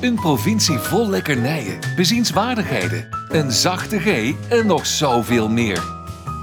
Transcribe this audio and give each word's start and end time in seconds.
Een 0.00 0.14
provincie 0.14 0.78
vol 0.78 1.08
lekkernijen, 1.08 1.78
bezienswaardigheden, 1.96 3.06
een 3.28 3.50
zachte 3.50 3.98
G 3.98 4.34
en 4.48 4.66
nog 4.66 4.86
zoveel 4.86 5.48
meer. 5.48 5.84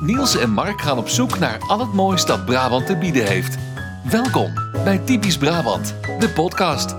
Niels 0.02 0.38
en 0.38 0.50
Mark 0.50 0.82
gaan 0.82 0.98
op 0.98 1.10
zoek 1.10 1.40
naar 1.40 1.60
al 1.68 1.80
het 1.80 1.94
moois 1.94 2.26
dat 2.26 2.46
Brabant 2.46 2.86
te 2.86 2.98
bieden 2.98 3.28
heeft. 3.28 3.58
Welkom 4.10 4.54
bij 4.84 4.98
Typisch 4.98 5.38
Brabant, 5.38 5.96
de 6.20 6.30
podcast. 6.30 6.96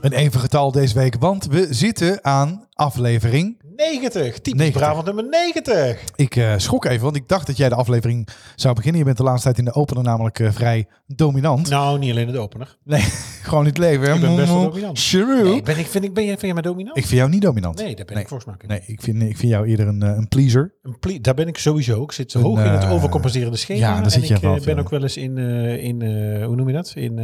Een 0.00 0.12
even 0.12 0.40
getal 0.40 0.72
deze 0.72 0.94
week, 0.94 1.16
want 1.18 1.46
we 1.46 1.66
zitten 1.70 2.24
aan 2.24 2.66
aflevering. 2.72 3.65
90, 3.76 4.38
typisch 4.38 4.52
90. 4.60 4.80
Brabant 4.82 5.06
nummer 5.06 5.24
90. 5.28 6.02
Ik 6.16 6.36
eh, 6.36 6.54
schrok 6.56 6.84
even, 6.84 7.02
want 7.02 7.16
ik 7.16 7.28
dacht 7.28 7.46
dat 7.46 7.56
jij 7.56 7.68
de 7.68 7.74
aflevering 7.74 8.28
zou 8.54 8.74
beginnen. 8.74 8.98
Je 8.98 9.04
bent 9.06 9.16
de 9.16 9.22
laatste 9.22 9.42
tijd 9.44 9.58
in 9.58 9.64
de 9.64 9.74
opener 9.74 10.02
namelijk 10.02 10.38
eh, 10.38 10.52
vrij 10.52 10.86
dominant. 11.06 11.68
Nou, 11.70 11.98
niet 11.98 12.10
alleen 12.10 12.26
in 12.26 12.32
de 12.32 12.38
opener. 12.38 12.76
Nee, 12.84 13.00
gewoon 13.42 13.60
in 13.62 13.68
het 13.68 13.78
leven. 13.78 14.14
Ik 14.14 14.20
ben 14.20 14.36
best 14.36 14.48
wel 14.48 14.56
Moe, 14.56 14.68
dominant. 14.68 15.12
Nee, 15.12 15.62
ben 15.62 15.78
ik, 15.78 15.86
vind 15.86 16.04
ik, 16.04 16.14
ben 16.14 16.24
jij, 16.24 16.32
vind 16.32 16.42
jij 16.42 16.52
mij 16.52 16.62
dominant? 16.62 16.96
Ik 16.96 17.06
vind 17.06 17.18
jou 17.18 17.30
niet 17.30 17.42
dominant. 17.42 17.78
nee, 17.78 17.94
daar 17.96 18.04
ben 18.04 18.14
nee. 18.14 18.22
ik 18.22 18.28
volgens 18.28 18.56
mij. 18.58 18.68
Nee, 18.68 18.82
ik 18.86 19.02
vind, 19.02 19.22
ik 19.22 19.36
vind 19.36 19.52
jou 19.52 19.66
eerder 19.66 19.86
een, 19.86 20.02
eh, 20.02 20.08
een 20.08 20.28
pleaser. 20.28 20.74
Een 20.82 20.98
plie- 20.98 21.20
daar 21.20 21.34
ben 21.34 21.48
ik 21.48 21.58
sowieso. 21.58 22.02
Ik 22.02 22.12
zit 22.12 22.30
zo 22.30 22.38
Een, 22.38 22.44
hoog 22.44 22.58
in 22.58 22.70
het 22.70 22.88
overcompenserende 22.88 23.56
schema. 23.56 23.78
ja, 23.78 24.00
daar 24.00 24.10
zit 24.10 24.28
je 24.28 24.34
ik 24.34 24.40
wel 24.40 24.60
ben 24.64 24.78
ook 24.78 24.90
wel 24.90 25.02
eens 25.02 25.16
in, 25.16 25.38
in 25.78 26.02
hoe 26.44 26.56
noem 26.56 26.68
je 26.68 26.74
dat? 26.74 26.92
In 26.94 27.14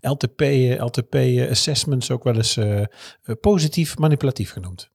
LTP, 0.00 0.40
LTP 0.78 1.16
assessments 1.50 2.10
ook 2.10 2.24
wel 2.24 2.36
eens 2.36 2.58
positief 3.40 3.98
manipulatief 3.98 4.52
genoemd. 4.52 4.90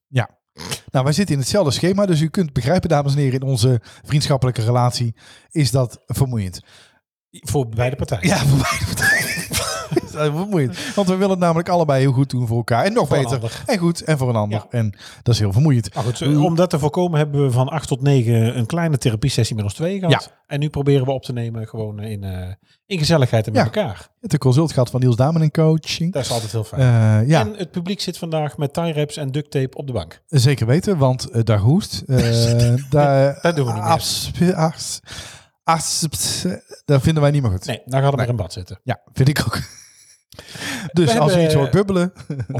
Nou, 0.90 1.04
wij 1.04 1.12
zitten 1.12 1.34
in 1.34 1.40
hetzelfde 1.40 1.70
schema, 1.70 2.06
dus 2.06 2.20
u 2.20 2.28
kunt 2.28 2.52
begrijpen, 2.52 2.88
dames 2.88 3.12
en 3.12 3.18
heren, 3.18 3.40
in 3.40 3.46
onze 3.46 3.80
vriendschappelijke 4.02 4.64
relatie 4.64 5.14
is 5.50 5.70
dat 5.70 6.02
vermoeiend. 6.06 6.60
Voor 7.30 7.68
beide 7.68 7.96
partijen. 7.96 8.28
Ja, 8.28 8.36
voor 8.36 8.58
beide 8.58 8.84
partijen. 8.84 9.15
Is 10.24 10.30
vermoeiend. 10.36 10.94
Want 10.94 11.08
we 11.08 11.14
willen 11.14 11.30
het 11.30 11.38
namelijk 11.38 11.68
allebei 11.68 12.00
heel 12.00 12.12
goed 12.12 12.30
doen 12.30 12.46
voor 12.46 12.56
elkaar. 12.56 12.84
En 12.84 12.92
nog 12.92 13.08
Voor 13.08 13.16
beter. 13.16 13.62
En 13.66 13.78
goed, 13.78 14.00
en 14.00 14.18
voor 14.18 14.28
een 14.28 14.36
ander. 14.36 14.58
Ja. 14.70 14.78
En 14.78 14.94
dat 15.22 15.34
is 15.34 15.40
heel 15.40 15.52
vermoeiend. 15.52 15.88
Goed, 15.94 16.20
eh, 16.20 16.44
om 16.44 16.54
dat 16.56 16.70
te 16.70 16.78
voorkomen 16.78 17.18
hebben 17.18 17.42
we 17.44 17.50
van 17.50 17.68
8 17.68 17.88
tot 17.88 18.02
9 18.02 18.58
een 18.58 18.66
kleine 18.66 18.98
therapiesessie 18.98 19.56
met 19.56 19.64
ons 19.64 19.74
twee 19.74 19.98
gehad. 19.98 20.32
En 20.46 20.60
nu 20.60 20.68
proberen 20.68 21.04
we 21.06 21.12
op 21.12 21.22
te 21.22 21.32
nemen 21.32 21.68
gewoon 21.68 22.00
in, 22.02 22.24
eh, 22.24 22.48
in 22.86 22.98
gezelligheid 22.98 23.46
en 23.46 23.52
met 23.52 23.60
Ja. 23.60 23.66
elkaar. 23.66 24.08
Het 24.20 24.32
een 24.32 24.38
consult 24.38 24.72
gehad 24.72 24.90
van 24.90 25.00
Niels 25.00 25.16
Damen 25.16 25.42
en 25.42 25.50
Coaching. 25.50 26.12
Dat 26.12 26.24
is 26.24 26.30
altijd 26.30 26.52
heel 26.52 26.64
fijn. 26.64 26.80
Eh, 27.22 27.28
ja, 27.28 27.40
En 27.40 27.54
het 27.56 27.70
publiek 27.70 28.00
zit 28.00 28.18
vandaag 28.18 28.56
met 28.56 28.72
tie 28.72 28.92
wraps 28.92 29.16
en 29.16 29.30
duct 29.32 29.50
tape 29.50 29.76
op 29.76 29.86
de 29.86 29.92
bank. 29.92 30.20
zeker 30.26 30.66
weten, 30.66 30.98
want 30.98 31.30
eh, 31.30 31.42
daar 31.42 31.58
hoest. 31.58 32.02
eh, 32.06 32.16
daar, 32.90 33.38
Dat 33.42 33.56
doen 33.56 33.66
we 33.66 33.72
niet 33.72 33.82
meer. 33.82 33.90
Abs- 33.90 34.30
as- 34.54 35.00
as- 35.64 36.46
dat 36.84 37.02
vinden 37.02 37.22
wij 37.22 37.30
niet 37.30 37.42
meer 37.42 37.50
goed. 37.50 37.66
Nee, 37.66 37.82
dan 37.84 38.00
gaat 38.00 38.08
het 38.10 38.16
maar 38.16 38.28
in 38.28 38.36
bad 38.36 38.52
zitten. 38.52 38.80
Ja, 38.82 39.00
vind 39.12 39.28
ik 39.28 39.40
ook. 39.46 39.58
Dus 40.92 41.12
We 41.12 41.18
als 41.18 41.28
u 41.28 41.32
hebben- 41.32 41.44
iets 41.44 41.54
hoort 41.54 41.70
bubbelen, 41.70 42.12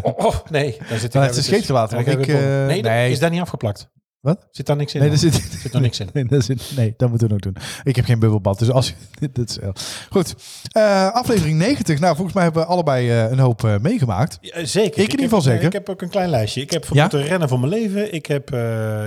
Oh, 0.03 0.19
oh, 0.27 0.35
nee, 0.51 0.77
daar 1.11 1.33
zit 1.35 1.45
scheet 1.45 1.65
gelaten, 1.65 2.05
want 2.05 2.09
ik, 2.19 2.27
eh, 2.27 2.67
nee, 2.67 3.11
is 3.11 3.19
daar 3.19 3.31
niet 3.31 3.41
afgeplakt. 3.41 3.89
Wat? 4.21 4.47
Zit 4.51 4.67
daar 4.67 4.77
niks 4.77 4.95
in? 4.95 5.01
nee, 5.01 5.09
daar 5.09 5.19
zit, 5.19 5.35
zit 5.63 5.73
nog 5.73 5.83
niks 5.83 6.01
in. 6.01 6.09
Nee, 6.29 6.41
zit, 6.43 6.73
nee, 6.77 6.95
dat 6.97 7.09
moeten 7.09 7.27
we 7.29 7.33
nog 7.33 7.43
doen. 7.43 7.57
Ik 7.83 7.97
heb 7.97 8.05
geen 8.05 8.19
bubbelbad, 8.19 8.59
dus 8.59 8.71
als 8.71 8.95
dat 9.33 9.49
is, 9.49 9.59
heel- 9.61 9.73
goed. 10.11 10.35
Eh, 10.73 11.13
aflevering 11.13 11.59
90. 11.59 11.99
Nou, 12.01 12.15
volgens 12.15 12.35
mij 12.35 12.45
hebben 12.45 12.63
we 12.63 12.69
allebei 12.69 13.11
eh, 13.11 13.31
een 13.31 13.39
hoop 13.39 13.65
eh, 13.65 13.75
meegemaakt. 13.79 14.39
Ja, 14.41 14.65
zeker. 14.65 14.97
in 14.97 15.11
ieder 15.11 15.25
geval 15.25 15.41
zeker. 15.41 15.65
Ik 15.67 15.73
heb 15.73 15.89
ook 15.89 16.03
een 16.03 16.09
klein 16.09 16.29
lijstje. 16.31 16.61
Ik 16.61 16.71
heb 16.71 16.85
voor 16.87 16.97
Ja? 16.97 17.03
moeten 17.03 17.23
rennen 17.23 17.49
voor 17.49 17.59
mijn 17.61 17.73
leven. 17.73 18.15
Ik 18.15 18.27
heb, 18.27 18.53
eh, 18.53 18.59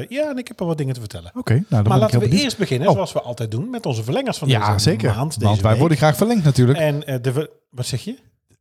ja, 0.09 0.30
en 0.30 0.38
ik 0.38 0.48
heb 0.48 0.61
al 0.61 0.67
wat 0.67 0.78
dingen 0.78 0.94
te 0.94 1.00
vertellen. 1.00 1.31
Oké, 1.36 1.54
nou 1.54 1.66
dan 1.70 1.83
maar 1.83 1.94
ik 1.95 2.02
laten 2.02 2.20
we 2.20 2.26
benieuwd. 2.26 2.44
eerst 2.44 2.58
beginnen, 2.58 2.88
Oh. 2.88 2.94
zoals 2.94 3.14
we 3.14 3.22
altijd 3.22 3.52
doen, 3.52 3.70
met 3.70 3.86
onze 3.86 4.04
verlengers 4.04 4.38
van 4.38 4.48
Ja, 4.48 4.73
deze 4.73 4.80
zeker. 4.89 5.16
maand. 5.16 5.33
Deze 5.33 5.45
Want 5.45 5.61
wij 5.61 5.70
week. 5.72 5.80
worden 5.80 5.98
graag 5.98 6.16
verlengd 6.17 6.44
natuurlijk. 6.44 6.80
En 6.80 7.06
eh, 7.06 7.16
de, 7.22 7.50
wat 7.70 7.86
zeg 7.86 8.02
je? 8.02 8.16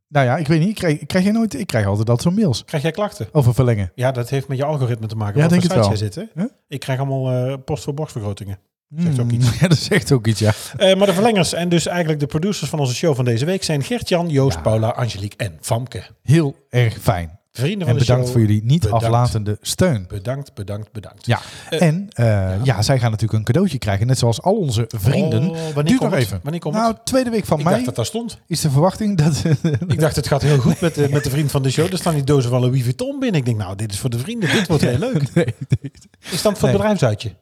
Nou 0.09 0.25
ja, 0.25 0.37
ik 0.37 0.47
weet 0.47 0.59
niet. 0.59 0.69
Ik 0.69 0.75
krijg, 0.75 0.99
ik 0.99 1.07
krijg 1.07 1.25
je 1.25 1.31
nooit. 1.31 1.59
Ik 1.59 1.67
krijg 1.67 1.85
altijd 1.85 2.07
dat 2.07 2.21
zo'n 2.21 2.33
mails 2.33 2.65
Krijg 2.65 2.83
jij 2.83 2.91
klachten? 2.91 3.27
over 3.31 3.53
verlengen. 3.53 3.91
Ja, 3.95 4.11
dat 4.11 4.29
heeft 4.29 4.47
met 4.47 4.57
je 4.57 4.63
algoritme 4.65 5.07
te 5.07 5.15
maken. 5.15 5.41
Ja, 5.41 5.47
denk 5.47 5.61
sites 5.61 5.77
wel. 5.77 5.87
jij 5.87 5.95
zit, 5.95 6.15
hè? 6.15 6.23
Huh? 6.33 6.45
Ik 6.67 6.79
krijg 6.79 6.99
allemaal 6.99 7.31
eh, 7.47 7.53
post 7.65 7.83
voor 7.83 7.93
borstvergrotingen. 7.93 8.59
Zegt 8.95 9.19
ook 9.19 9.31
iets. 9.31 9.49
Hmm, 9.49 9.57
Ja, 9.61 9.67
dat 9.67 9.77
zegt 9.77 10.11
ook 10.11 10.27
iets, 10.27 10.39
ja. 10.39 10.51
Eh, 10.77 10.95
maar 10.95 11.07
de 11.07 11.13
verlengers 11.13 11.53
en 11.53 11.69
dus 11.69 11.85
eigenlijk 11.85 12.19
de 12.19 12.25
producers 12.25 12.69
van 12.69 12.79
onze 12.79 12.95
show 12.95 13.15
van 13.15 13.25
deze 13.25 13.45
week 13.45 13.63
zijn 13.63 13.83
Gert-Jan, 13.83 14.29
Joost, 14.29 14.61
Paula, 14.61 14.89
Angelique 14.89 15.37
en 15.45 15.57
Famke. 15.61 16.03
Heel 16.21 16.55
erg 16.69 16.97
fijn. 17.01 17.38
Vrienden 17.59 17.79
van 17.87 17.87
En 17.87 17.93
de 17.93 17.99
bedankt 18.05 18.23
show. 18.27 18.31
voor 18.37 18.41
jullie 18.47 18.63
niet 18.63 18.81
bedankt. 18.81 19.05
aflatende 19.05 19.57
steun. 19.61 20.05
Bedankt, 20.07 20.53
bedankt, 20.53 20.91
bedankt. 20.91 21.25
Ja, 21.25 21.39
Eh, 21.69 21.81
en 21.81 22.07
eh, 22.13 22.53
ja. 22.63 22.81
zij 22.81 22.99
gaan 22.99 23.11
natuurlijk 23.11 23.39
een 23.39 23.45
cadeautje 23.45 23.77
krijgen. 23.77 24.07
Net 24.07 24.17
zoals 24.17 24.41
al 24.41 24.55
onze 24.55 24.85
vrienden. 24.97 25.41
Oh, 25.49 25.55
wanneer 25.55 25.73
Duurt 25.73 25.87
komt 25.97 26.01
nog 26.01 26.11
het? 26.11 26.21
even. 26.27 26.39
Wanneer 26.43 26.61
komt 26.61 26.75
nou, 26.75 26.95
tweede 27.03 27.29
week 27.29 27.45
van 27.45 27.57
Ik 27.57 27.63
mei 27.63 27.75
dacht 27.75 27.87
dat 27.87 27.95
dat 27.95 28.05
stond. 28.05 28.39
is 28.47 28.61
de 28.61 28.69
verwachting 28.71 29.17
dat... 29.17 29.43
Ik 29.87 29.99
dacht, 29.99 30.15
het 30.15 30.27
gaat 30.27 30.41
heel 30.41 30.57
goed 30.57 30.81
met 30.81 30.95
de, 30.95 31.07
met 31.11 31.23
de 31.23 31.29
vriend 31.29 31.51
van 31.51 31.63
de 31.63 31.69
show. 31.71 31.91
Er 31.91 31.97
staan 31.97 32.13
die 32.13 32.23
dozen 32.23 32.49
van 32.49 32.61
Louis 32.61 32.83
Vuitton 32.83 33.19
binnen. 33.19 33.39
Ik 33.39 33.45
denk, 33.45 33.57
nou, 33.57 33.75
dit 33.75 33.91
is 33.91 33.99
voor 33.99 34.09
de 34.09 34.19
vrienden. 34.19 34.51
Dit 34.51 34.67
wordt 34.67 34.83
heel 34.83 34.97
leuk. 34.99 35.21
nee, 35.35 35.45
nee. 35.81 35.91
Is 36.31 36.41
dat 36.41 36.57
voor 36.57 36.67
het 36.67 36.77
bedrijfsuitje? 36.77 37.35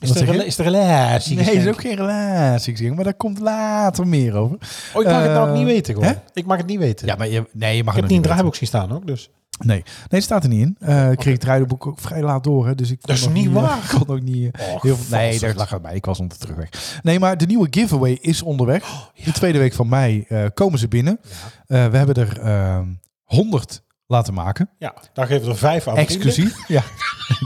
Is 0.00 0.10
er, 0.10 0.46
is 0.46 0.58
er 0.58 0.64
relatie? 0.64 1.36
Nee, 1.36 1.50
is 1.54 1.66
ook 1.66 1.80
geen 1.80 1.94
relatie, 1.96 2.92
maar 2.92 3.04
daar 3.04 3.14
komt 3.14 3.38
later 3.38 4.06
meer 4.06 4.34
over. 4.34 4.56
Oh, 4.94 5.02
ik 5.02 5.08
mag 5.08 5.22
het 5.22 5.30
nou 5.32 5.40
ook 5.48 5.52
Eh, 5.54 5.58
niet 5.58 5.66
weten 5.66 5.94
gewoon. 5.94 6.08
hè? 6.08 6.14
Ik 6.32 6.46
mag 6.46 6.56
het 6.56 6.66
niet 6.66 6.78
weten. 6.78 7.06
Ja, 7.06 7.14
maar 7.16 7.28
je, 7.28 7.44
nee, 7.52 7.76
je 7.76 7.84
mag 7.84 7.94
ik 7.94 8.00
heb 8.00 8.02
het 8.02 8.02
niet 8.02 8.02
weten. 8.02 8.16
een 8.16 8.22
draaiboek 8.22 8.54
zien 8.54 8.68
staan 8.68 8.92
ook, 8.92 9.06
dus. 9.06 9.30
Nee, 9.66 9.76
nee, 9.76 9.84
het 10.08 10.22
staat 10.22 10.42
er 10.42 10.48
niet 10.48 10.60
in. 10.60 10.76
Eh, 10.80 11.10
ik 11.10 11.18
kreeg 11.18 11.32
het 11.32 11.42
draaiboek 11.42 11.86
ook 11.86 11.98
vrij 12.00 12.22
laat 12.22 12.44
door, 12.44 12.66
hè, 12.66 12.74
dus 12.74 12.90
ik 12.90 12.98
kon 13.00 13.14
Dat 13.14 13.24
is 13.24 13.28
niet 13.42 13.46
eh, 13.46 13.52
waar. 13.52 13.78
Ik 13.78 13.98
kon 13.98 14.16
ook 14.16 14.22
niet. 14.22 14.54
eh, 14.56 14.66
heel 14.66 14.96
veel, 14.96 15.18
nee, 15.18 15.38
daar 15.38 15.54
lag 15.54 15.70
het 15.70 15.82
bij. 15.82 15.94
Ik 15.94 16.04
was 16.04 16.20
ondertussen 16.20 16.56
terugweg. 16.56 17.00
Nee, 17.02 17.18
maar 17.18 17.36
de 17.36 17.46
nieuwe 17.46 17.66
giveaway 17.70 18.18
is 18.20 18.42
onderweg. 18.42 18.84
De 19.24 19.32
tweede 19.32 19.58
week 19.58 19.72
van 19.72 19.88
mei 19.88 20.24
eh, 20.28 20.44
komen 20.54 20.78
ze 20.78 20.88
binnen. 20.88 21.20
Eh, 21.66 21.86
we 21.86 21.96
hebben 21.96 22.14
er 22.14 22.38
ehm 22.40 22.86
100 23.22 23.82
laten 24.06 24.34
maken. 24.34 24.70
Ja, 24.78 24.94
daar 25.12 25.26
geven 25.26 25.44
we 25.44 25.50
er 25.50 25.56
vijf 25.56 25.88
aan 25.88 25.94
vrienden. 25.94 26.14
Exclusief. 26.16 26.56
Ja. 26.68 26.82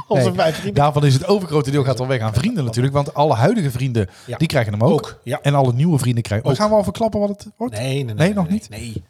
Onze 0.09 0.34
vijf 0.34 0.55
vrienden. 0.55 0.75
Daarvan 0.82 1.05
is 1.05 1.15
het 1.15 1.26
overgrote 1.26 1.71
deel 1.71 1.84
gaat 1.84 2.00
al 2.00 2.06
weg 2.06 2.21
aan 2.21 2.34
vrienden 2.34 2.65
natuurlijk. 2.65 2.94
Want 2.94 3.15
alle 3.15 3.34
huidige 3.34 3.71
vrienden, 3.71 4.09
Ja. 4.26 4.37
die 4.37 4.49
krijgen 4.49 4.72
hem 4.72 4.82
ook. 4.82 4.91
Ook, 4.93 5.21
ja. 5.25 5.38
En 5.43 5.55
alle 5.55 5.72
nieuwe 5.72 5.99
vrienden 5.99 6.22
krijgen... 6.22 6.49
Ook. 6.50 6.56
Gaan 6.56 6.69
we 6.69 6.75
al 6.75 6.82
verklappen 6.84 7.21
wat 7.21 7.28
het 7.28 7.47
wordt? 7.56 7.75
Nee, 7.75 7.94
nee, 7.94 8.05
nee. 8.05 8.15
Nee, 8.15 8.34
nog 8.34 8.44
nee, 8.44 8.53
niet? 8.53 8.69
Nee. 8.69 9.05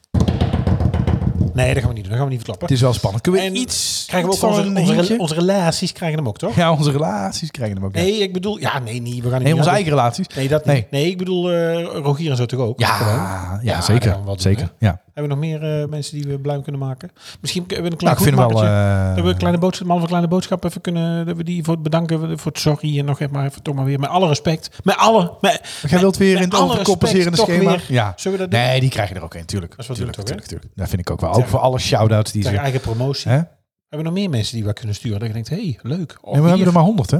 Nee, 1.57 1.73
dat 1.73 1.83
gaan 1.83 1.87
we 1.91 1.93
niet 1.93 2.03
doen. 2.03 2.11
Dat 2.11 2.21
gaan 2.21 2.23
we 2.23 2.35
niet 2.35 2.43
verklappen. 2.45 2.67
Het 2.67 2.75
is 2.75 2.81
wel 2.81 2.93
spannend. 2.93 3.23
Kunnen 3.23 3.41
we 3.41 3.47
En 3.47 3.55
iets... 3.55 4.03
krijgen 4.07 4.29
we 4.29 4.35
ook 4.35 4.43
onze, 4.43 4.61
onze, 4.75 5.17
onze 5.17 5.33
relaties 5.33 5.91
krijgen 5.91 6.17
hem 6.17 6.27
ook, 6.27 6.37
toch? 6.37 6.55
Ja, 6.55 6.71
onze 6.71 6.91
relaties 6.91 7.51
krijgen 7.51 7.75
hem 7.75 7.85
ook. 7.85 7.95
ja. 7.95 8.01
Nee, 8.01 8.17
ik 8.17 8.33
bedoel... 8.33 8.59
Ja, 8.59 8.79
nee, 8.79 9.01
niet. 9.01 9.23
We 9.23 9.29
gaan 9.29 9.37
niet 9.37 9.47
Nee, 9.47 9.55
onze 9.57 9.69
eigen 9.69 9.89
relaties. 9.89 10.27
Nee, 10.35 10.47
dat 10.47 10.65
Nee. 10.65 10.75
niet. 10.75 10.91
Nee, 10.91 11.09
ik 11.09 11.17
bedoel 11.17 11.51
eh, 11.51 11.83
Rogier 11.83 12.29
en 12.31 12.37
zo 12.37 12.45
toch 12.45 12.59
ook? 12.59 12.79
Ja, 12.79 13.59
ja, 13.63 13.81
zeker. 13.81 14.17
doen, 14.25 14.39
zeker. 14.39 14.71
hè? 14.79 14.87
Ja. 14.87 15.01
Hebben 15.13 15.37
we 15.37 15.47
nog 15.47 15.59
meer 15.59 15.81
eh, 15.81 15.87
mensen 15.89 16.21
die 16.21 16.31
we 16.31 16.39
blij 16.39 16.61
kunnen 16.61 16.81
maken? 16.81 17.11
Misschien 17.41 17.63
hebben 17.67 17.83
we 17.85 17.91
een 17.91 18.03
Nou, 18.03 18.15
klein 18.15 18.15
ik 18.15 18.23
vind 18.23 18.35
wel... 18.35 19.15
Dat 19.15 19.23
we 19.23 19.29
een 19.31 19.37
kleine 19.37 19.59
boodschap, 19.59 19.87
man 19.87 19.97
van 19.99 20.07
kleine 20.07 20.27
boodschap 20.27 20.63
even 20.63 20.81
kunnen, 20.81 21.25
dat 21.25 21.37
we 21.37 21.43
die 21.43 21.63
voor 21.63 21.73
het 21.73 21.83
bedanken 21.83 22.39
voor 22.39 22.51
het 22.51 22.59
sorry 22.59 22.99
en 22.99 23.05
nog 23.05 23.19
even, 23.19 23.33
maar 23.33 23.45
even 23.45 23.61
toch 23.61 23.75
maar 23.75 23.85
weer 23.85 23.99
met 23.99 24.09
alle 24.09 24.27
respect, 24.27 24.69
met 24.83 24.95
alle, 24.97 25.33
met, 25.41 25.61
Jij 25.87 25.99
wilt 25.99 26.17
weer 26.17 26.35
in 26.35 26.41
het 26.41 26.55
overcompenserende 26.55 27.29
respect 27.37 27.57
schema? 27.57 27.77
Ja. 27.87 28.13
Zullen 28.15 28.37
we 28.37 28.43
dat 28.43 28.53
doen? 28.53 28.69
Nee, 28.69 28.79
die 28.79 28.89
krijg 28.89 29.09
je 29.09 29.15
er 29.15 29.23
ook 29.23 29.35
in. 29.35 29.45
Tuurlijk. 29.45 29.71
Dat 29.71 29.79
is 29.79 29.87
wat 29.87 29.97
tuurlijk, 29.97 30.17
doen, 30.17 30.25
toch, 30.25 30.35
tuurlijk, 30.35 30.61
tuurlijk. 30.63 30.79
Dat 30.79 30.89
vind 30.89 31.01
ik 31.01 31.11
ook 31.11 31.21
wel. 31.21 31.33
Ook 31.33 31.46
voor 31.47 31.59
alle 31.59 31.79
shout-outs 31.79 32.31
die 32.31 32.43
ze... 32.43 32.57
eigen 32.57 32.79
promotie. 32.79 33.31
Hè? 33.31 33.35
Hebben 33.37 33.47
we 33.89 34.03
nog 34.03 34.13
meer 34.13 34.29
mensen 34.29 34.55
die 34.55 34.65
we 34.65 34.73
kunnen 34.73 34.95
sturen? 34.95 35.19
Dat 35.19 35.27
je 35.27 35.33
denkt, 35.33 35.49
hé, 35.49 35.55
hey, 35.55 35.79
leuk. 35.81 36.17
Oh, 36.21 36.31
Nee, 36.33 36.41
we 36.41 36.47
hebben 36.47 36.67
er 36.67 36.73
maar 36.73 36.83
honderd, 36.83 37.11
hè? 37.11 37.19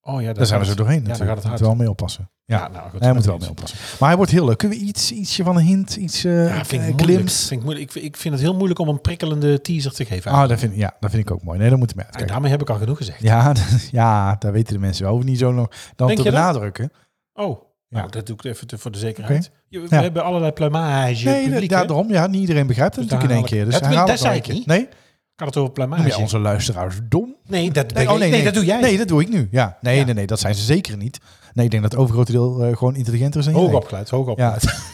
Oh 0.00 0.22
ja, 0.22 0.32
Daar 0.32 0.46
zijn 0.46 0.60
we 0.60 0.66
zo 0.66 0.74
doorheen 0.74 0.94
Ja, 0.96 1.00
dan 1.02 1.08
natuurlijk. 1.10 1.40
gaat 1.40 1.42
het 1.50 1.60
hard. 1.60 1.60
wel 1.60 1.74
mee 1.74 1.90
oppassen. 1.90 2.30
Ja, 2.44 2.58
Ja, 2.58 2.68
nou 2.68 2.90
goed. 2.90 3.00
hij 3.00 3.12
moet 3.12 3.24
wel 3.24 3.38
mee 3.38 3.48
oppassen. 3.48 3.78
Maar 3.98 4.08
hij 4.08 4.16
wordt 4.16 4.32
heel 4.32 4.44
leuk. 4.44 4.58
Kunnen 4.58 4.78
we 4.78 4.84
iets, 4.84 5.12
ietsje 5.12 5.44
van 5.44 5.56
een 5.56 5.62
hint, 5.64 5.96
iets 5.96 6.24
eh 6.24 6.48
Ja, 6.48 6.64
vind 6.64 6.82
ik 6.82 6.98
eh, 7.00 7.04
glimps? 7.04 7.38
Vind 7.46 7.50
ik, 7.60 7.62
moeilijk. 7.66 7.86
Ik, 7.86 7.92
vind, 7.92 8.04
ik 8.04 8.16
vind 8.16 8.34
het 8.34 8.42
heel 8.42 8.54
moeilijk 8.54 8.78
om 8.80 8.88
een 8.88 9.00
prikkelende 9.00 9.60
teaser 9.60 9.92
te 9.92 10.04
geven. 10.04 10.30
Ah, 10.30 10.48
dat 10.48 10.58
vind, 10.58 10.76
ja, 10.76 10.96
dat 11.00 11.10
vind 11.10 11.22
ik 11.22 11.30
ook 11.30 11.42
mooi. 11.42 11.58
Nee, 11.58 11.68
daar 11.68 11.78
moeten 11.78 11.96
we 11.96 12.02
uitkijken. 12.02 12.32
daarmee 12.32 12.50
heb 12.50 12.60
ik 12.60 12.70
al 12.70 12.76
genoeg 12.76 12.96
gezegd. 12.96 13.22
Ja, 13.22 13.52
ja, 13.90 14.36
daar 14.38 14.52
weten 14.52 14.72
de 14.74 14.78
mensen 14.80 15.02
wel. 15.02 15.12
Hoeven 15.12 15.30
niet 15.30 15.38
zo 15.38 15.52
nog 15.52 15.68
dan 15.96 16.06
Denk 16.06 16.18
te 16.18 16.24
dat? 16.24 16.34
benadrukken. 16.34 16.92
Oh, 17.32 17.62
Ja. 17.88 17.98
nou, 17.98 18.10
dat 18.10 18.26
doe 18.26 18.36
ik 18.36 18.44
even 18.44 18.78
voor 18.78 18.90
de 18.90 18.98
zekerheid. 18.98 19.50
We 19.68 19.86
Ja. 19.88 20.02
hebben 20.02 20.24
allerlei 20.24 20.52
plumage 20.52 21.24
Nee, 21.28 21.48
publiek, 21.48 21.70
ja, 21.70 21.84
daarom. 21.84 22.10
Ja, 22.12 22.26
niet 22.26 22.40
iedereen 22.40 22.66
begrijpt 22.66 22.94
het 22.96 23.04
Dus 23.08 23.12
natuurlijk 23.12 23.40
in 23.40 23.46
één 23.46 23.56
keer. 23.56 23.64
Dus 23.70 23.80
dat- 24.06 24.18
zei 24.18 24.36
ik 24.36 24.42
keer. 24.42 24.62
Nee? 24.64 24.88
Kan 25.34 25.46
het 25.46 25.56
over 25.56 25.72
plumage? 25.72 26.06
Je 26.06 26.16
onze 26.16 26.38
luisteraars 26.38 26.96
dom? 27.08 27.36
Nee, 27.46 27.70
dat, 27.70 27.92
Nee, 27.92 28.04
oh, 28.04 28.10
nee, 28.10 28.18
nee, 28.20 28.30
nee. 28.30 28.44
dat 28.44 28.54
doe 28.54 28.64
jij. 28.64 28.80
Nee, 28.80 28.98
dat 28.98 29.08
doe 29.08 29.20
ik 29.20 29.28
nu. 29.28 29.48
Ja. 29.50 29.78
Nee, 29.80 29.98
Ja. 29.98 30.04
nee, 30.04 30.14
nee, 30.14 30.26
dat 30.26 30.40
zijn 30.40 30.54
ze 30.54 30.62
zeker 30.62 30.96
niet. 30.96 31.18
Nee, 31.52 31.64
ik 31.64 31.70
denk 31.70 31.82
dat 31.82 31.92
het 31.92 32.00
overgrote 32.00 32.32
deel 32.32 32.62
eh, 32.64 32.76
gewoon 32.76 32.96
intelligenter 32.96 33.40
is 33.40 33.46
dan 33.46 33.54
Hoog 33.54 33.72
opgeleid, 33.72 34.10
hoog 34.10 34.26
Ja, 34.26 34.30
opgeleid. 34.32 34.64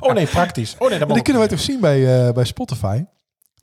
Oh 0.00 0.12
nee, 0.14 0.26
praktisch. 0.26 0.76
Oh 0.78 0.88
nee, 0.88 0.98
dat 0.98 1.22
kunnen 1.22 1.42
wij 1.42 1.50
toch 1.50 1.60
zien 1.60 1.80
bij, 1.80 2.26
eh, 2.26 2.32
bij 2.32 2.44
Spotify? 2.44 3.04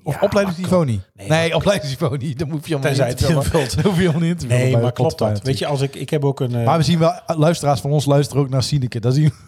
Of 0.07 0.13
Ja, 0.13 0.19
opleidingsniveau 0.21 0.85
niet? 0.85 1.09
Nee, 1.13 1.29
Nee, 1.29 1.55
opleidingsniveau 1.55 2.17
niet. 2.17 2.39
Dan 2.39 2.49
hoef 2.49 2.67
je 2.67 2.79
Tenzij 2.79 3.07
niet 3.07 3.19
het 3.19 3.29
in 3.29 3.35
te 3.35 3.41
invult. 3.41 3.75
Dan 3.75 3.85
hoef 3.91 4.01
je 4.01 4.11
niet 4.13 4.21
in 4.23 4.37
te 4.37 4.47
vullen 4.47 4.63
Nee, 4.63 4.77
maar 4.77 4.91
klopt 4.91 5.17
dat? 5.17 5.41
Weet 5.41 5.57
je, 5.59 5.65
als 5.65 5.81
ik, 5.81 5.95
ik 5.95 6.09
heb 6.09 6.25
ook 6.25 6.39
een... 6.39 6.55
eh, 6.55 6.65
Maar 6.65 6.77
we 6.77 6.83
zien 6.83 6.99
wel, 6.99 7.11
eh, 7.27 7.37
luisteraars 7.37 7.81
van 7.81 7.91
ons 7.91 8.05
luisteren 8.05 8.43
ook 8.43 8.49
naar 8.49 8.63
Sineke. 8.63 8.99
Dat 8.99 9.13
zien 9.13 9.23
we. 9.23 9.45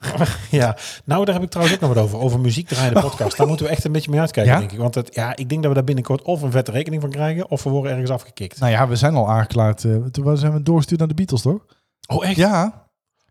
ja, 0.50 0.76
nou 1.04 1.24
daar 1.24 1.34
heb 1.34 1.42
ik 1.44 1.50
trouwens 1.50 1.76
ook 1.76 1.82
nog 1.86 1.94
wat 1.94 2.04
over. 2.04 2.18
Over 2.18 2.40
muziek 2.40 2.68
draaien 2.68 2.94
de 2.94 3.00
podcast. 3.00 3.36
Daar 3.36 3.46
moeten 3.46 3.66
we 3.66 3.72
echt 3.72 3.84
een 3.84 3.92
beetje 3.92 4.10
mee 4.10 4.20
uitkijken, 4.20 4.52
Ja? 4.52 4.58
denk 4.58 4.72
ik. 4.72 4.78
Want 4.78 4.94
het, 4.94 5.14
ja, 5.14 5.36
ik 5.36 5.48
denk 5.48 5.60
dat 5.60 5.68
we 5.70 5.74
daar 5.76 5.84
binnenkort 5.86 6.22
of 6.22 6.42
een 6.42 6.50
vette 6.50 6.70
rekening 6.70 7.02
van 7.02 7.10
krijgen... 7.10 7.50
of 7.50 7.62
we 7.62 7.70
worden 7.70 7.92
ergens 7.92 8.10
afgekikt. 8.10 8.60
Nou 8.60 8.72
ja, 8.72 8.88
we 8.88 8.96
zijn 8.96 9.14
al 9.14 9.30
aangeklaard. 9.30 9.84
eh, 9.84 9.96
toen 9.96 10.36
zijn 10.36 10.52
we 10.52 10.62
doorgestuurd 10.62 10.98
naar 11.00 11.08
de 11.08 11.14
Beatles, 11.14 11.42
toch? 11.42 11.64
Oh 12.06 12.26
echt? 12.26 12.36
Ja. 12.36 12.81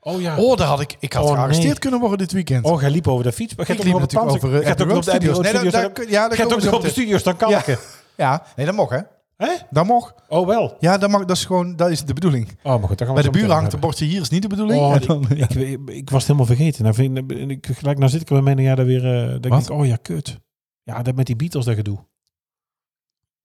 Oh 0.03 0.21
ja. 0.21 0.37
Oh, 0.37 0.57
daar 0.57 0.67
had 0.67 0.79
ik, 0.79 0.95
ik 0.99 1.13
had 1.13 1.23
Oh, 1.25 1.31
gearresteerd 1.33 1.67
nee. 1.69 1.79
kunnen 1.79 1.99
worden 1.99 2.17
dit 2.17 2.31
weekend. 2.31 2.65
Oh, 2.65 2.81
jij 2.81 2.89
liep 2.89 3.07
over 3.07 3.23
de 3.23 3.31
fiets. 3.31 3.55
Maar 3.55 3.69
ik 3.69 3.77
liep 3.77 3.77
hebt 3.83 3.95
ook 3.95 4.01
nog 4.01 4.03
op 4.03 4.11
natuurlijk 4.13 4.41
de 4.41 4.47
over 4.47 4.65
Gaat 4.67 4.81
ook 4.81 4.87
op 4.97 5.03
de 5.03 5.27
Road 5.27 5.41
Nee, 5.41 5.51
Studios. 5.53 5.73
daar- 5.73 6.09
ja, 6.09 6.27
daar 6.27 6.37
Gaat 6.37 6.45
ook 6.45 6.53
op 6.57 6.61
de 6.61 6.71
meteen. 6.71 6.89
studio 6.89 7.17
staan 7.17 7.37
kalken. 7.37 7.77
Ja, 8.17 8.43
nee, 8.55 8.65
dat 8.65 8.75
mag 8.75 8.89
hè. 8.89 8.99
Hè? 9.37 9.51
Dat 9.69 9.85
mag. 9.85 10.15
Oh, 10.27 10.47
wel. 10.47 10.75
Ja, 10.79 10.97
dat 10.97 11.09
mag. 11.09 11.25
Dat 11.25 11.37
is 11.37 11.45
gewoon, 11.45 11.75
dat 11.75 11.89
is 11.89 12.03
de 12.05 12.13
bedoeling. 12.13 12.47
Oh, 12.63 12.79
maar 12.79 12.87
goed. 12.87 12.97
daar 12.97 13.07
gaan 13.07 13.15
Bij 13.15 13.15
we 13.15 13.15
de 13.15 13.21
zo 13.23 13.29
meteen 13.31 13.41
buren 13.41 13.55
hangt 13.55 13.73
een 13.73 13.79
bordje 13.79 14.05
hier 14.05 14.21
is 14.21 14.29
niet 14.29 14.41
de 14.41 14.47
bedoeling. 14.47 14.81
Oh, 14.81 14.95
dan- 15.07 15.25
ik, 15.29 15.49
ik, 15.53 15.79
ik 15.85 16.09
was 16.09 16.25
het 16.27 16.27
helemaal 16.27 16.45
vergeten. 16.55 16.83
Nou, 16.83 16.95
vind, 16.95 17.17
ik- 17.51 17.67
gelijk, 17.77 17.97
nou 17.97 18.09
zit 18.11 18.21
ik 18.21 18.29
er 18.29 18.43
bij 18.43 18.55
mij 18.55 18.63
ja, 18.63 18.75
daar 18.75 18.85
weer... 18.85 19.05
eh 19.21 19.27
dat 19.27 19.45
ik 19.45 19.51
Wat? 19.51 19.67
denk, 19.67 19.79
oh 19.79 19.85
ja, 19.85 19.95
kut. 19.95 20.37
Ja, 20.83 21.01
dat 21.01 21.15
met 21.15 21.25
die 21.25 21.35
Beatles 21.35 21.65
dat 21.65 21.75
gedoe. 21.75 21.97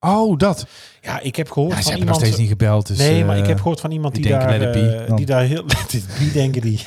Oh, 0.00 0.38
dat. 0.38 0.66
Ja, 1.00 1.20
ik 1.20 1.36
heb 1.36 1.50
gehoord 1.50 1.70
Ja, 1.72 1.76
ze 1.76 1.82
van 1.82 1.90
hebben 1.92 2.08
nog 2.08 2.16
iemand... 2.16 2.34
steeds 2.36 2.36
niet 2.50 2.58
gebeld. 2.60 2.86
Dus, 2.86 2.98
nee, 2.98 3.24
maar 3.24 3.36
ik 3.36 3.42
eh, 3.42 3.48
heb 3.48 3.58
gehoord 3.58 3.80
van 3.80 3.90
iemand 3.90 4.14
die, 4.14 4.22
die 4.22 4.32
daar... 4.32 4.60
eh, 4.60 5.06
dan. 5.06 5.16
die 5.16 5.26
daar 5.26 5.42
heel... 5.42 5.64
Wie 6.18 6.32
denken 6.32 6.60
die? 6.62 6.86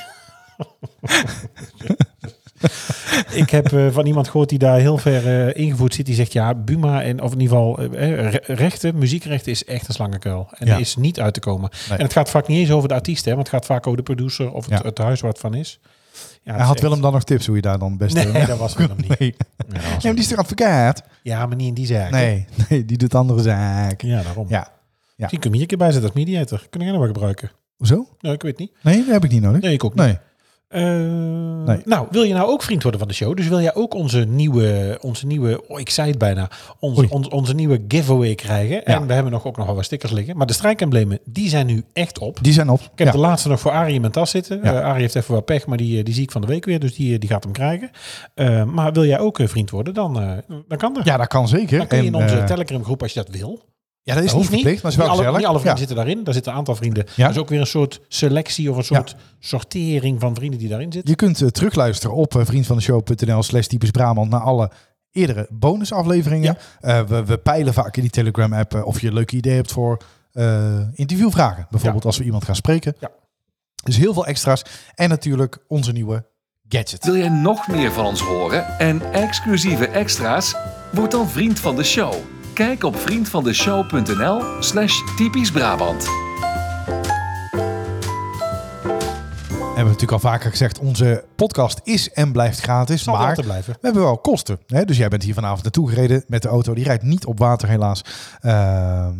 ik 3.30 3.50
heb 3.50 3.72
eh, 3.72 3.86
van 3.90 4.06
iemand 4.06 4.28
gehoord 4.28 4.48
die 4.48 4.58
daar 4.58 4.78
heel 4.78 4.98
ver 4.98 5.46
eh, 5.48 5.62
ingevoerd 5.64 5.94
zit. 5.94 6.06
Die 6.06 6.14
zegt, 6.14 6.32
ja, 6.32 6.54
Buma 6.54 7.02
en... 7.02 7.20
Of 7.22 7.32
in 7.32 7.40
ieder 7.40 7.56
geval, 7.56 7.82
re- 7.92 8.40
rechten, 8.42 8.98
muziekrechten 8.98 9.52
is 9.52 9.64
echt 9.64 9.88
een 9.88 9.94
slangenkuil. 9.94 10.48
En 10.58 10.66
Ja. 10.66 10.74
er 10.74 10.80
is 10.80 10.96
niet 10.96 11.20
uit 11.20 11.34
te 11.34 11.40
komen. 11.40 11.70
Nee. 11.88 11.98
En 11.98 12.04
het 12.04 12.12
gaat 12.12 12.30
vaak 12.30 12.46
niet 12.48 12.58
eens 12.58 12.70
over 12.70 12.88
de 12.88 12.94
artiest, 12.94 13.24
hè. 13.24 13.30
Want 13.34 13.46
het 13.46 13.56
gaat 13.56 13.66
vaak 13.66 13.86
over 13.86 13.96
de 13.98 14.02
producer 14.04 14.52
of 14.52 14.64
het, 14.66 14.78
Ja. 14.78 14.86
het 14.86 14.98
huis 14.98 15.20
waar 15.20 15.30
het 15.30 15.40
van 15.40 15.54
is. 15.54 15.80
Ja, 16.42 16.54
Hij 16.54 16.64
had 16.64 16.80
Willem 16.80 17.00
dan 17.00 17.12
nog 17.12 17.24
tips 17.24 17.46
hoe 17.46 17.56
je 17.56 17.62
daar 17.62 17.78
dan 17.78 17.96
best... 17.96 18.14
Nee, 18.14 18.46
dat 18.46 18.58
was 18.58 18.74
Willem 18.74 18.96
niet. 19.08 19.18
Nee. 19.18 19.34
Maar 19.68 20.00
die 20.00 20.14
is 20.14 20.28
toch 20.28 20.38
advocaat? 20.38 21.02
Ja, 21.22 21.46
maar 21.46 21.56
niet 21.56 21.68
in 21.68 21.74
die 21.74 21.86
zaak. 21.86 22.10
Nee, 22.10 22.46
nee, 22.68 22.84
die 22.84 22.96
doet 22.98 23.14
andere 23.14 23.42
zaken. 23.42 24.08
Ja, 24.08 24.22
daarom. 24.22 24.46
Ja. 24.48 24.56
Ja. 24.56 24.70
Misschien 25.16 25.40
kun 25.40 25.50
je 25.50 25.56
hier 25.56 25.60
een 25.60 25.68
keer 25.68 25.78
bij 25.78 25.90
zetten 25.92 26.10
als 26.10 26.18
mediator. 26.18 26.66
Kun 26.70 26.80
jij 26.80 26.90
nog 26.90 26.98
wel 26.98 27.08
gebruiken? 27.08 27.50
Hoezo? 27.76 28.08
Nee, 28.20 28.32
ik 28.32 28.42
weet 28.42 28.58
niet. 28.58 28.72
Nee, 28.82 28.96
dat 28.96 29.06
heb 29.06 29.24
ik 29.24 29.30
niet 29.30 29.42
nodig. 29.42 29.60
Nee, 29.60 29.72
ik 29.72 29.84
ook 29.84 29.94
niet. 29.94 30.04
Nee. 30.04 30.18
Eh, 30.70 31.50
Nee. 31.64 31.80
Nou, 31.84 32.06
wil 32.10 32.22
je 32.22 32.34
nou 32.34 32.48
ook 32.50 32.62
vriend 32.62 32.82
worden 32.82 33.00
van 33.00 33.08
de 33.08 33.14
show? 33.14 33.36
Dus 33.36 33.48
wil 33.48 33.60
jij 33.60 33.74
ook 33.74 33.94
onze 33.94 34.18
nieuwe, 34.18 34.98
onze 35.00 35.26
nieuwe 35.26 35.68
oh, 35.68 35.80
ik 35.80 35.90
zei 35.90 36.08
het 36.08 36.18
bijna, 36.18 36.50
onze, 36.78 37.30
onze 37.30 37.54
nieuwe 37.54 37.84
giveaway 37.88 38.34
krijgen? 38.34 38.84
En 38.84 39.06
we 39.06 39.12
hebben 39.12 39.32
nog, 39.32 39.46
ook 39.46 39.56
nog 39.56 39.66
wel 39.66 39.74
wat 39.74 39.84
stickers 39.84 40.12
liggen. 40.12 40.36
Maar 40.36 40.46
de 40.46 40.52
strijkemblemen, 40.52 41.18
die 41.24 41.48
zijn 41.48 41.66
nu 41.66 41.84
echt 41.92 42.18
op. 42.18 42.38
Die 42.42 42.52
zijn 42.52 42.68
op. 42.68 42.80
Ik 42.80 42.88
heb 42.94 43.06
ja. 43.06 43.12
de 43.12 43.18
laatste 43.18 43.48
nog 43.48 43.60
voor 43.60 43.70
Arie 43.70 43.94
in 43.94 44.00
mijn 44.00 44.12
tas 44.12 44.30
zitten. 44.30 44.60
Ja. 44.62 44.80
Eh, 44.80 44.84
Arie 44.84 45.00
heeft 45.00 45.14
even 45.14 45.34
wat 45.34 45.44
pech, 45.44 45.66
maar 45.66 45.76
die, 45.76 45.98
eh, 45.98 46.04
die 46.04 46.14
zie 46.14 46.22
ik 46.22 46.30
van 46.30 46.40
de 46.40 46.46
week 46.46 46.64
weer. 46.64 46.80
Dus 46.80 46.94
die, 46.94 47.18
die 47.18 47.28
gaat 47.28 47.42
hem 47.44 47.52
krijgen. 47.52 47.90
Maar 48.72 48.92
wil 48.92 49.04
jij 49.04 49.18
ook 49.18 49.40
vriend 49.42 49.70
worden, 49.70 49.94
dan, 49.94 50.14
dan 50.68 50.78
kan 50.78 50.94
dat. 50.94 51.04
ja, 51.04 51.16
dat 51.16 51.28
kan 51.28 51.48
zeker. 51.48 51.78
Dan 51.78 51.86
kun 51.86 51.98
je 51.98 52.04
in 52.04 52.14
onze 52.14 52.44
Telegram 52.44 52.84
groep 52.84 53.02
als 53.02 53.12
je 53.12 53.22
dat 53.24 53.36
wil. 53.36 53.60
Ja, 54.02 54.14
dat 54.14 54.24
is 54.24 54.30
Dat 54.30 54.40
niet 54.40 54.48
verplicht, 54.50 54.82
maar 54.82 54.90
is 54.92 54.98
wel 54.98 55.06
niet 55.10 55.16
alle, 55.26 55.36
niet 55.36 55.46
alle 55.46 55.58
vrienden 55.58 55.72
Ja. 55.72 55.76
zitten 55.76 55.96
daarin. 55.96 56.24
Daar 56.24 56.34
zitten 56.34 56.52
een 56.52 56.58
aantal 56.58 56.74
vrienden. 56.76 57.04
Ja. 57.16 57.26
Dat 57.26 57.34
is 57.34 57.40
ook 57.40 57.48
weer 57.48 57.60
een 57.60 57.66
soort 57.66 58.00
selectie 58.08 58.70
of 58.70 58.76
een 58.76 58.84
soort 58.84 59.16
sortering 59.38 60.20
van 60.20 60.34
vrienden 60.34 60.58
die 60.58 60.68
daarin 60.68 60.92
zitten. 60.92 61.10
Je 61.10 61.16
kunt 61.16 61.42
eh, 61.42 61.48
terugluisteren 61.48 62.16
op 62.16 62.34
uh, 62.34 62.44
vriendvandeshow.nl 62.44 63.42
slash 63.42 63.66
typisch 63.66 63.90
Brabant 63.90 64.30
naar 64.30 64.40
alle 64.40 64.70
eerdere 65.12 65.46
bonusafleveringen. 65.50 66.58
Eh, 66.80 67.02
we, 67.02 67.24
we 67.24 67.38
peilen 67.38 67.72
vaak 67.74 67.96
in 67.96 68.02
die 68.02 68.10
Telegram-app 68.10 68.82
of 68.84 69.00
je 69.00 69.06
een 69.06 69.12
leuk 69.14 69.32
idee 69.32 69.54
hebt 69.54 69.72
voor 69.72 70.02
eh, 70.32 70.78
interviewvragen. 70.94 71.66
Bijvoorbeeld 71.70 72.04
als 72.04 72.18
we 72.18 72.24
iemand 72.24 72.44
gaan 72.44 72.56
spreken. 72.56 72.94
Ja. 73.00 73.10
Dus 73.82 73.96
heel 73.96 74.12
veel 74.12 74.26
extra's. 74.26 74.62
En 74.94 75.08
natuurlijk 75.08 75.58
onze 75.68 75.92
nieuwe 75.92 76.26
gadget. 76.68 77.04
Wil 77.04 77.16
jij 77.16 77.28
nog 77.28 77.68
meer 77.68 77.92
van 77.92 78.04
ons 78.04 78.20
horen 78.20 78.78
en 78.78 79.12
exclusieve 79.12 79.86
extra's? 79.86 80.54
Word 80.92 81.10
dan 81.10 81.28
vriend 81.28 81.60
van 81.60 81.76
de 81.76 81.84
show. 81.84 82.14
Kijk 82.60 82.84
op 82.84 82.96
vriendvandeshow.nl 82.96 84.42
slash 84.62 85.02
typisch 85.16 85.50
Brabant. 85.50 86.04
We 86.04 86.10
hebben 89.58 89.84
natuurlijk 89.84 90.12
al 90.12 90.18
vaker 90.18 90.50
gezegd, 90.50 90.78
onze 90.78 91.24
podcast 91.36 91.80
is 91.84 92.10
en 92.12 92.32
blijft 92.32 92.60
gratis. 92.60 93.02
Zal 93.02 93.16
maar 93.16 93.42
blijven. 93.42 93.72
we 93.72 93.78
hebben 93.80 94.02
wel 94.02 94.18
kosten. 94.18 94.58
Hè? 94.66 94.84
Dus 94.84 94.96
jij 94.96 95.08
bent 95.08 95.22
hier 95.22 95.34
vanavond 95.34 95.62
naartoe 95.62 95.88
gereden 95.88 96.24
met 96.26 96.42
de 96.42 96.48
auto. 96.48 96.74
Die 96.74 96.84
rijdt 96.84 97.02
niet 97.02 97.26
op 97.26 97.38
water 97.38 97.68
helaas. 97.68 98.04
Ehm, 98.40 99.18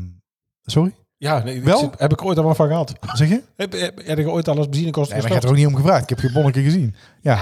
sorry? 0.62 0.94
Ja, 1.16 1.42
nee, 1.42 1.54
ik 1.56 1.64
Wel? 1.64 1.78
zit- 1.78 1.98
heb 1.98 2.12
ik 2.12 2.20
er 2.20 2.26
ooit 2.26 2.38
al 2.38 2.44
wat 2.44 2.56
van 2.56 2.68
gehad. 2.68 2.92
Zeg 3.12 3.28
je? 3.28 3.42
Heb, 3.56 3.72
heb, 3.72 4.06
heb 4.06 4.18
ik 4.18 4.28
ooit 4.28 4.48
al 4.48 4.56
als 4.56 4.68
benzinekosten 4.68 5.12
Nee, 5.16 5.22
maar 5.22 5.30
ik 5.30 5.36
heb 5.36 5.44
er 5.44 5.56
ook 5.56 5.62
niet 5.62 5.74
om 5.74 5.76
gevraagd. 5.76 6.02
Ik 6.02 6.08
heb 6.08 6.20
je 6.20 6.32
bonnetje 6.32 6.62
gezien. 6.62 6.94
Ja. 7.20 7.38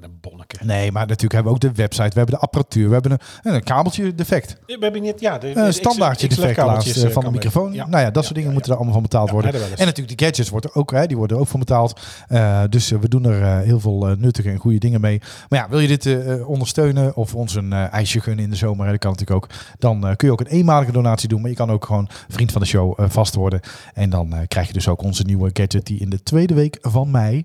Met 0.00 0.10
een 0.10 0.18
bonneke. 0.20 0.56
Nee, 0.64 0.92
maar 0.92 1.06
natuurlijk 1.06 1.32
hebben 1.32 1.52
we 1.52 1.58
ook 1.66 1.74
de 1.74 1.82
website. 1.82 2.08
We 2.08 2.14
hebben 2.16 2.34
de 2.34 2.40
apparatuur. 2.40 2.86
We 2.86 2.92
hebben 2.92 3.12
een, 3.42 3.54
een 3.54 3.62
kabeltje 3.62 4.14
defect. 4.14 4.56
We 4.66 4.76
hebben 4.80 5.02
niet, 5.02 5.20
ja, 5.20 5.38
de, 5.38 5.56
Een 5.56 5.72
standaardje 5.74 6.28
X- 6.28 6.36
defect 6.36 6.56
laatst 6.56 6.96
eh, 6.96 7.04
eh, 7.04 7.10
van 7.10 7.24
de 7.24 7.30
microfoon. 7.30 7.72
Ja. 7.72 7.86
Nou 7.86 8.02
ja, 8.04 8.10
dat 8.10 8.22
soort 8.24 8.34
dingen 8.36 8.52
moeten 8.52 8.70
er 8.70 8.76
allemaal 8.76 8.94
van 8.94 9.02
betaald 9.02 9.30
worden. 9.30 9.52
En 9.54 9.86
natuurlijk 9.86 10.18
de 10.18 10.24
gadgets 10.24 10.48
worden 10.48 10.74
ook, 10.74 10.90
hè, 10.90 11.06
die 11.06 11.16
worden 11.16 11.38
ook 11.38 11.46
van 11.46 11.60
betaald. 11.60 12.00
Eh, 12.28 12.62
dus 12.68 12.92
eh, 12.92 12.98
we 12.98 13.08
doen 13.08 13.24
er 13.24 13.42
eh, 13.42 13.58
heel 13.66 13.80
veel 13.80 14.08
eh, 14.08 14.16
nuttige 14.16 14.50
en 14.50 14.58
goede 14.58 14.78
dingen 14.78 15.00
mee. 15.00 15.20
Maar 15.48 15.58
ja, 15.58 15.68
wil 15.68 15.78
je 15.78 15.88
dit 15.88 16.06
eh, 16.06 16.32
eh, 16.32 16.48
ondersteunen 16.48 17.16
of 17.16 17.34
ons 17.34 17.54
een 17.54 17.72
eh, 17.72 17.92
ijsje 17.92 18.20
gunnen 18.20 18.44
in 18.44 18.50
de 18.50 18.56
zomer, 18.56 18.84
hè, 18.84 18.90
dat 18.90 19.00
kan 19.00 19.10
natuurlijk 19.10 19.44
ook. 19.44 19.50
Dan 19.78 20.06
eh, 20.06 20.16
kun 20.16 20.26
je 20.28 20.32
ook 20.32 20.40
een 20.40 20.46
eenmalige 20.46 20.92
donatie 20.92 21.28
doen. 21.28 21.40
Maar 21.40 21.50
je 21.50 21.56
kan 21.56 21.70
ook 21.70 21.84
gewoon 21.84 22.08
vriend 22.28 22.52
van 22.52 22.60
de 22.60 22.66
show 22.66 23.00
eh, 23.00 23.06
vast 23.08 23.34
worden. 23.34 23.60
En 23.94 24.10
dan 24.10 24.32
eh, 24.32 24.38
krijg 24.48 24.66
je 24.66 24.72
dus 24.72 24.88
ook 24.88 25.02
onze 25.02 25.22
nieuwe 25.22 25.50
gadget 25.52 25.86
die 25.86 26.00
in 26.00 26.10
de 26.10 26.22
tweede 26.22 26.54
week 26.54 26.78
van 26.80 27.10
mei 27.10 27.44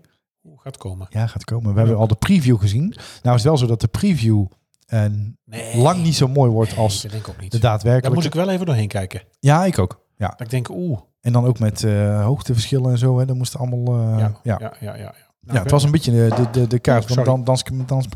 gaat 0.65 0.77
komen? 0.77 1.07
ja, 1.09 1.27
gaat 1.27 1.43
komen. 1.43 1.73
We 1.73 1.79
hebben 1.79 1.97
al 1.97 2.07
de 2.07 2.15
preview 2.15 2.59
gezien. 2.59 2.87
Nou 3.21 3.35
is 3.35 3.43
het 3.43 3.43
wel 3.43 3.57
zo 3.57 3.65
dat 3.65 3.81
de 3.81 3.87
preview 3.87 4.45
eh, 4.85 5.05
Nee. 5.45 5.77
lang 5.77 6.03
niet 6.03 6.15
zo 6.15 6.27
mooi 6.27 6.51
wordt 6.51 6.77
als 6.77 7.01
denk 7.01 7.13
ik 7.13 7.29
ook 7.29 7.41
niet. 7.41 7.51
de 7.51 7.59
Daar 7.59 7.71
daadwerkelijke. 7.71 8.15
moet 8.17 8.25
ik 8.25 8.33
wel 8.33 8.49
even 8.49 8.65
doorheen 8.65 8.87
kijken. 8.87 9.21
Ja, 9.39 9.65
ik 9.65 9.79
ook. 9.79 10.05
Ja. 10.17 10.27
Dat 10.27 10.41
ik 10.41 10.49
denk, 10.49 10.69
oeh. 10.69 10.99
En 11.21 11.31
dan 11.33 11.45
ook 11.45 11.59
met 11.59 11.83
eh, 11.83 12.23
hoogteverschillen 12.23 12.91
en 12.91 12.97
zo. 12.97 13.19
Hè. 13.19 13.25
Dat 13.25 13.35
moest 13.35 13.57
allemaal... 13.57 13.99
eh, 13.99 14.17
ja, 14.19 14.39
Ja, 14.43 14.57
ja. 14.59 14.73
ja, 14.79 14.95
ja. 14.95 14.95
ja, 14.95 15.13
ja. 15.53 15.61
het 15.61 15.71
was 15.71 15.83
een 15.83 15.91
beetje 15.91 16.11
de, 16.11 16.35
de, 16.35 16.49
de, 16.59 16.67
de 16.67 16.79
kaart 16.79 17.01
Oh, 17.01 17.07
van 17.07 17.15
sorry. 17.15 17.29
dan, 17.31 17.43
dans, 17.43 17.63
dans. 17.85 18.07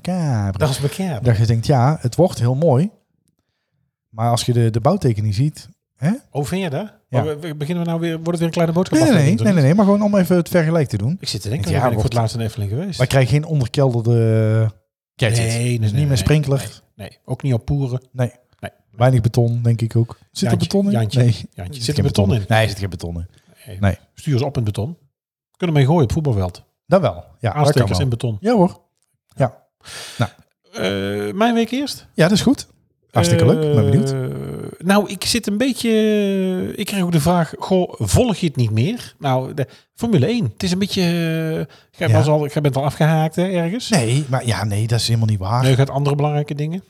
Dat 1.21 1.37
je 1.37 1.45
denkt, 1.45 1.65
ja, 1.65 1.97
het 2.01 2.15
wordt 2.15 2.39
heel 2.39 2.55
mooi. 2.55 2.89
Maar 4.09 4.29
als 4.29 4.45
je 4.45 4.53
de, 4.53 4.69
de 4.69 4.81
bouwtekening 4.81 5.33
ziet... 5.33 5.69
Hè? 5.99 6.11
Hoe 6.29 6.45
vind 6.45 6.61
je 6.63 6.69
dat? 6.69 6.93
Ja. 7.09 7.19
Oh, 7.19 7.25
we- 7.25 7.39
we- 7.39 7.55
beginnen 7.55 7.83
we 7.83 7.89
nou 7.89 8.01
weer, 8.01 8.11
wordt 8.15 8.27
het 8.27 8.37
weer 8.37 8.47
een 8.47 8.53
kleine 8.53 8.73
boodschap? 8.73 8.99
Nee, 8.99 9.07
nee, 9.07 9.17
nee, 9.17 9.23
nee, 9.23 9.35
nee, 9.43 9.53
toch 9.53 9.63
nee. 9.63 9.73
Maar 9.73 9.85
gewoon 9.85 10.01
om 10.01 10.15
even 10.17 10.35
het 10.35 10.49
vergelijk 10.49 10.89
te 10.89 10.97
doen. 10.97 11.17
Ik 11.19 11.27
zit 11.27 11.41
te 11.41 11.49
denken, 11.49 11.71
Ja, 11.71 11.75
ja, 11.77 11.81
ben 11.83 11.91
ik 11.91 11.95
voor 11.99 12.03
het 12.09 12.13
laatst 12.13 12.35
in 12.35 12.41
Efteling 12.41 12.71
geweest. 12.71 12.97
Wij 12.97 13.07
krijgen 13.07 13.29
geen 13.31 13.45
onderkelderde 13.45 14.71
gadget. 15.15 15.37
Nee, 15.37 15.57
nee, 15.57 15.79
dus 15.79 15.91
niet 15.91 16.07
meer 16.07 16.17
sprinkler. 16.17 16.81
Nee, 16.95 17.17
ook 17.25 17.43
niet 17.43 17.53
op 17.53 17.65
poeren. 17.65 18.01
Nee. 18.11 18.31
Nee. 18.59 18.71
Weinig 18.91 19.21
beton, 19.21 19.61
denk 19.61 19.81
ik 19.81 19.95
ook. 19.95 20.17
Zit 20.31 20.51
er 20.51 20.57
beton 20.57 20.85
in? 20.85 20.91
Jantje, 20.91 21.19
nee. 21.19 21.35
Jantje. 21.53 21.81
Zit 21.81 21.97
er 21.97 22.03
beton 22.03 22.33
in? 22.33 22.45
Nee, 22.47 22.67
zit 22.67 22.79
geen 22.79 22.89
beton 22.89 23.15
in. 23.15 23.27
Nee. 23.67 23.77
Nee. 23.79 23.97
Stuur 24.13 24.37
ze 24.37 24.45
op 24.45 24.57
in 24.57 24.63
beton. 24.63 24.97
Kunnen 25.57 25.75
mee 25.75 25.85
gooien 25.85 26.03
op 26.03 26.11
voetbalveld. 26.11 26.63
Dat 26.85 27.01
wel. 27.01 27.23
Ja, 27.39 27.53
Aanstekers 27.53 27.91
wel. 27.91 27.99
in 27.99 28.09
beton. 28.09 28.37
Ja 28.39 28.53
hoor. 28.53 28.81
Eh, 30.73 31.33
mijn 31.33 31.53
week 31.53 31.71
eerst. 31.71 32.07
Ja, 32.13 32.23
dat 32.27 32.37
is 32.37 32.41
goed. 32.41 32.67
Hartstikke 33.11 33.45
leuk. 33.45 33.59
Ben 33.75 33.89
benieuwd. 33.89 34.09
Nou, 34.83 35.09
ik 35.09 35.25
zit 35.25 35.47
een 35.47 35.57
beetje... 35.57 35.91
Ik 36.75 36.85
kreeg 36.85 37.01
ook 37.03 37.11
de 37.11 37.19
vraag, 37.19 37.53
goh, 37.59 37.93
volg 37.97 38.35
je 38.37 38.47
het 38.47 38.55
niet 38.55 38.71
meer? 38.71 39.13
Nou, 39.17 39.53
de 39.53 39.67
Formule 39.95 40.25
1. 40.25 40.43
Het 40.53 40.63
is 40.63 40.71
een 40.71 40.79
beetje... 40.79 41.01
eh, 41.01 41.75
jij, 41.99 42.07
Ja. 42.07 42.21
al, 42.21 42.47
jij 42.47 42.61
bent 42.61 42.75
al 42.75 42.83
afgehaakt 42.83 43.35
hè, 43.35 43.47
ergens. 43.49 43.89
Nee, 43.89 44.25
maar 44.29 44.45
ja, 44.45 44.63
nee, 44.63 44.87
dat 44.87 44.99
is 44.99 45.07
helemaal 45.07 45.27
niet 45.27 45.39
waar. 45.39 45.61
Nee, 45.61 45.69
je 45.71 45.75
gaat 45.77 45.89
andere 45.89 46.15
belangrijke 46.15 46.55
dingen. 46.55 46.83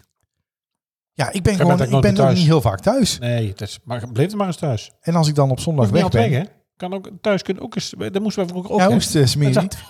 Ja, 1.13 1.25
ik 1.27 1.31
ben 1.31 1.41
bent 1.43 1.55
gewoon, 1.58 1.81
ik 1.81 2.01
ben 2.01 2.10
ook 2.12 2.15
thuis. 2.15 2.38
niet 2.38 2.48
heel 2.48 2.62
vaak 2.62 2.79
thuis. 2.79 3.19
Nee, 3.19 3.48
het 3.48 3.62
is, 3.62 3.79
maar 3.84 4.08
bleef 4.13 4.25
het 4.25 4.36
maar 4.36 4.48
eens 4.48 4.58
thuis. 4.58 4.91
En 5.01 5.15
als 5.15 5.27
ik 5.27 5.36
dan 5.36 5.51
op 5.51 5.60
zondag 5.60 5.89
weg 5.89 6.10
ben. 6.10 6.22
weg, 6.29 6.31
hè? 6.31 6.43
Kan 6.77 6.93
ook 6.93 7.10
thuis 7.22 7.41
kunnen 7.41 7.63
ook 7.63 7.75
eens... 7.75 7.93
Dat 7.98 8.19
moesten 8.22 8.43
we 8.43 8.50
vroeger 8.50 8.72
ook, 8.72 8.79
ja, 8.79 8.91
hoest 8.91 9.15
uh. 9.15 9.25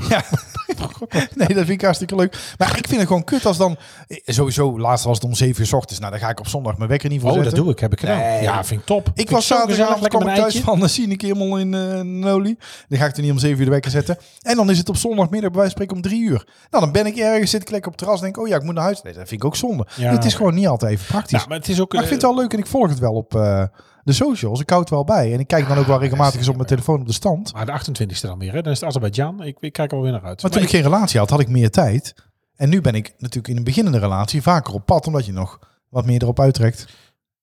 Ja. 0.10 0.24
nee, 1.36 1.48
dat 1.48 1.58
vind 1.58 1.70
ik 1.70 1.82
hartstikke 1.82 2.16
leuk. 2.16 2.54
Maar 2.58 2.78
ik 2.78 2.88
vind 2.88 3.00
het 3.00 3.08
gewoon 3.08 3.24
kut 3.24 3.46
als 3.46 3.58
dan... 3.58 3.78
eh, 4.08 4.18
Sowieso, 4.26 4.80
laatst 4.80 5.06
was 5.06 5.16
het 5.16 5.26
om 5.26 5.34
7 5.34 5.62
uur 5.62 5.68
s 5.68 5.74
ochtends. 5.74 6.00
Nou, 6.00 6.12
dan 6.12 6.22
ga 6.22 6.30
ik 6.30 6.40
op 6.40 6.48
zondag 6.48 6.78
mijn 6.78 6.90
wekker 6.90 7.10
niet 7.10 7.22
voor 7.22 7.32
Oh, 7.32 7.44
dat 7.44 7.56
doe 7.56 7.72
ik. 7.72 7.80
Heb 7.80 7.92
ik 7.92 8.00
gedaan. 8.00 8.18
Nee. 8.18 8.42
Ja, 8.42 8.64
vind 8.64 8.80
ik 8.80 8.86
top. 8.86 9.08
Ik 9.08 9.14
Vind 9.16 9.30
was 9.30 9.48
zaterdagavond, 9.48 10.02
lekker 10.02 10.20
kwam 10.20 10.32
ik 10.34 10.40
thuis 10.40 10.60
van, 10.60 10.80
dan 10.80 10.90
zie 10.90 11.08
ik 11.08 11.22
helemaal 11.22 11.58
in 11.58 11.74
uh, 11.74 11.82
een 11.98 12.26
olie. 12.26 12.58
Dan 12.88 13.00
ga 13.00 13.06
ik 13.06 13.16
er 13.16 13.22
niet 13.22 13.32
om 13.32 13.40
7 13.40 13.60
uur 13.60 13.66
de 13.66 13.72
wekker 13.72 13.92
zetten. 13.92 14.18
En 14.42 14.56
dan 14.56 14.70
is 14.70 14.78
het 14.78 14.90
op 14.90 14.98
zondagmiddag 14.98 15.52
bij 15.52 15.60
wijze 15.60 15.76
van 15.76 15.86
spreken 15.86 15.96
om 15.96 16.02
3 16.02 16.22
uur. 16.30 16.48
Nou, 16.70 16.84
dan 16.84 16.92
ben 16.94 17.06
ik 17.06 17.18
ergens, 17.18 17.52
zit 17.52 17.62
ik 17.62 17.70
lekker 17.70 17.92
op 17.92 17.98
het 17.98 18.02
terras 18.08 18.18
en 18.20 18.24
denk 18.32 18.38
oh 18.38 18.48
ja, 18.48 18.56
ik 18.56 18.64
moet 18.64 18.74
naar 18.74 18.84
huis. 18.84 19.02
Nee, 19.02 19.14
dat 19.14 19.28
vind 19.28 19.42
ik 19.42 19.48
ook 19.48 19.56
zonde. 19.56 19.88
Ja. 19.96 20.12
Het 20.12 20.26
is 20.26 20.34
gewoon 20.34 20.54
niet 20.54 20.68
altijd 20.68 20.92
even 20.92 21.06
praktisch. 21.06 21.32
Nou, 21.32 21.48
maar 21.48 21.58
het 21.58 21.68
is 21.70 21.80
ook... 21.82 21.94
Maar 21.94 22.02
ik 22.02 22.08
vind 22.08 22.22
het 22.22 22.32
wel 22.32 22.40
leuk 22.40 22.54
en 22.54 22.60
ik 22.60 22.68
volg 22.68 22.90
het 22.90 23.00
wel 23.00 23.14
op 23.14 23.36
eh, 23.36 23.64
de 24.10 24.16
socials. 24.16 24.60
Ik 24.60 24.70
hou 24.70 24.82
het 24.82 24.90
wel 24.90 25.04
bij. 25.04 25.34
En 25.34 25.40
ik 25.40 25.48
kijk 25.48 25.68
dan 25.68 25.78
ook 25.78 25.86
wel 25.86 26.00
regelmatig 26.00 26.40
eens 26.40 26.48
op 26.48 26.56
mijn 26.56 26.68
telefoon 26.68 27.00
op 27.00 27.08
de 27.08 27.14
stand. 27.14 27.54
Maar 27.54 27.66
de 27.66 28.04
28e 28.06 28.22
dan 28.22 28.40
weer, 28.40 28.54
hè? 28.54 28.62
Dan 28.62 28.72
is 28.72 28.80
het 28.80 28.90
Azerbeidzjan. 28.90 29.44
Ik, 29.44 29.58
ik 29.60 29.74
kijk 29.74 29.92
er 29.92 29.96
wel 29.96 30.06
weer 30.06 30.14
naar 30.14 30.24
uit. 30.24 30.42
Maar 30.42 30.52
toen 30.52 30.62
ik 30.62 30.70
geen 30.70 30.82
relatie 30.82 31.20
had, 31.20 31.30
had 31.30 31.40
ik 31.40 31.50
meer 31.50 31.72
tijd. 31.72 32.14
En 32.56 32.70
nu 32.70 32.82
ben 32.82 32.96
ik 32.96 33.14
natuurlijk 33.18 33.48
in 33.48 33.58
een 33.58 33.64
beginnende 33.64 34.00
relatie 34.00 34.42
vaker 34.42 34.74
op 34.74 34.86
pad, 34.86 35.08
omdat 35.08 35.26
je 35.26 35.32
nog 35.32 35.60
wat 35.90 36.06
meer 36.06 36.22
erop 36.22 36.40
uittrekt. 36.40 36.88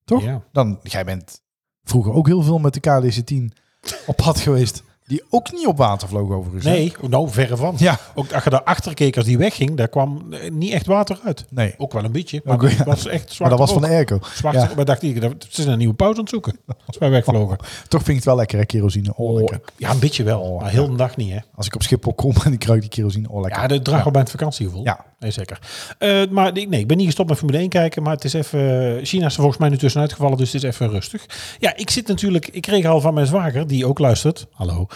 Toch? 0.04 0.22
Ja. 0.22 0.42
Dan, 0.52 0.78
jij 0.82 1.04
bent 1.04 1.40
vroeger 1.82 2.12
ook 2.12 2.26
heel 2.26 2.42
veel 2.42 2.58
met 2.58 2.74
de 2.74 2.80
KDC 2.80 3.26
10 3.26 3.52
op 4.06 4.16
pad 4.16 4.40
geweest. 4.40 4.82
Die 5.06 5.22
ook 5.30 5.52
niet 5.52 5.66
op 5.66 5.76
water 5.76 6.08
vloog 6.08 6.30
overigens. 6.30 6.64
hè? 6.64 6.70
Nee, 6.70 6.92
nou, 7.08 7.30
verre 7.30 7.56
van. 7.56 7.74
Ja. 7.78 7.98
Ook 8.14 8.32
als 8.32 8.44
je 8.44 8.50
daar 8.50 8.62
achter 8.62 8.94
keek 8.94 9.16
als 9.16 9.24
die 9.24 9.38
wegging, 9.38 9.76
daar 9.76 9.88
kwam 9.88 10.32
eh, 10.32 10.50
niet 10.50 10.72
echt 10.72 10.86
water 10.86 11.18
uit. 11.24 11.44
Nee. 11.50 11.74
Ook 11.78 11.92
wel 11.92 12.04
een 12.04 12.12
beetje, 12.12 12.40
maar 12.44 12.70
ja. 12.70 12.84
was 12.84 13.06
echt. 13.06 13.38
Maar 13.38 13.50
dat 13.50 13.58
was 13.58 13.72
van 13.72 13.82
de 13.82 13.88
airco. 13.88 14.18
Ja. 14.52 14.70
maar 14.76 14.84
dacht 14.84 15.02
ik, 15.02 15.20
dat- 15.20 15.46
ze 15.48 15.62
zijn 15.62 15.72
een 15.72 15.78
nieuwe 15.78 15.94
pauze 15.94 16.14
aan 16.16 16.20
het 16.20 16.30
zoeken. 16.30 16.58
Als 16.86 16.98
wij 16.98 17.10
wegvlogen. 17.10 17.56
Toch 17.88 18.02
vind 18.02 18.08
ik 18.08 18.14
het 18.14 18.24
wel 18.24 18.36
lekker, 18.36 18.58
hè, 18.58 18.64
kerosine. 18.64 19.12
Oh, 19.16 19.28
Oh, 19.30 19.34
lekker. 19.36 19.60
ja, 19.76 19.90
een 19.90 19.98
beetje 19.98 20.22
wel, 20.22 20.40
Oh, 20.40 20.60
maar 20.60 20.70
heel 20.70 20.90
de 20.90 20.96
dag 20.96 21.16
niet, 21.16 21.30
hè. 21.32 21.38
Als 21.54 21.66
ik 21.66 21.74
op 21.74 21.82
Schiphol 21.82 22.14
kom 22.14 22.32
en 22.44 22.52
ik 22.52 22.64
ruik 22.64 22.80
die 22.80 22.90
kerosine, 22.90 23.28
oh 23.30 23.40
lekker. 23.42 23.62
Ja, 23.62 23.68
dat 23.68 23.84
draagt 23.84 24.02
wel 24.02 24.12
bij 24.12 24.22
het 24.22 24.30
vakantiegevoel. 24.30 24.84
Ja. 24.84 25.04
Nee, 25.18 25.30
zeker. 25.30 25.58
Eh, 25.98 26.22
maar 26.30 26.52
nee, 26.52 26.66
ik 26.80 26.86
ben 26.86 26.96
niet 26.96 27.06
gestopt 27.06 27.28
met 27.28 27.38
Formule 27.38 27.58
1 27.58 27.68
kijken, 27.68 28.02
maar 28.02 28.12
het 28.14 28.24
is 28.24 28.32
even... 28.32 29.00
China 29.04 29.26
is 29.26 29.32
er 29.34 29.38
volgens 29.40 29.58
mij 29.58 29.68
nu 29.68 29.76
tussenuit 29.78 30.12
gevallen, 30.12 30.36
dus 30.38 30.52
het 30.52 30.62
is 30.62 30.70
even 30.70 30.88
rustig. 30.88 31.26
Ja, 31.58 31.76
ik 31.76 31.90
zit 31.90 32.08
natuurlijk... 32.08 32.48
Ik 32.48 32.62
kreeg 32.62 32.84
al 32.84 33.00
van 33.00 33.14
mijn 33.14 33.26
zwager, 33.26 33.66
die 33.66 33.86
ook 33.86 33.98
luistert, 33.98 34.46
hallo, 34.52 34.86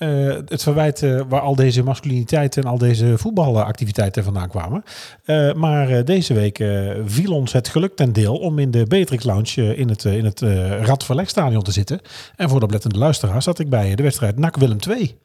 eh, 0.00 0.36
het 0.46 0.62
verwijt 0.62 1.02
eh, 1.02 1.20
waar 1.28 1.40
al 1.40 1.54
deze 1.54 1.82
masculiniteit 1.82 2.56
en 2.56 2.64
al 2.64 2.78
deze 2.78 3.18
voetbalactiviteiten 3.18 4.24
vandaan 4.24 4.48
kwamen. 4.48 4.82
Eh, 5.24 5.52
maar 5.52 6.04
deze 6.04 6.34
week 6.34 6.64
viel 7.04 7.34
ons 7.34 7.52
het 7.52 7.68
geluk 7.68 7.96
ten 7.96 8.12
deel 8.12 8.36
om 8.36 8.58
in 8.58 8.70
de 8.70 8.84
Beatrix 8.84 9.24
Lounge 9.24 9.76
in 9.76 9.88
het, 9.88 10.04
in 10.04 10.24
het 10.24 10.40
Radverlegstadion 10.80 11.62
te 11.62 11.72
zitten. 11.72 12.00
En 12.36 12.48
voor 12.48 12.58
de 12.58 12.64
oplettende 12.64 12.98
luisteraar 12.98 13.42
zat 13.42 13.58
ik 13.58 13.68
bij 13.68 13.94
de 13.94 14.02
wedstrijd 14.02 14.38
NAC 14.38 14.56
Willem 14.56 14.78
II. 14.88 15.18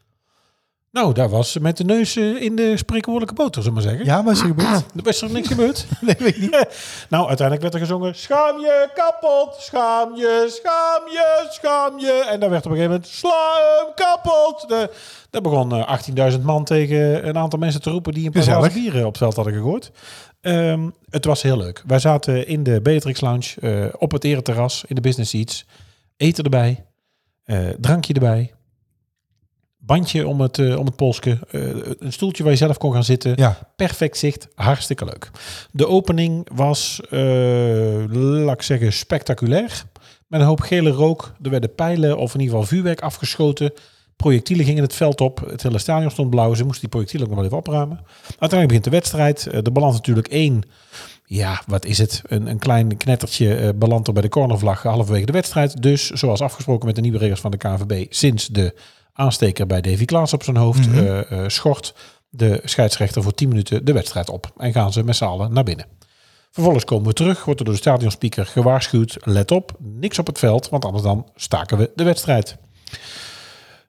Nou, 0.95 1.13
daar 1.13 1.29
was 1.29 1.57
met 1.57 1.77
de 1.77 1.83
neus 1.83 2.15
eh, 2.15 2.41
in 2.41 2.55
de 2.55 2.77
spreekwoordelijke 2.77 3.35
boter, 3.35 3.63
zullen 3.63 3.77
we 3.77 3.83
maar 3.83 3.91
zeggen. 3.91 4.11
Ja, 4.11 4.21
maar 4.21 4.33
is 4.33 4.39
er 4.39 4.47
gebeurd? 4.47 4.83
Er 5.03 5.07
is 5.07 5.21
er 5.21 5.31
niks 5.31 5.47
gebeurd. 5.47 5.85
Nee, 6.01 6.15
weet 6.19 6.35
ik 6.35 6.41
niet. 6.41 6.67
nou, 7.09 7.27
uiteindelijk 7.27 7.61
werd 7.61 7.73
er 7.73 7.79
gezongen: 7.79 8.15
Schaam 8.15 8.59
je 8.59 8.89
kapot, 8.93 9.55
schaam 9.59 10.15
je, 10.15 10.45
schaam 10.49 11.07
je, 11.11 11.47
schaam 11.49 11.99
je. 11.99 12.27
En 12.31 12.39
dan 12.39 12.49
werd 12.49 12.65
op 12.65 12.71
een 12.71 12.77
gegeven 12.77 12.95
moment: 12.95 13.07
Sla 13.07 13.53
hem 13.57 13.93
kapot. 13.95 14.65
De, 14.67 14.89
daar 15.29 15.41
begon 15.41 15.71
eh, 15.71 16.31
18.000 16.33 16.41
man 16.41 16.63
tegen 16.63 17.27
een 17.27 17.37
aantal 17.37 17.59
mensen 17.59 17.81
te 17.81 17.89
roepen 17.89 18.13
die 18.13 18.25
een 18.25 18.31
paar 18.31 18.43
glazen 18.43 18.73
bieren 18.73 19.01
op 19.01 19.07
het 19.07 19.17
veld 19.17 19.35
hadden 19.35 19.53
gegooid. 19.53 19.91
Ehm, 20.41 20.89
het 21.09 21.25
was 21.25 21.41
heel 21.41 21.57
leuk. 21.57 21.83
Wij 21.87 21.99
zaten 21.99 22.47
in 22.47 22.63
de 22.63 22.81
Beatrix 22.81 23.21
Lounge 23.21 23.61
eh, 23.61 23.93
op 23.97 24.11
het 24.11 24.23
ereterras 24.23 24.83
in 24.87 24.95
de 24.95 25.01
business 25.01 25.31
seats. 25.31 25.65
Eten 26.17 26.43
erbij, 26.43 26.85
drankje 27.79 28.13
erbij. 28.13 28.54
Bandje 29.85 30.27
om 30.27 30.41
het, 30.41 30.59
eh, 30.59 30.79
om 30.79 30.85
het 30.85 30.95
polsje. 30.95 31.39
eh, 31.51 31.61
een 31.99 32.13
stoeltje 32.13 32.43
waar 32.43 32.51
je 32.51 32.57
zelf 32.57 32.77
kon 32.77 32.93
gaan 32.93 33.03
zitten 33.03 33.33
Ja, 33.35 33.57
perfect 33.75 34.17
zicht, 34.17 34.47
hartstikke 34.55 35.05
leuk. 35.05 35.31
De 35.71 35.87
opening 35.87 36.47
was, 36.53 37.01
eh, 37.09 38.03
laat 38.09 38.55
ik 38.55 38.61
zeggen, 38.61 38.93
spectaculair. 38.93 39.83
Met 40.27 40.39
een 40.39 40.47
hoop 40.47 40.61
gele 40.61 40.89
rook. 40.89 41.33
Er 41.41 41.49
werden 41.49 41.75
pijlen 41.75 42.17
of 42.17 42.33
in 42.33 42.39
ieder 42.39 42.55
geval 42.55 42.69
vuurwerk 42.69 43.01
afgeschoten. 43.01 43.73
Projectielen 44.15 44.65
gingen 44.65 44.83
het 44.83 44.93
veld 44.93 45.21
op. 45.21 45.43
Het 45.49 45.63
hele 45.63 45.77
stadion 45.77 46.11
stond 46.11 46.29
blauw. 46.29 46.53
Ze 46.53 46.63
moesten 46.63 46.81
die 46.81 46.89
projectielen 46.89 47.27
ook 47.27 47.33
nog 47.33 47.41
wel 47.41 47.51
even 47.51 47.67
opruimen. 47.67 47.99
Uiteindelijk 48.39 48.67
begint 48.67 48.83
de 48.83 48.89
wedstrijd. 48.89 49.65
De 49.65 49.71
balans 49.71 49.95
natuurlijk 49.95 50.27
één. 50.27 50.63
Ja, 51.25 51.61
wat 51.67 51.85
is 51.85 51.97
het? 51.97 52.21
Een, 52.27 52.47
een 52.47 52.59
klein 52.59 52.97
knettertje 52.97 53.55
eh 53.55 53.69
belandt 53.75 54.07
er 54.07 54.13
bij 54.13 54.21
de 54.21 54.29
cornervlag 54.29 54.83
halverwege 54.83 55.25
de 55.25 55.31
wedstrijd. 55.31 55.81
Dus 55.81 56.09
zoals 56.09 56.41
afgesproken 56.41 56.85
met 56.85 56.95
de 56.95 57.01
nieuwe 57.01 57.17
regels 57.17 57.39
van 57.39 57.51
de 57.51 57.57
KNVB 57.57 58.05
sinds 58.09 58.47
de 58.47 58.75
aansteker 59.15 59.67
bij 59.67 59.81
Davy 59.81 60.05
Klaas 60.05 60.33
op 60.33 60.43
zijn 60.43 60.55
hoofd 60.57 60.87
Mhm. 60.87 60.97
eh, 60.97 61.31
eh, 61.31 61.49
schort 61.49 61.93
de 62.29 62.61
scheidsrechter 62.63 63.23
voor 63.23 63.33
10 63.33 63.47
minuten 63.49 63.85
de 63.85 63.93
wedstrijd 63.93 64.29
op. 64.29 64.51
En 64.57 64.71
gaan 64.71 64.93
ze 64.93 65.03
met 65.03 65.15
z'n 65.15 65.23
allen 65.23 65.53
naar 65.53 65.63
binnen. 65.63 65.85
Vervolgens 66.51 66.85
komen 66.85 67.07
we 67.07 67.13
terug, 67.13 67.45
wordt 67.45 67.59
er 67.59 67.65
door 67.65 67.73
de 67.75 67.81
stadionspeaker 67.81 68.45
gewaarschuwd. 68.45 69.17
Let 69.23 69.51
op, 69.51 69.71
niks 69.79 70.19
op 70.19 70.27
het 70.27 70.39
veld, 70.39 70.69
want 70.69 70.85
anders 70.85 71.03
dan 71.03 71.29
staken 71.35 71.77
we 71.77 71.91
de 71.95 72.03
wedstrijd. 72.03 72.57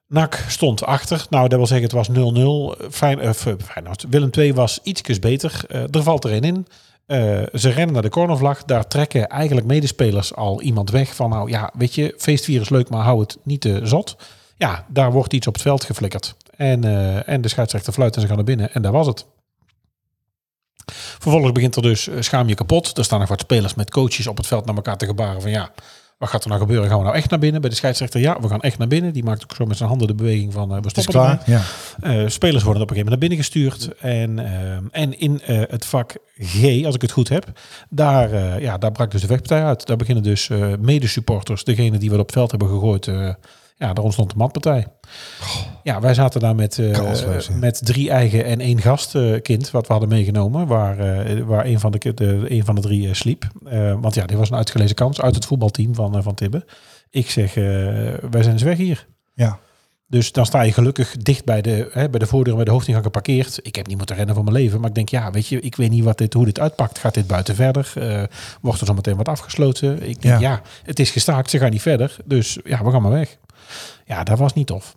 NAC 0.07 0.43
stond 0.47 0.83
achter. 0.83 1.25
Nou, 1.29 1.47
dat 1.47 1.57
wil 1.57 1.67
zeggen, 1.67 1.85
het 1.85 1.95
was 1.95 2.07
0-0. 2.09 2.75
Fijn, 2.91 3.19
eh, 3.19 3.31
Feyenoord. 3.65 4.05
Willem 4.09 4.29
II 4.37 4.53
was 4.53 4.79
ietsjes 4.83 5.19
beter. 5.19 5.61
Er 5.91 6.03
valt 6.03 6.23
er 6.23 6.33
een 6.33 6.43
in. 6.43 6.67
Ze 7.53 7.69
rennen 7.69 7.93
naar 7.93 8.01
de 8.01 8.09
cornervlag. 8.09 8.63
Daar 8.63 8.87
trekken 8.87 9.27
eigenlijk 9.27 9.67
medespelers 9.67 10.35
al 10.35 10.61
iemand 10.61 10.89
weg. 10.89 11.15
Van 11.15 11.29
nou 11.29 11.49
ja, 11.49 11.71
weet 11.77 11.95
je, 11.95 12.13
feestvier 12.17 12.61
is 12.61 12.69
leuk, 12.69 12.89
maar 12.89 13.03
hou 13.03 13.19
het 13.19 13.37
niet 13.43 13.61
te 13.61 13.79
zot. 13.83 14.15
Ja, 14.57 14.85
daar 14.87 15.11
wordt 15.11 15.33
iets 15.33 15.47
op 15.47 15.53
het 15.53 15.61
veld 15.61 15.83
geflikkerd. 15.83 16.35
En, 16.55 16.83
eh, 16.83 17.29
en 17.29 17.41
de 17.41 17.47
scheidsrechter 17.47 17.93
fluit 17.93 18.15
en 18.15 18.21
ze 18.21 18.27
gaan 18.27 18.35
naar 18.35 18.45
binnen. 18.45 18.73
En 18.73 18.81
daar 18.81 18.91
was 18.91 19.07
het. 19.07 19.25
Vervolgens 20.93 21.51
begint 21.51 21.75
er 21.75 21.81
dus 21.81 22.07
eh, 22.07 22.21
schaam 22.21 22.47
je 22.47 22.55
kapot. 22.55 22.97
Er 22.97 23.03
staan 23.03 23.19
nog 23.19 23.29
wat 23.29 23.39
spelers 23.39 23.75
met 23.75 23.91
coaches 23.91 24.27
op 24.27 24.37
het 24.37 24.47
veld 24.47 24.65
naar 24.65 24.75
elkaar 24.75 24.97
te 24.97 25.05
gebaren 25.05 25.41
van 25.41 25.51
ja, 25.51 25.71
wat 26.17 26.29
gaat 26.29 26.43
er 26.43 26.49
nou 26.49 26.61
gebeuren? 26.61 26.89
Gaan 26.89 26.97
we 26.97 27.03
nou 27.03 27.15
echt 27.15 27.29
naar 27.29 27.39
binnen? 27.39 27.61
Bij 27.61 27.69
de 27.69 27.75
scheidsrechter, 27.75 28.19
ja, 28.19 28.39
we 28.39 28.47
gaan 28.47 28.61
echt 28.61 28.77
naar 28.77 28.87
binnen. 28.87 29.13
Die 29.13 29.23
maakt 29.23 29.43
ook 29.43 29.55
zo 29.55 29.65
met 29.65 29.77
zijn 29.77 29.89
handen 29.89 30.07
de 30.07 30.15
beweging 30.15 30.53
van 30.53 30.75
eh, 30.75 30.81
we 30.81 30.89
stoppen 30.89 31.13
klaar. 31.13 31.41
Ja. 31.45 31.61
Spelers 32.29 32.63
worden 32.63 32.81
op 32.81 32.89
een 32.89 32.95
gegeven 32.95 32.95
moment 32.95 33.09
naar 33.09 33.17
binnen 33.17 33.37
gestuurd. 33.37 33.95
En, 33.99 34.39
en 34.91 35.19
in 35.19 35.41
het 35.45 35.85
vak 35.85 36.15
G, 36.39 36.85
als 36.85 36.95
ik 36.95 37.01
het 37.01 37.11
goed 37.11 37.29
heb, 37.29 37.59
daar, 37.89 38.61
ja, 38.61 38.77
daar 38.77 38.91
brak 38.91 39.11
dus 39.11 39.21
de 39.21 39.27
vechtpartij 39.27 39.63
uit. 39.63 39.85
Daar 39.85 39.97
beginnen 39.97 40.23
dus 40.23 40.49
medesupporters, 40.79 41.63
degene 41.63 41.97
die 41.97 42.09
wat 42.09 42.19
op 42.19 42.25
het 42.25 42.35
veld 42.35 42.51
hebben 42.51 42.69
gegooid. 42.69 43.09
Eh, 43.77 43.87
ja, 43.87 43.93
daar 43.93 44.03
ontstond 44.03 44.29
de 44.29 44.37
matpartij. 44.37 44.87
Ja, 45.83 45.99
wij 46.01 46.13
zaten 46.13 46.39
daar 46.39 46.55
met, 46.55 46.79
eh, 46.79 47.49
met 47.59 47.85
drie 47.85 48.09
eigen 48.09 48.45
en 48.45 48.59
één 48.59 48.81
gastkind, 48.81 49.71
wat 49.71 49.87
we 49.87 49.91
hadden 49.91 50.09
meegenomen, 50.09 50.67
waar, 50.67 50.99
eh, 50.99 51.43
waar 51.43 51.65
een, 51.65 51.79
van 51.79 51.91
de, 51.91 52.13
de, 52.13 52.45
een 52.47 52.65
van 52.65 52.75
de 52.75 52.81
drie 52.81 53.07
eh, 53.07 53.13
sliep. 53.13 53.47
Eh, 53.65 53.93
want 54.01 54.15
ja, 54.15 54.25
dit 54.25 54.37
was 54.37 54.49
een 54.49 54.57
uitgelezen 54.57 54.95
kans 54.95 55.21
uit 55.21 55.35
het 55.35 55.45
voetbalteam 55.45 55.95
van, 55.95 56.17
eh, 56.17 56.23
van 56.23 56.35
Tibbe. 56.35 56.65
Ik 57.09 57.29
zeg, 57.29 57.49
eh, 57.55 57.63
wij 58.29 58.41
zijn 58.41 58.51
eens 58.51 58.63
weg 58.63 58.77
hier. 58.77 59.07
Ja. 59.33 59.59
Dus 60.09 60.31
dan 60.31 60.45
sta 60.45 60.61
je 60.61 60.71
gelukkig 60.73 61.17
dicht 61.17 61.45
bij 61.45 61.61
de, 61.61 61.89
hè, 61.91 62.09
bij 62.09 62.19
de 62.19 62.25
voordeur 62.25 62.55
bij 62.55 62.65
de 62.65 62.71
hoofdingang 62.71 63.05
geparkeerd. 63.05 63.59
Ik 63.61 63.75
heb 63.75 63.87
niet 63.87 63.97
moeten 63.97 64.15
rennen 64.15 64.35
voor 64.35 64.43
mijn 64.43 64.55
leven. 64.55 64.79
Maar 64.79 64.89
ik 64.89 64.95
denk, 64.95 65.09
ja, 65.09 65.31
weet 65.31 65.47
je, 65.47 65.59
ik 65.59 65.75
weet 65.75 65.89
niet 65.89 66.03
wat 66.03 66.17
dit, 66.17 66.33
hoe 66.33 66.45
dit 66.45 66.59
uitpakt. 66.59 66.97
Gaat 66.99 67.13
dit 67.13 67.27
buiten 67.27 67.55
verder? 67.55 67.91
Eh, 67.95 68.23
wordt 68.61 68.79
er 68.79 68.85
zo 68.87 68.93
meteen 68.93 69.15
wat 69.15 69.27
afgesloten? 69.27 69.93
Ik 70.09 70.21
denk, 70.21 70.39
Ja. 70.39 70.49
ja. 70.49 70.61
het 70.83 70.99
is 70.99 71.11
gestaakt. 71.11 71.49
Ze 71.49 71.57
gaan 71.57 71.71
niet 71.71 71.81
verder. 71.81 72.15
Dus 72.25 72.57
ja, 72.63 72.83
we 72.83 72.91
gaan 72.91 73.01
maar 73.01 73.11
weg. 73.11 73.37
Ja, 74.05 74.23
dat 74.23 74.39
was 74.39 74.53
niet 74.53 74.67
tof. 74.67 74.95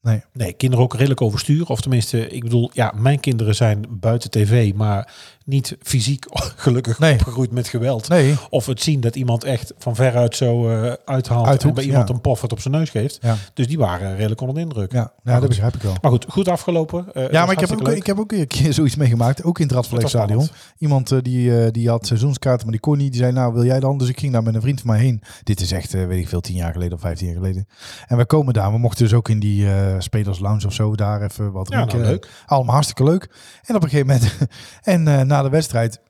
Nee. 0.00 0.24
Nee, 0.32 0.52
kinderen 0.52 0.84
ook 0.84 0.94
redelijk 0.94 1.20
overstuur. 1.20 1.68
Of 1.68 1.80
tenminste, 1.80 2.28
ik 2.28 2.42
bedoel, 2.42 2.70
ja, 2.72 2.92
mijn 2.96 3.20
kinderen 3.20 3.54
zijn 3.54 3.86
buiten 3.90 4.30
tv, 4.30 4.74
maar 4.74 5.12
niet 5.46 5.76
fysiek 5.82 6.24
gelukkig 6.56 6.98
Nee. 6.98 7.12
opgegroeid 7.12 7.50
met 7.52 7.68
geweld. 7.68 8.08
Nee. 8.08 8.34
Of 8.50 8.66
het 8.66 8.82
zien 8.82 9.00
dat 9.00 9.16
iemand 9.16 9.44
echt 9.44 9.72
van 9.78 9.94
veruit 9.94 10.36
zo 10.36 10.68
eh 10.70 10.92
uithaalt 11.04 11.46
Uithoekt, 11.46 11.64
en 11.64 11.74
bij 11.74 11.84
iemand 11.84 12.08
ja. 12.08 12.14
een 12.14 12.20
poffert 12.20 12.52
op 12.52 12.60
zijn 12.60 12.74
neus 12.74 12.90
geeft. 12.90 13.18
Ja. 13.22 13.36
Dus 13.54 13.66
die 13.66 13.78
waren 13.78 14.16
redelijk 14.16 14.40
onder 14.40 14.56
de 14.56 14.62
indruk. 14.62 14.92
Ja, 14.92 15.12
ja 15.24 15.40
dat 15.40 15.48
begrijp 15.48 15.74
ik 15.74 15.82
wel. 15.82 15.94
Maar 16.02 16.10
goed, 16.10 16.26
goed 16.28 16.48
afgelopen. 16.48 17.14
Eh, 17.14 17.30
Ja, 17.30 17.44
maar 17.44 17.52
ik 17.54 17.60
heb, 17.60 17.72
ook, 17.72 17.86
leuk. 17.86 17.96
ik 17.96 18.06
heb 18.06 18.18
ook 18.18 18.32
een 18.32 18.46
keer 18.46 18.72
zoiets 18.80 18.96
meegemaakt. 18.96 19.44
Ook 19.44 19.58
in 19.58 19.64
het 19.66 19.74
Radverlegstadion. 19.74 20.48
Iemand 20.78 21.12
eh, 21.12 21.18
die, 21.22 21.70
die 21.70 21.88
had 21.88 22.06
seizoenskaarten, 22.06 22.62
maar 22.62 22.72
die 22.72 22.80
kon 22.80 22.96
niet. 22.98 23.12
Die 23.12 23.20
zei, 23.20 23.32
nou 23.32 23.52
wil 23.52 23.64
jij 23.64 23.80
dan? 23.80 23.98
Dus 23.98 24.08
ik 24.08 24.18
ging 24.20 24.32
daar 24.32 24.42
met 24.42 24.54
een 24.54 24.60
vriend 24.60 24.80
van 24.80 24.90
mij 24.90 24.98
heen. 25.00 25.22
Dit 25.42 25.60
is 25.60 25.72
echt, 25.72 25.92
weet 25.92 26.18
ik 26.20 26.28
veel, 26.28 26.40
tien 26.40 26.56
jaar 26.56 26.72
geleden 26.72 26.92
of 26.94 27.00
vijftien 27.00 27.26
jaar 27.26 27.36
geleden. 27.36 27.68
En 28.06 28.16
we 28.16 28.26
komen 28.26 28.54
daar. 28.54 28.72
We 28.72 28.78
mochten 28.78 29.04
dus 29.04 29.12
ook 29.14 29.28
in 29.28 29.40
die 29.40 29.66
spelers 29.98 30.38
lounge 30.38 30.66
of 30.66 30.72
zo 30.72 30.94
daar 30.94 31.22
even 31.22 31.52
wat 31.52 31.68
Ja, 31.68 31.74
drinken. 31.76 31.98
nou, 31.98 32.10
leuk. 32.10 32.28
Allemaal 32.46 32.72
hartstikke 32.74 33.04
leuk. 33.04 33.30
En 33.64 33.74
op 33.74 33.82
een 33.82 33.88
gegeven 33.88 34.06
moment, 34.14 34.36
en 34.94 35.26
na 35.36 35.42
de 35.42 35.48
wedstrijd, 35.48 36.00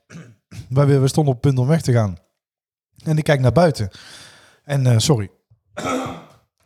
wij, 0.68 1.00
we 1.00 1.08
stonden 1.08 1.34
op 1.34 1.40
punt 1.40 1.58
om 1.58 1.66
weg 1.66 1.80
te 1.82 1.92
gaan. 1.92 2.16
En 3.04 3.18
ik 3.18 3.24
kijk 3.24 3.40
naar 3.40 3.52
buiten. 3.52 3.90
En 4.64 4.86
eh, 4.86 4.98
sorry. 4.98 5.30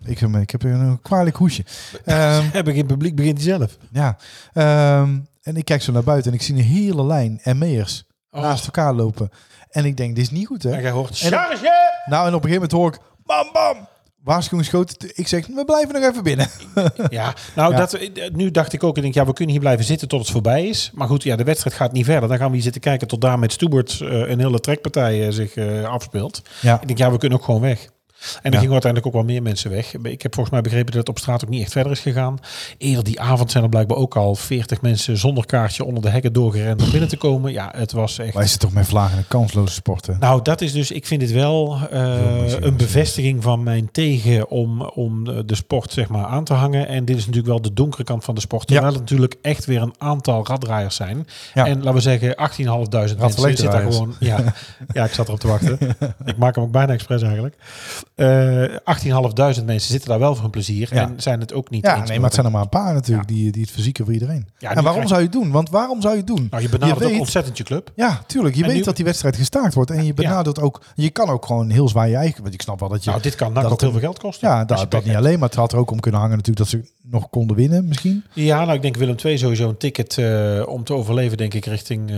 Ik, 0.05 0.19
heb- 0.19 0.35
ik 0.35 0.51
heb 0.51 0.63
een 0.63 1.01
kwalijk 1.03 1.37
hoesje. 1.37 1.65
Heb 2.05 2.69
ik 2.69 2.73
in 2.75 2.79
het 2.79 2.87
publiek 2.87 3.17
begint 3.17 3.37
hij 3.43 3.47
zelf. 3.57 3.77
ja, 3.93 4.17
ehm, 4.53 5.19
en 5.43 5.57
ik 5.57 5.65
kijk 5.65 5.83
zo 5.83 5.93
naar 5.93 6.05
buiten 6.05 6.31
en 6.33 6.37
ik 6.39 6.45
zie 6.45 6.55
een 6.55 6.63
hele 6.63 7.05
lijn 7.05 7.41
ME'ers 7.45 8.05
Oh. 8.31 8.41
naast 8.43 8.65
elkaar 8.65 8.95
lopen. 8.95 9.31
En 9.71 9.85
ik 9.85 9.97
denk, 9.97 10.15
dit 10.15 10.25
is 10.25 10.31
niet 10.31 10.47
goed, 10.47 10.63
hè? 10.63 10.71
En 10.71 10.81
jij 10.83 10.91
hoort, 10.91 11.21
En- 11.21 11.31
charge! 11.31 11.71
Nou, 12.07 12.27
en 12.29 12.35
op 12.35 12.45
een 12.45 12.51
gegeven 12.51 12.53
moment 12.53 12.73
hoor 12.73 12.93
ik, 12.95 13.01
bam, 13.25 13.53
bam, 13.53 13.89
waarschuwingsschoten. 14.25 15.11
Ik 15.15 15.29
zeg, 15.29 15.47
we 15.47 15.65
blijven 15.65 16.01
nog 16.01 16.11
even 16.11 16.23
binnen. 16.23 16.47
Ja, 17.09 17.35
nou, 17.55 17.73
Ja. 17.73 17.79
Dat, 17.79 17.93
eh, 17.93 18.31
nu 18.33 18.51
dacht 18.51 18.73
ik 18.73 18.85
ook, 18.85 18.97
ik 18.97 19.03
denk, 19.03 19.15
ja, 19.15 19.27
we 19.27 19.33
kunnen 19.33 19.53
hier 19.53 19.63
blijven 19.63 19.85
zitten 19.85 20.09
tot 20.09 20.21
het 20.21 20.31
voorbij 20.31 20.67
is. 20.67 20.91
Maar 20.95 21.07
goed, 21.09 21.23
ja, 21.23 21.37
de 21.37 21.45
wedstrijd 21.45 21.77
gaat 21.77 21.93
niet 21.93 22.05
verder. 22.05 22.29
Dan 22.29 22.39
gaan 22.39 22.49
we 22.49 22.55
hier 22.55 22.63
zitten 22.63 22.81
kijken 22.81 23.09
tot 23.09 23.21
daar 23.21 23.39
met 23.39 23.53
Stubert 23.53 24.01
eh, 24.01 24.09
een 24.09 24.41
hele 24.41 24.61
trekpartij 24.61 25.27
eh, 25.27 25.33
zich 25.33 25.57
afspeelt. 25.85 26.43
Ja, 26.61 26.81
Ik 26.81 26.87
denk, 26.87 26.99
ja, 26.99 27.11
we 27.11 27.19
kunnen 27.19 27.39
ook 27.39 27.45
gewoon 27.45 27.61
weg. 27.61 27.89
En 28.21 28.39
er 28.43 28.53
Ja. 28.53 28.59
gingen 28.59 28.73
uiteindelijk 28.73 29.07
ook 29.07 29.23
wel 29.23 29.33
meer 29.33 29.43
mensen 29.43 29.71
weg. 29.71 29.95
Ik 29.95 30.23
heb 30.23 30.35
volgens 30.35 30.55
mij 30.55 30.61
begrepen 30.63 30.87
dat 30.87 31.01
het 31.01 31.09
op 31.09 31.19
straat 31.19 31.45
ook 31.45 31.51
niet 31.51 31.63
echt 31.63 31.73
verder 31.73 31.93
is 31.93 32.01
gegaan. 32.01 32.39
Eerder 32.79 33.05
die 33.05 33.21
avond 33.21 33.51
zijn 33.51 33.65
er 33.65 33.71
blijkbaar 33.71 33.97
ook 33.97 34.17
al 34.17 34.35
40 34.35 34.81
mensen 34.81 35.17
zonder 35.17 35.47
kaartje 35.47 35.85
onder 35.85 36.03
de 36.03 36.09
hekken 36.09 36.33
doorgerend 36.33 36.83
om 36.83 36.91
binnen 36.91 37.09
te 37.09 37.17
komen. 37.17 37.53
Ja, 37.53 37.73
het 37.77 37.93
was 37.93 38.19
echt... 38.19 38.35
wij 38.35 38.43
zitten 38.47 38.69
toch 38.69 38.73
met 38.79 38.87
vlagen 38.87 39.17
en 39.19 39.25
kansloze 39.29 39.75
sporten. 39.75 40.17
Nou, 40.21 40.43
dat 40.43 40.61
is 40.61 40.73
dus, 40.73 40.91
ik 40.91 41.07
vind 41.07 41.21
dit 41.21 41.33
wel 41.33 41.79
eh, 41.91 42.31
Jongens, 42.31 42.57
een 42.61 42.77
bevestiging 42.77 43.43
van 43.43 43.63
mijn 43.63 43.91
tegen 43.93 44.51
om, 44.51 44.83
om 44.83 45.25
de 45.47 45.55
sport 45.55 45.93
zeg 45.93 46.09
maar 46.09 46.25
aan 46.25 46.45
te 46.45 46.55
hangen. 46.55 46.89
En 46.89 47.05
dit 47.05 47.17
is 47.17 47.23
natuurlijk 47.27 47.49
wel 47.53 47.63
de 47.63 47.73
donkere 47.73 48.05
kant 48.05 48.25
van 48.25 48.35
de 48.35 48.41
sport. 48.41 48.69
Ja. 48.69 48.75
Terwijl 48.75 48.93
het 48.93 49.03
natuurlijk 49.03 49.35
echt 49.43 49.65
weer 49.65 49.83
een 49.83 49.95
aantal 49.99 50.47
raddraaiers 50.47 50.97
zijn. 50.97 51.27
Ja. 51.55 51.67
En 51.67 51.77
laten 51.77 51.95
we 51.95 52.01
zeggen, 52.01 52.31
18.500 52.31 53.19
mensen 53.19 53.41
zitten 53.41 53.71
daar 53.71 53.93
gewoon. 53.93 54.15
Ja, 54.19 54.55
ja, 54.93 55.05
ik 55.05 55.13
zat 55.13 55.27
erop 55.27 55.41
te 55.41 55.49
wachten. 55.49 55.79
ik 56.25 56.37
maak 56.37 56.55
hem 56.55 56.65
ook 56.65 56.71
bijna 56.71 56.93
expres 56.93 57.23
eigenlijk. 57.23 57.55
Eh 58.21 59.59
18.500 59.59 59.65
mensen 59.65 59.91
zitten 59.91 60.09
daar 60.09 60.19
wel 60.19 60.33
voor 60.33 60.43
hun 60.43 60.51
plezier. 60.51 60.89
Ja. 60.95 61.03
En 61.03 61.15
zijn 61.17 61.41
het 61.41 61.53
ook 61.53 61.71
niet 61.71 61.85
Ja, 61.87 61.97
eens 62.01 62.09
nee, 62.09 62.17
maar 62.17 62.25
het 62.27 62.35
zijn 62.35 62.47
er 62.47 62.53
maar 62.53 62.63
een 62.63 62.69
paar 62.69 62.95
natuurlijk 62.95 63.29
die, 63.29 63.53
die 63.53 63.63
het 63.63 63.71
verzieken 63.71 64.05
voor 64.05 64.15
iedereen. 64.15 64.49
Ja, 64.59 64.75
en 64.75 64.83
waarom 64.83 65.07
zou 65.07 65.19
je 65.21 65.25
het 65.27 65.35
doen? 65.35 65.51
Want 65.51 65.71
waarom 65.71 66.01
zou 66.01 66.13
je 66.13 66.19
het 66.19 66.27
doen? 66.29 66.47
Nou, 66.51 66.63
je 66.63 66.69
benadert 66.69 66.99
Je 67.09 67.15
ook 67.15 67.21
ontzettend 67.21 67.57
je 67.59 67.65
club. 67.65 67.93
Ja, 67.95 68.21
tuurlijk. 68.27 68.55
Je 68.55 68.63
En 68.63 68.69
weet 68.69 68.77
nu- 68.79 68.83
dat 68.85 68.97
die 68.97 69.05
wedstrijd 69.05 69.37
gestaakt 69.37 69.75
wordt. 69.75 69.91
En 69.91 70.05
je 70.05 70.15
benadeelt 70.15 70.61
ook... 70.61 70.83
Je 70.95 71.11
kan 71.11 71.29
ook 71.29 71.47
gewoon 71.47 71.71
heel 71.71 71.89
zwaar 71.89 72.09
je 72.09 72.17
eigen... 72.17 72.43
Want 72.43 72.55
ik 72.55 72.63
snap 72.63 72.81
wel 72.81 72.89
dat 72.89 73.05
je... 73.05 73.11
Nou, 73.11 73.23
dit 73.23 73.35
kan 73.35 73.55
dat 73.55 73.65
ook 73.65 73.81
heel 73.81 73.91
veel 73.91 74.01
geld 74.01 74.19
kosten. 74.19 74.49
ja, 74.49 74.65
dat, 74.65 74.91
dat 74.91 75.05
niet 75.05 75.17
alleen. 75.17 75.39
Maar 75.39 75.49
het 75.49 75.59
had 75.59 75.73
er 75.73 75.79
ook 75.79 75.91
om 75.91 76.01
kunnen 76.01 76.21
hangen 76.21 76.37
natuurlijk 76.37 76.71
dat 76.71 76.81
ze 76.81 76.91
nog 77.11 77.31
konden 77.31 77.57
winnen 77.57 77.89
misschien. 77.89 78.25
Ja, 78.35 78.61
nou, 78.65 78.73
ik 78.77 78.83
denk 78.83 78.97
Willem 78.97 79.17
II 79.25 79.39
sowieso 79.39 79.69
een 79.69 79.77
ticket 79.77 80.19
eh, 80.19 80.63
om 80.67 80.85
te 80.85 80.93
overleven, 80.95 81.37
denk 81.37 81.55
ik, 81.55 81.65
richting 81.67 82.11
eh, 82.11 82.17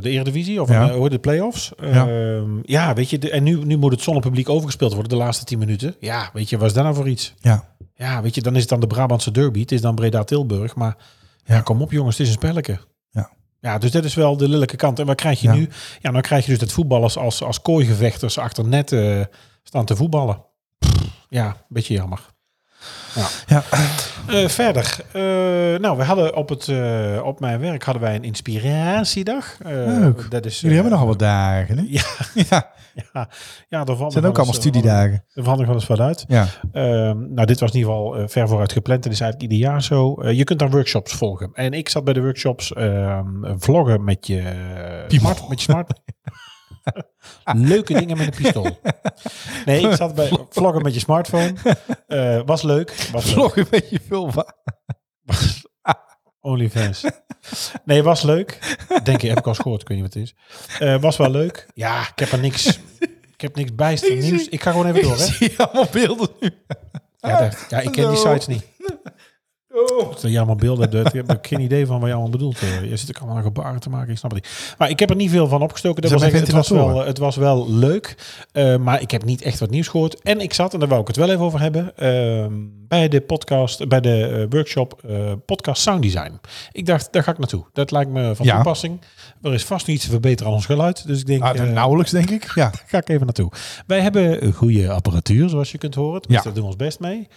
de 0.00 0.08
Eredivisie 0.10 0.62
of 0.62 0.68
Ja. 0.68 0.90
een, 0.90 1.02
heet 1.02 1.12
het, 1.12 1.20
play-offs. 1.20 1.72
Ja. 1.80 2.08
Ehm, 2.08 2.50
ja, 2.62 2.94
weet 2.94 3.10
je, 3.10 3.18
de- 3.18 3.30
en 3.30 3.42
nu, 3.42 3.64
nu 3.64 3.76
moet 3.76 3.92
het 3.92 4.00
zonder 4.00 4.22
publiek 4.22 4.48
overgespeeld 4.48 4.92
worden, 4.92 5.10
de 5.10 5.16
laatste 5.24 5.44
10 5.44 5.58
minuten. 5.58 5.94
Ja, 6.00 6.30
weet 6.32 6.48
je, 6.50 6.58
wat 6.58 6.66
is 6.68 6.72
dat 6.74 6.82
nou 6.84 6.94
voor 6.96 7.08
iets? 7.08 7.34
Ja. 7.40 7.64
Ja, 7.94 8.22
weet 8.22 8.34
je, 8.34 8.42
dan 8.42 8.54
is 8.54 8.60
het 8.60 8.68
dan 8.70 8.80
de 8.80 8.86
Brabantse 8.86 9.30
derby, 9.30 9.60
het 9.60 9.72
is 9.72 9.80
dan 9.80 9.94
Breda-Tilburg, 9.94 10.74
maar 10.74 10.96
ja, 11.44 11.60
kom 11.60 11.82
op 11.82 11.90
jongens, 11.92 12.18
het 12.18 12.26
is 12.26 12.32
een 12.32 12.38
spelletje. 12.40 12.78
Ja. 13.10 13.30
Ja, 13.60 13.78
dus 13.78 13.90
dat 13.90 14.04
is 14.04 14.14
wel 14.14 14.36
de 14.36 14.48
lelijke 14.48 14.76
kant. 14.76 14.98
En 14.98 15.06
wat 15.06 15.16
krijg 15.16 15.40
je 15.40 15.48
nu? 15.48 15.68
Ja, 16.00 16.10
dan 16.10 16.20
krijg 16.22 16.44
je 16.44 16.50
dus 16.50 16.60
dat 16.60 16.72
voetballers 16.72 17.16
als, 17.16 17.42
als 17.42 17.62
kooigevechters 17.62 18.38
achter 18.38 18.64
net 18.66 18.92
eh, 18.92 19.20
staan 19.62 19.84
te 19.84 19.96
voetballen. 19.96 20.44
Ja, 21.28 21.46
een 21.46 21.54
beetje 21.68 21.94
jammer. 21.94 22.20
Ja. 23.46 23.62
Eh, 24.26 24.48
verder, 24.48 24.96
eh, 25.12 25.22
nou, 25.80 25.96
we 25.96 26.04
hadden 26.04 26.36
op, 26.36 26.48
het, 26.48 26.68
eh, 26.68 27.20
op 27.24 27.40
mijn 27.40 27.60
werk 27.60 27.84
hadden 27.84 28.02
wij 28.02 28.14
een 28.14 28.24
inspiratiedag. 28.24 29.56
Leuk. 29.64 30.30
Dat 30.30 30.44
is, 30.44 30.60
Jullie 30.60 30.74
hebben 30.74 30.92
nogal 30.92 31.08
wat 31.08 31.18
dagen, 31.18 31.78
hè? 31.78 31.84
Ja, 31.98 32.02
Ja, 32.34 32.70
ja, 33.12 33.28
ja, 33.68 33.84
er 33.86 33.96
zijn 34.08 34.26
ook 34.26 34.36
allemaal 34.36 34.54
studiedagen. 34.54 35.24
Er 35.34 35.42
nog 35.42 35.66
wel 35.66 35.74
eens 35.74 35.86
wat 35.86 36.00
uit. 36.00 36.24
Ja. 36.28 36.46
Ehm, 36.72 37.34
nou, 37.34 37.46
dit 37.46 37.60
was 37.60 37.70
in 37.70 37.78
ieder 37.78 37.92
geval 37.92 38.28
ver 38.28 38.48
vooruit 38.48 38.72
gepland. 38.72 39.02
Dat 39.02 39.12
is 39.12 39.20
eigenlijk 39.20 39.52
ieder 39.52 39.68
jaar 39.68 39.82
zo. 39.82 40.28
Je 40.28 40.44
kunt 40.44 40.58
dan 40.58 40.70
workshops 40.70 41.12
volgen. 41.12 41.50
En 41.52 41.72
ik 41.72 41.88
zat 41.88 42.04
bij 42.04 42.14
de 42.14 42.22
workshops 42.22 42.72
ehm, 42.72 43.58
vloggen 43.58 44.04
met 44.04 44.26
je 44.26 44.42
smart. 45.08 45.48
Met 45.48 45.62
je 45.62 45.72
smart. 45.72 45.92
Leuke 47.72 47.94
dingen 47.94 48.16
met 48.16 48.26
een 48.26 48.42
pistool. 48.42 48.78
Nee, 49.64 49.88
ik 49.88 49.96
zat 49.96 50.14
bij 50.14 50.30
vloggen 50.50 50.82
met 50.82 50.94
je 50.94 51.00
smartphone. 51.00 51.52
Eh, 52.06 52.40
was 52.46 52.62
leuk. 52.62 53.08
Was 53.12 53.24
leuk. 53.24 53.34
Vlog 53.34 53.56
een 53.56 53.66
beetje 53.70 54.00
veel 54.08 54.30
OnlyFans. 56.40 57.04
Nee, 57.84 58.02
was 58.02 58.22
leuk. 58.22 58.76
Denk 59.02 59.20
je, 59.20 59.28
heb 59.28 59.38
ik 59.38 59.46
al 59.46 59.54
gehoord. 59.54 59.80
Ik 59.82 59.88
weet 59.88 59.98
niet 60.02 60.06
wat 60.14 60.22
het 60.22 60.22
is. 60.22 60.34
Eh, 60.78 61.00
was 61.00 61.16
wel 61.16 61.30
leuk. 61.30 61.66
Ja, 61.74 62.00
ik 62.00 62.18
heb 62.18 62.32
er 62.32 62.38
niks... 62.38 62.78
Ik 63.32 63.40
heb 63.48 63.56
niks 63.56 63.74
bijster 63.74 64.16
nieuws. 64.16 64.48
Ik 64.48 64.62
ga 64.62 64.70
gewoon 64.70 64.86
even 64.86 65.02
door, 65.02 65.16
hè? 65.18 65.24
Ik 65.24 65.32
zie 65.32 65.58
allemaal 65.58 65.86
beelden 65.92 66.28
nu. 66.40 66.50
Ja, 67.18 67.40
dat- 67.40 67.66
ja, 67.68 67.80
ik 67.80 67.92
ken 67.92 68.08
die 68.08 68.18
sites 68.18 68.46
niet. 68.46 68.64
Dat 70.10 70.20
je 70.30 70.36
allemaal 70.36 70.54
beelden. 70.56 71.04
Ik 71.06 71.12
heb 71.12 71.30
ook 71.30 71.46
geen 71.46 71.60
idee 71.60 71.86
van 71.86 71.98
wat 71.98 72.06
je 72.08 72.12
allemaal 72.14 72.30
bedoelt. 72.32 72.58
Eh, 72.60 72.90
Je 72.90 72.96
zit 72.96 73.08
ook 73.16 73.22
allemaal 73.22 73.42
gebaren 73.42 73.80
te 73.80 73.90
maken. 73.90 74.10
Ik 74.12 74.18
snap 74.18 74.30
het 74.30 74.42
niet. 74.44 74.74
Maar 74.78 74.90
ik 74.90 74.98
heb 74.98 75.10
er 75.10 75.16
niet 75.16 75.30
veel 75.30 75.48
van 75.48 75.62
opgestoken. 75.62 76.02
Dat 76.02 76.10
zeggen, 76.20 76.40
het 76.40 76.50
was, 76.50 76.68
wel, 76.68 76.78
ventilatoren. 76.78 77.06
het 77.06 77.18
was 77.18 77.36
wel 77.36 77.70
leuk. 77.70 78.16
Eh, 78.52 78.76
maar 78.76 79.00
ik 79.00 79.10
heb 79.10 79.24
niet 79.24 79.42
echt 79.42 79.58
wat 79.60 79.70
nieuws 79.70 79.88
gehoord. 79.88 80.20
En 80.22 80.40
ik 80.40 80.54
zat, 80.54 80.72
en 80.74 80.78
daar 80.78 80.88
wou 80.88 81.00
ik 81.00 81.06
het 81.06 81.16
wel 81.16 81.28
even 81.30 81.40
over 81.44 81.60
hebben, 81.60 81.96
ehm, 81.96 82.52
bij 82.88 83.08
de 83.08 83.20
podcast, 83.20 83.88
bij 83.88 84.00
de 84.00 84.26
eh, 84.26 84.46
workshop 84.48 85.00
eh, 85.08 85.32
podcast 85.46 85.82
sound 85.82 86.02
design. 86.02 86.40
Ik 86.72 86.86
dacht, 86.86 87.12
daar 87.12 87.22
ga 87.22 87.30
ik 87.30 87.38
naartoe. 87.38 87.64
Dat 87.72 87.90
lijkt 87.90 88.10
me 88.10 88.34
van 88.34 88.46
Ja. 88.46 88.54
toepassing. 88.54 89.00
Er 89.42 89.54
is 89.54 89.64
vast 89.64 89.86
nog 89.86 89.96
iets 89.96 90.04
te 90.04 90.10
verbeteren 90.10 90.46
aan 90.50 90.56
ons 90.56 90.66
geluid. 90.66 91.06
Dus 91.06 91.20
ik 91.20 91.26
denk, 91.26 91.42
Ah, 91.42 91.58
eh, 91.58 91.70
nauwelijks, 91.72 92.10
denk 92.10 92.30
ik. 92.30 92.52
Ja. 92.54 92.70
ga 92.86 92.98
ik 92.98 93.08
even 93.08 93.24
naartoe. 93.24 93.50
Wij 93.86 94.00
hebben 94.00 94.44
een 94.44 94.52
goede 94.52 94.90
apparatuur, 94.90 95.48
zoals 95.48 95.72
je 95.72 95.78
kunt 95.78 95.94
horen. 95.94 96.20
Dus 96.22 96.36
Ja. 96.36 96.42
daar 96.42 96.52
doen 96.52 96.62
we 96.62 96.68
ons 96.68 96.76
best 96.76 97.00
mee. 97.00 97.28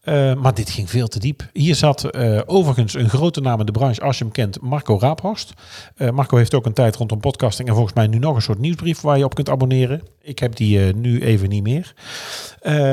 Eh, 0.00 0.34
maar 0.34 0.54
dit 0.54 0.70
ging 0.70 0.90
veel 0.90 1.08
te 1.08 1.18
diep. 1.18 1.48
Hier 1.52 1.74
zat 1.74 2.04
eh, 2.04 2.40
overigens 2.46 2.94
een 2.94 3.08
grote 3.08 3.40
naam 3.40 3.60
in 3.60 3.66
de 3.66 3.72
branche, 3.72 4.00
als 4.00 4.18
je 4.18 4.24
hem 4.24 4.32
kent, 4.32 4.60
Marco 4.60 4.98
Raaphorst. 4.98 5.52
Eh, 5.96 6.10
Marco 6.10 6.36
heeft 6.36 6.54
ook 6.54 6.66
een 6.66 6.72
tijd 6.72 6.96
rondom 6.96 7.20
podcasting 7.20 7.68
en 7.68 7.74
volgens 7.74 7.94
mij 7.94 8.06
nu 8.06 8.18
nog 8.18 8.34
een 8.34 8.42
soort 8.42 8.58
nieuwsbrief 8.58 9.00
waar 9.00 9.18
je 9.18 9.24
op 9.24 9.34
kunt 9.34 9.48
abonneren. 9.48 10.02
Ik 10.22 10.38
heb 10.38 10.56
die 10.56 10.78
nu 10.94 11.20
even 11.22 11.48
niet 11.48 11.62
meer. 11.62 11.94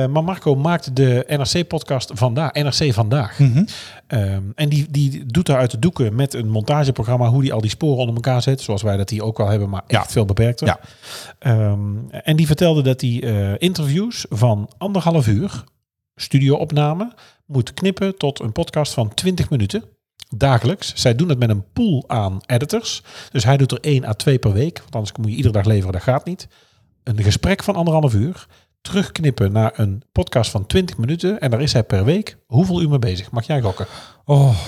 Maar 0.10 0.24
Marco 0.24 0.56
maakt 0.56 0.96
de 0.96 1.24
NRC-podcast 1.28 2.12
vandaag, 2.14 2.54
NRC 2.54 2.94
Vandaag. 2.94 3.40
Mhm. 3.40 3.64
Ehm, 4.08 4.42
en 4.56 4.70
die, 4.70 4.88
die 4.90 5.26
doet 5.26 5.46
daar 5.46 5.58
uit 5.58 5.72
de 5.72 5.80
doeken 5.80 6.16
met 6.16 6.34
een 6.34 6.50
montageprogramma 6.50 7.30
hoe 7.30 7.42
die 7.42 7.54
al 7.54 7.62
die 7.62 7.70
sporen 7.70 7.98
onder 7.98 8.16
elkaar 8.16 8.42
zet. 8.42 8.62
Zoals 8.62 8.82
wij 8.82 8.98
dat 8.98 9.10
hier 9.10 9.24
ook 9.24 9.38
wel 9.38 9.48
hebben, 9.48 9.70
maar 9.70 9.84
echt 9.88 10.06
Ja. 10.06 10.10
veel 10.12 10.26
beperkter. 10.26 10.68
Ja. 10.68 10.80
Ehm, 11.40 11.80
en 12.12 12.36
die 12.36 12.48
vertelde 12.48 12.82
dat 12.82 13.02
hij 13.02 13.20
interviews 13.58 14.26
van 14.30 14.70
anderhalf 14.78 15.28
uur, 15.28 15.64
studioopname, 16.16 17.14
moet 17.46 17.74
knippen 17.74 18.18
tot 18.18 18.40
een 18.40 18.52
podcast 18.52 18.94
van 18.94 19.14
20 19.14 19.50
minuten. 19.50 19.84
Dagelijks. 20.36 20.94
Zij 20.96 21.16
doen 21.16 21.30
het 21.30 21.40
met 21.40 21.50
een 21.50 21.72
pool 21.74 22.04
aan 22.08 22.40
editors. 22.46 23.04
Dus 23.32 23.44
hij 23.44 23.58
doet 23.58 23.72
er 23.72 23.80
1 23.80 24.06
à 24.06 24.14
2 24.14 24.40
per 24.40 24.54
week. 24.54 24.80
Want 24.80 24.96
anders 24.96 25.18
moet 25.18 25.30
je 25.30 25.36
iedere 25.36 25.54
dag 25.54 25.66
leveren, 25.66 25.92
dat 25.92 26.02
gaat 26.02 26.26
niet. 26.26 26.48
Een 27.04 27.24
gesprek 27.24 27.64
van 27.64 27.76
anderhalf 27.76 28.14
uur. 28.14 28.48
Terugknippen 28.82 29.52
naar 29.52 29.80
een 29.80 30.04
podcast 30.12 30.52
van 30.52 30.66
20 30.66 30.98
minuten. 30.98 31.40
En 31.40 31.52
daar 31.52 31.62
is 31.62 31.74
hij 31.74 31.84
per 31.84 32.06
week 32.06 32.38
hoeveel 32.46 32.82
uur 32.82 32.90
mee 32.90 33.00
bezig? 33.00 33.32
Mag 33.32 33.48
jij 33.48 33.62
gokken? 33.62 33.88
Oh. 34.26 34.60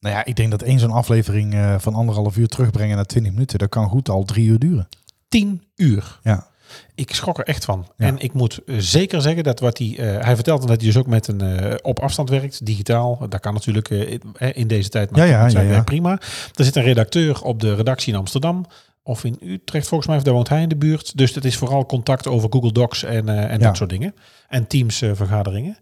Nou 0.00 0.14
ja, 0.14 0.24
ik 0.24 0.36
denk 0.36 0.50
dat 0.50 0.62
één 0.62 0.78
zo'n 0.78 0.90
aflevering 0.90 1.54
eh, 1.54 1.78
van 1.78 1.94
anderhalf 1.94 2.36
uur 2.36 2.48
terugbrengen 2.48 2.96
naar 2.96 3.06
20 3.06 3.32
minuten, 3.32 3.58
dat 3.58 3.68
kan 3.68 3.88
goed 3.88 4.08
al 4.08 4.24
drie 4.24 4.46
uur 4.46 4.58
duren. 4.58 4.88
10 5.28 5.62
uur. 5.76 6.18
Ja. 6.22 6.49
Ik 6.94 7.14
schrok 7.14 7.38
er 7.38 7.44
echt 7.44 7.64
van. 7.64 7.86
Ja. 7.96 8.06
En 8.06 8.18
ik 8.18 8.32
moet 8.32 8.60
eh, 8.66 8.74
zeker 8.78 9.22
zeggen 9.22 9.44
dat 9.44 9.60
wat 9.60 9.78
hij... 9.78 9.94
eh, 9.98 10.24
hij 10.24 10.34
vertelt 10.34 10.60
dat 10.60 10.68
hij 10.68 10.76
dus 10.78 10.96
ook 10.96 11.06
met 11.06 11.28
een 11.28 11.40
eh, 11.40 11.74
op 11.82 11.98
afstand 12.00 12.28
werkt, 12.30 12.66
digitaal. 12.66 13.26
Dat 13.28 13.40
kan 13.40 13.54
natuurlijk 13.54 13.88
in- 14.54 14.66
deze 14.68 14.88
tijd, 14.88 15.10
maar 15.10 15.26
Ja, 15.26 15.46
ja, 15.48 15.60
ja, 15.60 15.82
prima. 15.82 16.10
Er 16.54 16.64
zit 16.64 16.76
een 16.76 16.82
redacteur 16.82 17.42
op 17.42 17.60
de 17.60 17.74
redactie 17.74 18.12
in 18.12 18.18
Amsterdam. 18.18 18.66
Of 19.02 19.24
in 19.24 19.38
Utrecht 19.42 19.86
volgens 19.88 20.08
mij, 20.08 20.18
of 20.18 20.22
daar 20.24 20.34
woont 20.34 20.48
hij 20.48 20.62
in 20.62 20.68
de 20.68 20.76
buurt. 20.76 21.16
Dus 21.16 21.32
dat 21.32 21.44
is 21.44 21.56
vooral 21.56 21.86
contact 21.86 22.26
over 22.26 22.48
Google 22.52 22.72
Docs 22.72 23.02
en, 23.04 23.28
en 23.28 23.58
Ja. 23.58 23.66
dat 23.66 23.76
soort 23.76 23.90
dingen. 23.90 24.14
En 24.48 24.66
Teams 24.66 24.96
vergaderingen. 25.12 25.78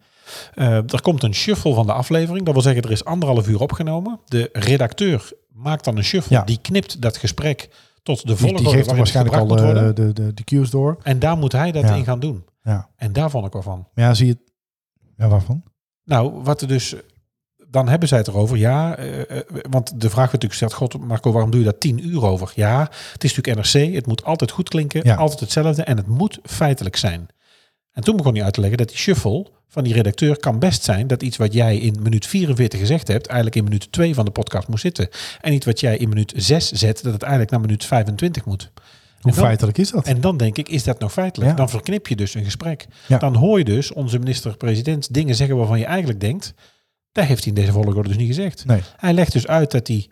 Eh, 0.54 0.66
er 0.76 1.00
komt 1.02 1.22
een 1.22 1.34
shuffle 1.34 1.74
van 1.74 1.86
de 1.86 1.92
aflevering. 1.92 2.44
Dat 2.44 2.54
wil 2.54 2.62
zeggen, 2.62 2.82
er 2.82 2.90
is 2.90 3.04
anderhalf 3.04 3.48
uur 3.48 3.60
opgenomen. 3.60 4.20
De 4.24 4.48
redacteur 4.52 5.30
maakt 5.52 5.84
dan 5.84 5.96
een 5.96 6.04
shuffle. 6.04 6.36
Ja. 6.36 6.44
Die 6.44 6.58
knipt 6.62 7.00
dat 7.02 7.16
gesprek 7.16 7.68
tot 8.02 8.20
de 8.20 8.26
Die, 8.26 8.36
volgorde 8.36 8.62
die 8.64 8.72
geeft 8.72 8.86
het 8.86 8.96
waarschijnlijk 8.96 9.36
al 9.36 9.46
worden. 9.48 9.94
de, 9.94 10.02
de, 10.06 10.12
de, 10.12 10.34
de 10.34 10.44
cues 10.44 10.70
door. 10.70 10.98
En 11.02 11.18
daar 11.18 11.36
moet 11.36 11.52
hij 11.52 11.72
dat 11.72 11.82
Ja. 11.82 11.94
in 11.94 12.04
gaan 12.04 12.20
doen. 12.20 12.44
Ja. 12.62 12.88
En 12.96 13.12
daar 13.12 13.30
vond 13.30 13.46
ik 13.46 13.52
wel 13.52 13.62
van. 13.62 13.88
Ja, 13.94 14.14
zie 14.14 14.26
je. 14.26 14.38
Ja, 15.16 15.28
waarvan? 15.28 15.62
Nou, 16.04 16.42
wat 16.42 16.60
er 16.60 16.68
dus... 16.68 16.94
Dan 17.70 17.88
hebben 17.88 18.08
zij 18.08 18.18
het 18.18 18.28
erover, 18.28 18.56
ja. 18.56 18.96
eh, 18.96 19.20
eh, 19.38 19.44
want 19.70 19.86
de 20.00 20.10
vraag 20.10 20.30
werd 20.30 20.42
natuurlijk 20.42 20.50
gesteld... 20.52 20.72
God, 20.72 20.98
Marco, 21.06 21.32
waarom 21.32 21.50
doe 21.50 21.60
je 21.60 21.66
daar 21.66 21.78
tien 21.78 22.08
uur 22.08 22.24
over? 22.24 22.52
Ja, 22.54 22.80
het 23.12 23.24
is 23.24 23.34
natuurlijk 23.36 23.72
NRC. 23.72 23.94
Het 23.94 24.06
moet 24.06 24.24
altijd 24.24 24.50
goed 24.50 24.68
klinken. 24.68 25.00
Ja. 25.04 25.14
Altijd 25.14 25.40
hetzelfde. 25.40 25.82
En 25.82 25.96
het 25.96 26.06
moet 26.06 26.38
feitelijk 26.42 26.96
zijn. 26.96 27.26
En 27.92 28.04
toen 28.04 28.16
begon 28.16 28.34
hij 28.34 28.44
uit 28.44 28.54
te 28.54 28.60
leggen 28.60 28.78
dat 28.78 28.88
die 28.88 28.96
shuffle 28.96 29.46
van 29.68 29.84
die 29.84 29.92
redacteur 29.92 30.36
kan 30.38 30.58
best 30.58 30.84
zijn 30.84 31.06
dat 31.06 31.22
iets 31.22 31.36
wat 31.36 31.52
jij 31.52 31.76
in 31.78 31.96
minuut 32.02 32.26
44 32.26 32.80
gezegd 32.80 33.08
hebt, 33.08 33.26
eigenlijk 33.26 33.56
in 33.56 33.64
minuut 33.64 33.92
2 33.92 34.14
van 34.14 34.24
de 34.24 34.30
podcast 34.30 34.68
moet 34.68 34.80
zitten. 34.80 35.08
En 35.40 35.52
iets 35.52 35.66
wat 35.66 35.80
jij 35.80 35.96
in 35.96 36.08
minuut 36.08 36.32
6 36.36 36.70
zet, 36.72 37.02
dat 37.02 37.12
het 37.12 37.22
eigenlijk 37.22 37.50
naar 37.50 37.60
minuut 37.60 37.84
25 37.84 38.44
moet. 38.44 38.70
Hoe 39.20 39.32
dan- 39.32 39.44
feitelijk 39.44 39.78
is 39.78 39.90
dat? 39.90 40.06
En 40.06 40.20
dan 40.20 40.36
denk 40.36 40.58
ik, 40.58 40.68
is 40.68 40.84
dat 40.84 40.98
nog 40.98 41.12
feitelijk? 41.12 41.50
Ja. 41.50 41.56
Dan 41.56 41.68
verknip 41.68 42.06
je 42.06 42.16
dus 42.16 42.34
een 42.34 42.44
gesprek. 42.44 42.86
Ja. 43.06 43.18
Dan 43.18 43.34
hoor 43.34 43.58
je 43.58 43.64
dus 43.64 43.92
onze 43.92 44.18
minister-president 44.18 45.14
dingen 45.14 45.34
zeggen 45.34 45.56
waarvan 45.56 45.78
je 45.78 45.84
eigenlijk 45.84 46.20
denkt, 46.20 46.54
dat 47.12 47.24
heeft 47.24 47.44
hij 47.44 47.52
in 47.52 47.60
deze 47.60 47.72
volgorde 47.72 48.08
dus 48.08 48.16
niet 48.18 48.26
gezegd. 48.26 48.64
Nee. 48.64 48.80
Hij 48.96 49.12
legt 49.12 49.32
dus 49.32 49.46
uit 49.46 49.70
dat 49.70 49.86
hij 49.86 50.08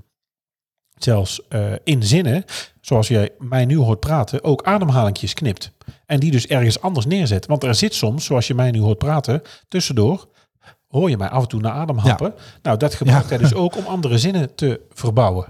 zelfs 0.96 1.48
eh, 1.48 1.72
in 1.84 2.02
zinnen, 2.02 2.44
zoals 2.80 3.08
jij 3.08 3.30
mij 3.38 3.64
nu 3.64 3.76
hoort 3.76 4.00
praten, 4.00 4.44
ook 4.44 4.62
ademhalingjes 4.62 5.34
knipt. 5.34 5.72
En 6.06 6.20
die 6.20 6.30
dus 6.30 6.46
ergens 6.46 6.80
anders 6.80 7.06
neerzet. 7.06 7.46
Want 7.46 7.64
er 7.64 7.74
zit 7.74 7.94
soms, 7.94 8.24
zoals 8.24 8.46
je 8.46 8.54
mij 8.54 8.70
nu 8.70 8.80
hoort 8.80 8.98
praten, 8.98 9.42
tussendoor 9.68 10.28
hoor 10.88 11.10
je 11.10 11.16
mij 11.16 11.28
af 11.28 11.42
en 11.42 11.48
toe 11.48 11.60
naar 11.60 11.72
adem 11.72 11.98
happen. 11.98 12.34
Nou, 12.62 12.76
dat 12.76 12.94
gebruikt 12.94 13.22
Ja. 13.22 13.28
hij 13.28 13.38
dus 13.38 13.54
ook 13.64 13.76
om 13.76 13.84
andere 13.86 14.18
zinnen 14.18 14.54
te 14.54 14.80
verbouwen. 14.92 15.46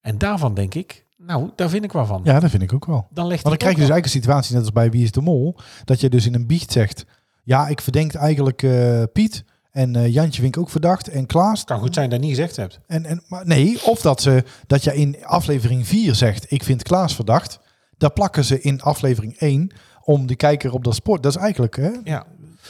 En 0.00 0.18
daarvan 0.18 0.54
denk 0.54 0.74
ik, 0.74 1.04
nou, 1.16 1.50
daar 1.56 1.68
vind 1.68 1.84
ik 1.84 1.92
wel 1.92 2.06
van. 2.06 2.20
Ja, 2.24 2.40
dat 2.40 2.50
vind 2.50 2.62
ik 2.62 2.72
ook 2.72 2.86
wel. 2.86 3.06
Dan 3.10 3.26
legt 3.26 3.42
Want 3.42 3.58
dan 3.58 3.68
krijg 3.68 3.74
je 3.74 3.80
dus 3.80 3.90
eigenlijk 3.90 4.04
een 4.04 4.20
situatie, 4.20 4.54
net 4.54 4.62
als 4.62 4.72
bij 4.72 4.90
Wie 4.90 5.02
is 5.02 5.12
de 5.12 5.20
Mol, 5.20 5.56
dat 5.84 6.00
je 6.00 6.08
dus 6.08 6.26
in 6.26 6.34
een 6.34 6.46
biecht 6.46 6.72
zegt, 6.72 7.04
ja, 7.42 7.68
ik 7.68 7.80
verdenk 7.80 8.14
eigenlijk 8.14 8.62
eh, 8.62 9.02
Piet 9.12 9.44
en 9.70 9.96
eh, 9.96 10.12
Jantje 10.12 10.40
vind 10.42 10.56
ik 10.56 10.62
ook 10.62 10.70
verdacht 10.70 11.08
en 11.08 11.26
Klaas. 11.26 11.64
kan 11.64 11.78
goed 11.78 11.94
zijn 11.94 12.10
dat 12.10 12.18
je 12.20 12.26
niet 12.26 12.36
gezegd 12.36 12.56
hebt. 12.56 12.80
En, 12.86 13.04
en, 13.04 13.22
maar 13.28 13.46
nee, 13.46 13.78
of 13.84 14.00
dat, 14.00 14.22
ze, 14.22 14.44
dat 14.66 14.84
je 14.84 14.94
in 14.94 15.16
aflevering 15.24 15.86
4 15.86 16.14
zegt, 16.14 16.50
ik 16.52 16.64
vind 16.64 16.82
Klaas 16.82 17.14
verdacht. 17.14 17.58
Daar 17.96 18.12
plakken 18.12 18.44
ze 18.44 18.60
in 18.60 18.80
aflevering 18.82 19.36
1 19.36 19.70
om 20.04 20.26
die 20.26 20.36
kijker 20.36 20.72
op 20.72 20.84
dat 20.84 20.94
sport. 20.94 21.22
Dat 21.22 21.34
is 21.36 21.40
eigenlijk, 21.42 21.76
hè, 21.76 21.82
het 21.82 22.00
Ja. 22.04 22.26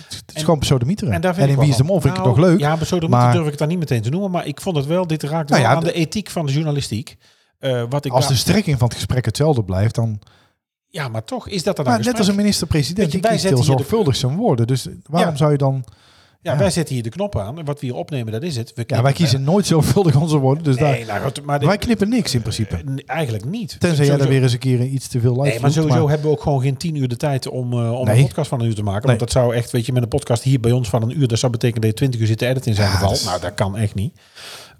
is 0.08 0.22
En- 0.34 0.40
gewoon 0.44 0.58
pseudemieteren. 0.58 1.14
En, 1.14 1.20
daar 1.20 1.30
En, 1.30 1.36
vind 1.38 1.50
in 1.50 1.58
Wie 1.58 1.68
is 1.68 1.76
de. 1.76 1.84
Mol 1.84 2.00
vind 2.00 2.16
ik 2.16 2.20
het 2.24 2.28
Nou, 2.28 2.40
nog 2.40 2.48
leuk. 2.50 2.58
Ja, 2.60 2.76
maar 2.76 2.86
zo 2.86 2.98
maar- 3.08 3.32
durf 3.32 3.44
ik 3.44 3.50
het 3.50 3.58
dan 3.58 3.68
niet 3.68 3.78
meteen 3.78 4.02
te 4.02 4.10
noemen. 4.10 4.30
Maar 4.30 4.46
ik 4.46 4.60
vond 4.60 4.76
het 4.76 4.86
wel, 4.86 5.06
dit 5.06 5.22
raakt 5.22 5.48
Nou 5.50 5.62
ja, 5.62 5.68
aan 5.74 5.80
de 5.80 5.86
de- 5.86 5.92
ethiek 5.92 6.30
van 6.30 6.46
de 6.46 6.52
journalistiek. 6.52 7.16
Eh, 7.58 7.82
wat 7.88 8.04
ik 8.04 8.12
Als 8.12 8.28
de 8.28 8.34
strekking 8.36 8.78
van 8.78 8.86
het 8.88 8.96
gesprek 8.96 9.24
hetzelfde 9.24 9.64
blijft, 9.64 9.94
dan... 9.94 10.20
Ja, 10.90 11.08
maar 11.08 11.24
toch 11.24 11.48
is 11.48 11.62
dat 11.62 11.76
dan 11.76 11.84
Maar 11.84 12.00
net 12.00 12.18
als 12.18 12.28
een 12.28 12.34
minister-president, 12.34 13.10
die 13.10 13.20
kiest 13.20 13.42
heel 13.42 13.56
de- 13.56 13.62
zorgvuldig 13.62 14.16
zijn 14.16 14.36
woorden. 14.36 14.66
Dus 14.66 14.88
waarom 15.06 15.30
Ja. 15.30 15.36
zou 15.36 15.50
je 15.52 15.58
dan... 15.58 15.84
Ja, 16.48 16.54
Ja. 16.54 16.58
wij 16.60 16.70
zetten 16.70 16.94
hier 16.94 17.02
de 17.02 17.08
knop 17.10 17.38
aan. 17.38 17.58
En 17.58 17.64
wat 17.64 17.80
we 17.80 17.86
hier 17.86 17.94
opnemen, 17.94 18.32
dat 18.32 18.42
is 18.42 18.56
het. 18.56 18.72
We 18.74 18.84
Ja, 18.86 19.02
wij 19.02 19.12
kiezen 19.12 19.42
nooit 19.42 19.66
zorgvuldig 19.66 20.16
onze 20.20 20.36
woorden. 20.38 20.64
Dus 20.64 20.76
Nee, 20.76 21.04
daar, 21.04 21.20
nou, 21.20 21.32
maar 21.44 21.58
wij 21.60 21.78
knippen 21.78 22.08
niks 22.08 22.34
in 22.34 22.40
principe. 22.42 22.76
eh, 22.76 22.82
eigenlijk 23.06 23.44
niet. 23.44 23.76
Tenzij 23.80 24.06
jij 24.06 24.16
daar 24.16 24.28
weer 24.28 24.42
eens 24.42 24.52
een 24.52 24.58
keer 24.58 24.80
iets 24.84 25.08
te 25.08 25.20
veel 25.20 25.32
live 25.36 25.48
Nee, 25.48 25.60
maar 25.60 25.70
sowieso 25.72 26.08
hebben 26.08 26.26
we 26.26 26.32
ook 26.32 26.42
gewoon 26.42 26.60
geen 26.62 26.76
tien 26.76 26.94
uur 26.94 27.08
de 27.08 27.16
tijd 27.16 27.48
om, 27.48 27.72
eh, 27.72 27.92
om 27.92 28.06
Nee. 28.06 28.16
een 28.16 28.22
podcast 28.26 28.48
van 28.48 28.60
een 28.60 28.66
uur 28.66 28.74
te 28.74 28.82
maken. 28.82 29.08
Nee. 29.08 29.16
Want 29.16 29.32
dat 29.32 29.42
zou 29.42 29.54
echt, 29.54 29.70
weet 29.70 29.86
je, 29.86 29.92
met 29.92 30.02
een 30.02 30.08
podcast 30.08 30.42
hier 30.42 30.60
bij 30.60 30.72
ons 30.72 30.88
van 30.88 31.02
een 31.02 31.20
uur, 31.20 31.28
dat 31.28 31.38
zou 31.38 31.52
betekenen 31.52 31.80
dat 31.80 31.90
je 31.90 31.96
twintig 31.96 32.20
uur 32.20 32.26
zit 32.26 32.38
te 32.38 32.46
editen 32.46 32.70
in 32.70 32.76
zijn 32.76 32.88
Ja, 32.88 32.94
geval. 32.94 33.12
is- 33.12 33.24
Nou, 33.24 33.40
dat 33.40 33.54
kan 33.54 33.76
echt 33.76 33.94
niet. 33.94 34.12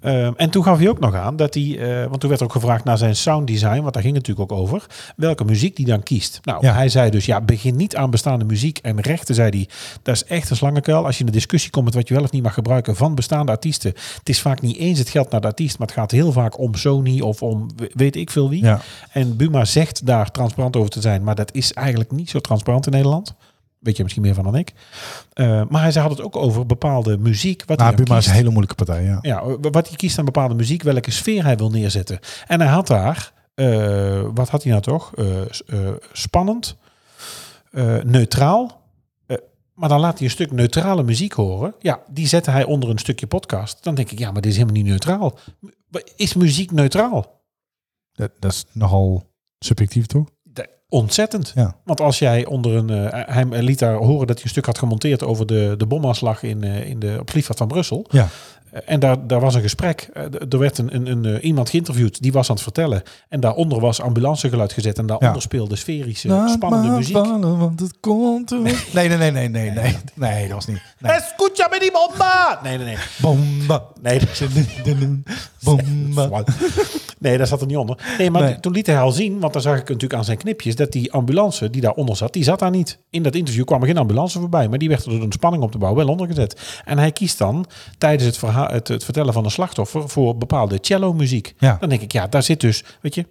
Ehm, 0.00 0.32
en 0.36 0.50
toen 0.50 0.62
gaf 0.62 0.78
hij 0.78 0.88
ook 0.88 0.98
nog 1.00 1.14
aan 1.14 1.36
dat 1.36 1.54
hij, 1.54 1.78
eh, 1.78 2.06
want 2.08 2.20
toen 2.20 2.28
werd 2.28 2.42
ook 2.42 2.52
gevraagd 2.52 2.84
naar 2.84 2.98
zijn 2.98 3.16
sounddesign, 3.16 3.80
want 3.80 3.92
daar 3.94 4.02
ging 4.02 4.14
het 4.16 4.26
natuurlijk 4.26 4.52
ook 4.52 4.58
over, 4.58 4.86
welke 5.16 5.44
muziek 5.44 5.76
die 5.76 5.86
dan 5.86 6.02
kiest. 6.02 6.40
Nou, 6.42 6.66
Ja. 6.66 6.72
hij 6.74 6.88
zei 6.88 7.10
dus, 7.10 7.26
ja, 7.26 7.40
begin 7.40 7.76
niet 7.76 7.96
aan 7.96 8.10
bestaande 8.10 8.44
muziek. 8.44 8.78
En 8.78 9.00
rechten 9.00 9.34
zei 9.34 9.50
hij, 9.50 9.68
dat 10.02 10.14
is 10.14 10.24
echt 10.24 10.50
een 10.50 10.56
slangenkuil. 10.56 11.04
Als 11.04 11.14
je 11.14 11.20
in 11.20 11.26
de 11.26 11.32
discussie 11.32 11.70
komt 11.70 11.84
met 11.84 11.94
wat 11.94 12.08
je 12.08 12.14
wel 12.14 12.22
of 12.22 12.30
niet 12.30 12.42
mag 12.42 12.54
gebruiken 12.54 12.96
van 12.96 13.14
bestaande 13.14 13.52
artiesten. 13.52 13.92
Het 14.18 14.28
is 14.28 14.40
vaak 14.40 14.60
niet 14.60 14.76
eens 14.76 14.98
het 14.98 15.08
geld 15.08 15.30
naar 15.30 15.40
de 15.40 15.46
artiest, 15.46 15.78
maar 15.78 15.86
het 15.86 15.96
gaat 15.96 16.10
heel 16.10 16.32
vaak 16.32 16.58
om 16.58 16.74
Sony 16.74 17.20
of 17.20 17.42
om 17.42 17.68
we- 17.76 17.90
weet 17.94 18.16
ik 18.16 18.30
veel 18.30 18.48
wie. 18.48 18.62
Ja. 18.64 18.80
En 19.12 19.36
Buma 19.36 19.64
zegt 19.64 20.06
daar 20.06 20.30
transparant 20.30 20.76
over 20.76 20.90
te 20.90 21.00
zijn, 21.00 21.22
maar 21.24 21.34
dat 21.34 21.52
is 21.54 21.72
eigenlijk 21.72 22.10
niet 22.10 22.30
zo 22.30 22.38
transparant 22.38 22.86
in 22.86 22.92
Nederland. 22.92 23.34
Weet 23.80 23.96
je 23.96 24.02
misschien 24.02 24.22
meer 24.24 24.34
van 24.34 24.44
dan 24.44 24.54
ik. 24.56 24.72
Eh, 25.32 25.62
maar 25.68 25.82
hij 25.82 26.02
had 26.02 26.10
het 26.10 26.20
ook 26.20 26.36
over 26.36 26.66
bepaalde 26.66 27.18
muziek. 27.18 27.64
Wat 27.66 27.78
Nou, 27.78 27.94
hij 27.94 28.04
Buma 28.04 28.16
is 28.16 28.24
een 28.24 28.30
kiest. 28.30 28.36
hele 28.42 28.50
moeilijke 28.54 28.84
partij, 28.84 29.04
ja. 29.04 29.18
Ja, 29.20 29.58
wat 29.60 29.88
hij 29.88 29.96
kiest 29.96 30.18
aan 30.18 30.24
bepaalde 30.24 30.54
muziek, 30.54 30.82
welke 30.82 31.10
sfeer 31.10 31.44
hij 31.44 31.56
wil 31.56 31.70
neerzetten. 31.70 32.18
En 32.46 32.60
hij 32.60 32.70
had 32.70 32.86
daar, 32.86 33.32
eh, 33.54 34.22
wat 34.34 34.48
had 34.48 34.62
hij 34.62 34.70
nou 34.72 34.82
toch? 34.84 35.14
Eh, 35.14 35.40
eh, 35.42 35.48
spannend, 36.12 36.76
eh, 37.70 37.96
neutraal. 38.02 38.80
Eh, 39.26 39.36
maar 39.74 39.88
dan 39.88 40.00
laat 40.00 40.16
hij 40.18 40.26
een 40.26 40.32
stuk 40.32 40.52
neutrale 40.52 41.02
muziek 41.02 41.32
horen. 41.32 41.74
Ja, 41.78 42.00
die 42.10 42.26
zette 42.26 42.50
hij 42.50 42.64
onder 42.64 42.88
een 42.90 42.98
stukje 42.98 43.26
podcast. 43.26 43.84
Dan 43.84 43.94
denk 43.94 44.10
ik, 44.10 44.18
ja, 44.18 44.32
maar 44.32 44.42
dit 44.42 44.50
is 44.52 44.56
helemaal 44.58 44.76
niet 44.82 44.90
neutraal. 44.90 45.38
Is 46.16 46.34
muziek 46.34 46.70
neutraal? 46.70 47.42
Dat, 48.12 48.30
dat 48.38 48.52
is 48.52 48.64
nogal 48.72 49.30
subjectief, 49.58 50.06
toch? 50.06 50.26
Ontzettend. 50.90 51.52
Ja. 51.54 51.74
Want 51.84 52.00
als 52.00 52.18
jij 52.18 52.46
onder 52.46 52.74
een... 52.76 52.90
eh, 52.90 53.34
hij 53.34 53.62
liet 53.62 53.78
daar 53.78 53.94
horen 53.94 54.26
dat 54.26 54.36
hij 54.36 54.44
een 54.44 54.50
stuk 54.50 54.66
had 54.66 54.78
gemonteerd 54.78 55.22
over 55.22 55.46
de, 55.46 55.74
de 55.76 55.86
bomaanslag 55.86 56.42
in, 56.42 56.64
eh, 56.64 56.88
in 56.88 56.98
de, 56.98 57.12
op 57.12 57.18
het 57.18 57.30
vliegveld 57.30 57.58
van 57.58 57.68
Brussel. 57.68 58.06
Ja. 58.10 58.28
En 58.86 59.00
daar, 59.00 59.26
daar 59.26 59.40
was 59.40 59.54
een 59.54 59.60
gesprek. 59.62 60.08
Eh, 60.12 60.22
Er 60.48 60.58
werd 60.58 60.78
een, 60.78 60.94
een, 60.94 61.06
een, 61.06 61.24
eh, 61.24 61.44
iemand 61.44 61.70
geïnterviewd, 61.70 62.22
die 62.22 62.32
was 62.32 62.48
aan 62.48 62.54
het 62.54 62.64
vertellen. 62.64 63.02
En 63.28 63.40
daaronder 63.40 63.80
was 63.80 64.00
ambulancegeluid 64.00 64.72
gezet. 64.72 64.98
En 64.98 65.06
daaronder 65.06 65.34
Ja. 65.34 65.40
speelde 65.40 65.76
sferische, 65.76 66.28
Laat 66.28 66.50
spannende 66.50 66.88
muziek. 66.96 67.16
vallen, 67.16 67.58
want 67.58 67.80
het 67.80 67.94
komt 68.00 68.50
Nee, 68.50 69.08
nee, 69.08 69.16
nee, 69.16 69.30
nee, 69.30 69.48
nee, 69.48 69.70
nee. 69.70 69.96
Nee, 70.14 70.42
dat 70.46 70.54
was 70.54 70.66
niet. 70.66 70.80
Nee. 70.98 71.12
Escucha 71.12 71.68
me 71.70 71.78
die 71.80 71.92
bomba! 71.92 72.60
Nee, 72.62 72.76
nee, 72.76 72.86
nee. 72.86 72.96
Bomba. 73.20 73.84
Nee, 74.02 74.20
Bomba. 75.64 76.44
nee, 77.18 77.38
daar 77.38 77.46
zat 77.46 77.60
er 77.60 77.66
niet 77.66 77.76
onder. 77.76 77.98
Nee, 78.18 78.30
maar 78.30 78.42
Nee. 78.42 78.60
toen 78.60 78.72
liet 78.72 78.86
hij 78.86 79.00
al 79.00 79.10
zien, 79.12 79.38
want 79.40 79.52
dan 79.52 79.62
zag 79.62 79.74
ik 79.74 79.88
natuurlijk 79.88 80.14
aan 80.14 80.24
zijn 80.24 80.36
knipjes, 80.38 80.76
dat 80.76 80.92
die 80.92 81.12
ambulance 81.12 81.70
die 81.70 81.80
daaronder 81.80 82.16
zat, 82.16 82.32
die 82.32 82.44
zat 82.44 82.58
daar 82.58 82.70
niet. 82.70 82.98
In 83.10 83.22
dat 83.22 83.34
interview 83.34 83.64
kwam 83.64 83.80
er 83.80 83.86
geen 83.86 83.98
ambulance 83.98 84.38
voorbij, 84.38 84.68
maar 84.68 84.78
die 84.78 84.88
werd 84.88 85.04
er 85.04 85.10
door 85.10 85.22
een 85.22 85.32
spanning 85.32 85.62
op 85.62 85.72
de 85.72 85.78
bouw 85.78 85.94
wel 85.94 86.08
ondergezet. 86.08 86.80
En 86.84 86.98
hij 86.98 87.12
kiest 87.12 87.38
dan 87.38 87.66
tijdens 87.98 88.24
het, 88.24 88.38
verhaal, 88.38 88.57
het, 88.66 88.88
het 88.88 89.04
vertellen 89.04 89.32
van 89.32 89.44
een 89.44 89.50
slachtoffer 89.50 90.08
voor 90.08 90.36
bepaalde 90.36 90.78
cello 90.80 91.12
muziek. 91.12 91.54
Ja. 91.58 91.76
Dan 91.80 91.88
denk 91.88 92.00
ik, 92.02 92.12
ja, 92.12 92.26
daar 92.26 92.42
zit 92.42 92.60
dus, 92.60 92.84
weet 93.00 93.14
je... 93.14 93.26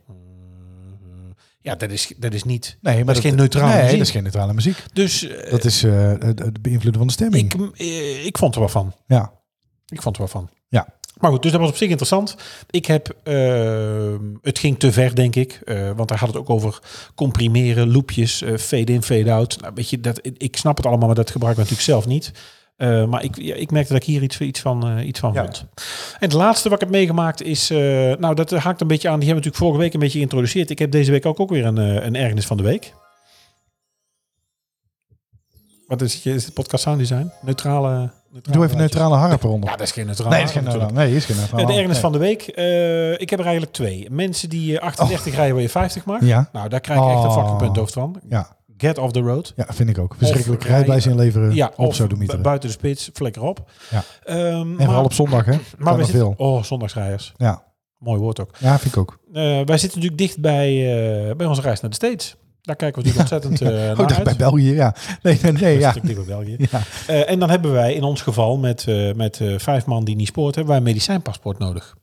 Ja, 1.62 1.76
dat 1.76 1.92
is, 1.92 2.14
dat 2.18 2.34
is 2.34 2.44
niet. 2.44 2.78
Nee, 2.82 2.96
maar 2.96 3.06
dat 3.06 3.16
is 3.16 3.22
geen 3.22 3.36
neutrale 3.36 3.68
nee, 3.74 3.82
muziek. 3.82 3.98
dat 3.98 4.08
is 4.08 4.14
geen 4.14 4.24
neutrale 4.24 4.54
muziek. 4.54 4.84
Dus 4.94 5.28
eh, 5.28 5.52
Dat 5.52 5.64
is 5.64 5.84
eh, 5.84 6.08
het, 6.20 6.40
het 6.40 6.62
beïnvloeden 6.62 6.98
van 6.98 7.08
de 7.08 7.14
stemming. 7.14 7.54
ik, 7.54 7.80
eh, 7.80 8.26
ik 8.26 8.38
vond 8.38 8.54
er 8.54 8.60
wel 8.60 8.70
van. 8.70 8.94
ja. 9.08 9.32
Ik 9.90 10.02
vond 10.02 10.16
er 10.16 10.22
wel 10.22 10.32
van. 10.32 10.50
Ja. 10.68 10.88
Maar 11.20 11.32
goed, 11.32 11.42
dus 11.42 11.52
dat 11.52 11.60
was 11.62 11.70
op 11.70 11.76
zich 11.76 11.88
interessant. 11.90 12.36
Ik 12.70 12.86
heb, 12.86 13.16
eh, 13.24 14.14
het 14.42 14.60
ging 14.60 14.80
te 14.80 14.92
ver, 14.92 15.16
denk 15.16 15.36
ik. 15.36 15.60
eh, 15.66 15.92
want 15.96 16.10
hij 16.10 16.20
had 16.20 16.28
het 16.28 16.38
ook 16.38 16.50
over 16.50 16.80
comprimeren, 17.16 17.92
loopjes, 17.92 18.42
eh, 18.42 18.58
fade 18.58 18.92
in, 18.94 19.04
fade 19.04 19.32
out. 19.32 19.62
Nou, 19.62 19.74
weet 19.76 19.90
je, 19.90 20.00
dat, 20.00 20.20
ik 20.38 20.58
snap 20.58 20.78
het 20.78 20.86
allemaal, 20.86 21.08
maar 21.08 21.16
dat 21.16 21.32
gebruik 21.32 21.54
ik 21.54 21.60
natuurlijk 21.60 21.88
zelf 21.88 22.06
niet. 22.06 22.32
Eh, 22.78 23.06
maar 23.06 23.24
ik, 23.24 23.38
ja, 23.38 23.56
ik 23.56 23.72
merkte 23.72 23.94
dat 23.94 24.02
ik 24.02 24.08
hier 24.08 24.22
iets, 24.24 24.40
iets 24.40 24.60
van, 24.60 24.88
eh, 24.98 25.08
iets 25.08 25.20
van 25.20 25.34
Ja. 25.34 25.44
vond. 25.44 25.66
En 26.14 26.18
het 26.20 26.34
laatste 26.34 26.70
wat 26.70 26.78
ik 26.82 26.84
heb 26.88 26.96
meegemaakt 26.96 27.42
is... 27.42 27.70
eh, 27.70 27.78
nou, 28.16 28.36
dat 28.36 28.52
haakt 28.52 28.82
een 28.82 28.88
beetje 28.88 29.10
aan. 29.10 29.20
Die 29.20 29.28
hebben 29.28 29.44
we 29.44 29.50
natuurlijk 29.50 29.56
vorige 29.56 29.80
week 29.80 29.94
een 29.94 30.00
beetje 30.00 30.18
geïntroduceerd. 30.18 30.70
Ik 30.70 30.80
heb 30.80 30.92
deze 30.92 31.12
week 31.12 31.26
ook, 31.26 31.40
ook 31.40 31.50
weer 31.50 31.66
een, 31.66 31.78
een 31.78 32.16
ergernis 32.16 32.46
van 32.46 32.58
de 32.58 32.64
week. 32.64 32.94
Wat 35.88 36.02
is 36.02 36.14
het? 36.14 36.26
Is 36.26 36.46
het 36.46 36.54
podcast 36.54 36.84
sound 36.84 36.98
design? 37.00 37.32
Neutrale... 37.42 38.12
neutrale 38.32 38.58
Doe 38.58 38.66
even 38.66 38.78
neutrale 38.78 39.16
harp 39.16 39.44
eronder. 39.44 39.70
Ja, 39.70 39.76
dat 39.76 39.88
is 39.88 39.94
geen 39.94 40.06
neutrale. 40.06 40.30
nee, 40.30 40.40
dat 40.40 40.50
is 40.50 40.56
geen 40.56 40.64
neutrale. 40.64 40.92
Nee, 40.92 41.16
is 41.16 41.26
geen 41.26 41.36
neutrale. 41.38 41.66
De 41.66 41.72
ergernis 41.72 41.92
Nee. 41.94 42.02
van 42.02 42.12
de 42.12 42.18
week. 42.18 42.42
ik 43.22 43.30
heb 43.30 43.40
er 43.40 43.46
eigenlijk 43.46 43.74
twee. 43.76 44.08
Mensen 44.12 44.50
die 44.50 44.80
eh, 44.80 44.86
38 44.86 45.36
rijden 45.36 45.54
waar 45.54 45.64
je 45.64 45.70
50 45.70 46.06
mag. 46.06 46.22
Ja. 46.22 46.50
Nou, 46.52 46.70
daar 46.70 46.80
krijg 46.80 47.00
ik 47.00 47.06
echt 47.06 47.24
een 47.24 47.30
Oh. 47.30 47.38
fucking 47.38 47.58
punthoofd 47.58 47.94
van. 47.94 48.20
Ja. 48.30 48.57
Get 48.78 48.98
off 48.98 49.12
the 49.12 49.20
road. 49.20 49.54
ja, 49.56 49.66
vind 49.70 49.90
ik 49.90 49.98
ook. 49.98 50.16
Verschrikkelijk 50.18 50.62
Of 50.62 50.68
rijbewijs 50.68 51.06
inleveren 51.08 51.56
Ja, 51.56 51.72
op 51.76 51.94
sodemieteren. 51.94 52.42
bu- 52.42 52.48
buiten 52.48 52.70
de 52.70 52.76
spits, 52.76 53.10
flikker 53.14 53.42
op. 53.42 53.72
Ja. 53.92 54.04
Ehm, 54.24 54.80
En 54.80 54.86
vooral 54.86 55.04
op 55.04 55.14
zondag, 55.14 55.46
hè? 55.46 55.52
maar 55.58 55.62
Maar 55.78 55.98
we 55.98 56.04
zitten, 56.04 56.20
veel. 56.22 56.34
Oh, 56.38 56.64
zondagsrijders. 56.64 57.34
Ja. 57.38 57.64
Mooi 57.98 58.20
woord 58.20 58.40
ook. 58.40 58.50
ja, 58.60 58.80
vind 58.80 58.94
ik 58.94 59.00
ook. 59.00 59.20
Eh, 59.34 59.44
wij 59.44 59.78
zitten 59.78 59.88
natuurlijk 60.00 60.18
dicht 60.18 60.40
bij, 60.40 60.70
eh, 61.30 61.36
bij 61.36 61.48
onze 61.48 61.62
reis 61.62 61.80
naar 61.82 61.90
de 61.90 61.96
States. 61.96 62.36
Daar 62.62 62.76
kijken 62.76 63.02
we 63.04 63.08
natuurlijk 63.08 63.32
ontzettend 63.42 63.62
eh 63.62 63.90
Oh, 63.92 63.98
naar 63.98 64.16
uit. 64.16 64.24
bij 64.24 64.36
België, 64.36 64.74
ja. 64.74 64.96
Nee, 65.22 65.40
nee, 65.42 65.52
nee, 65.52 65.80
ja. 65.80 65.92
Restrictief 65.92 66.16
bij 66.16 66.26
België. 66.26 66.56
ja. 67.08 67.24
En 67.26 67.40
dan 67.40 67.50
hebben 67.50 67.72
wij 67.72 67.94
in 67.94 68.04
ons 68.04 68.22
geval 68.22 68.58
met, 68.58 68.86
met 69.16 69.42
vijf 69.58 69.86
man 69.86 70.04
die 70.04 70.16
niet 70.16 70.28
spoort, 70.28 70.56
hebben 70.56 70.74
wij 70.74 70.78
een 70.84 70.88
medicijnpaspoort 70.90 71.58
nodig. 71.60 71.96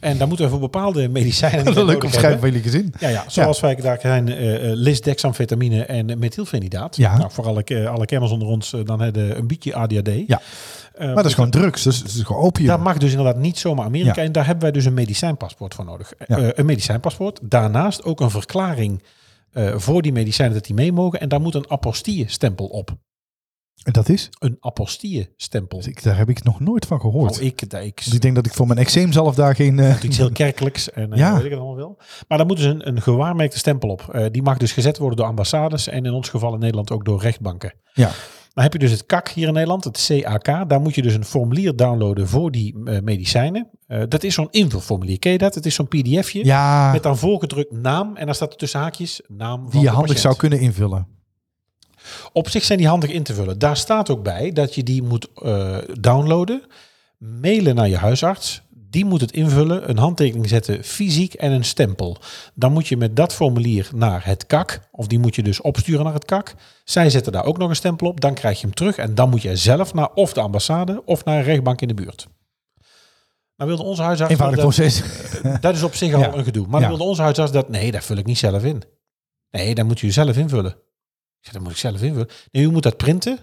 En 0.00 0.18
daar 0.18 0.26
moeten 0.28 0.44
we 0.46 0.50
voor 0.50 0.60
bepaalde 0.60 1.08
medicijnen 1.08 1.64
Dat 1.74 1.84
leuk 1.84 2.04
omschrijven 2.04 2.38
van 2.40 2.48
jullie 2.48 2.62
gezin. 2.62 2.94
Ja, 2.98 3.08
ja, 3.08 3.24
zoals 3.26 3.60
wij 3.60 3.74
daar 3.74 4.00
zijn 4.00 4.28
uh, 4.28 4.58
lisdexamfetamine 4.60 5.84
en 5.84 6.18
methylfenidaat. 6.18 6.96
Ja. 6.96 7.18
Nou, 7.18 7.30
voor 7.30 7.46
alle, 7.46 7.64
eh, 7.64 7.90
alle 7.90 8.04
kenners 8.04 8.32
onder 8.32 8.48
ons, 8.48 8.72
eh, 8.72 8.80
dan 8.84 9.00
hebben 9.00 9.38
een 9.38 9.46
beetje 9.46 9.74
ADHD. 9.74 10.10
Ja. 10.26 10.40
Eh, 10.96 11.06
Maar 11.06 11.14
dat 11.14 11.24
is 11.24 11.34
gewoon 11.34 11.50
drugs. 11.50 11.82
Dus 11.82 11.98
het 11.98 12.06
is 12.06 12.22
gewoon 12.22 12.42
opium. 12.42 12.66
dat 12.66 12.80
mag 12.80 12.98
dus 12.98 13.10
inderdaad 13.10 13.36
niet 13.38 13.58
zomaar 13.58 13.84
Amerika. 13.84 14.20
Ja. 14.20 14.26
En 14.26 14.32
daar 14.32 14.44
hebben 14.46 14.62
wij 14.62 14.72
dus 14.72 14.84
een 14.84 14.94
medicijnpaspoort 14.94 15.74
voor 15.74 15.84
nodig. 15.84 16.12
Ja. 16.26 16.38
Eh, 16.38 16.48
een 16.52 16.66
medicijnpaspoort. 16.66 17.38
Daarnaast 17.42 18.04
ook 18.04 18.20
een 18.20 18.30
verklaring 18.30 19.02
eh, 19.52 19.74
voor 19.76 20.02
die 20.02 20.12
medicijnen 20.12 20.54
dat 20.54 20.64
die 20.64 20.74
mee 20.74 20.92
mogen. 20.92 21.20
En 21.20 21.28
daar 21.28 21.40
moet 21.40 21.54
een 21.54 21.70
apostille-stempel 21.70 22.66
op. 22.66 22.96
En 23.86 23.92
dat 23.92 24.08
is? 24.08 24.28
Een 24.38 24.56
apostille-stempel. 24.60 25.78
Dus 25.78 25.86
ik, 25.86 26.02
daar 26.02 26.16
heb 26.16 26.28
ik 26.28 26.42
nog 26.44 26.60
nooit 26.60 26.86
van 26.86 27.00
gehoord. 27.00 27.30
Nou, 27.32 27.44
ik, 27.44 27.70
dat- 27.70 27.82
ik, 27.82 28.00
Want 28.04 28.14
ik 28.14 28.20
denk 28.20 28.34
dat 28.34 28.46
ik 28.46 28.54
voor 28.54 28.66
mijn 28.66 28.78
eczeemzalf 28.78 29.34
daar 29.34 29.54
geen... 29.54 29.78
eh, 29.78 30.02
iets 30.02 30.16
heel 30.16 30.32
kerkelijks 30.32 30.90
en 30.90 31.12
eh, 31.12 31.18
Ja. 31.18 31.34
weet 31.34 31.44
ik 31.44 31.50
het 31.50 31.58
allemaal 31.58 31.76
wel. 31.76 31.98
Maar 32.28 32.38
daar 32.38 32.46
moet 32.46 32.56
dus 32.56 32.66
een, 32.66 32.88
een 32.88 33.02
gewaarmerkte 33.02 33.58
stempel 33.58 33.88
op. 33.88 34.08
Eh, 34.12 34.24
die 34.30 34.42
mag 34.42 34.56
dus 34.56 34.72
gezet 34.72 34.98
worden 34.98 35.16
door 35.18 35.26
ambassades 35.26 35.88
en 35.88 36.04
in 36.04 36.12
ons 36.12 36.28
geval 36.28 36.52
in 36.54 36.58
Nederland 36.58 36.90
ook 36.90 37.04
door 37.04 37.20
rechtbanken. 37.22 37.72
Ja. 37.92 38.10
Dan 38.54 38.64
heb 38.64 38.72
je 38.72 38.78
dus 38.78 38.90
het 38.90 39.06
CAC 39.06 39.28
hier 39.28 39.46
in 39.48 39.52
Nederland, 39.52 39.84
het 39.84 40.04
CAK. 40.22 40.68
Daar 40.68 40.80
moet 40.80 40.94
je 40.94 41.02
dus 41.02 41.14
een 41.14 41.24
formulier 41.24 41.76
downloaden 41.76 42.28
voor 42.28 42.50
die 42.50 42.78
medicijnen. 43.02 43.68
Dat 44.08 44.22
is 44.22 44.34
zo'n 44.34 44.48
invulformulier. 44.50 45.18
Ken 45.18 45.32
je 45.32 45.38
dat? 45.38 45.54
Het 45.54 45.66
is 45.66 45.74
zo'n 45.74 45.88
pdfje 45.88 46.44
ja, 46.44 46.92
met 46.92 47.02
dan 47.02 47.16
voorgedrukt 47.18 47.72
naam. 47.72 48.16
En 48.16 48.26
dan 48.26 48.34
staat 48.34 48.52
er 48.52 48.58
tussen 48.58 48.80
haakjes 48.80 49.20
naam 49.26 49.60
van 49.62 49.70
die 49.70 49.80
je 49.80 49.86
handig 49.86 50.02
patiënt. 50.06 50.20
zou 50.20 50.36
kunnen 50.36 50.60
invullen. 50.60 51.06
Op 52.32 52.48
zich 52.48 52.64
zijn 52.64 52.78
die 52.78 52.88
handig 52.88 53.10
in 53.10 53.22
te 53.22 53.34
vullen. 53.34 53.58
Daar 53.58 53.76
staat 53.76 54.10
ook 54.10 54.22
bij 54.22 54.52
dat 54.52 54.74
je 54.74 54.82
die 54.82 55.02
moet 55.02 55.28
eh, 55.42 55.76
downloaden, 56.00 56.62
mailen 57.18 57.74
naar 57.74 57.88
je 57.88 57.96
huisarts. 57.96 58.64
Die 58.90 59.04
moet 59.04 59.20
het 59.20 59.32
invullen, 59.32 59.88
een 59.90 59.98
handtekening 59.98 60.48
zetten, 60.48 60.84
fysiek 60.84 61.34
en 61.34 61.52
een 61.52 61.64
stempel. 61.64 62.16
Dan 62.54 62.72
moet 62.72 62.88
je 62.88 62.96
met 62.96 63.16
dat 63.16 63.34
formulier 63.34 63.88
naar 63.94 64.24
het 64.24 64.46
KAK, 64.46 64.80
of 64.92 65.06
die 65.06 65.18
moet 65.18 65.34
je 65.34 65.42
dus 65.42 65.60
opsturen 65.60 66.04
naar 66.04 66.14
het 66.14 66.24
KAK. 66.24 66.54
Zij 66.84 67.10
zetten 67.10 67.32
daar 67.32 67.44
ook 67.44 67.58
nog 67.58 67.68
een 67.68 67.76
stempel 67.76 68.06
op, 68.06 68.20
dan 68.20 68.34
krijg 68.34 68.60
je 68.60 68.66
hem 68.66 68.74
terug 68.74 68.96
en 68.96 69.14
dan 69.14 69.30
moet 69.30 69.42
je 69.42 69.56
zelf 69.56 69.94
naar 69.94 70.08
of 70.14 70.32
de 70.32 70.40
ambassade 70.40 71.02
of 71.04 71.24
naar 71.24 71.36
een 71.38 71.44
rechtbank 71.44 71.80
in 71.80 71.88
de 71.88 71.94
buurt. 71.94 72.26
Nou 73.56 73.70
wilde 73.70 73.82
onze 73.84 74.02
huisarts... 74.02 74.32
Eenvoudig 74.32 74.60
dat, 74.60 74.74
proces. 74.74 75.02
dat 75.60 75.74
is 75.74 75.82
op 75.82 75.94
zich 75.94 76.14
al 76.14 76.20
Ja. 76.20 76.34
een 76.34 76.44
gedoe. 76.44 76.66
Maar 76.68 76.80
Ja. 76.80 76.88
wilde 76.88 77.02
onze 77.04 77.22
huisarts 77.22 77.52
dat... 77.52 77.68
Nee, 77.68 77.90
dat 77.92 78.04
vul 78.04 78.16
ik 78.16 78.26
niet 78.26 78.38
zelf 78.38 78.64
in. 78.64 78.82
Nee, 79.50 79.74
dat 79.74 79.86
moet 79.86 80.00
je 80.00 80.10
zelf 80.10 80.36
invullen. 80.36 80.76
Zeg, 81.46 81.54
dat 81.54 81.62
moet 81.62 81.72
ik 81.72 81.78
zelf 81.78 82.02
invullen. 82.02 82.28
Nee, 82.52 82.62
u 82.64 82.70
moet 82.70 82.82
dat 82.82 82.96
printen, 82.96 83.38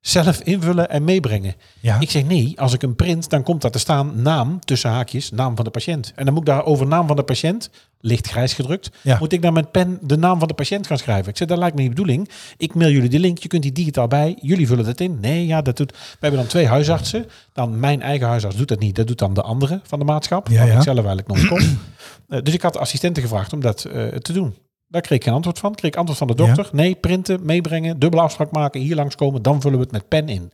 zelf 0.00 0.40
invullen 0.40 0.90
en 0.90 1.04
meebrengen. 1.04 1.54
Ja. 1.80 2.00
Ik 2.00 2.10
zeg, 2.10 2.24
nee, 2.24 2.60
als 2.60 2.72
ik 2.72 2.82
een 2.82 2.96
print, 2.96 3.30
dan 3.30 3.42
komt 3.42 3.62
daar 3.62 3.70
te 3.70 3.78
staan 3.78 4.22
naam, 4.22 4.60
tussen 4.64 4.90
haakjes, 4.90 5.30
naam 5.30 5.56
van 5.56 5.64
de 5.64 5.70
patiënt. 5.70 6.12
En 6.14 6.24
dan 6.24 6.34
moet 6.34 6.48
ik 6.48 6.54
daar 6.54 6.64
over 6.64 6.86
naam 6.86 7.06
van 7.06 7.16
de 7.16 7.22
patiënt, 7.22 7.70
licht 8.00 8.28
grijs 8.28 8.52
gedrukt, 8.52 8.90
Ja. 9.02 9.18
moet 9.18 9.32
ik 9.32 9.42
dan 9.42 9.52
met 9.52 9.70
pen 9.70 9.98
de 10.02 10.16
naam 10.16 10.38
van 10.38 10.48
de 10.48 10.54
patiënt 10.54 10.86
gaan 10.86 10.98
schrijven. 10.98 11.28
Ik 11.30 11.36
zeg, 11.36 11.48
dat 11.48 11.58
lijkt 11.58 11.74
me 11.76 11.82
niet 11.82 11.90
de 11.90 12.02
bedoeling. 12.02 12.28
Ik 12.56 12.74
mail 12.74 12.90
jullie 12.90 13.08
de 13.08 13.18
link, 13.18 13.38
je 13.38 13.48
kunt 13.48 13.62
die 13.62 13.72
digitaal 13.72 14.08
bij, 14.08 14.38
jullie 14.40 14.66
vullen 14.66 14.84
dat 14.84 15.00
in. 15.00 15.20
Nee, 15.20 15.46
ja, 15.46 15.62
dat 15.62 15.76
doet... 15.76 15.90
We 15.92 16.16
hebben 16.20 16.40
dan 16.40 16.48
twee 16.48 16.66
huisartsen. 16.66 17.26
Dan 17.52 17.80
mijn 17.80 18.02
eigen 18.02 18.26
huisarts 18.26 18.56
doet 18.56 18.68
dat 18.68 18.78
niet, 18.78 18.94
dat 18.94 19.06
doet 19.06 19.18
dan 19.18 19.34
de 19.34 19.42
andere 19.42 19.80
van 19.82 19.98
de 19.98 20.04
maatschap. 20.04 20.48
Ja, 20.48 20.58
waar 20.58 20.66
ja. 20.66 20.76
ik 20.76 20.82
zelf 20.82 21.04
eigenlijk 21.04 21.28
nog 21.28 21.46
kom. 21.46 21.58
Eh, 22.28 22.42
dus 22.42 22.54
ik 22.54 22.62
had 22.62 22.72
de 22.72 22.78
assistenten 22.78 23.22
gevraagd 23.22 23.52
om 23.52 23.60
dat 23.60 23.84
eh, 23.84 24.06
te 24.06 24.32
doen. 24.32 24.54
Daar 24.94 25.02
kreeg 25.02 25.18
ik 25.18 25.24
geen 25.24 25.34
antwoord 25.34 25.58
van. 25.58 25.74
Kreeg 25.74 25.90
ik 25.90 25.96
antwoord 25.96 26.18
van 26.18 26.26
de 26.26 26.34
dokter. 26.34 26.68
Nee, 26.72 26.94
printen, 26.94 27.44
meebrengen, 27.44 27.98
dubbele 27.98 28.22
afspraak 28.22 28.50
maken, 28.50 28.80
hier 28.80 28.94
langskomen. 28.94 29.42
Dan 29.42 29.60
vullen 29.60 29.78
we 29.78 29.84
het 29.84 29.92
met 29.92 30.08
pen 30.08 30.28
in. 30.28 30.52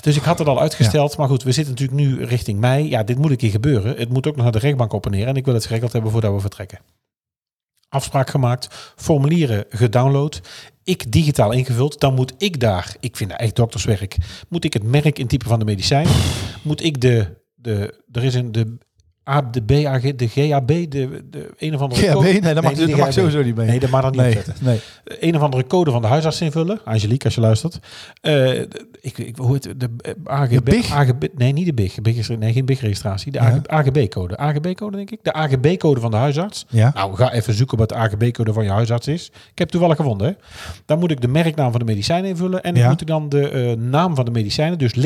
Dus 0.00 0.16
ik 0.16 0.22
had 0.22 0.38
het 0.38 0.48
al 0.48 0.60
uitgesteld. 0.60 1.16
Maar 1.16 1.28
goed, 1.28 1.42
we 1.42 1.52
zitten 1.52 1.74
natuurlijk 1.74 2.00
nu 2.00 2.24
richting 2.24 2.60
mei. 2.60 2.88
Ja, 2.88 3.02
dit 3.02 3.18
moet 3.18 3.30
een 3.30 3.36
keer 3.36 3.50
gebeuren. 3.50 3.96
Het 3.96 4.08
moet 4.08 4.26
ook 4.26 4.34
nog 4.34 4.42
naar 4.42 4.52
de 4.52 4.58
rechtbank 4.58 4.92
op 4.92 5.04
en 5.04 5.10
neer. 5.10 5.26
En 5.26 5.36
ik 5.36 5.44
wil 5.44 5.54
het 5.54 5.66
geregeld 5.66 5.92
hebben 5.92 6.10
voordat 6.10 6.34
we 6.34 6.40
vertrekken. 6.40 6.78
Afspraak 7.88 8.30
gemaakt, 8.30 8.92
formulieren 8.96 9.64
gedownload. 9.68 10.40
Ik 10.84 11.12
digitaal 11.12 11.52
ingevuld. 11.52 12.00
Dan 12.00 12.14
moet 12.14 12.34
ik 12.38 12.60
daar, 12.60 12.96
ik 13.00 13.16
vind 13.16 13.30
dat 13.30 13.40
echt 13.40 13.56
dokterswerk, 13.56 14.16
moet 14.48 14.64
ik 14.64 14.72
het 14.72 14.82
merk 14.82 15.18
intypen 15.18 15.48
van 15.48 15.58
de 15.58 15.64
medicijn. 15.64 16.06
Moet 16.62 16.82
ik 16.82 17.00
de, 17.00 17.42
de 17.54 18.02
er 18.12 18.24
is 18.24 18.34
een, 18.34 18.52
de 18.52 18.78
A, 19.30 19.42
de 19.42 19.62
BAG, 19.62 20.00
de 20.14 20.28
GAB, 20.28 20.66
de, 20.68 20.88
de 21.30 21.50
een 21.58 21.74
of 21.74 21.80
andere 21.80 22.00
GHB? 22.02 22.12
code- 22.14 22.26
Nee, 22.28 22.54
dat 22.54 22.62
mag, 22.62 22.76
niet 22.76 22.88
dat 22.88 22.98
mag 22.98 23.12
sowieso 23.12 23.42
niet 23.42 23.56
mee. 23.56 23.66
Nee, 23.66 23.80
dat 23.80 23.90
mag 23.90 24.02
dan 24.02 24.10
niet 24.10 24.20
nee, 24.20 24.36
nee. 24.60 24.80
Een 25.04 25.36
of 25.36 25.42
andere 25.42 25.66
code 25.66 25.90
van 25.90 26.02
de 26.02 26.08
huisarts 26.08 26.40
invullen. 26.40 26.80
Angelique, 26.84 27.24
als 27.24 27.34
je 27.34 27.40
luistert. 27.40 27.78
Eh, 28.20 28.32
de- 28.32 28.68
ik, 29.00 29.18
ik, 29.18 29.36
hoe 29.36 29.52
heet 29.52 29.64
het? 29.64 29.80
De 29.80 29.88
eh, 30.00 30.12
AGB, 30.24 30.50
De 30.52 30.60
BIG? 30.62 30.92
AGB 30.92 31.24
nee, 31.36 31.52
niet 31.52 31.66
de 31.66 31.74
BIG. 31.74 32.00
BIG 32.02 32.16
is, 32.16 32.28
nee, 32.28 32.52
geen 32.52 32.64
BIG-registratie. 32.64 33.32
De 33.32 33.38
Ja. 33.38 33.60
AGB-code. 33.66 34.36
AGB-code, 34.36 34.96
denk 34.96 35.10
ik. 35.10 35.18
De 35.22 35.32
AGB-code 35.32 36.00
van 36.00 36.10
de 36.10 36.16
huisarts. 36.16 36.66
Ja. 36.68 36.90
Nou, 36.94 37.14
ga 37.16 37.32
even 37.32 37.54
zoeken 37.54 37.78
wat 37.78 37.88
de 37.88 37.94
AGB-code 37.94 38.52
van 38.52 38.64
je 38.64 38.70
huisarts 38.70 39.06
is. 39.06 39.26
Ik 39.50 39.58
heb 39.58 39.68
toevallig 39.68 39.96
gevonden. 39.96 40.26
Hè. 40.26 40.32
Dan 40.86 40.98
moet 40.98 41.10
ik 41.10 41.20
de 41.20 41.28
merknaam 41.28 41.70
van 41.70 41.80
de 41.80 41.86
medicijn 41.86 42.24
invullen. 42.24 42.62
En 42.62 42.74
Ja. 42.74 42.80
dan 42.80 42.90
moet 42.90 43.00
ik 43.00 43.06
dan 43.06 43.28
de 43.28 43.48
eh, 43.50 43.72
naam 43.76 44.14
van 44.14 44.24
de 44.24 44.30
medicijnen. 44.30 44.78
Dus 44.78 44.92
eh, 44.92 45.00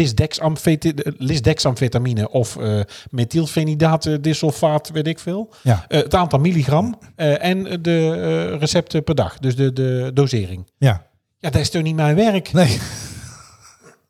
lisdexamfetamine 1.18 2.30
of 2.30 2.56
eh 2.56 2.80
methylfenidaat, 3.10 4.06
eh, 4.12 4.18
disulfaat, 4.20 4.90
weet 4.90 5.06
ik 5.06 5.18
veel. 5.18 5.54
Ja. 5.62 5.84
Eh, 5.88 6.02
het 6.02 6.14
aantal 6.14 6.38
milligram. 6.38 6.98
eh, 7.16 7.44
en 7.44 7.82
de 7.82 8.56
recepten 8.56 9.04
per 9.04 9.14
dag. 9.14 9.38
Dus 9.38 9.56
de, 9.56 9.72
de 9.72 10.10
dosering. 10.14 10.70
Ja. 10.78 11.06
Ja, 11.38 11.50
dat 11.50 11.60
is 11.60 11.70
toch 11.70 11.82
niet 11.82 11.94
mijn 11.94 12.16
werk? 12.16 12.52
Nee. 12.52 12.78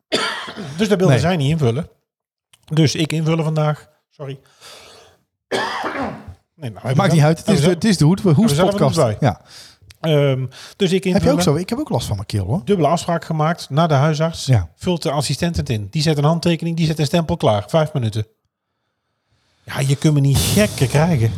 Dus 0.76 0.88
dat 0.88 0.98
wilde 0.98 1.12
Nee. 1.12 1.22
zij 1.22 1.36
niet 1.36 1.50
invullen. 1.50 1.88
Dus 2.72 2.94
ik 2.94 3.12
invullen 3.12 3.44
vandaag. 3.44 3.88
Sorry. 4.10 4.38
Nee, 6.54 6.70
nou, 6.70 6.94
Maakt 6.94 7.12
niet 7.12 7.22
uit. 7.22 7.38
Het 7.38 7.48
is, 7.48 7.60
de, 7.60 7.68
het 7.68 7.84
is 7.84 7.96
de 7.96 8.04
Hoed, 8.04 8.20
zelf 8.50 8.70
podcast. 8.70 9.16
Ja. 9.20 9.40
Ehm, 10.00 10.46
dus 10.76 10.92
ik 10.92 11.04
invullen. 11.04 11.12
Heb 11.12 11.22
je 11.22 11.30
ook 11.30 11.40
zo? 11.42 11.54
Ik 11.54 11.68
heb 11.68 11.78
ook 11.78 11.88
last 11.88 12.06
van 12.06 12.14
mijn 12.16 12.26
keel 12.26 12.44
hoor. 12.44 12.60
Dubbele 12.64 12.88
afspraak 12.88 13.24
gemaakt 13.24 13.70
naar 13.70 13.88
de 13.88 13.94
huisarts. 13.94 14.46
Ja. 14.46 14.68
Vult 14.76 15.02
de 15.02 15.10
assistent 15.10 15.56
het 15.56 15.70
in. 15.70 15.86
Die 15.90 16.02
zet 16.02 16.18
een 16.18 16.24
handtekening, 16.24 16.76
die 16.76 16.86
zet 16.86 16.98
een 16.98 17.04
stempel 17.06 17.36
klaar. 17.36 17.64
Vijf 17.66 17.92
minuten. 17.92 18.26
Ja, 19.68 19.80
je 19.80 19.96
kunt 19.96 20.14
me 20.14 20.20
niet 20.20 20.36
gekker 20.38 20.86
krijgen. 20.86 21.30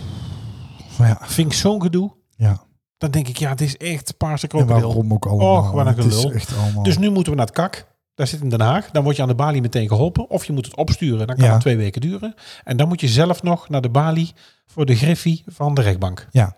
Maar 0.98 1.08
ja. 1.08 1.18
Vind 1.22 1.52
ik 1.52 1.58
zo'n 1.58 1.82
gedoe. 1.82 2.12
ja. 2.36 2.68
Dan 2.98 3.10
denk 3.10 3.28
ik, 3.28 3.36
ja, 3.36 3.48
het 3.48 3.60
is 3.60 3.76
echt 3.76 4.16
paarse 4.16 4.42
En 4.42 4.48
krokodil. 4.48 4.80
waarom 4.86 5.12
ook 5.12 5.26
allemaal. 5.26 5.56
Och, 5.56 5.70
wat 5.70 5.86
een 5.86 5.94
het 5.96 6.04
is 6.04 6.14
gelul. 6.14 6.32
echt 6.32 6.56
allemaal. 6.56 6.82
Dus 6.82 6.98
nu 6.98 7.10
moeten 7.10 7.32
we 7.32 7.38
naar 7.38 7.46
het 7.46 7.54
kak. 7.54 7.86
Daar 8.14 8.26
zit 8.26 8.40
in 8.40 8.48
Den 8.48 8.60
Haag. 8.60 8.90
Dan 8.90 9.02
word 9.02 9.16
je 9.16 9.22
aan 9.22 9.28
de 9.28 9.34
balie 9.34 9.60
meteen 9.60 9.88
geholpen. 9.88 10.30
Of 10.30 10.44
je 10.44 10.52
moet 10.52 10.64
het 10.66 10.76
opsturen. 10.76 11.26
Dan 11.26 11.36
kan 11.36 11.44
Ja. 11.44 11.52
het 11.52 11.60
twee 11.60 11.76
weken 11.76 12.00
duren. 12.00 12.34
En 12.64 12.76
dan 12.76 12.88
moet 12.88 13.00
je 13.00 13.08
zelf 13.08 13.42
nog 13.42 13.68
naar 13.68 13.80
de 13.80 13.88
balie 13.90 14.32
voor 14.66 14.86
de 14.86 14.96
griffie 14.96 15.42
van 15.46 15.74
de 15.74 15.82
rechtbank. 15.82 16.26
Ja. 16.30 16.56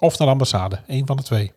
Of 0.00 0.18
naar 0.18 0.26
de 0.26 0.32
ambassade. 0.32 0.80
Eén 0.86 1.06
van 1.06 1.16
de 1.16 1.22
twee. 1.22 1.52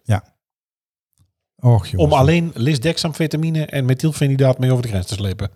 Och, 1.60 1.88
jongens. 1.88 2.12
Om 2.12 2.14
alleen 2.20 2.52
lisdexamfetamine 2.54 3.66
en 3.66 3.86
methylfenidaat 3.86 4.60
mee 4.60 4.72
over 4.72 4.84
de 4.84 4.90
grens 4.90 5.06
te 5.08 5.14
slepen. 5.14 5.50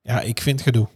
Ja, 0.00 0.20
ik 0.20 0.40
vind 0.40 0.62
gedoe. 0.62 0.88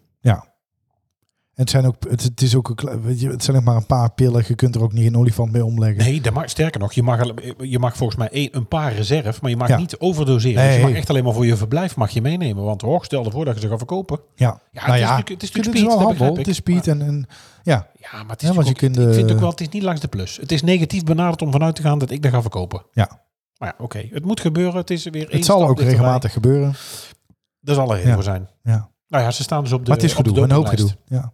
En 1.55 1.61
het, 1.63 1.71
zijn 1.71 1.87
ook, 1.87 1.95
het, 2.09 2.43
is 2.43 2.55
ook 2.57 2.69
een, 2.69 2.75
kle- 2.75 3.01
weet 3.01 3.21
je, 3.21 3.29
het 3.31 3.45
zijn 3.45 3.57
ook 3.57 3.63
maar 3.65 3.77
een 3.77 3.87
paar 3.87 4.11
pillen. 4.13 4.45
Je 4.47 4.55
kunt 4.55 4.75
er 4.75 4.83
ook 4.83 4.93
niet 4.93 5.07
een 5.07 5.17
olifant 5.17 5.53
mee 5.53 5.65
omleggen. 5.65 6.05
Nee, 6.05 6.21
dat 6.21 6.33
mag, 6.33 6.49
sterker 6.51 6.81
nog, 6.81 6.93
je 6.93 7.03
mag, 7.03 7.21
je 7.59 7.79
mag 7.79 7.97
volgens 7.97 8.19
mij 8.19 8.49
een 8.53 8.69
paar 8.69 8.93
reserve, 8.95 9.39
maar 9.43 9.51
je 9.51 9.57
mag 9.57 9.69
Ja. 9.69 9.77
niet 9.77 9.99
overdoseren. 9.99 10.57
Nee. 10.63 10.67
Dus 10.69 10.77
je 10.77 10.83
mag 10.87 10.93
echt 10.97 11.11
alleen 11.11 11.25
maar 11.25 11.33
voor 11.33 11.47
je 11.47 11.57
verblijf 11.57 11.97
mag 11.97 12.11
je 12.11 12.23
meenemen. 12.23 12.65
Want 12.65 12.81
hoor, 12.83 13.05
stel 13.05 13.25
ervoor 13.25 13.45
dat 13.45 13.55
je 13.55 13.61
ze 13.61 13.69
gaat 13.69 13.79
verkopen. 13.79 14.21
Ja. 14.35 14.61
Ja, 14.71 14.81
nou 14.87 14.93
het 14.93 15.01
is 15.03 15.09
ja, 15.09 15.17
het 15.17 15.29
is 15.29 15.33
het 15.33 15.43
is 15.43 15.51
natuurlijk 15.51 15.85
wel 15.85 15.95
speed, 15.95 16.09
dat 16.09 16.19
handel. 16.19 16.37
Het 16.37 16.49
is 16.49 16.57
speed 16.57 16.87
en, 16.87 17.03
en 17.03 17.27
ja. 17.63 17.89
Ja, 18.01 18.11
maar 18.23 18.31
het 18.31 18.43
is 18.43 18.49
Ja, 18.49 18.55
want 18.55 18.67
je 18.67 18.73
ook- 18.73 18.79
kunt, 18.79 18.99
ik 18.99 19.15
vind 19.15 19.29
eh, 19.29 19.35
ook 19.35 19.41
wel, 19.41 19.51
het 19.51 19.61
is 19.61 19.69
niet 19.69 19.83
langs 19.83 20.01
de 20.01 20.09
plus. 20.09 20.37
Het 20.37 20.53
is 20.53 20.63
negatief 20.63 21.05
benaderd 21.05 21.43
om 21.43 21.53
vanuit 21.53 21.75
te 21.75 21.83
gaan 21.83 21.99
dat 21.99 22.11
ik 22.11 22.23
dat 22.23 22.33
ga 22.33 22.41
verkopen. 22.41 22.83
Ja. 22.93 23.23
Maar 23.59 23.75
ja, 23.79 23.85
oké. 23.85 24.09
Het 24.11 24.25
moet 24.25 24.41
gebeuren. 24.41 24.77
Het 24.77 24.91
is 24.91 25.05
weer 25.05 25.29
Het 25.31 25.45
zal 25.45 25.69
ook 25.69 25.81
regelmatig 25.81 26.33
gebeuren. 26.33 26.75
Dat 27.61 27.75
zal 27.77 27.91
er 27.91 27.97
reden 27.97 28.15
voor 28.15 28.23
zijn. 28.23 28.49
Ja. 28.63 28.91
Nou 29.09 29.25
ja, 29.25 29.31
ze 29.31 29.43
staan 29.43 29.63
dus 29.63 29.73
op 29.73 29.83
de 29.85 29.89
maar 29.91 29.97
het 29.97 30.07
is 30.07 30.15
gedoe. 30.15 30.39
Een 30.39 30.51
hoop 30.51 30.67
gedoe. 30.67 30.91
Ja. 31.07 31.33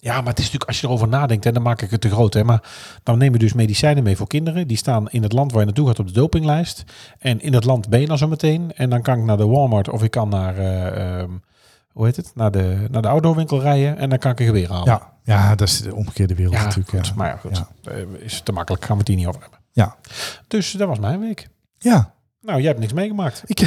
Ja, 0.00 0.16
maar 0.20 0.30
het 0.30 0.38
is 0.38 0.44
natuurlijk, 0.44 0.70
als 0.70 0.80
je 0.80 0.86
erover 0.86 1.08
nadenkt, 1.08 1.46
en 1.46 1.54
dan 1.54 1.62
maak 1.62 1.82
ik 1.82 1.90
het 1.90 2.00
te 2.00 2.10
groot. 2.10 2.34
Hè, 2.34 2.44
maar 2.44 2.62
dan 3.02 3.18
neem 3.18 3.32
je 3.32 3.38
dus 3.38 3.52
medicijnen 3.52 4.02
mee 4.02 4.16
voor 4.16 4.26
kinderen. 4.26 4.68
Die 4.68 4.76
staan 4.76 5.10
in 5.10 5.22
het 5.22 5.32
land 5.32 5.50
waar 5.50 5.60
je 5.60 5.66
naartoe 5.66 5.86
gaat 5.86 5.98
op 5.98 6.06
de 6.06 6.12
dopinglijst. 6.12 6.84
En 7.18 7.40
in 7.40 7.54
het 7.54 7.64
land 7.64 7.88
ben 7.88 8.00
je 8.00 8.06
dan 8.06 8.18
zo 8.18 8.28
meteen. 8.28 8.72
En 8.74 8.90
dan 8.90 9.02
kan 9.02 9.18
ik 9.18 9.24
naar 9.24 9.36
de 9.36 9.46
Walmart 9.46 9.88
of 9.88 10.02
ik 10.02 10.10
kan 10.10 10.28
naar, 10.28 10.58
eh, 10.58 11.18
ehm, 11.18 11.30
hoe 11.92 12.04
heet 12.04 12.16
het, 12.16 12.32
naar 12.34 12.50
de, 12.50 12.86
naar 12.90 13.02
de 13.02 13.08
outdoorwinkel 13.08 13.60
rijden. 13.60 13.98
En 13.98 14.08
dan 14.08 14.18
kan 14.18 14.30
ik 14.30 14.40
een 14.40 14.46
geweer 14.46 14.68
halen. 14.68 14.86
Ja. 14.86 15.12
ja, 15.24 15.54
dat 15.54 15.68
is 15.68 15.80
de 15.80 15.94
omgekeerde 15.94 16.34
wereld 16.34 16.54
ja, 16.54 16.62
natuurlijk. 16.62 16.90
goed. 16.90 17.06
Ja. 17.06 17.12
Maar 17.16 17.28
ja, 17.28 17.36
goed. 17.36 17.56
Ja. 17.82 17.92
Eh, 17.92 18.02
is 18.18 18.40
te 18.40 18.52
makkelijk. 18.52 18.84
Gaan 18.84 18.92
we 18.92 18.98
het 18.98 19.08
hier 19.08 19.16
niet 19.16 19.26
over 19.26 19.40
hebben. 19.40 19.58
Ja. 19.72 19.96
Dus 20.48 20.72
dat 20.72 20.88
was 20.88 20.98
mijn 20.98 21.20
week. 21.20 21.48
ja. 21.78 22.18
Nou, 22.40 22.58
jij 22.58 22.68
hebt 22.68 22.80
niks 22.80 22.92
meegemaakt. 22.92 23.42
Ik, 23.50 23.60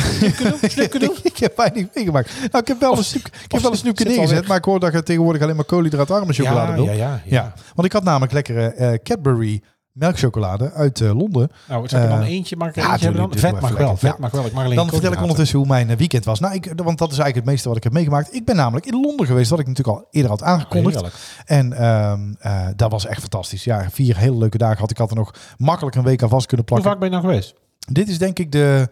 ik 1.23 1.37
heb 1.37 1.57
weinig 1.57 1.87
meegemaakt. 1.93 2.31
Nou, 2.39 2.57
ik 2.57 2.67
heb 2.67 2.79
wel 2.79 2.97
een 2.97 3.03
snoep, 3.03 3.25
ik 3.25 3.51
heb 3.51 3.61
wel 3.61 3.71
een 3.71 3.77
snoepje 3.77 4.05
neergezet, 4.05 4.47
maar 4.47 4.57
ik 4.57 4.65
hoor 4.65 4.79
dat 4.79 4.93
je 4.93 5.03
tegenwoordig 5.03 5.41
alleen 5.41 5.55
maar 5.55 5.65
koolhydraatarme 5.65 6.33
chocolade 6.33 6.71
ja, 6.71 6.75
wil. 6.75 6.85
ja, 6.85 6.91
ja, 6.91 7.09
ja. 7.09 7.21
Ja, 7.25 7.53
want 7.75 7.87
ik 7.87 7.93
had 7.93 8.03
namelijk 8.03 8.31
lekkere 8.31 8.73
eh, 8.73 8.93
Cadbury 9.03 9.61
melkchocolade 9.93 10.71
uit 10.71 11.01
eh, 11.01 11.17
Londen. 11.17 11.51
Nou, 11.67 11.83
ik 11.83 11.91
er 11.91 12.09
dan 12.09 12.21
Eh, 12.21 12.27
eentje? 12.27 12.55
Ja, 12.59 12.65
eentje 12.65 12.83
hebben 12.83 13.21
dan? 13.21 13.37
Vet 13.37 13.59
mag 13.61 13.71
wel. 13.71 13.97
Vet 13.97 14.17
mag 14.17 14.31
wel. 14.31 14.45
Ik 14.45 14.53
mag 14.53 14.63
alleen 14.63 14.75
Dan 14.75 14.89
vertel 14.89 15.11
ik 15.11 15.21
ondertussen 15.21 15.57
hoe 15.57 15.67
mijn 15.67 15.97
weekend 15.97 16.25
was. 16.25 16.39
Nou, 16.39 16.53
ik, 16.53 16.73
want 16.75 16.97
dat 16.97 17.11
is 17.11 17.17
eigenlijk 17.17 17.35
het 17.35 17.45
meeste 17.45 17.67
wat 17.67 17.77
ik 17.77 17.83
heb 17.83 17.93
meegemaakt. 17.93 18.35
Ik 18.35 18.45
ben 18.45 18.55
namelijk 18.55 18.85
in 18.85 19.01
Londen 19.01 19.25
geweest, 19.25 19.49
wat 19.49 19.59
ik 19.59 19.67
natuurlijk 19.67 19.97
al 19.97 20.07
eerder 20.11 20.31
had 20.31 20.43
aangekondigd. 20.43 20.95
Heerlijk. 20.95 21.15
En 21.45 21.73
ehm, 21.73 22.33
eh, 22.39 22.67
dat 22.75 22.91
was 22.91 23.05
echt 23.05 23.19
fantastisch. 23.19 23.63
Ja, 23.63 23.89
vier 23.89 24.17
hele 24.17 24.37
leuke 24.37 24.57
dagen 24.57 24.77
had 24.77 24.91
ik. 24.91 24.97
had 24.97 25.09
er 25.09 25.15
nog 25.15 25.33
makkelijk 25.57 25.95
een 25.95 26.03
week 26.03 26.23
aan 26.23 26.29
vast 26.29 26.47
kunnen 26.47 26.65
Hoe 26.67 26.75
plakken. 26.75 26.91
vaak 26.91 26.99
ben 26.99 27.09
je 27.09 27.15
nou 27.15 27.27
geweest? 27.27 27.61
Dit 27.91 28.09
is 28.09 28.17
denk 28.17 28.39
ik 28.39 28.51
de... 28.51 28.89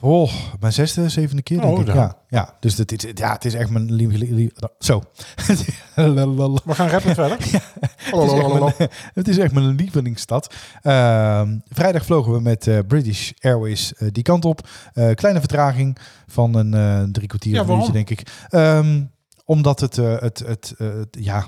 Oh, 0.00 0.32
mijn 0.60 0.72
zesde, 0.72 1.08
zevende 1.08 1.42
keer 1.42 1.60
denk 1.60 1.72
Oh, 1.72 1.80
ik. 1.80 1.86
ja. 1.86 1.94
Ja, 1.94 2.16
ja, 2.28 2.56
dus 2.60 2.74
dit, 2.74 3.04
is- 3.04 3.10
ja, 3.14 3.32
het 3.32 3.44
is 3.44 3.54
echt 3.54 3.70
mijn 3.70 3.92
lieve... 3.92 4.50
zo. 4.78 5.02
We 5.94 6.62
gaan 6.74 6.88
rappen 6.88 7.14
verder. 7.14 7.38
Het 8.10 8.22
is 8.24 8.32
echt 8.32 8.52
mijn, 8.52 8.72
het 9.14 9.28
is 9.28 9.38
echt 9.38 9.52
mijn 9.52 9.74
lievelingsstad. 9.74 10.54
Ehm, 10.82 11.58
vrijdag 11.68 12.04
vlogen 12.04 12.32
we 12.32 12.40
met 12.40 12.66
eh, 12.66 12.78
British 12.88 13.30
Airways 13.40 13.94
eh, 13.94 14.08
die 14.12 14.22
kant 14.22 14.44
op. 14.44 14.68
Eh, 14.92 15.14
kleine 15.14 15.38
vertraging 15.40 15.98
van 16.26 16.54
een 16.54 17.12
drie 17.12 17.26
kwartier 17.26 17.54
Ja, 17.54 17.64
uurtje, 17.74 17.92
denk 17.92 18.10
ik. 18.10 18.22
Ehm, 18.48 19.04
omdat 19.44 19.80
het, 19.80 19.96
het, 19.96 20.38
het, 20.38 20.74
het- 20.76 21.16
ja, 21.20 21.46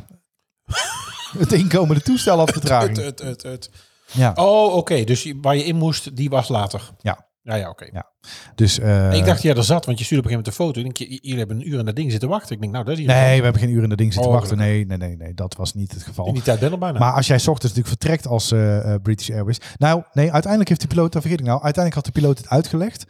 het 1.38 1.52
inkomende 1.52 2.02
toestel 2.02 2.38
had 2.38 2.50
vertraging. 2.50 2.96
Het, 2.96 3.06
het, 3.06 3.20
het, 3.20 3.42
het. 3.42 3.70
Ja, 4.12 4.32
Oh, 4.34 4.74
oké. 4.76 5.04
Dus 5.04 5.32
waar 5.40 5.56
je 5.56 5.64
in 5.64 5.76
moest, 5.76 6.16
die 6.16 6.30
was 6.30 6.48
later. 6.48 6.90
Ja. 6.98 7.28
Ja, 7.42 7.54
ja, 7.54 7.68
oké. 7.68 7.88
Ja. 7.92 8.10
dus... 8.54 8.78
eh, 8.78 9.12
ik 9.12 9.24
dacht, 9.24 9.42
ja, 9.42 9.54
er 9.54 9.64
zat, 9.64 9.86
want 9.86 9.98
je 9.98 10.04
stuurde 10.04 10.26
op 10.26 10.30
een 10.30 10.36
gegeven 10.36 10.36
moment 10.36 10.46
een 10.46 10.52
foto. 10.52 10.80
Ik 10.80 11.08
denk, 11.08 11.22
jullie 11.22 11.38
hebben 11.38 11.56
een 11.56 11.68
uur 11.68 11.78
in 11.78 11.84
dat 11.84 11.96
ding 11.96 12.10
zitten 12.10 12.28
wachten. 12.28 12.54
Ik 12.54 12.60
denk, 12.60 12.72
nou, 12.72 12.84
dat 12.84 12.92
is 12.94 13.00
hier. 13.00 13.08
Nee, 13.08 13.36
we 13.38 13.44
hebben 13.44 13.62
geen 13.62 13.70
uur 13.70 13.82
in 13.82 13.88
de 13.88 13.96
ding 13.96 14.12
zitten 14.12 14.30
Oh, 14.30 14.38
wachten. 14.38 14.56
Nee, 14.56 14.86
nee, 14.86 14.98
nee, 14.98 15.16
nee, 15.16 15.34
dat 15.34 15.56
was 15.56 15.74
niet 15.74 15.92
het 15.92 16.02
geval. 16.02 16.26
In 16.26 16.34
die 16.34 16.42
tijd 16.42 16.60
ben 16.60 16.78
bijna. 16.78 16.98
Maar 16.98 17.12
als 17.12 17.26
jij 17.26 17.38
's 17.38 17.46
ochtends 17.48 17.74
natuurlijk 17.74 18.00
vertrekt 18.00 18.26
als 18.26 18.52
eh, 18.52 18.94
eh, 18.94 19.02
British 19.02 19.30
Airways. 19.30 19.58
Nou, 19.76 20.02
nee, 20.12 20.32
uiteindelijk 20.32 20.68
heeft 20.68 20.80
de 20.80 20.86
piloot, 20.86 21.12
dat 21.12 21.22
vergeet 21.22 21.40
ik 21.40 21.46
nou, 21.46 21.62
uiteindelijk 21.62 21.94
had 21.94 22.14
de 22.14 22.20
piloot 22.20 22.38
het 22.38 22.48
uitgelegd. 22.48 23.04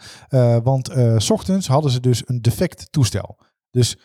Want 0.63 0.91
s 1.17 1.31
ochtends 1.31 1.67
hadden 1.67 1.91
ze 1.91 2.01
dus 2.01 2.23
een 2.27 2.43
defect 2.43 2.93
toestel. 2.93 3.39
Dus 3.71 3.97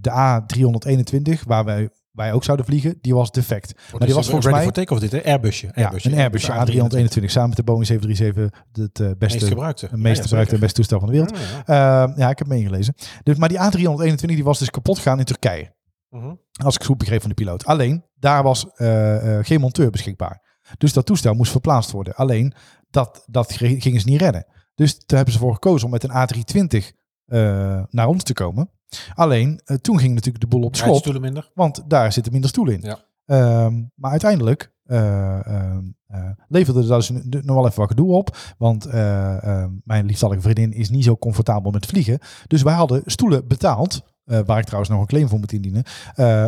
de 0.00 0.10
A321, 0.10 1.46
waar 1.46 1.64
wij, 1.64 1.88
wij 2.14 2.32
ook 2.32 2.44
zouden 2.44 2.66
vliegen, 2.66 2.98
die 3.00 3.14
was 3.14 3.30
defect. 3.30 3.72
Oh, 3.72 3.78
maar 3.78 3.98
dit 3.98 4.08
die 4.08 4.16
was 4.16 4.28
volgens 4.28 4.54
mij 4.54 4.70
take-off 4.70 5.00
dit, 5.00 5.12
hè? 5.12 5.24
Airbusje. 5.24 5.66
ja, 5.74 5.84
Airbusje. 5.84 6.10
een 6.10 6.18
Airbus 6.18 6.50
A321 6.50 7.24
samen 7.24 7.48
met 7.48 7.56
de 7.56 7.64
Boeing 7.64 7.86
737, 7.86 8.64
het 8.72 8.98
Meest 8.98 9.18
beste, 9.18 9.46
gebruikte. 9.46 9.86
het 9.86 9.96
meest 9.96 10.22
gebruikte 10.22 10.54
en 10.54 10.60
beste 10.60 10.76
toestel 10.76 10.98
van 10.98 11.08
de 11.08 11.14
wereld. 11.14 11.38
Ja, 11.38 11.74
ja. 11.74 12.06
Eh, 12.06 12.16
ja, 12.16 12.30
ik 12.30 12.38
heb 12.38 12.46
meegelezen. 12.46 12.94
Dus, 13.22 13.36
maar 13.36 13.48
die 13.48 13.58
A321 13.58 14.14
die 14.14 14.44
was 14.44 14.58
dus 14.58 14.70
kapot 14.70 14.96
gegaan 14.96 15.18
in 15.18 15.24
Turkije. 15.24 15.72
Mhm. 16.08 16.34
Als 16.62 16.74
ik 16.74 16.84
goed 16.84 16.98
begreep 16.98 17.20
van 17.20 17.28
de 17.28 17.34
piloot. 17.34 17.64
Alleen, 17.64 18.04
daar 18.18 18.42
was 18.42 18.66
eh, 18.74 19.38
eh, 19.38 19.44
geen 19.44 19.60
monteur 19.60 19.90
beschikbaar. 19.90 20.42
Dus 20.78 20.92
dat 20.92 21.06
toestel 21.06 21.34
moest 21.34 21.50
verplaatst 21.50 21.90
worden. 21.90 22.14
Alleen, 22.14 22.54
dat, 22.90 23.24
dat 23.26 23.52
gingen 23.52 24.00
ze 24.00 24.08
niet 24.08 24.20
redden. 24.20 24.46
Dus 24.74 24.98
daar 24.98 25.16
hebben 25.16 25.34
ze 25.34 25.40
voor 25.40 25.52
gekozen 25.52 25.86
om 25.86 25.92
met 25.92 26.04
een 26.04 26.10
A320 26.10 27.02
eh, 27.24 27.82
naar 27.90 28.06
ons 28.06 28.22
te 28.22 28.32
komen. 28.32 28.70
Alleen, 29.14 29.60
eh, 29.64 29.76
toen 29.76 29.98
ging 29.98 30.14
natuurlijk 30.14 30.44
de 30.44 30.50
boel 30.50 30.62
op 30.62 30.72
de 30.72 30.78
schop. 30.78 30.90
Rijstoelen 30.90 31.22
minder. 31.22 31.50
Want 31.54 31.82
daar 31.88 32.12
zitten 32.12 32.32
minder 32.32 32.50
stoelen 32.50 32.74
in. 32.74 32.80
Ja. 32.80 32.98
Ehm, 33.26 33.82
maar 33.94 34.10
uiteindelijk 34.10 34.72
ehm, 34.86 35.82
eh, 36.06 36.30
leverde 36.48 36.86
dat 36.86 37.06
dus 37.06 37.10
nog 37.42 37.56
wel 37.56 37.66
even 37.66 37.80
wat 37.80 37.88
gedoe 37.88 38.12
op. 38.12 38.36
Want 38.58 38.84
eh, 38.86 39.44
ehm, 39.44 39.70
mijn 39.84 40.06
liefstallige 40.06 40.40
vriendin 40.40 40.72
is 40.72 40.90
niet 40.90 41.04
zo 41.04 41.16
comfortabel 41.16 41.70
met 41.70 41.86
vliegen. 41.86 42.18
Dus 42.46 42.62
wij 42.62 42.74
hadden 42.74 43.02
stoelen 43.06 43.46
betaald 43.48 44.02
waar 44.24 44.58
ik 44.58 44.64
trouwens 44.64 44.90
nog 44.90 45.00
een 45.00 45.06
claim 45.06 45.28
voor 45.28 45.38
moet 45.38 45.52
indienen, 45.52 45.82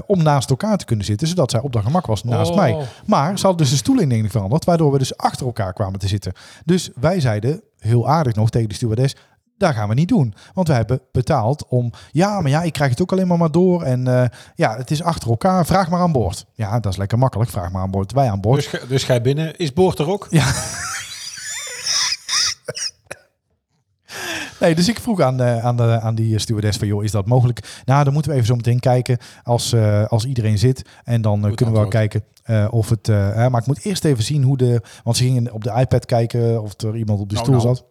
om 0.06 0.22
naast 0.22 0.50
elkaar 0.50 0.76
te 0.76 0.84
kunnen 0.84 1.04
zitten, 1.04 1.28
zodat 1.28 1.50
zij 1.50 1.60
op 1.60 1.72
dat 1.72 1.82
gemak 1.82 2.06
was 2.06 2.24
naast 2.24 2.50
Oh. 2.50 2.56
mij. 2.56 2.86
Maar 3.06 3.38
ze 3.38 3.46
hadden 3.46 3.62
dus 3.62 3.70
de 3.70 3.76
stoelingdeling 3.76 4.30
veranderd, 4.30 4.64
waardoor 4.64 4.92
we 4.92 4.98
dus 4.98 5.16
achter 5.16 5.46
elkaar 5.46 5.72
kwamen 5.72 5.98
te 5.98 6.08
zitten. 6.08 6.32
Dus 6.64 6.90
wij 6.94 7.20
zeiden, 7.20 7.62
heel 7.78 8.08
aardig 8.08 8.34
nog 8.34 8.50
tegen 8.50 8.68
de 8.68 8.74
stewardess, 8.74 9.16
dat 9.58 9.74
gaan 9.74 9.88
we 9.88 9.94
niet 9.94 10.08
doen. 10.08 10.34
Want 10.54 10.68
we 10.68 10.74
hebben 10.74 11.00
betaald 11.12 11.66
om, 11.68 11.92
ja, 12.10 12.40
maar 12.40 12.50
ja, 12.50 12.62
ik 12.62 12.72
krijg 12.72 12.90
het 12.90 13.02
ook 13.02 13.12
alleen 13.12 13.26
maar 13.26 13.38
maar 13.38 13.50
door. 13.50 13.82
En 13.82 14.06
eh, 14.08 14.28
ja, 14.54 14.76
het 14.76 14.90
is 14.90 15.02
achter 15.02 15.30
elkaar, 15.30 15.66
vraag 15.66 15.90
maar 15.90 16.00
aan 16.00 16.12
boord. 16.12 16.46
Ja, 16.54 16.80
dat 16.80 16.92
is 16.92 16.98
lekker 16.98 17.18
makkelijk, 17.18 17.50
vraag 17.50 17.70
maar 17.72 17.82
aan 17.82 17.90
boord. 17.90 18.12
Wij 18.12 18.30
aan 18.30 18.40
boord. 18.40 18.56
Dus, 18.56 18.66
ga- 18.80 18.86
dus 18.88 19.06
je 19.06 19.20
binnen. 19.20 19.56
Is 19.56 19.72
Boord 19.72 19.98
er 19.98 20.08
ook? 20.10 20.26
Nee, 24.60 24.74
dus 24.74 24.88
ik 24.88 25.00
vroeg 25.00 25.20
aan, 25.20 25.40
eh, 25.40 25.64
aan, 25.64 25.76
de, 25.76 26.00
aan 26.00 26.14
die 26.14 26.38
stewardess 26.38 26.78
van, 26.78 26.88
joh, 26.88 27.04
is 27.04 27.10
dat 27.10 27.26
mogelijk? 27.26 27.82
Nou, 27.84 28.04
dan 28.04 28.12
moeten 28.12 28.30
we 28.30 28.36
even 28.36 28.48
zo 28.48 28.56
meteen 28.56 28.80
kijken 28.80 29.18
als, 29.42 29.72
eh, 29.72 30.04
als 30.06 30.24
iedereen 30.24 30.58
zit. 30.58 30.82
En 31.04 31.22
dan 31.22 31.40
kunnen 31.54 31.74
we 31.74 31.80
wel 31.80 31.88
kijken 31.88 32.24
of 32.70 32.88
het... 32.88 33.06
maar 33.08 33.56
ik 33.60 33.66
moet 33.66 33.84
eerst 33.84 34.04
even 34.04 34.24
zien 34.24 34.42
hoe 34.42 34.56
de... 34.56 34.80
Want 35.04 35.16
ze 35.16 35.22
gingen 35.24 35.52
op 35.52 35.64
de 35.64 35.72
iPad 35.76 36.04
kijken 36.06 36.62
of 36.62 36.80
er 36.80 36.96
iemand 36.96 37.20
op 37.20 37.28
de 37.28 37.34
Nou, 37.34 37.46
stoel 37.46 37.60
nou. 37.62 37.76
zat. 37.76 37.84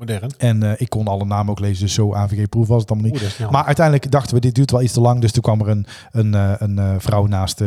Modern. 0.00 0.30
En 0.38 0.62
eh, 0.62 0.72
ik 0.76 0.88
kon 0.88 1.06
alle 1.06 1.24
namen 1.24 1.50
ook 1.50 1.58
lezen, 1.60 1.84
dus 1.84 1.94
zo 1.94 2.14
AVG-proef 2.14 2.68
was 2.68 2.80
het 2.80 2.90
allemaal 2.90 3.10
niet. 3.10 3.38
Maar 3.50 3.64
uiteindelijk 3.64 4.10
dachten 4.10 4.34
we, 4.34 4.40
dit 4.40 4.54
duurt 4.54 4.70
wel 4.70 4.82
iets 4.82 4.92
te 4.92 5.00
lang. 5.00 5.20
Dus 5.20 5.32
toen 5.32 5.42
kwam 5.42 5.60
er 5.60 5.68
een, 5.68 5.86
een, 6.10 6.34
eh, 6.34 6.52
een 6.58 6.78
eh, 6.78 6.94
vrouw 6.98 7.26
naast 7.26 7.60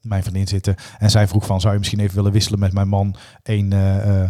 mijn 0.00 0.22
vriendin 0.22 0.46
zitten. 0.46 0.74
En 0.98 1.10
zij 1.10 1.28
vroeg 1.28 1.46
van, 1.46 1.60
zou 1.60 1.72
je 1.72 1.78
misschien 1.78 2.00
even 2.00 2.14
willen 2.14 2.32
wisselen 2.32 2.58
met 2.58 2.72
mijn 2.72 2.88
man? 2.88 3.16
Eén 3.42 3.74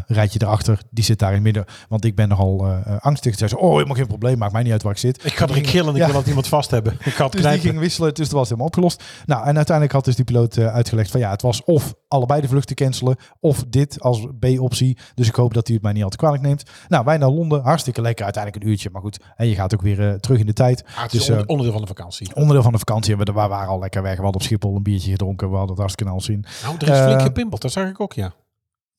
rijtje 0.07 0.41
erachter, 0.43 0.81
die 0.91 1.05
zit 1.05 1.19
daar 1.19 1.29
in 1.29 1.35
het 1.35 1.45
midden. 1.45 1.65
Want 1.89 2.05
ik 2.05 2.15
ben 2.15 2.29
nogal 2.29 2.67
angstig. 3.01 3.35
Zei 3.39 3.51
ze, 3.51 3.59
oh, 3.59 3.73
helemaal 3.73 3.97
geen 3.97 4.07
probleem, 4.07 4.39
maakt 4.39 4.53
mij 4.53 4.63
niet 4.63 4.73
uit 4.73 4.83
waar 4.83 4.93
ik 4.93 4.99
zit. 4.99 5.25
Ik 5.25 5.37
ga 5.37 5.49
erin 5.49 5.65
gillen 5.65 5.89
en 5.89 5.95
ik 5.95 6.01
Ja. 6.01 6.07
wil 6.07 6.15
dat 6.15 6.27
iemand 6.27 6.47
vast 6.47 6.71
hebben. 6.71 6.93
Ik 6.93 7.15
het 7.17 7.33
Dus 7.33 7.43
die 7.43 7.59
ging 7.59 7.79
wisselen, 7.79 8.15
dus 8.15 8.29
dat 8.29 8.39
was 8.39 8.45
helemaal 8.45 8.67
opgelost. 8.67 9.03
Nou, 9.27 9.47
en 9.47 9.57
uiteindelijk 9.57 9.95
had 9.95 10.05
dus 10.05 10.17
die 10.17 10.25
piloot 10.25 10.59
uitgelegd 10.59 11.11
van 11.11 11.21
ja, 11.21 11.31
het 11.31 11.43
was 11.43 11.65
of 11.65 11.95
allebei 12.17 12.41
de 12.41 12.49
vluchten 12.49 12.77
cancelen, 12.77 13.17
of 13.41 13.65
dit 13.69 14.01
als 14.01 14.27
B-optie. 14.41 14.99
Dus 15.15 15.29
ik 15.29 15.35
hoop 15.35 15.55
dat 15.55 15.67
hij 15.67 15.75
het 15.75 15.85
mij 15.85 15.93
niet 15.93 16.03
al 16.05 16.09
te 16.11 16.17
kwalijk 16.17 16.43
neemt. 16.43 16.71
Nou, 16.89 17.05
wij 17.05 17.17
naar 17.17 17.29
Londen, 17.31 17.63
hartstikke 17.63 18.01
lekker, 18.01 18.25
uiteindelijk 18.25 18.65
een 18.65 18.71
uurtje, 18.71 18.89
maar 18.93 19.03
goed. 19.03 19.25
En 19.37 19.47
je 19.49 19.55
gaat 19.55 19.75
ook 19.75 19.83
weer 19.83 20.09
eh, 20.09 20.15
terug 20.15 20.39
in 20.39 20.47
de 20.47 20.53
tijd. 20.53 20.85
Ah, 20.97 21.03
het 21.03 21.13
is 21.13 21.19
Dus, 21.19 21.29
eh, 21.29 21.33
onder- 21.35 21.47
onderdeel 21.49 21.73
van 21.73 21.83
de 21.83 21.87
vakantie. 21.95 22.35
Onderdeel 22.35 22.63
van 22.63 22.73
de 22.73 22.79
vakantie, 22.79 23.17
we, 23.17 23.25
we 23.25 23.33
waren 23.33 23.69
al 23.69 23.79
lekker 23.79 24.03
weg. 24.03 24.17
We 24.17 24.23
hadden 24.23 24.41
op 24.41 24.47
Schiphol 24.47 24.77
een 24.77 24.83
biertje 24.83 25.11
gedronken, 25.11 25.47
we 25.49 25.53
hadden 25.57 25.71
het 25.71 25.79
hartstikke 25.79 26.13
al 26.13 26.21
zien. 26.21 26.45
Nou, 26.63 26.77
er 26.79 26.83
is 26.83 26.99
eh, 26.99 27.05
flink 27.05 27.21
gepimpeld. 27.23 27.63
Dat 27.63 27.73
zag 27.73 27.89
ik 27.89 28.01
ook, 28.01 28.13
ja. 28.13 28.33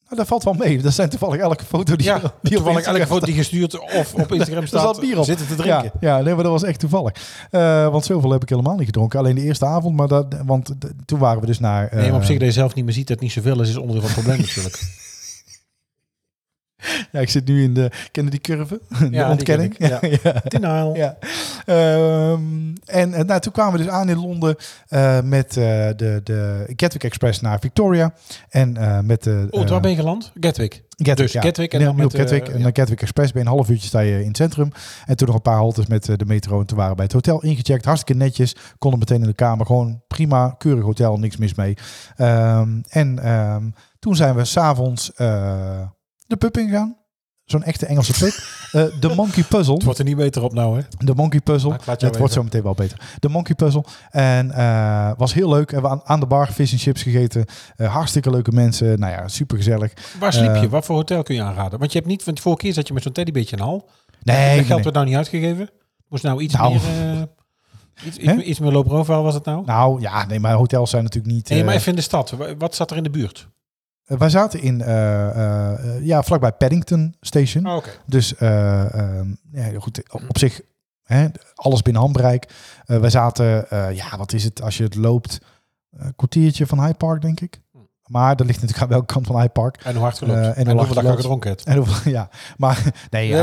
Nou, 0.07 0.19
dat 0.19 0.27
valt 0.27 0.43
wel 0.43 0.53
mee. 0.53 0.81
Dat 0.81 0.93
zijn 0.93 1.09
toevallig 1.09 1.39
elke 1.41 1.65
foto 1.65 1.95
die, 1.95 2.05
Ja, 2.05 2.21
die 2.41 2.55
toevallig 2.55 2.85
elke 2.85 3.07
foto 3.07 3.25
die 3.25 3.35
gestuurd 3.35 3.79
of 3.79 4.13
op 4.13 4.31
Instagram 4.33 4.65
staat, 4.67 4.81
zat 4.81 4.99
bier 4.99 5.17
op. 5.17 5.25
zitten 5.25 5.47
te 5.47 5.55
drinken. 5.55 5.91
Ja, 5.99 6.15
ja 6.17 6.21
nee, 6.21 6.33
maar 6.33 6.43
dat 6.43 6.51
was 6.51 6.63
echt 6.63 6.79
toevallig. 6.79 7.13
Eh, 7.51 7.89
want 7.89 8.05
zoveel 8.05 8.31
heb 8.31 8.41
ik 8.41 8.49
helemaal 8.49 8.75
niet 8.75 8.85
gedronken. 8.85 9.19
Alleen 9.19 9.35
de 9.35 9.41
eerste 9.41 9.65
avond, 9.65 9.95
maar 9.95 10.07
dat, 10.07 10.25
want 10.45 10.73
toen 11.05 11.19
waren 11.19 11.41
we 11.41 11.45
dus 11.45 11.59
naar... 11.59 11.89
Nee, 11.91 12.05
maar 12.05 12.15
op 12.15 12.21
eh, 12.21 12.27
zich 12.27 12.37
dat 12.37 12.47
je 12.47 12.53
zelf 12.53 12.73
niet 12.73 12.85
meer 12.85 12.93
ziet 12.93 13.07
dat 13.07 13.15
het 13.15 13.25
niet 13.25 13.31
zoveel 13.35 13.61
is, 13.61 13.69
is 13.69 13.77
onderdeel 13.77 14.01
van 14.01 14.11
het 14.11 14.19
probleem 14.19 14.45
natuurlijk. 14.47 15.06
Ja, 17.11 17.19
ik 17.19 17.29
zit 17.29 17.47
nu 17.47 17.63
in 17.63 17.73
de... 17.73 17.91
Kennen 18.11 18.31
die 18.31 18.41
curve? 18.41 18.81
De 18.99 19.09
die 19.09 19.25
ontkenning. 19.25 19.77
ken 19.77 20.01
ik, 20.11 20.19
ja. 20.23 20.41
Denial. 20.43 20.95
ja. 20.95 21.17
Ehm, 21.65 22.75
en 22.85 23.25
nou, 23.25 23.39
toen 23.39 23.51
kwamen 23.51 23.77
we 23.77 23.85
dus 23.85 23.93
aan 23.93 24.09
in 24.09 24.19
Londen 24.19 24.55
eh, 24.87 25.21
met 25.21 25.57
eh, 25.57 25.63
de, 25.95 26.21
de 26.23 26.63
Gatwick 26.75 27.03
Express 27.03 27.41
naar 27.41 27.59
Victoria. 27.59 28.13
En 28.49 28.77
eh, 28.77 28.99
met 28.99 29.23
de... 29.23 29.47
Oh, 29.49 29.67
waar 29.67 29.81
ben 29.81 29.91
je 29.91 29.97
geland? 29.97 30.31
Gatwick. 30.39 30.85
Gatwick, 30.89 31.17
Dus 31.17 31.31
ja. 31.31 31.41
Gatwick 31.41 31.73
en 31.73 31.79
Ja, 31.79 31.85
dan 31.85 31.95
met, 31.95 32.15
Gatwick 32.15 32.47
en 32.47 32.57
ja. 32.57 32.63
dan 32.63 32.75
Gatwick 32.75 33.01
Express. 33.01 33.31
Ben 33.31 33.41
je 33.41 33.47
een 33.47 33.55
half 33.55 33.69
uurtje 33.69 33.87
sta 33.87 33.99
je 33.99 34.19
in 34.21 34.27
het 34.27 34.37
centrum. 34.37 34.71
En 35.05 35.15
toen 35.15 35.27
nog 35.27 35.35
een 35.35 35.41
paar 35.41 35.55
haltes 35.55 35.87
met 35.87 36.05
de 36.05 36.25
metro. 36.25 36.59
En 36.59 36.65
toen 36.65 36.77
waren 36.77 36.91
we 36.91 36.97
bij 36.97 37.05
het 37.05 37.13
hotel 37.13 37.43
ingecheckt. 37.43 37.85
Hartstikke 37.85 38.23
netjes. 38.23 38.55
Konden 38.77 38.99
meteen 38.99 39.21
in 39.21 39.27
de 39.27 39.33
kamer. 39.33 39.65
Gewoon 39.65 40.01
prima, 40.07 40.55
keurig 40.57 40.83
hotel. 40.83 41.17
Niks 41.17 41.37
mis 41.37 41.55
mee. 41.55 41.77
Ehm, 42.15 42.81
en 42.89 43.19
ehm, 43.19 43.69
toen 43.99 44.15
zijn 44.15 44.35
we 44.35 44.45
s'avonds 44.45 45.13
eh 45.13 45.81
de 46.27 46.37
pub 46.37 46.57
ingegaan. 46.57 46.97
Zo'n 47.45 47.63
echte 47.63 47.85
Engelse 47.85 48.13
pub. 48.13 48.33
Eh, 48.71 48.99
de 48.99 49.15
Monkey 49.15 49.43
Puzzle. 49.43 49.73
Het 49.73 49.83
wordt 49.83 49.99
er 49.99 50.05
niet 50.05 50.15
beter 50.15 50.43
op 50.43 50.53
nou, 50.53 50.77
hè? 50.77 50.83
De 50.97 51.13
Monkey 51.15 51.39
Puzzle. 51.39 51.71
Het 51.71 51.85
wordt 51.85 52.01
zo 52.01 52.09
weten. 52.23 52.43
meteen 52.43 52.61
wel 52.63 52.73
beter. 52.73 53.01
De 53.19 53.29
Monkey 53.29 53.55
Puzzle. 53.55 53.83
En 54.09 54.51
eh, 54.51 55.11
was 55.17 55.33
heel 55.33 55.49
leuk. 55.49 55.71
Hebben 55.71 55.89
we 55.91 55.95
aan, 55.97 56.01
aan 56.05 56.19
de 56.19 56.25
bar 56.25 56.51
vis 56.53 56.71
en 56.71 56.77
chips 56.77 57.03
gegeten. 57.03 57.45
Eh, 57.75 57.93
hartstikke 57.93 58.29
leuke 58.29 58.51
mensen. 58.51 58.99
Nou 58.99 59.11
ja, 59.11 59.27
super 59.27 59.57
gezellig. 59.57 59.93
Waar 60.19 60.33
sliep 60.33 60.55
je? 60.55 60.69
Wat 60.69 60.85
voor 60.85 60.95
hotel 60.95 61.23
kun 61.23 61.35
je 61.35 61.41
aanraden? 61.41 61.79
Want 61.79 61.91
je 61.91 61.97
hebt 61.97 62.09
niet, 62.09 62.23
want 62.23 62.37
de 62.37 62.43
vorige 62.43 62.61
keer 62.61 62.73
zat 62.73 62.87
je 62.87 62.93
met 62.93 63.03
zo'n 63.03 63.11
teddybeetje 63.11 63.55
in 63.55 63.61
een 63.61 63.67
hal. 63.67 63.89
Nee, 64.23 64.57
dat 64.57 64.65
geld 64.65 64.67
nee. 64.67 64.83
werd 64.83 64.93
nou 64.95 65.05
niet 65.05 65.15
uitgegeven. 65.15 65.69
Moest 66.09 66.23
nou 66.23 66.41
iets 66.41 66.53
Nou. 66.53 66.73
meer... 66.73 67.27
iets, 68.05 68.17
iets, 68.17 68.43
iets 68.43 68.59
meer 68.59 68.83
was 69.05 69.33
het 69.33 69.45
nou? 69.45 69.65
Nou 69.65 70.01
ja, 70.01 70.25
nee, 70.25 70.39
maar 70.39 70.53
hotels 70.53 70.89
zijn 70.89 71.03
natuurlijk 71.03 71.33
niet. 71.33 71.49
nee, 71.49 71.63
maar 71.63 71.75
even 71.75 71.89
in 71.89 71.95
de 71.95 72.01
stad. 72.01 72.29
Wa- 72.29 72.55
Wat 72.57 72.75
zat 72.75 72.91
er 72.91 72.97
in 72.97 73.03
de 73.03 73.09
buurt? 73.09 73.47
Eh, 74.07 74.17
wij 74.17 74.29
zaten 74.29 74.61
in, 74.61 74.81
eh, 74.81 75.75
eh, 75.95 76.05
ja, 76.05 76.23
vlakbij 76.23 76.51
Paddington 76.51 77.15
Station. 77.21 77.67
Oh, 77.67 77.75
Oké. 77.75 77.89
Dus 78.05 78.35
eh, 78.35 78.93
ehm, 78.93 79.33
ja, 79.51 79.79
goed, 79.79 80.01
op 80.11 80.37
zich 80.37 80.61
hè, 81.03 81.27
alles 81.55 81.81
binnen 81.81 82.01
handbereik. 82.01 82.49
Wij 82.85 83.09
zaten, 83.09 83.65
ja, 83.95 84.17
wat 84.17 84.33
is 84.33 84.43
het 84.43 84.61
als 84.61 84.77
je 84.77 84.83
het 84.83 84.95
loopt? 84.95 85.39
Een 85.91 86.15
kwartiertje 86.15 86.67
van 86.67 86.79
Hyde 86.79 86.93
Park, 86.93 87.21
denk 87.21 87.39
ik. 87.39 87.61
Maar 88.07 88.35
dat 88.35 88.45
ligt 88.47 88.61
natuurlijk 88.61 88.83
aan 88.85 88.89
welke 88.97 89.13
kant 89.13 89.27
van 89.27 89.35
Hyde 89.35 89.49
Park. 89.49 89.77
En 89.83 89.93
hoe 89.93 90.03
hard? 90.03 90.21
Eh, 90.21 90.29
en 90.29 90.35
en, 90.35 90.43
hoe 90.43 90.53
hard 90.65 90.77
hoeveel 90.77 90.95
dagen 91.03 91.15
gedronken 91.15 91.49
hebt? 91.49 91.63
En 91.63 91.77
hoeveel- 91.77 92.11
ja, 92.17 92.29
maar 92.57 92.83
nee, 93.09 93.27
ja. 93.27 93.41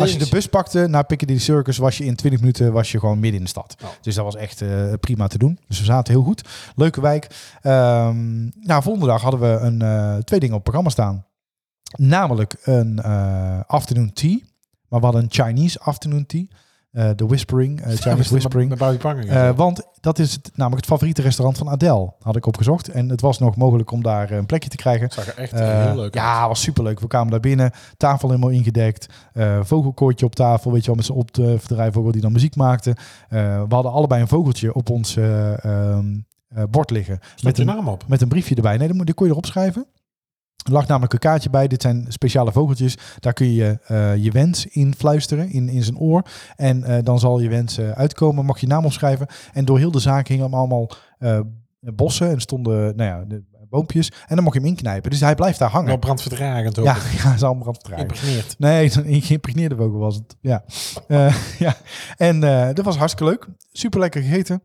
Als 0.00 0.12
je 0.12 0.18
de 0.18 0.28
bus 0.30 0.46
pakte 0.46 0.86
naar 0.86 1.04
Piccadilly 1.06 1.38
Circus, 1.40 1.76
was 1.78 1.98
je 1.98 2.04
in 2.04 2.14
20 2.16 2.40
minuten 2.40 2.72
was 2.72 2.92
je 2.92 2.98
gewoon 2.98 3.18
midden 3.18 3.38
in 3.38 3.44
de 3.44 3.50
stad. 3.50 3.74
Oh. 3.82 3.88
Dus 4.00 4.14
dat 4.14 4.24
was 4.24 4.36
echt 4.36 4.60
eh, 4.62 4.92
prima 5.00 5.26
te 5.26 5.38
doen. 5.38 5.58
Dus 5.68 5.78
we 5.78 5.84
zaten 5.84 6.12
heel 6.14 6.22
goed. 6.22 6.48
Leuke 6.76 7.00
wijk. 7.00 7.26
Ehm 7.60 8.42
nou, 8.66 8.82
volgende 8.82 9.06
dag 9.06 9.22
hadden 9.22 9.40
we 9.40 9.46
een, 9.66 9.82
eh, 9.82 10.16
twee 10.16 10.40
dingen 10.40 10.56
op 10.56 10.64
het 10.64 10.72
programma 10.72 10.90
staan. 10.90 11.24
Namelijk 11.96 12.56
een 12.62 13.00
afternoon 13.66 14.12
tea. 14.12 14.38
Maar 14.88 15.00
we 15.00 15.04
hadden 15.06 15.22
een 15.24 15.44
Chinese 15.44 15.80
afternoon 15.80 16.26
tea. 16.26 16.44
Eh, 16.94 17.10
De 17.16 17.26
Whispering, 17.26 17.80
eh, 17.80 17.96
Chinese 17.96 18.30
Whispering. 18.30 18.78
Eh, 19.28 19.50
want 19.56 19.82
dat 20.00 20.18
is 20.18 20.32
het, 20.32 20.50
namelijk 20.54 20.80
het 20.80 20.90
favoriete 20.90 21.22
restaurant 21.22 21.58
van 21.58 21.68
Adele, 21.68 22.12
had 22.20 22.36
ik 22.36 22.46
opgezocht. 22.46 22.88
En 22.88 23.08
het 23.08 23.20
was 23.20 23.38
nog 23.38 23.56
mogelijk 23.56 23.90
om 23.90 24.02
daar 24.02 24.30
een 24.30 24.46
plekje 24.46 24.68
te 24.68 24.76
krijgen. 24.76 25.10
zag 25.10 25.26
er 25.26 25.38
echt 25.38 25.52
heel 25.52 25.94
leuk 25.94 26.02
uit. 26.02 26.14
Ja, 26.14 26.48
was 26.48 26.60
superleuk. 26.60 27.00
We 27.00 27.06
kwamen 27.06 27.30
daar 27.30 27.40
binnen, 27.40 27.70
tafel 27.96 28.28
helemaal 28.28 28.50
ingedekt, 28.50 29.06
vogelkoortje 29.62 30.26
op 30.26 30.34
tafel, 30.34 30.72
weet 30.72 30.80
je 30.80 30.86
wel, 30.86 30.96
met 30.96 31.04
z'n 31.04 31.12
op 31.12 31.34
de 31.34 31.58
vogel 31.92 32.12
die 32.12 32.20
dan 32.20 32.32
muziek 32.32 32.56
maakte. 32.56 32.96
We 33.28 33.66
hadden 33.68 33.92
allebei 33.92 34.20
een 34.20 34.28
vogeltje 34.28 34.74
op 34.74 34.90
ons 34.90 35.16
eh, 35.16 35.64
ehm, 35.64 36.18
eh, 36.48 36.62
bord 36.70 36.90
liggen. 36.90 37.18
Stond 37.22 37.42
met 37.42 37.56
je 37.56 37.62
een, 37.62 37.68
naam 37.68 37.88
op? 37.88 38.04
met 38.08 38.22
een 38.22 38.28
briefje 38.28 38.54
erbij. 38.54 38.76
Nee, 38.76 39.04
die 39.04 39.14
kon 39.14 39.26
je 39.26 39.32
erop 39.32 39.46
schrijven. 39.46 39.86
Er 40.64 40.72
lag 40.72 40.86
namelijk 40.86 41.12
een 41.12 41.18
kaartje 41.18 41.50
bij. 41.50 41.68
Dit 41.68 41.82
zijn 41.82 42.06
speciale 42.08 42.52
vogeltjes. 42.52 42.96
Daar 43.18 43.32
kun 43.32 43.52
je 43.52 43.78
eh, 43.86 44.16
je 44.16 44.30
wens 44.30 44.66
in 44.66 44.94
fluisteren, 44.94 45.50
in, 45.50 45.68
in 45.68 45.82
zijn 45.82 45.98
oor. 45.98 46.22
En 46.56 46.84
eh, 46.84 47.02
dan 47.02 47.18
zal 47.18 47.40
je 47.40 47.48
wens 47.48 47.78
eh, 47.78 47.90
uitkomen. 47.90 48.44
Mag 48.44 48.58
je 48.58 48.66
naam 48.66 48.84
opschrijven. 48.84 49.26
En 49.52 49.64
door 49.64 49.78
heel 49.78 49.90
de 49.90 49.98
zaak 49.98 50.28
hingen 50.28 50.52
allemaal 50.52 50.90
bossen. 51.80 52.30
En 52.30 52.40
stonden 52.40 52.96
nou 52.96 53.10
ja, 53.10 53.24
de 53.24 53.42
boompjes. 53.68 54.08
En 54.26 54.34
dan 54.34 54.44
mocht 54.44 54.54
je 54.56 54.60
hem 54.60 54.68
inknijpen. 54.68 55.10
Dus 55.10 55.20
hij 55.20 55.34
blijft 55.34 55.58
daar 55.58 55.70
hangen. 55.70 55.88
Wel 55.88 55.98
brandvertragend 55.98 56.78
ook. 56.78 56.84
ja, 56.84 56.96
ja, 57.22 57.36
ze 57.36 57.46
allemaal 57.46 57.72
vertragen. 57.72 58.02
Impregneerd. 58.02 58.58
Nee, 58.58 58.90
een 59.14 59.22
geïmpregneerde 59.22 59.76
vogel 59.76 59.98
was 59.98 60.14
het. 60.14 60.36
Ja. 60.40 60.64
Ja. 61.58 61.76
En 62.16 62.40
dat 62.74 62.84
was 62.84 62.96
hartstikke 62.96 63.30
leuk. 63.30 63.48
Super 63.72 64.00
lekker 64.00 64.22
gegeten. 64.22 64.62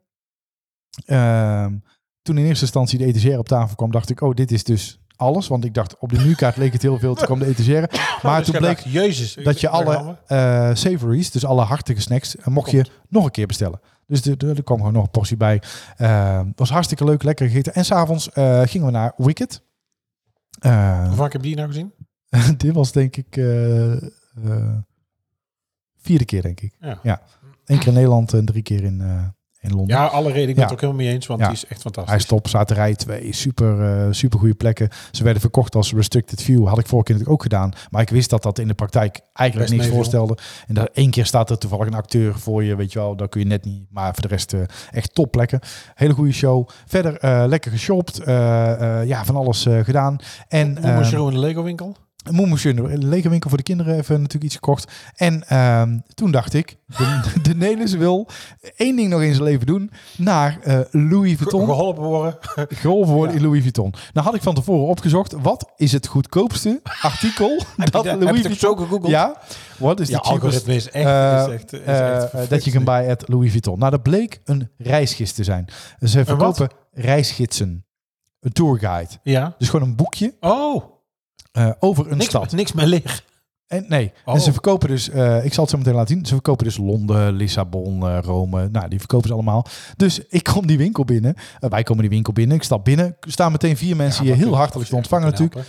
Ehm, 1.05 1.77
toen 2.21 2.37
in 2.37 2.45
eerste 2.45 2.63
instantie 2.63 2.97
de 2.97 3.05
etagère 3.05 3.37
op 3.37 3.47
tafel 3.47 3.75
kwam, 3.75 3.91
dacht 3.91 4.09
ik, 4.09 4.21
oh, 4.21 4.33
dit 4.33 4.51
is 4.51 4.63
dus 4.63 4.99
alles. 5.19 5.47
Want 5.47 5.65
ik 5.65 5.73
dacht, 5.73 5.97
op 5.97 6.09
de 6.09 6.17
menukaart 6.17 6.57
leek 6.57 6.73
het 6.73 6.81
heel 6.81 6.99
veel. 6.99 7.15
Toen 7.15 7.25
kwam 7.25 7.39
de 7.39 7.45
etagère. 7.45 7.89
Maar 8.21 8.37
Dus 8.39 8.49
toen 8.49 8.59
bleek 8.61 8.79
Jezus. 8.79 9.33
dat 9.43 9.59
je 9.61 9.69
alle 9.69 10.17
eh 10.27 10.69
savories, 10.73 11.31
dus 11.31 11.45
alle 11.45 11.61
hartige 11.63 12.01
snacks, 12.01 12.35
eh, 12.35 12.47
mocht 12.47 12.71
je 12.71 12.85
nog 13.09 13.25
een 13.25 13.31
keer 13.31 13.47
bestellen. 13.47 13.79
Dus 14.07 14.21
de- 14.21 14.37
de- 14.37 14.53
er 14.53 14.63
kwam 14.63 14.77
gewoon 14.77 14.93
nog 14.93 15.03
een 15.03 15.09
portie 15.11 15.37
bij. 15.37 15.61
Eh, 15.97 16.41
was 16.55 16.69
hartstikke 16.69 17.03
leuk, 17.05 17.23
lekker 17.23 17.47
gegeten. 17.47 17.73
En 17.73 17.85
s'avonds 17.85 18.31
eh 18.31 18.61
gingen 18.65 18.85
we 18.85 18.91
naar 18.93 19.13
Wicked. 19.17 19.61
Hoe 20.59 20.71
vaak 21.15 21.31
heb 21.33 21.41
je 21.41 21.47
die 21.47 21.55
nou 21.55 21.67
gezien? 21.67 21.93
dit 22.57 22.73
was 22.73 22.91
denk 22.91 23.15
ik 23.17 23.33
vierde 26.01 26.25
keer, 26.25 26.41
denk 26.41 26.61
ik. 26.61 26.75
Ja. 27.03 27.21
Eén 27.65 27.77
keer 27.79 27.87
in 27.87 27.93
Nederland 27.93 28.33
en 28.33 28.45
drie 28.45 28.63
keer 28.63 28.83
in, 28.83 29.01
in 29.61 29.75
Londen. 29.75 29.95
Ja, 29.95 30.05
alle 30.05 30.31
reden. 30.31 30.49
Ik 30.49 30.55
ben 30.55 30.63
het 30.63 30.73
ook 30.73 30.81
helemaal 30.81 31.03
mee 31.03 31.13
eens, 31.13 31.27
want 31.27 31.39
die 31.39 31.51
is 31.51 31.65
echt 31.65 31.81
fantastisch. 31.81 32.11
Hij 32.11 32.21
is 32.21 32.27
top, 32.27 32.47
zaten 32.47 32.75
rij 32.75 32.95
twee, 32.95 33.33
super, 33.33 33.81
eh, 33.81 34.07
super 34.11 34.39
goede 34.39 34.53
plekken. 34.53 34.89
Ze 35.11 35.23
werden 35.23 35.41
verkocht 35.41 35.75
als 35.75 35.93
restricted 35.93 36.41
view. 36.41 36.67
Had 36.67 36.79
ik 36.79 36.87
vorige 36.87 37.05
keer 37.05 37.15
natuurlijk 37.15 37.29
ook 37.29 37.41
gedaan. 37.41 37.71
Maar 37.89 38.01
ik 38.01 38.09
wist 38.09 38.29
dat 38.29 38.43
dat 38.43 38.59
in 38.59 38.67
de 38.67 38.73
praktijk 38.73 39.19
eigenlijk 39.33 39.69
Best 39.69 39.81
niks 39.81 39.95
voorstelde. 39.95 40.37
En 40.67 40.73
daar 40.73 40.89
één 40.93 41.09
keer 41.09 41.25
staat 41.25 41.49
er 41.49 41.57
toevallig 41.57 41.87
een 41.87 41.93
acteur 41.93 42.39
voor 42.39 42.63
je, 42.63 42.75
weet 42.75 42.93
je 42.93 42.99
wel. 42.99 43.15
Dat 43.15 43.29
kun 43.29 43.39
je 43.39 43.47
net 43.47 43.65
niet. 43.65 43.85
Maar 43.89 44.13
voor 44.13 44.21
de 44.21 44.27
rest 44.27 44.53
eh, 44.53 44.59
echt 44.91 45.13
top 45.13 45.31
plekken. 45.31 45.59
Hele 45.95 46.13
goede 46.13 46.33
show. 46.33 46.67
Verder 46.85 47.17
eh, 47.17 47.43
lekker 47.47 47.71
geshopt. 47.71 48.21
ja, 49.05 49.25
van 49.25 49.35
alles 49.35 49.67
gedaan. 49.83 50.17
En 50.47 50.77
Hoe 50.81 50.91
moest 50.91 51.09
je 51.09 51.15
ehm, 51.15 51.27
in 51.27 51.33
de 51.33 51.39
Lego 51.39 51.63
winkel? 51.63 51.95
Moemoesje, 52.31 52.69
een 52.69 53.07
lege 53.07 53.29
winkel 53.29 53.49
voor 53.49 53.57
de 53.57 53.63
kinderen, 53.63 53.97
even 53.97 54.15
natuurlijk 54.15 54.43
iets 54.43 54.55
gekocht. 54.55 54.91
En 55.15 55.47
ehm, 55.47 55.97
toen 56.13 56.31
dacht 56.31 56.53
ik, 56.53 56.77
de, 56.85 57.21
de 57.49 57.55
Nelis 57.55 57.93
wil 57.93 58.27
één 58.75 58.95
ding 58.95 59.09
nog 59.09 59.21
in 59.21 59.33
zijn 59.33 59.43
leven 59.43 59.65
doen. 59.65 59.91
Naar 60.17 60.59
eh, 60.63 60.79
Louis 60.91 61.37
Vuitton. 61.37 61.65
Geholpen 61.65 62.03
worden. 62.03 62.37
Geholpen 62.69 63.13
worden 63.13 63.35
in 63.35 63.41
Louis 63.41 63.61
Vuitton. 63.61 63.93
Nou 64.13 64.25
had 64.25 64.35
ik 64.35 64.41
van 64.41 64.53
tevoren 64.53 64.87
opgezocht, 64.87 65.35
wat 65.41 65.71
is 65.75 65.91
het 65.91 66.07
goedkoopste 66.07 66.79
artikel 67.01 67.63
dat 67.91 68.03
je 68.03 68.17
Louis 68.17 68.37
het 68.37 68.45
Vuitton... 68.45 68.55
zo 68.55 68.75
gegoogeld? 68.75 69.11
Ja, 69.11 69.41
wat 69.77 69.99
is 69.99 70.07
Ja, 70.09 70.17
de 70.17 70.23
cheapest, 70.23 70.43
algoritme 70.43 70.75
is 70.75 70.89
echt... 70.89 71.05
eh, 71.05 71.43
is 71.47 71.53
echt, 71.53 71.73
is 71.73 71.79
eh, 71.79 72.33
echt 72.33 72.49
dat 72.49 72.63
je 72.65 72.71
kan 72.71 72.83
buy 72.83 73.09
at 73.09 73.23
Louis 73.27 73.51
Vuitton. 73.51 73.79
Nou, 73.79 73.91
dat 73.91 74.03
bleek 74.03 74.41
een 74.43 74.69
reisgids 74.77 75.33
te 75.33 75.43
zijn. 75.43 75.65
Ze 75.99 76.25
verkopen 76.25 76.69
reisgidsen. 76.91 77.83
Een 78.39 78.51
tourguide. 78.51 79.11
Ja. 79.23 79.55
Dus 79.57 79.69
gewoon 79.69 79.87
een 79.87 79.95
boekje 79.95 80.33
Oh, 80.39 80.98
eh, 81.51 81.71
over 81.79 82.11
een 82.11 82.17
niks, 82.17 82.29
stad. 82.29 82.51
niks 82.51 82.73
meer 82.73 82.85
leeg. 82.85 83.23
En 83.67 83.85
nee, 83.87 84.11
Oh. 84.25 84.33
en 84.33 84.41
ze 84.41 84.51
verkopen 84.51 84.87
dus, 84.89 85.09
eh, 85.09 85.45
ik 85.45 85.53
zal 85.53 85.63
het 85.63 85.71
zo 85.71 85.77
meteen 85.77 85.93
laten 85.93 86.15
zien. 86.15 86.25
Ze 86.25 86.33
verkopen 86.33 86.65
dus 86.65 86.77
Londen, 86.77 87.31
Lissabon, 87.33 88.07
eh, 88.07 88.17
Rome. 88.21 88.69
Nou, 88.71 88.87
die 88.89 88.99
verkopen 88.99 89.27
ze 89.27 89.33
allemaal. 89.33 89.65
Dus 89.95 90.19
ik 90.27 90.43
kom 90.43 90.67
die 90.67 90.77
winkel 90.77 91.05
binnen. 91.05 91.35
Wij 91.59 91.83
komen 91.83 92.01
die 92.01 92.09
winkel 92.11 92.33
binnen. 92.33 92.55
Ik 92.55 92.63
stap 92.63 92.85
binnen. 92.85 93.05
Er 93.19 93.31
staan 93.31 93.51
meteen 93.51 93.77
vier 93.77 93.95
mensen 93.95 94.25
Ja, 94.25 94.33
hier 94.33 94.43
heel 94.43 94.55
hartelijk 94.55 94.89
te 94.89 94.95
als 94.95 94.95
ontvangen 94.95 95.31
natuurlijk. 95.31 95.67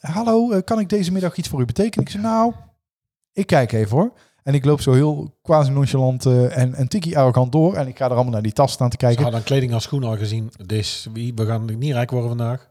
Hallo, 0.00 0.60
kan 0.62 0.80
ik 0.80 0.88
deze 0.88 1.12
middag 1.12 1.36
iets 1.36 1.48
voor 1.48 1.60
u 1.60 1.64
betekenen? 1.64 2.04
Ik 2.06 2.12
zeg, 2.12 2.22
nou, 2.22 2.52
ik 3.32 3.46
kijk 3.46 3.72
even 3.72 3.96
hoor. 3.96 4.12
En 4.42 4.54
ik 4.54 4.64
loop 4.64 4.80
zo 4.80 4.92
heel 4.92 5.34
quasi 5.42 5.70
nonchalant 5.70 6.26
en 6.26 6.80
een 6.80 6.88
tikkie 6.88 7.18
arrogant 7.18 7.52
door. 7.52 7.74
En 7.74 7.86
ik 7.88 7.96
ga 7.98 8.04
er 8.04 8.12
allemaal 8.12 8.32
naar 8.32 8.42
die 8.42 8.52
tas 8.52 8.72
staan 8.72 8.88
te 8.88 8.96
Ze 9.00 9.04
kijken. 9.06 9.22
hadden 9.22 9.40
schoenen 9.40 9.72
al 9.74 9.80
schoenen 9.80 10.08
al 10.08 10.16
gezien. 10.16 10.50
Dus 10.66 11.08
wie, 11.12 11.32
we 11.34 11.46
gaan 11.46 11.64
niet 11.78 11.92
rijk 11.92 12.10
worden 12.10 12.28
vandaag. 12.28 12.68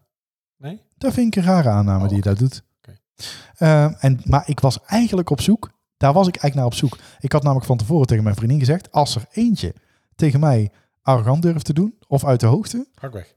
Dat 0.98 1.14
vind 1.14 1.36
ik 1.36 1.43
een 1.43 1.50
rare 1.52 1.70
aanname 1.70 2.04
Oh, 2.04 2.08
die 2.08 2.18
je 2.18 2.24
daar 2.24 2.38
doet. 2.38 2.64
Oké. 2.78 2.98
Eh, 3.58 4.04
en, 4.04 4.22
maar 4.24 4.43
ik 4.45 4.60
was 4.60 4.80
eigenlijk 4.86 5.30
op 5.30 5.41
zoek. 5.41 5.72
Daar 5.98 6.14
was 6.14 6.28
ik 6.28 6.36
eigenlijk 6.36 6.56
naar 6.56 6.66
op 6.66 6.74
zoek. 6.74 6.98
Ik 7.20 7.32
had 7.32 7.43
namelijk 7.43 7.68
van 7.68 7.78
tevoren 7.78 8.08
tegen 8.08 8.24
mijn 8.24 8.36
vriendin 8.36 8.60
gezegd... 8.60 8.91
als 8.91 9.16
er 9.16 9.26
eentje 9.32 9.76
tegen 10.16 10.39
mij 10.39 10.72
arrogant 11.02 11.41
durft 11.41 11.66
te 11.66 11.74
doen... 11.74 11.98
of 12.08 12.26
uit 12.26 12.39
de 12.39 12.45
hoogte, 12.45 12.88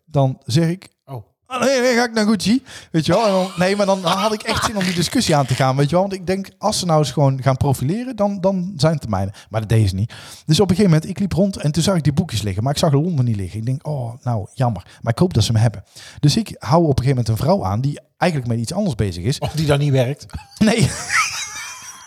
dan 0.04 0.40
zeg 0.44 0.68
ik... 0.68 0.88
Oh. 1.04 1.24
"Ah, 1.50 1.60
Nee, 1.60 1.80
nee, 1.80 1.94
ga 1.94 2.04
ik 2.04 2.12
naar 2.12 2.26
Gucci. 2.26 2.62
Weet 2.90 3.06
je 3.06 3.12
wel? 3.12 3.24
En 3.26 3.32
dan, 3.32 3.50
nee, 3.56 3.76
maar 3.76 3.86
dan 3.86 4.02
had 4.04 4.32
ik 4.32 4.42
echt 4.42 4.64
zin 4.64 4.76
om 4.76 4.84
die 4.84 4.94
discussie 4.94 5.36
aan 5.36 5.46
te 5.46 5.54
gaan. 5.54 5.76
Weet 5.76 5.84
je 5.88 5.92
wel? 5.92 6.00
Want 6.00 6.14
ik 6.14 6.26
denk, 6.26 6.48
als 6.58 6.78
ze 6.78 6.86
nou 6.86 6.98
eens 6.98 7.10
gewoon 7.10 7.42
gaan 7.42 7.56
profileren, 7.56 8.16
dan, 8.16 8.40
dan 8.40 8.72
zijn 8.76 8.92
het 8.92 9.02
de 9.02 9.08
mijne. 9.08 9.32
Maar 9.50 9.60
dat 9.60 9.68
deed 9.68 9.88
ze 9.88 9.94
niet. 9.94 10.12
Dus 10.46 10.60
op 10.60 10.70
een 10.70 10.76
gegeven 10.76 10.92
moment, 10.92 11.10
ik 11.10 11.18
liep 11.18 11.32
rond 11.32 11.56
en 11.56 11.72
toen 11.72 11.82
zag 11.82 11.96
ik 11.96 12.02
die 12.02 12.12
boekjes 12.12 12.42
liggen. 12.42 12.62
Maar 12.62 12.72
ik 12.72 12.78
zag 12.78 12.92
Londen 12.92 13.24
niet 13.24 13.36
liggen. 13.36 13.58
Ik 13.58 13.66
denk, 13.66 13.86
oh, 13.86 14.12
nou, 14.22 14.46
jammer. 14.54 14.82
Maar 15.00 15.12
ik 15.12 15.18
hoop 15.18 15.34
dat 15.34 15.44
ze 15.44 15.52
hem 15.52 15.60
hebben. 15.60 15.84
Dus 16.20 16.36
ik 16.36 16.56
hou 16.58 16.82
op 16.82 16.98
een 16.98 17.04
gegeven 17.04 17.08
moment 17.16 17.28
een 17.28 17.46
vrouw 17.46 17.64
aan 17.64 17.80
die 17.80 18.00
eigenlijk 18.16 18.50
met 18.52 18.60
iets 18.60 18.72
anders 18.72 18.94
bezig 18.94 19.24
is. 19.24 19.38
Of 19.38 19.52
die 19.52 19.66
dan 19.66 19.78
niet 19.78 19.92
werkt. 19.92 20.26
Nee. 20.58 20.90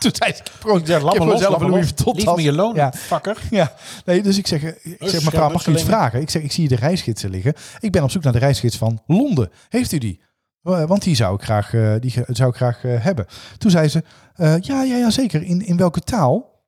toen 0.12 0.12
zei 0.16 0.34
ze, 0.34 0.42
ik 0.42 0.76
ik 0.82 0.88
heb 0.88 1.02
gewoon 1.02 1.38
zelf 1.38 1.62
een 1.62 1.70
Louis 1.70 1.86
Vuitton 1.86 2.16
Lief 2.16 2.24
tas. 2.24 2.36
me 2.36 2.42
je 2.42 2.52
loon, 2.52 2.76
Ja. 2.76 2.92
fucker. 2.96 3.38
Ja, 3.50 3.74
nee, 4.06 4.22
dus 4.24 4.38
ik 4.38 4.48
zeg, 4.48 4.64
eh, 4.64 4.70
ik 5.00 5.10
zeg 5.10 5.24
mevrouw, 5.24 5.50
mag 5.50 5.62
ik 5.62 5.68
u 5.68 5.72
iets 5.72 5.84
vragen? 5.84 6.22
Ik 6.22 6.30
zeg, 6.30 6.42
ik 6.42 6.52
zie 6.52 6.68
de 6.68 6.76
reisgidsen 6.76 7.30
liggen. 7.30 7.54
Ik 7.80 7.92
ben 7.92 8.04
op 8.04 8.12
zoek 8.12 8.24
naar 8.24 8.34
de 8.34 8.40
reisgids 8.40 8.78
van 8.78 9.02
Londen. 9.08 9.50
Heeft 9.70 9.92
u 9.92 9.98
die? 9.98 10.22
Eh, 10.64 10.84
Want 10.84 11.04
die 11.04 11.16
zou 11.16 11.36
ik 11.36 11.42
graag, 11.44 11.74
eh, 11.74 11.94
die 12.00 12.14
zou 12.28 12.50
ik 12.50 12.56
graag 12.56 12.82
hebben. 12.82 13.26
Toen 13.58 13.72
zei 13.72 13.88
ze, 13.88 14.04
eh, 14.36 14.56
ja, 14.60 14.84
ja, 14.84 14.96
ja, 14.98 15.10
zeker. 15.10 15.44
In, 15.44 15.66
in 15.66 15.78
welke 15.78 16.00
taal? 16.00 16.62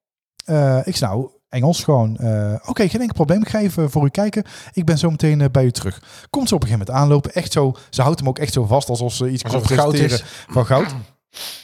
Eh, 0.45 0.79
ik 0.83 0.95
zei, 0.95 1.11
nou, 1.11 1.29
Engels 1.49 1.83
gewoon. 1.83 2.17
eh, 2.17 2.53
Oké, 2.65 2.87
geen 2.89 2.99
enkel 3.01 3.15
probleem. 3.15 3.41
Ik 3.41 3.49
ga 3.49 3.59
even 3.59 3.91
voor 3.91 4.05
u 4.05 4.09
kijken. 4.09 4.43
Ik 4.73 4.85
ben 4.85 4.97
zo 4.97 5.09
meteen 5.09 5.47
bij 5.51 5.63
u 5.63 5.71
terug. 5.71 6.01
Komt 6.29 6.47
ze 6.49 6.55
op 6.55 6.61
een 6.61 6.67
gegeven 6.67 6.85
moment 6.87 7.03
aanlopen. 7.03 7.33
Echt 7.33 7.51
zo, 7.51 7.73
ze 7.89 8.01
houdt 8.01 8.19
hem 8.19 8.27
ook 8.29 8.39
echt 8.39 8.53
zo 8.53 8.65
vast 8.65 8.89
alsof 8.89 9.13
ze 9.13 9.29
iets 9.29 9.43
Alsof 9.43 9.67
kan 9.67 9.77
goud 9.77 9.93
is. 9.93 10.23
van 10.49 10.65
goud. 10.65 10.95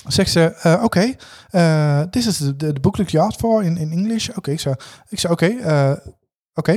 Zegt 0.07 0.31
ze, 0.31 0.43
eh, 0.43 0.83
oké, 0.83 1.13
eh, 1.49 2.01
this 2.01 2.27
is 2.27 2.37
the, 2.37 2.55
the 2.55 2.79
booklet 2.81 3.11
you 3.11 3.25
asked 3.25 3.39
for 3.39 3.63
in, 3.63 3.77
in 3.77 3.91
English. 3.91 4.29
Oké, 4.29 4.51
ik 4.51 4.59
zei, 4.59 4.75
ik 5.09 5.19
zei 5.19 5.33
oké, 5.33 5.45
eh, 5.47 5.91
oké. 6.53 6.71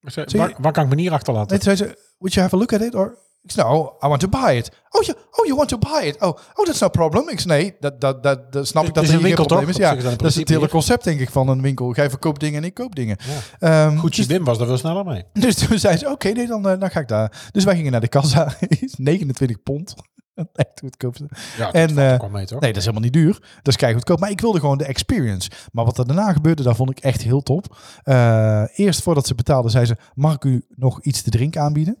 Ik 0.00 0.10
zei, 0.10 0.28
Zie 0.30 0.40
je- 0.40 0.46
Waar, 0.46 0.54
waar 0.60 0.72
kan 0.72 0.82
ik 0.84 0.88
me 0.88 0.94
niet 0.94 1.10
achterlaten? 1.10 1.50
Nee, 1.50 1.58
toen 1.58 1.76
zei 1.76 1.90
ze, 1.90 1.98
would 2.18 2.34
you 2.34 2.46
have 2.46 2.54
a 2.54 2.58
look 2.58 2.72
at 2.72 2.80
it? 2.80 2.94
Or, 2.94 3.18
ik 3.42 3.50
zei, 3.50 3.68
no, 3.68 3.96
I 4.04 4.08
want 4.08 4.20
to 4.20 4.28
buy 4.28 4.56
it. 4.56 4.70
Oh, 4.90 5.02
yeah, 5.02 5.16
oh, 5.30 5.44
you 5.46 5.56
want 5.56 5.68
to 5.68 5.78
buy 5.78 6.06
it? 6.06 6.20
Oh, 6.20 6.28
oh 6.54 6.64
that's 6.66 6.80
no 6.80 6.88
problem. 6.88 7.28
Ik 7.28 7.40
zei, 7.40 7.62
nee, 7.62 7.76
dat, 7.80 8.00
dat, 8.00 8.22
dat, 8.22 8.52
dat 8.52 8.66
snap 8.66 8.84
ik 8.84 8.94
dat 8.94 9.02
is 9.02 9.08
een 9.08 9.14
hier 9.16 9.24
winkel, 9.24 9.44
probleem 9.46 9.68
is. 9.68 9.76
Ja, 9.76 9.94
Dat 9.94 10.24
is 10.24 10.34
het 10.36 10.48
hele 10.48 10.68
concept, 10.68 11.04
denk 11.04 11.20
ik, 11.20 11.30
van 11.30 11.48
een 11.48 11.62
winkel. 11.62 11.94
Jij 11.94 12.10
verkoopt 12.10 12.40
dingen 12.40 12.60
en 12.62 12.68
ik 12.68 12.74
koop 12.74 12.94
dingen. 12.94 13.16
Ja. 13.58 13.86
Ehm, 13.86 13.98
Gucci 13.98 14.20
dus, 14.26 14.26
Wim 14.36 14.44
was 14.44 14.58
er 14.58 14.66
veel 14.66 14.78
sneller 14.78 15.04
mee. 15.04 15.24
dus 15.44 15.54
toen 15.54 15.78
zei 15.78 15.96
ze, 15.96 16.10
oké, 16.10 16.28
nee, 16.28 16.46
dan, 16.46 16.68
eh, 16.68 16.80
dan 16.80 16.90
ga 16.90 17.00
ik 17.00 17.08
daar. 17.08 17.48
Dus 17.52 17.64
wij 17.64 17.76
gingen 17.76 17.92
naar 17.92 18.00
de 18.00 18.08
kassa. 18.08 18.54
Is 18.80 18.94
29 18.96 19.62
pond. 19.62 19.94
Echt 20.52 20.80
goedkoopste. 20.80 21.28
Ja, 21.56 21.72
En, 21.72 21.98
eh, 21.98 22.12
ook 22.12 22.20
wel 22.20 22.30
mee, 22.30 22.46
toch? 22.46 22.60
Nee, 22.60 22.72
dat 22.72 22.78
is 22.78 22.86
helemaal 22.88 23.08
niet 23.10 23.12
duur. 23.12 23.32
Dat 23.32 23.68
is 23.68 23.76
kei 23.76 23.94
goedkoop. 23.94 24.20
Maar 24.20 24.30
ik 24.30 24.40
wilde 24.40 24.60
gewoon 24.60 24.78
de 24.78 24.84
experience. 24.84 25.50
Maar 25.72 25.84
wat 25.84 25.98
er 25.98 26.06
daarna 26.06 26.32
gebeurde, 26.32 26.62
daar 26.62 26.76
vond 26.76 26.90
ik 26.90 26.98
echt 26.98 27.22
heel 27.22 27.42
top. 27.42 27.76
Eh, 28.02 28.64
eerst 28.74 29.02
voordat 29.02 29.26
ze 29.26 29.34
betaalde, 29.34 29.68
zei 29.68 29.84
ze: 29.84 29.96
Mag 30.14 30.34
ik 30.34 30.44
u 30.44 30.64
nog 30.68 31.02
iets 31.02 31.22
te 31.22 31.30
drinken 31.30 31.60
aanbieden? 31.60 31.98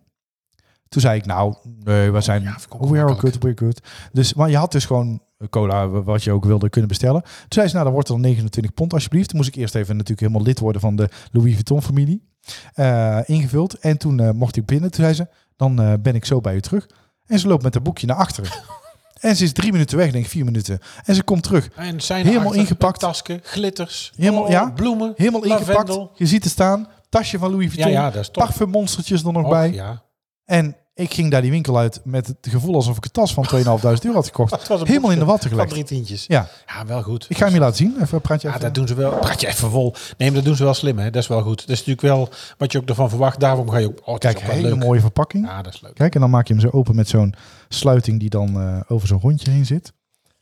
Toen 0.88 1.00
zei 1.02 1.18
ik: 1.18 1.26
Nou, 1.26 1.54
nee, 1.84 2.10
we 2.10 2.20
zijn. 2.20 2.42
ja, 2.42 2.56
oh, 2.68 2.90
we 2.90 2.98
are 2.98 3.14
good, 3.14 3.38
we're 3.38 3.56
good. 3.58 3.80
Dus, 4.12 4.34
maar 4.34 4.50
je 4.50 4.56
had 4.56 4.72
dus 4.72 4.84
gewoon 4.84 5.22
cola, 5.50 5.88
wat 5.88 6.24
je 6.24 6.32
ook 6.32 6.44
wilde, 6.44 6.68
kunnen 6.68 6.88
bestellen. 6.88 7.22
Toen 7.22 7.30
zei 7.48 7.66
ze: 7.66 7.72
Nou, 7.72 7.84
dan 7.84 7.94
wordt 7.94 8.08
het 8.08 8.16
dan 8.16 8.26
29 8.26 8.74
pond 8.74 8.92
alsjeblieft. 8.92 9.28
Toen 9.28 9.38
moest 9.38 9.48
ik 9.48 9.54
eerst 9.54 9.74
even 9.74 9.92
natuurlijk 9.96 10.20
helemaal 10.20 10.46
lid 10.46 10.58
worden 10.58 10.80
van 10.80 10.96
de 10.96 11.08
Louis 11.32 11.52
Vuitton 11.52 11.82
familie. 11.82 12.32
Eh, 12.74 13.18
ingevuld. 13.24 13.74
En 13.74 13.98
toen 13.98 14.36
mocht 14.36 14.56
ik 14.56 14.66
binnen. 14.66 14.90
Toen 14.90 15.04
zei 15.04 15.14
ze: 15.14 15.28
Dan 15.56 15.98
ben 16.02 16.14
ik 16.14 16.24
zo 16.24 16.40
bij 16.40 16.54
u 16.54 16.60
terug. 16.60 16.86
En 17.26 17.38
ze 17.38 17.48
loopt 17.48 17.62
met 17.62 17.74
haar 17.74 17.82
boekje 17.82 18.06
naar 18.06 18.16
achteren. 18.16 18.50
En 19.20 19.36
ze 19.36 19.44
is 19.44 19.52
drie 19.52 19.72
minuten 19.72 19.96
weg, 19.96 20.10
denk 20.12 20.24
ik, 20.24 20.30
vier 20.30 20.44
minuten. 20.44 20.78
En 21.04 21.14
ze 21.14 21.22
komt 21.22 21.42
terug. 21.42 21.68
En 21.76 22.00
zijn 22.00 22.24
Helemaal 22.26 22.46
achter 22.46 22.60
ingepakt. 22.60 23.00
Tasken, 23.00 23.40
glitters, 23.42 24.12
Helemaal- 24.16 24.42
oh, 24.42 24.48
ja. 24.50 24.70
bloemen, 24.70 25.12
Helemaal 25.16 25.44
ingepakt. 25.44 25.98
Je 26.14 26.26
ziet 26.26 26.42
het 26.44 26.52
staan. 26.52 26.88
Tasje 27.08 27.38
van 27.38 27.50
Louis 27.50 27.74
Ja, 27.74 27.82
Vuitton. 27.82 27.92
ja, 28.02 28.10
toch. 28.10 28.30
Parfummonstertjes 28.44 29.24
er 29.24 29.32
nog 29.32 29.42
Och, 29.44 29.50
bij. 29.50 29.72
Ja. 29.72 30.02
En 30.44 30.76
ik 30.94 31.14
ging 31.14 31.30
daar 31.30 31.42
die 31.42 31.50
winkel 31.50 31.78
uit 31.78 32.00
met 32.04 32.26
het 32.26 32.36
gevoel 32.40 32.74
alsof 32.74 32.96
ik 32.96 33.04
een 33.04 33.10
tas 33.10 33.34
van 33.34 33.44
2.500 33.54 33.60
euro 33.62 34.12
had 34.14 34.26
gekocht. 34.26 34.50
Het 34.58 34.68
was 34.68 34.80
een 34.80 34.86
Helemaal 34.86 35.10
in 35.10 35.18
de 35.18 35.24
watten 35.24 35.48
Van 35.50 35.58
gelegd. 35.58 35.72
drie 35.74 35.84
tientjes. 35.84 36.24
Ja, 36.26 36.48
Ja, 36.66 36.86
wel 36.86 37.02
goed. 37.02 37.26
ik 37.28 37.36
ga 37.38 37.44
hem 37.44 37.54
je 37.54 37.60
laten 37.60 37.76
zien. 37.76 37.96
Even 38.02 38.20
praat 38.20 38.40
je 38.42 38.48
Ja, 38.48 38.54
even. 38.54 38.66
dat 38.66 38.74
doen 38.74 38.86
ze 38.88 38.94
wel. 38.94 39.18
Praat 39.18 39.40
je 39.40 39.46
even 39.46 39.70
vol. 39.70 39.94
Nee, 40.18 40.28
maar 40.28 40.36
dat 40.36 40.44
doen 40.44 40.56
ze 40.56 40.64
wel 40.64 40.74
slim, 40.74 40.98
hè? 40.98 41.10
Dat 41.10 41.22
is 41.22 41.28
wel 41.28 41.42
goed. 41.42 41.60
Dat 41.60 41.68
is 41.68 41.78
natuurlijk 41.86 42.00
wel 42.00 42.28
wat 42.58 42.72
je 42.72 42.78
ook 42.78 42.88
ervan 42.88 43.08
verwacht. 43.08 43.40
Daarom 43.40 43.70
ga 43.70 43.78
je 43.78 43.86
ook. 43.86 44.00
Oh, 44.04 44.18
Kijk, 44.18 44.36
ook 44.36 44.42
wel 44.44 44.54
hele 44.54 44.68
leuk. 44.68 44.78
mooie 44.78 45.00
verpakking. 45.00 45.46
Ja, 45.46 45.62
dat 45.62 45.74
is 45.74 45.80
leuk. 45.80 45.94
Kijk, 45.94 46.14
en 46.14 46.20
dan 46.20 46.30
maak 46.30 46.46
je 46.48 46.52
hem 46.54 46.62
zo 46.62 46.68
open 46.72 46.94
met 46.94 47.08
zo'n 47.08 47.34
sluiting 47.68 48.20
die 48.20 48.30
dan 48.30 48.60
eh, 48.60 48.80
over 48.88 49.08
zo'n 49.08 49.20
rondje 49.20 49.50
heen 49.50 49.66
zit. 49.66 49.92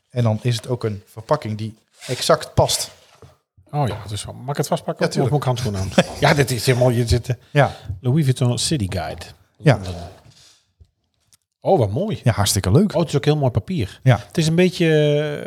En 0.09 0.23
dan 0.23 0.39
is 0.41 0.55
het 0.55 0.67
ook 0.67 0.83
een 0.83 1.01
verpakking 1.05 1.57
die 1.57 1.77
exact 2.07 2.53
past. 2.53 2.91
Oh 3.71 3.87
ja, 3.87 3.97
dus 4.07 4.25
mag 4.25 4.49
ik 4.49 4.57
het 4.57 4.67
vastpakken? 4.67 5.01
Ja, 5.03 5.07
Of 5.07 5.11
tuurlijk. 5.13 5.31
moet 5.31 5.39
ik 5.41 5.47
handschoenen 5.47 5.81
aan? 5.81 5.89
ja, 6.19 6.33
dit 6.33 6.51
is 6.51 6.65
helemaal. 6.65 6.89
Je 6.89 7.07
zit. 7.07 7.29
eh, 7.29 7.35
Ja, 7.51 7.71
Louis 8.01 8.23
Vuitton 8.23 8.59
City 8.59 8.85
Guide. 8.89 9.21
Ja. 9.57 9.79
Oh, 11.65 11.79
wat 11.79 11.91
mooi. 11.91 12.19
ja 12.23 12.31
hartstikke 12.31 12.71
leuk. 12.71 12.93
Oh, 12.93 12.99
het 12.99 13.09
is 13.09 13.15
ook 13.15 13.25
heel 13.25 13.37
mooi 13.37 13.51
papier. 13.51 13.99
Ja. 14.03 14.19
Het 14.27 14.37
is 14.37 14.47
een 14.47 14.55
beetje 14.55 14.87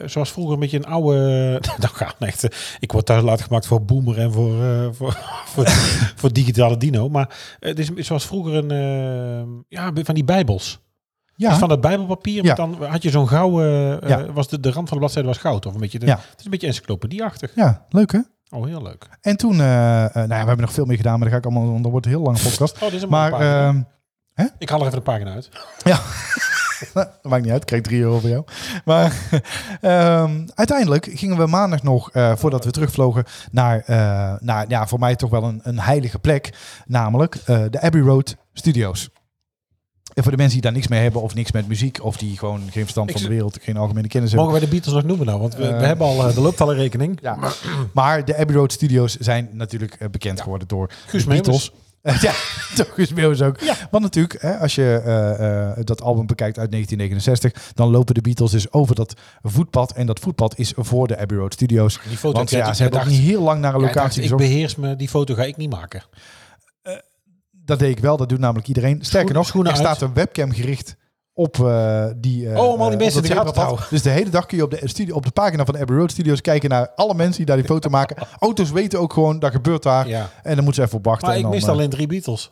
eh, 0.02 0.08
zoals 0.08 0.32
vroeger 0.32 0.54
een 0.54 0.60
beetje 0.60 0.76
een 0.76 0.86
oude. 0.86 1.16
Nou 1.78 1.94
gaat 1.94 2.14
echt. 2.18 2.44
eh, 2.44 2.58
Ik 2.80 2.92
word 2.92 3.06
thuis 3.06 3.22
laat 3.22 3.40
gemaakt 3.40 3.66
voor 3.66 3.84
Boomer 3.84 4.18
en 4.18 4.32
voor, 4.32 4.62
eh, 4.64 4.88
voor, 4.92 5.12
voor, 5.52 5.64
voor 6.16 6.32
digitale 6.32 6.76
dino. 6.76 7.08
Maar 7.08 7.56
het 7.60 7.78
is 7.78 7.90
zoals 7.94 8.26
vroeger 8.26 8.54
een. 8.54 8.70
eh, 8.70 9.46
ja, 9.68 9.90
van 10.04 10.14
die 10.14 10.24
Bijbels. 10.24 10.80
Ja, 11.34 11.48
Dus 11.50 11.58
van 11.58 11.70
het 11.70 11.80
Bijbelpapier. 11.80 12.44
Ja. 12.44 12.54
Dan 12.54 12.84
had 12.84 13.02
je 13.02 13.10
zo'n 13.10 13.28
gouden. 13.28 14.00
Ja. 14.08 14.32
was 14.32 14.48
de, 14.48 14.60
de 14.60 14.70
rand 14.70 14.88
van 14.88 14.96
de 14.96 15.02
bladzijde 15.02 15.28
was 15.28 15.38
goud. 15.38 15.66
Of 15.66 15.74
een 15.74 15.80
beetje. 15.80 15.98
De, 15.98 16.06
Ja. 16.06 16.16
Het 16.30 16.38
is 16.38 16.44
een 16.44 16.50
beetje 16.50 16.66
encyclopedieachtig. 16.66 17.52
ja, 17.54 17.86
leuk 17.88 18.12
hè? 18.12 18.18
Oh, 18.50 18.66
heel 18.66 18.82
leuk. 18.82 19.08
En 19.20 19.36
toen, 19.36 19.56
nou 19.56 19.66
ja, 20.12 20.26
we 20.26 20.34
hebben 20.34 20.60
nog 20.60 20.72
veel 20.72 20.84
meer 20.84 20.96
gedaan, 20.96 21.12
maar 21.18 21.30
dan 21.30 21.40
ga 21.40 21.48
ik 21.48 21.54
allemaal, 21.54 21.82
dan 21.82 21.90
wordt 21.90 22.06
het 22.06 22.14
heel 22.14 22.24
lange 22.24 22.38
podcast. 22.48 22.74
Oh, 22.74 22.80
dit 22.80 22.92
is 22.92 23.02
een 23.02 23.08
mooie 23.08 23.30
Maar 23.30 23.74
ehm, 24.44 24.48
Ik 24.58 24.68
haal 24.68 24.80
er 24.80 24.86
even 24.86 24.98
een 24.98 25.04
pagina 25.04 25.32
uit. 25.32 25.48
Ja, 25.84 26.00
dat 26.94 27.18
maakt 27.22 27.42
niet 27.42 27.52
uit. 27.52 27.60
Ik 27.60 27.66
krijg 27.66 27.82
3 27.82 28.00
euro 28.00 28.18
voor 28.18 28.28
jou. 28.28 28.44
Maar 28.84 29.16
ehm, 29.80 30.46
uiteindelijk 30.54 31.08
gingen 31.12 31.36
we 31.36 31.46
maandag 31.46 31.82
nog, 31.82 32.10
eh, 32.10 32.36
voordat 32.36 32.64
we 32.64 32.70
terugvlogen, 32.70 33.24
naar, 33.50 33.82
eh, 33.86 34.34
naar 34.40 34.64
ja, 34.68 34.86
voor 34.86 34.98
mij 34.98 35.16
toch 35.16 35.30
wel 35.30 35.44
een, 35.44 35.60
een 35.62 35.80
heilige 35.80 36.18
plek. 36.18 36.52
Namelijk 36.86 37.34
eh, 37.34 37.62
de 37.70 37.80
Abbey 37.80 38.00
Road 38.00 38.36
Studios. 38.52 39.08
En 40.14 40.22
voor 40.22 40.32
de 40.32 40.38
mensen 40.38 40.54
die 40.54 40.62
daar 40.62 40.72
niks 40.72 40.88
mee 40.88 41.02
hebben 41.02 41.22
of 41.22 41.34
niks 41.34 41.52
met 41.52 41.68
muziek, 41.68 42.04
of 42.04 42.16
die 42.16 42.38
gewoon 42.38 42.60
geen 42.60 42.82
verstand 42.82 43.12
van 43.12 43.22
de 43.22 43.28
wereld, 43.28 43.58
geen 43.62 43.76
algemene 43.76 44.08
kennis 44.08 44.30
hebben. 44.30 44.48
Mogen 44.48 44.60
wij 44.60 44.70
de 44.70 44.76
Beatles 44.76 44.94
nog 44.94 45.04
noemen 45.04 45.26
nou? 45.26 45.40
Want 45.40 45.54
we, 45.54 45.66
we 45.76 45.86
hebben 45.86 46.06
al. 46.06 46.24
er 46.24 46.40
loopt 46.40 46.60
al 46.60 46.70
een 46.70 46.76
rekening. 46.76 47.18
Ja. 47.22 47.38
Maar 47.92 48.24
de 48.24 48.36
Abbey 48.36 48.56
Road 48.56 48.72
Studios 48.72 49.16
zijn 49.16 49.48
natuurlijk 49.52 50.10
bekend 50.10 50.40
geworden 50.40 50.68
door 50.68 50.90
Guus 51.06 51.22
de. 51.22 51.28
Beatles. 51.28 51.72
ja, 52.20 52.32
toch 52.74 52.94
Guus 52.94 53.12
Meeuwis 53.12 53.42
ook. 53.42 53.58
Want 53.90 54.02
natuurlijk, 54.02 54.42
hè, 54.42 54.58
als 54.58 54.74
je 54.74 55.02
eh, 55.04 55.70
eh, 55.70 55.76
dat 55.84 56.02
album 56.02 56.26
bekijkt 56.26 56.58
uit 56.58 56.70
1969, 56.70 57.72
dan 57.74 57.90
lopen 57.90 58.14
de 58.14 58.20
Beatles 58.20 58.50
dus 58.50 58.72
over 58.72 58.94
dat 58.94 59.14
voetpad. 59.42 59.92
En 59.92 60.06
dat 60.06 60.20
voetpad 60.20 60.58
is 60.58 60.72
voor 60.76 61.06
de 61.06 61.18
Abbey 61.18 61.38
Road 61.38 61.52
Studios. 61.52 62.00
Die 62.08 62.16
foto 62.16 62.36
Want 62.36 62.50
ja, 62.50 62.74
ze 62.74 62.82
hebben 62.82 63.00
ook 63.00 63.06
niet 63.06 63.20
heel 63.20 63.42
lang 63.42 63.60
naar 63.60 63.74
een 63.74 63.80
Jij 63.80 63.92
dacht, 63.92 64.04
locatie 64.04 64.22
ik 64.22 64.36
beheers 64.36 64.76
me, 64.76 64.96
die 64.96 65.08
foto 65.08 65.34
ga 65.34 65.44
ik 65.44 65.56
niet 65.56 65.70
maken. 65.70 66.02
Dat 67.50 67.78
deed 67.78 67.90
ik 67.90 67.98
wel, 67.98 68.16
dat 68.16 68.28
doet 68.28 68.38
namelijk 68.38 68.68
iedereen. 68.68 68.98
Sterker 69.04 69.34
nog, 69.34 69.54
er 69.54 69.66
uit. 69.66 69.76
staat 69.76 70.00
een 70.00 70.14
webcam 70.14 70.52
gericht 70.52 70.96
op 71.38 71.58
eh, 71.58 72.04
die... 72.16 72.50
eh, 72.50 72.58
Oh, 72.58 72.72
om 72.72 72.80
al 72.80 72.88
die 72.88 72.96
eh, 72.96 73.02
mensen 73.02 73.22
in 73.22 73.28
de 73.28 73.34
gaten 73.34 73.52
te 73.52 73.54
zebrapad. 73.54 73.56
houden. 73.64 73.86
Dus 73.90 74.02
de 74.02 74.10
hele 74.10 74.30
dag 74.30 74.46
kun 74.46 74.56
je 74.56 74.62
op 74.64 74.70
de, 74.70 74.80
studio, 74.84 75.14
op 75.14 75.24
de 75.24 75.30
pagina 75.30 75.64
van 75.64 75.74
de 75.74 75.80
Abbey 75.80 75.96
Road 75.96 76.10
Studios 76.10 76.40
kijken 76.40 76.70
naar 76.70 76.90
alle 76.94 77.14
mensen 77.14 77.36
die 77.36 77.46
daar 77.46 77.56
die 77.56 77.64
foto 77.64 77.88
maken. 77.88 78.16
Auto's 78.38 78.70
weten 78.70 79.00
ook 79.00 79.12
gewoon, 79.12 79.38
dat 79.38 79.50
gebeurt 79.52 79.82
daar. 79.82 80.08
Ja. 80.08 80.30
En 80.42 80.54
dan 80.54 80.64
moeten 80.64 80.74
ze 80.74 80.82
even 80.82 80.98
op 80.98 81.04
wachten. 81.04 81.26
Maar 81.28 81.36
en 81.36 81.44
ik 81.44 81.50
dan, 81.50 81.60
eh, 81.60 81.68
alleen 81.68 81.90
drie 81.90 82.06
Beatles. 82.06 82.50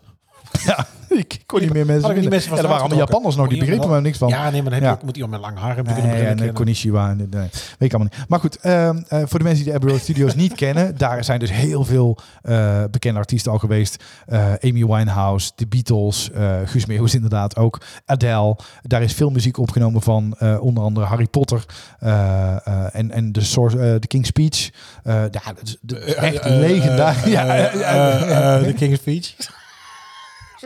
Ja, 0.67 0.87
ik 1.09 1.43
kon 1.47 1.61
niet 1.61 1.73
meer 1.73 1.87
mensen 1.87 2.15
die 2.15 2.29
mensen 2.29 2.51
Ja, 2.51 2.57
er 2.57 2.63
waren 2.63 2.81
allemaal 2.81 2.99
Japanners 2.99 3.37
nog, 3.37 3.49
die 3.49 3.59
begrepen 3.59 3.91
er 3.91 4.01
niks 4.01 4.19
van. 4.19 4.29
Ja, 4.29 4.51
nee, 4.51 4.63
maar 4.63 4.71
dan 4.71 4.81
heb 4.81 4.83
je 4.91 4.97
ook, 4.97 5.03
moet 5.03 5.17
iemand 5.17 5.33
met 5.33 5.41
lang 5.41 5.59
haar 5.59 5.75
hebben. 5.75 5.95
Nee, 5.95 6.23
en. 6.23 6.53
Konishiwa. 6.53 7.13
nee, 7.13 7.27
weet 7.31 7.75
ik 7.79 7.95
allemaal 7.95 8.13
niet. 8.17 8.29
Maar 8.29 8.41
goed, 8.41 8.57
ehm, 8.57 9.03
eh, 9.09 9.23
voor 9.27 9.39
de 9.39 9.45
mensen 9.45 9.65
die 9.65 9.73
de 9.73 9.79
Abbey 9.79 9.91
Road 9.91 10.01
Studios 10.09 10.35
niet 10.35 10.55
kennen, 10.55 10.97
daar 10.97 11.25
zijn 11.25 11.39
dus 11.39 11.53
heel 11.53 11.85
veel 11.85 12.19
eh, 12.43 12.85
bekende 12.91 13.19
artiesten 13.19 13.53
al 13.53 13.59
geweest. 13.59 14.05
Eh, 14.27 14.53
Amy 14.61 14.87
Winehouse, 14.87 15.51
The 15.55 15.67
Beatles, 15.67 16.31
Guus 16.65 16.87
Meeuwis 16.87 17.15
inderdaad 17.15 17.57
ook, 17.57 17.81
Adele. 18.07 18.57
Daar 18.83 19.03
is 19.03 19.13
veel 19.13 19.31
muziek 19.31 19.59
opgenomen 19.59 20.03
van 20.03 20.37
onder 20.61 20.83
andere 20.83 21.07
Harry 21.07 21.27
Potter 21.27 21.65
en, 22.93 23.11
en 23.11 23.33
de, 23.33 23.41
source, 23.41 23.77
de 23.77 24.07
King's 24.07 24.29
Speech. 24.29 24.71
Ja, 25.05 25.31
echt 26.17 26.45
legendarisch. 26.45 27.25
De 28.65 28.75
King's 28.77 28.99
Speech. 28.99 29.35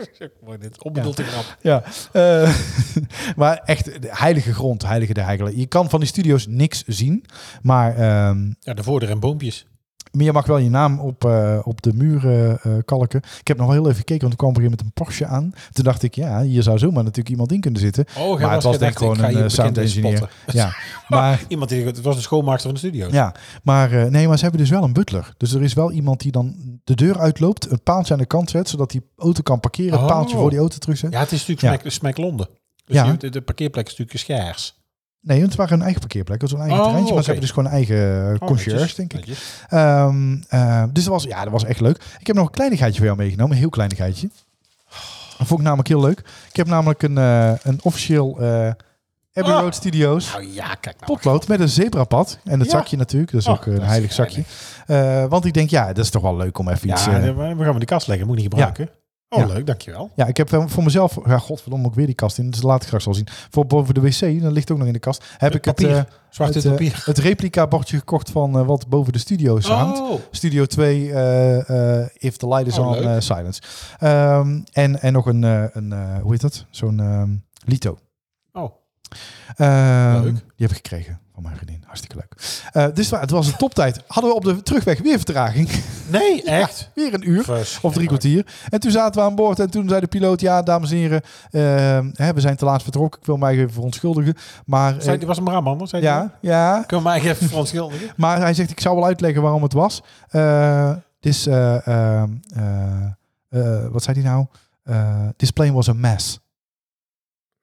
Mooi 0.45 0.57
dit. 0.57 0.83
Onbedoeld 0.83 1.19
grap. 1.19 1.57
Ja, 1.61 1.83
eh, 2.11 2.55
maar 3.41 3.61
echt 3.65 4.01
de 4.01 4.09
heilige 4.11 4.53
grond, 4.53 4.85
heilige 4.85 5.13
de 5.13 5.21
heilige. 5.21 5.57
Je 5.59 5.65
kan 5.65 5.89
van 5.89 5.99
die 5.99 6.09
studio's 6.09 6.47
niks 6.47 6.83
zien, 6.87 7.25
maar 7.61 7.95
ehm, 7.95 8.51
Ja, 8.59 8.73
de 8.73 8.83
voordeur 8.83 9.09
en 9.09 9.19
boompjes. 9.19 9.65
Maar 10.11 10.25
je 10.25 10.31
mag 10.33 10.45
wel 10.45 10.57
je 10.57 10.69
naam 10.69 10.99
op, 10.99 11.25
eh, 11.25 11.59
op 11.63 11.81
de 11.81 11.93
muur 11.93 12.27
eh, 12.27 12.49
eh, 12.51 12.57
kalken. 12.85 13.21
Ik 13.39 13.47
heb 13.47 13.57
nog 13.57 13.65
wel 13.65 13.75
heel 13.75 13.85
even 13.85 13.97
gekeken, 13.97 14.19
want 14.21 14.31
er 14.31 14.37
kwam 14.37 14.49
een 14.49 14.55
gegeven 14.55 14.77
moment 14.77 14.97
een 14.97 15.03
Porsche 15.03 15.25
aan. 15.25 15.51
Toen 15.71 15.83
dacht 15.83 16.03
ik, 16.03 16.15
ja, 16.15 16.41
hier 16.41 16.63
zou 16.63 16.77
zomaar 16.77 17.03
natuurlijk 17.03 17.29
iemand 17.29 17.51
in 17.51 17.59
kunnen 17.61 17.79
zitten. 17.79 18.05
Oh, 18.17 18.39
maar 18.41 18.51
het 18.53 18.63
was 18.63 18.77
denk 18.77 18.91
ik 18.91 18.97
gewoon 18.97 19.23
een 19.23 19.51
sound 19.51 19.77
engineer. 19.77 20.29
Ja, 20.47 20.73
maar, 21.07 21.41
Iemand 21.47 21.69
die, 21.69 21.85
het 21.85 22.01
was 22.01 22.15
een 22.15 22.21
schoonmaakster 22.21 22.71
van 22.71 22.79
de 22.81 22.87
studio. 22.87 23.07
ja, 23.11 23.33
maar 23.63 24.11
nee, 24.11 24.27
maar 24.27 24.37
ze 24.37 24.43
hebben 24.43 24.61
dus 24.61 24.69
wel 24.69 24.83
een 24.83 24.93
butler. 24.93 25.33
Dus 25.37 25.53
er 25.53 25.61
is 25.61 25.73
wel 25.73 25.91
iemand 25.91 26.19
die 26.19 26.31
dan 26.31 26.55
de 26.83 26.95
deur 26.95 27.19
uitloopt, 27.19 27.71
een 27.71 27.83
paaltje 27.83 28.13
aan 28.13 28.19
de 28.19 28.25
kant 28.25 28.49
zet, 28.49 28.69
zodat 28.69 28.91
die 28.91 29.01
auto 29.17 29.41
kan 29.41 29.59
parkeren, 29.59 29.99
Oh. 29.99 30.07
paaltje 30.07 30.37
voor 30.37 30.49
die 30.49 30.59
auto 30.59 30.77
terugzet. 30.77 31.11
Ja, 31.11 31.19
het 31.19 31.31
is 31.31 31.39
natuurlijk 31.47 31.61
Ja. 31.61 31.79
Smack, 31.79 31.91
Smack 31.91 32.17
Londen. 32.17 32.47
Dus 32.85 32.95
Ja. 32.95 33.13
de, 33.13 33.29
de 33.29 33.41
parkeerplek 33.41 33.85
is 33.87 33.97
natuurlijk 33.97 34.19
schaars. 34.19 34.77
Nee, 35.21 35.41
het 35.41 35.55
waren 35.55 35.73
een 35.73 35.81
eigen 35.81 35.99
parkeerplek, 35.99 36.41
was 36.41 36.51
een 36.51 36.59
eigen 36.59 36.77
Oh, 36.77 36.83
terreintje, 36.83 37.13
maar 37.13 37.23
ze 37.23 37.29
hebben 37.29 37.45
dus 37.47 37.55
gewoon 37.55 37.69
een 37.69 37.75
eigen 37.75 38.27
eh, 38.27 38.33
Oh, 38.41 38.47
concierge, 38.47 38.95
denk 38.95 39.13
ik. 39.13 39.37
Ehm, 39.69 40.37
eh, 40.49 40.83
dus 40.93 41.03
dat 41.03 41.13
was, 41.13 41.23
ja, 41.23 41.43
dat 41.43 41.51
was 41.51 41.63
echt 41.65 41.79
leuk. 41.79 41.97
Ik 42.19 42.27
heb 42.27 42.35
nog 42.35 42.45
een 42.45 42.51
kleinigheidje 42.51 42.97
voor 42.97 43.07
jou 43.07 43.17
meegenomen, 43.19 43.51
een 43.53 43.59
heel 43.59 43.69
kleinigheidje. 43.69 44.29
Dat 45.37 45.47
vond 45.47 45.59
ik 45.59 45.65
namelijk 45.65 45.87
heel 45.87 46.01
leuk. 46.01 46.19
Ik 46.49 46.55
heb 46.55 46.67
namelijk 46.67 47.03
een, 47.03 47.17
eh, 47.17 47.51
een 47.63 47.79
officieel 47.83 48.37
eh 48.41 48.71
Abbey 49.33 49.53
Ah. 49.53 49.61
Road 49.61 49.75
Studios 49.75 50.31
Nou 50.31 50.53
ja, 50.53 50.75
kijk 50.75 50.95
nou. 50.99 51.11
potlood 51.13 51.47
met 51.47 51.59
een 51.59 51.69
zebrapad. 51.69 52.39
En 52.43 52.59
het 52.59 52.71
Ja. 52.71 52.77
zakje 52.77 52.97
natuurlijk, 52.97 53.31
dat 53.31 53.41
is 53.41 53.47
Oh, 53.47 53.53
ook 53.53 53.65
een 53.65 53.81
heilig 53.81 54.13
zakje. 54.13 54.43
want 55.29 55.45
ik 55.45 55.53
denk, 55.53 55.69
ja, 55.69 55.87
dat 55.87 56.03
is 56.05 56.09
toch 56.09 56.21
wel 56.21 56.35
leuk 56.37 56.57
om 56.57 56.69
even 56.69 56.89
iets... 56.89 57.05
Ja, 57.05 57.19
we 57.35 57.63
gaan 57.63 57.73
we 57.73 57.79
de 57.79 57.85
kast 57.85 58.07
leggen. 58.07 58.27
Moet 58.27 58.35
niet 58.35 58.45
gebruiken. 58.45 58.89
Oh, 59.29 59.39
Ja. 59.39 59.45
leuk. 59.45 59.65
Dankjewel. 59.65 60.11
ja, 60.15 60.25
ik 60.25 60.37
heb 60.37 60.49
voor 60.65 60.83
mezelf... 60.83 61.17
Ja, 61.25 61.37
godverdomme, 61.37 61.85
ook 61.85 61.93
weer 61.95 62.05
die 62.05 62.15
kast 62.15 62.37
in. 62.37 62.49
Dus 62.49 62.61
laat 62.61 62.79
ik 62.81 62.83
straks 62.85 63.05
wel 63.05 63.13
zien. 63.13 63.27
Voor 63.49 63.65
boven 63.65 63.93
de 63.93 64.01
wc, 64.01 64.41
dat 64.41 64.51
ligt 64.51 64.71
ook 64.71 64.77
nog 64.77 64.87
in 64.87 64.93
de 64.93 64.99
kast. 64.99 65.23
Heb 65.37 65.55
ik 65.55 65.65
het, 65.65 65.75
papier. 65.75 65.95
eh, 65.97 66.03
Zwart 66.29 66.53
het, 66.53 66.65
eh, 66.65 66.71
papier. 66.71 67.01
het 67.05 67.17
replica 67.17 67.67
bordje 67.67 67.97
gekocht 67.97 68.29
van 68.31 68.57
eh, 68.59 68.65
wat 68.65 68.87
boven 68.87 69.13
de 69.13 69.19
studio's 69.19 69.65
hangt. 69.67 69.99
Oh. 69.99 70.19
Studio 70.31 70.65
2, 70.65 71.11
eh, 71.13 71.99
eh, 72.01 72.07
If 72.13 72.37
the 72.37 72.47
Light 72.47 72.67
is 72.67 72.77
Oh, 72.77 72.87
on, 72.87 72.95
eh, 72.95 73.19
Silence. 73.19 73.61
Ehm, 73.99 74.59
en, 74.71 75.01
en 75.01 75.13
nog 75.13 75.25
een, 75.25 75.43
eh, 75.43 75.63
een 75.71 75.93
eh, 75.93 76.17
hoe 76.21 76.31
heet 76.31 76.41
dat? 76.41 76.65
Zo'n 76.69 76.99
ehm, 76.99 77.29
Lito. 77.65 77.97
Oh. 78.53 78.71
Ehm, 79.55 80.21
Leuk. 80.21 80.33
Die 80.33 80.67
heb 80.67 80.69
ik 80.69 80.75
gekregen 80.75 81.19
van 81.41 81.51
mijn 81.51 81.55
vriendin. 81.65 81.83
Hartstikke 81.85 82.15
leuk. 82.15 82.61
Eh, 82.71 82.95
dus 82.95 83.09
het 83.09 83.29
was 83.29 83.47
een 83.47 83.57
toptijd. 83.57 84.03
Hadden 84.07 84.31
we 84.31 84.37
op 84.37 84.43
de 84.43 84.63
terugweg 84.63 84.99
weer 85.01 85.17
vertraging. 85.17 85.69
Nee, 86.07 86.43
echt? 86.61 86.89
weer 86.95 87.13
een 87.13 87.29
uur. 87.29 87.43
Vers. 87.43 87.79
Of 87.81 87.93
drie 87.93 88.07
kwartier. 88.07 88.45
En 88.69 88.79
toen 88.79 88.91
zaten 88.91 89.21
we 89.21 89.27
aan 89.27 89.35
boord 89.35 89.59
en 89.59 89.69
toen 89.69 89.89
zei 89.89 89.99
de 89.99 90.07
piloot... 90.07 90.41
Ja, 90.41 90.61
dames 90.61 90.91
en 90.91 90.97
heren, 90.97 91.21
ehm, 91.51 92.09
hè, 92.13 92.33
we 92.33 92.39
zijn 92.39 92.55
te 92.55 92.65
laat 92.65 92.83
vertrokken. 92.83 93.19
Ik 93.19 93.25
wil 93.25 93.37
mij 93.37 93.53
even 93.53 93.71
verontschuldigen. 93.73 94.35
Maar, 94.65 94.95
Zei, 95.01 95.17
die 95.17 95.27
was 95.27 95.37
een 95.37 95.43
Brabander, 95.43 95.87
zei 95.87 96.01
die? 96.01 96.11
ja, 96.11 96.37
ja, 96.41 96.83
Kunnen 96.87 97.05
we 97.05 97.11
mij 97.19 97.29
even 97.29 97.47
verontschuldigen? 97.47 98.09
maar 98.17 98.39
hij 98.39 98.53
zegt, 98.53 98.71
ik 98.71 98.79
zou 98.79 98.95
wel 98.95 99.05
uitleggen 99.05 99.41
waarom 99.41 99.63
het 99.63 99.73
was. 99.73 100.03
Eh, 100.29 100.91
dus, 101.19 101.47
eh, 101.47 101.87
ehm, 101.87 102.29
eh, 102.55 103.03
eh, 103.49 103.91
wat 103.91 104.03
zei 104.03 104.21
hij 104.21 104.31
nou? 104.31 104.45
This 105.35 105.51
plane 105.51 105.71
was 105.71 105.89
a 105.89 105.93
mess. 105.93 106.39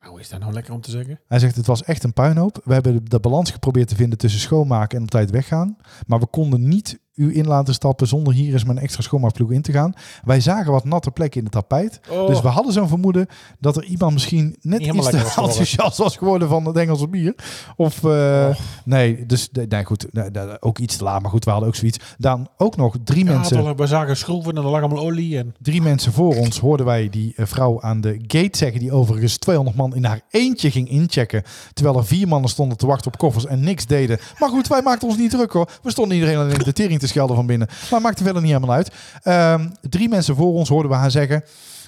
Nou, 0.07 0.21
is 0.21 0.29
dat 0.29 0.41
nou 0.41 0.53
lekker 0.53 0.73
om 0.73 0.81
te 0.81 0.91
zeggen? 0.91 1.21
Hij 1.27 1.39
zegt, 1.39 1.57
het 1.57 1.67
was 1.67 1.83
echt 1.83 2.05
een 2.05 2.13
puinhoop. 2.13 2.61
We 2.65 2.73
hebben 2.73 3.05
de 3.05 3.21
balans 3.21 3.51
geprobeerd 3.51 3.89
te 3.89 3.97
vinden 3.97 4.19
tussen 4.19 4.41
schoonmaken 4.41 4.99
en 4.99 5.05
op 5.05 5.11
tijd 5.11 5.31
weggaan. 5.31 5.77
Maar 6.07 6.21
we 6.21 6.27
konden 6.27 6.69
niet 6.69 6.99
u 7.17 7.37
in 7.37 7.47
laten 7.47 7.75
stappen 7.75 8.07
zonder 8.07 8.33
hier 8.35 8.53
eens 8.53 8.65
een 8.67 8.79
extra 8.79 9.03
schoonmaakploeg 9.03 9.51
in 9.51 9.63
te 9.63 9.73
gaan. 9.73 9.93
Wij 10.25 10.41
zagen 10.41 10.73
wat 10.73 10.85
natte 10.85 11.11
plekken 11.11 11.39
in 11.39 11.45
het 11.45 11.53
tapijt. 11.55 12.01
Oh. 12.11 12.27
Dus 12.27 12.41
we 12.41 12.49
hadden 12.49 12.73
zo'n 12.73 12.89
vermoeden 12.89 13.27
dat 13.61 13.77
er 13.77 13.85
iemand 13.85 14.13
misschien 14.13 14.57
net 14.61 14.81
iets 14.81 15.09
te 15.11 15.23
was 15.23 15.37
enthousiast 15.37 15.99
was 15.99 16.17
geworden 16.17 16.49
van 16.49 16.65
het 16.65 16.77
Engelse 16.77 17.09
bier. 17.09 17.35
Of 17.77 18.05
eh, 18.05 18.25
Oh. 18.27 18.55
nee, 18.85 19.27
dus 19.27 19.49
nee, 19.69 19.85
goed, 19.85 20.07
nee, 20.13 20.61
ook 20.61 20.79
iets 20.79 20.97
te 20.97 21.05
laat. 21.05 21.23
Maar 21.23 21.31
goed, 21.31 21.45
we 21.45 21.51
hadden 21.51 21.69
ook 21.69 21.75
zoiets. 21.75 21.99
Dan 22.19 22.49
ook 22.57 22.77
nog 22.77 22.97
drie 23.05 23.25
Ja, 23.25 23.33
mensen. 23.33 23.77
we 23.77 23.87
zagen 23.87 24.17
schroeven 24.17 24.57
en 24.57 24.63
er 24.63 24.69
lag 24.69 24.81
allemaal 24.81 25.05
olie 25.05 25.39
en... 25.39 25.55
Drie 25.61 25.83
mensen 25.83 26.13
voor 26.13 26.37
ons 26.37 26.59
hoorden 26.61 26.87
wij 26.87 27.09
die 27.09 27.33
eh, 27.37 27.47
vrouw 27.47 27.81
aan 27.81 28.01
de 28.01 28.19
gate 28.27 28.57
zeggen, 28.59 28.81
die 28.81 28.93
overigens 28.93 29.37
200 29.37 29.77
man 29.77 29.95
in 29.95 30.05
haar 30.05 30.21
eentje 30.31 30.71
ging 30.71 30.89
inchecken. 30.89 31.43
Terwijl 31.73 31.97
er 31.97 32.07
vier 32.07 32.29
mannen 32.29 32.51
stonden 32.51 32.77
te 32.79 32.87
wachten 32.87 33.07
op 33.13 33.19
koffers 33.19 33.47
en 33.47 33.61
niks 33.61 33.87
deden. 33.87 34.19
Maar 34.39 34.49
goed, 34.49 34.69
wij 34.69 34.83
maakten 34.83 35.09
ons 35.09 35.17
niet 35.19 35.31
druk 35.31 35.53
hoor. 35.53 35.69
We 35.83 35.91
stonden 35.91 36.15
iedereen 36.17 36.37
alleen 36.39 36.59
de 36.59 36.73
tering 36.73 36.99
te 37.01 37.06
schelden 37.07 37.37
van 37.37 37.47
binnen. 37.47 37.69
Maar 37.91 38.01
maakte 38.01 38.23
verder 38.23 38.43
niet 38.43 38.53
helemaal 38.53 38.77
uit. 38.77 38.95
Ehm, 39.23 39.69
drie 39.81 40.09
mensen 40.09 40.37
voor 40.37 40.53
ons 40.53 40.69
hoorden 40.69 40.91
we 40.91 40.97
haar 40.97 41.11
zeggen. 41.11 41.45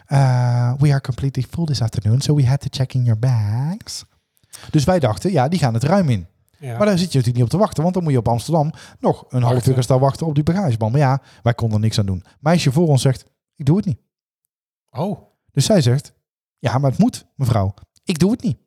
eh, 0.07 0.73
we 0.79 0.89
are 0.91 1.01
completely 1.01 1.45
full 1.51 1.65
this 1.65 1.83
afternoon, 1.83 2.21
so 2.21 2.35
we 2.35 2.47
had 2.47 2.61
to 2.61 2.67
check 2.71 2.95
in 2.95 3.05
your 3.05 3.19
bags. 3.19 4.05
Dus 4.71 4.85
wij 4.85 4.99
dachten, 4.99 5.33
ja, 5.33 5.49
die 5.49 5.59
gaan 5.59 5.75
het 5.75 5.83
ruim 5.85 6.09
in. 6.09 6.27
Ja. 6.59 6.77
Maar 6.79 6.87
daar 6.87 6.99
zit 6.99 7.13
je 7.13 7.19
natuurlijk 7.19 7.35
niet 7.35 7.45
op 7.45 7.51
te 7.51 7.57
wachten, 7.59 7.83
want 7.83 7.95
dan 7.95 8.03
moet 8.03 8.13
je 8.13 8.19
op 8.19 8.29
Amsterdam 8.29 8.73
nog 9.01 9.25
een 9.29 9.43
half 9.43 9.67
uur 9.67 9.83
staan 9.83 9.99
wachten 10.01 10.27
op 10.27 10.35
die 10.35 10.43
bagageband. 10.45 10.93
Maar 10.93 11.01
ja, 11.01 11.23
wij 11.43 11.55
konden 11.55 11.77
er 11.77 11.85
niks 11.85 11.99
aan 11.99 12.07
doen. 12.07 12.25
Meisje 12.41 12.73
voor 12.73 12.89
ons 12.89 13.03
zegt, 13.03 13.25
ik 13.57 13.67
doe 13.67 13.77
het 13.77 13.85
niet. 13.87 13.99
Oh. 14.91 15.19
Dus 15.53 15.65
zij 15.65 15.81
zegt, 15.81 16.13
ja, 16.59 16.79
maar 16.79 16.91
het 16.91 17.01
moet, 17.01 17.27
mevrouw. 17.35 17.75
Ik 18.05 18.19
doe 18.19 18.31
het 18.31 18.43
niet. 18.43 18.59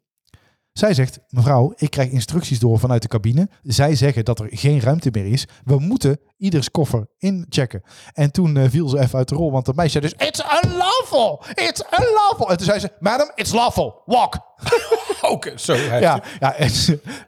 Zij 0.72 0.94
zegt, 0.94 1.20
mevrouw, 1.30 1.74
ik 1.76 1.90
krijg 1.90 2.10
instructies 2.10 2.60
door 2.60 2.80
vanuit 2.80 3.02
de 3.02 3.08
cabine. 3.08 3.50
Zij 3.64 3.96
zeggen 3.96 4.26
dat 4.26 4.40
er 4.40 4.48
geen 4.50 4.80
ruimte 4.80 5.10
meer 5.12 5.26
is. 5.26 5.48
We 5.64 5.80
moeten 5.80 6.20
ieders 6.42 6.72
koffer 6.72 7.08
inchecken. 7.18 7.82
En 8.14 8.32
toen 8.32 8.58
eh, 8.58 8.70
viel 8.70 8.88
ze 8.90 9.00
even 9.00 9.18
uit 9.18 9.30
de 9.30 9.36
rol, 9.36 9.52
want 9.52 9.66
de 9.66 9.74
meisje 9.76 10.00
zei 10.00 10.14
dus, 10.18 10.28
it's 10.28 10.44
unlawful, 10.64 11.44
it's 11.56 11.84
unlawful. 12.00 12.50
En 12.50 12.58
toen 12.58 12.66
zei 12.66 12.80
ze, 12.80 12.92
madam, 13.00 13.32
it's 13.36 13.52
lawful, 13.54 14.02
walk. 14.06 14.50
Oké, 15.32 15.52
zo 15.58 15.74
heftig. 15.74 16.00
Ja, 16.00 16.24
ja, 16.40 16.56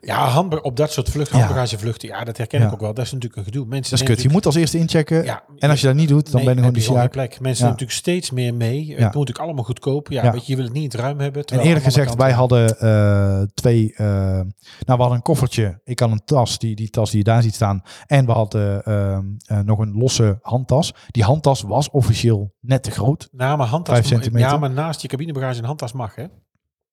Ja, 0.02 0.28
handba- 0.28 0.58
op 0.58 0.78
dat 0.78 0.92
soort 0.92 1.10
vluchten, 1.10 1.38
Ja. 1.38 1.44
handbagagevluchten, 1.44 2.08
ja, 2.08 2.24
dat 2.24 2.38
herken 2.38 2.60
Ja. 2.60 2.68
ik 2.68 2.74
ook 2.74 2.80
wel. 2.80 2.94
Dat 2.94 3.06
is 3.06 3.12
natuurlijk 3.12 3.40
een 3.40 3.46
gedoe. 3.46 3.66
Mensen 3.66 3.98
dat 3.98 4.08
is 4.10 4.14
kut. 4.16 4.24
Je 4.24 4.30
moet 4.30 4.46
als 4.46 4.56
eerste 4.56 4.78
inchecken. 4.78 5.24
Ja, 5.24 5.44
en 5.58 5.70
als 5.70 5.82
je 5.82 5.88
dat 5.88 5.96
niet 5.96 6.08
doet, 6.10 6.26
dan 6.26 6.36
Nee, 6.36 6.44
ben 6.44 6.54
je 6.54 6.60
gewoon 6.60 6.74
die 6.74 6.84
sjaak. 6.84 7.12
plek. 7.12 7.40
Mensen 7.40 7.64
Ja. 7.66 7.72
natuurlijk 7.72 7.98
steeds 8.00 8.32
meer 8.32 8.54
mee. 8.54 8.80
Het 8.80 9.00
moet 9.00 9.00
natuurlijk 9.14 9.40
allemaal 9.40 9.64
goedkoop. 9.64 10.10
Ja, 10.12 10.24
Ja. 10.24 10.32
Weet 10.32 10.46
je, 10.46 10.52
je 10.52 10.56
wil 10.56 10.66
het 10.66 10.74
niet 10.74 10.84
in 10.84 10.90
het 10.90 11.00
ruim 11.00 11.20
hebben. 11.20 11.44
En 11.46 11.60
eerlijk 11.60 11.86
gezegd, 11.86 12.16
wij 12.16 12.32
hadden 12.32 12.80
eh, 12.80 13.42
twee... 13.54 13.94
eh, 13.96 14.06
nou, 14.06 14.46
we 14.86 14.94
hadden 14.96 15.12
een 15.12 15.22
koffertje. 15.22 15.82
Ik 15.84 16.00
had 16.00 16.12
een 16.12 16.22
tas, 16.26 16.60
die, 16.60 16.76
die 16.76 16.90
tas 16.90 17.10
die 17.10 17.18
je 17.18 17.24
daar 17.24 17.42
ziet 17.42 17.56
staan. 17.56 17.82
En 18.08 18.26
we 18.26 18.32
hadden 18.32 18.84
eh, 18.84 19.03
eh, 19.46 19.60
nog 19.60 19.80
een 19.80 19.94
losse 19.94 20.40
handtas. 20.42 20.94
Die 21.08 21.24
handtas 21.24 21.62
was 21.62 21.90
officieel 21.90 22.54
net 22.60 22.84
te 22.84 22.92
groot. 22.92 23.30
Ja, 23.38 23.56
maar 23.56 23.68
handtas. 23.68 24.10
Ja, 24.32 24.58
maar 24.58 24.72
naast 24.72 25.02
je 25.02 25.08
cabinebagage 25.08 25.60
een 25.60 25.66
handtas 25.66 25.92
mag, 25.94 26.16
hè? 26.16 26.26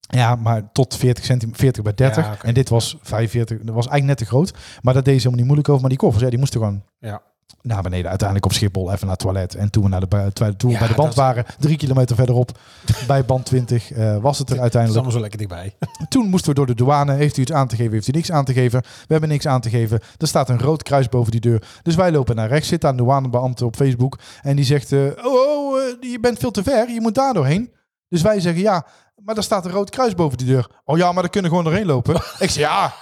Ja, 0.01 0.35
maar 0.35 0.73
tot 0.73 0.97
40 0.97 1.25
centimeter, 1.25 1.61
40 1.61 1.83
bij 1.83 1.95
30. 1.95 2.25
Ja, 2.25 2.33
oké. 2.33 2.47
En 2.47 2.55
dit 2.55 2.69
was 2.69 2.97
45. 3.03 3.59
Dat 3.59 3.75
was 3.75 3.89
eigenlijk 3.89 4.07
net 4.07 4.17
te 4.29 4.35
groot. 4.35 4.55
Maar 4.83 4.95
dat 4.95 5.05
deed 5.05 5.15
ze 5.15 5.19
helemaal 5.19 5.37
niet 5.37 5.45
moeilijk 5.45 5.69
over. 5.69 5.81
Maar 5.81 5.91
die 5.91 5.99
koffers, 5.99 6.25
ja, 6.25 6.31
die 6.31 6.39
moesten 6.39 6.61
gewoon 6.61 6.85
Ja. 6.99 7.23
Naar 7.63 7.83
beneden. 7.83 8.09
Uiteindelijk 8.09 8.47
op 8.47 8.53
Schiphol 8.53 8.87
even 8.93 9.01
naar 9.07 9.17
het 9.17 9.19
toilet. 9.25 9.55
En 9.55 9.71
toen 9.71 9.83
we 9.83 9.89
naar 9.89 10.01
de, 10.09 10.33
toen 10.57 10.71
we 10.71 10.75
Ja, 10.75 10.79
bij 10.79 10.89
de 10.89 10.95
band 10.95 11.09
dat 11.09 11.15
waren, 11.25 11.45
drie 11.59 11.77
kilometer 11.77 12.17
verderop, 12.17 12.59
bij 13.07 13.25
band 13.25 13.47
20, 13.47 13.93
eh, 13.93 14.17
was 14.17 14.39
het 14.39 14.51
er 14.51 14.61
uiteindelijk. 14.61 14.93
allemaal 14.95 15.13
zo 15.13 15.21
lekker 15.21 15.39
dichtbij. 15.39 15.77
Toen 16.09 16.29
moesten 16.29 16.49
we 16.51 16.55
door 16.57 16.67
de 16.67 16.75
douane. 16.75 17.13
Heeft 17.15 17.37
u 17.37 17.41
iets 17.43 17.53
aan 17.53 17.69
te 17.69 17.77
geven? 17.77 17.93
Heeft 17.93 18.09
u 18.09 18.13
niks 18.13 18.31
aan 18.33 18.45
te 18.45 18.53
geven? 18.53 18.81
We 18.83 19.07
hebben 19.13 19.29
niks 19.29 19.47
aan 19.47 19.61
te 19.61 19.71
geven. 19.71 20.01
Er 20.19 20.27
staat 20.29 20.49
een 20.49 20.61
rood 20.61 20.83
kruis 20.83 21.09
boven 21.09 21.31
die 21.31 21.41
deur. 21.41 21.63
Dus 21.83 21.95
wij 21.95 22.13
lopen 22.13 22.37
naar 22.37 22.49
rechts. 22.49 22.69
Zit 22.69 22.85
aan 22.85 22.97
de 22.97 23.03
douanebeambte 23.03 23.65
op 23.65 23.77
Facebook. 23.77 24.19
En 24.43 24.57
die 24.57 24.65
zegt, 24.65 24.93
eh, 24.93 24.99
oh, 25.23 25.25
oh 25.25 25.81
eh, 25.81 26.11
je 26.13 26.19
bent 26.21 26.39
veel 26.39 26.51
te 26.51 26.63
ver. 26.63 26.91
Je 26.91 27.01
moet 27.01 27.15
daar 27.15 27.35
doorheen. 27.35 27.73
Dus 28.09 28.23
wij 28.23 28.41
zeggen, 28.41 28.63
ja, 28.63 28.87
maar 29.25 29.35
daar 29.35 29.45
staat 29.45 29.65
een 29.65 29.71
rood 29.71 29.91
kruis 29.91 30.15
boven 30.15 30.39
die 30.39 30.47
deur. 30.47 30.71
Oh 30.85 30.99
ja, 30.99 31.13
maar 31.13 31.23
dan 31.23 31.31
kunnen 31.31 31.51
we 31.51 31.57
gewoon 31.57 31.71
doorheen 31.73 31.89
lopen. 31.91 32.15
ik 32.39 32.51
zeg, 32.51 32.57
ja, 32.65 32.93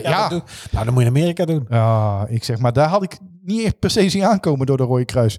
ja. 0.00 0.20
dat 0.20 0.30
doe- 0.30 0.42
nou, 0.70 0.84
dan 0.84 0.94
moet 0.94 1.02
je 1.02 1.08
in 1.08 1.16
Amerika 1.16 1.44
doen. 1.44 1.66
Ja, 1.68 2.26
ik 2.28 2.44
zeg, 2.44 2.58
maar 2.58 2.72
daar 2.72 2.88
had 2.88 3.02
ik 3.02 3.18
niet 3.44 3.64
echt 3.64 3.78
per 3.78 3.90
se 3.90 4.08
zien 4.08 4.24
aankomen 4.24 4.66
door 4.66 4.76
de 4.76 4.82
rode 4.82 5.04
kruis. 5.04 5.38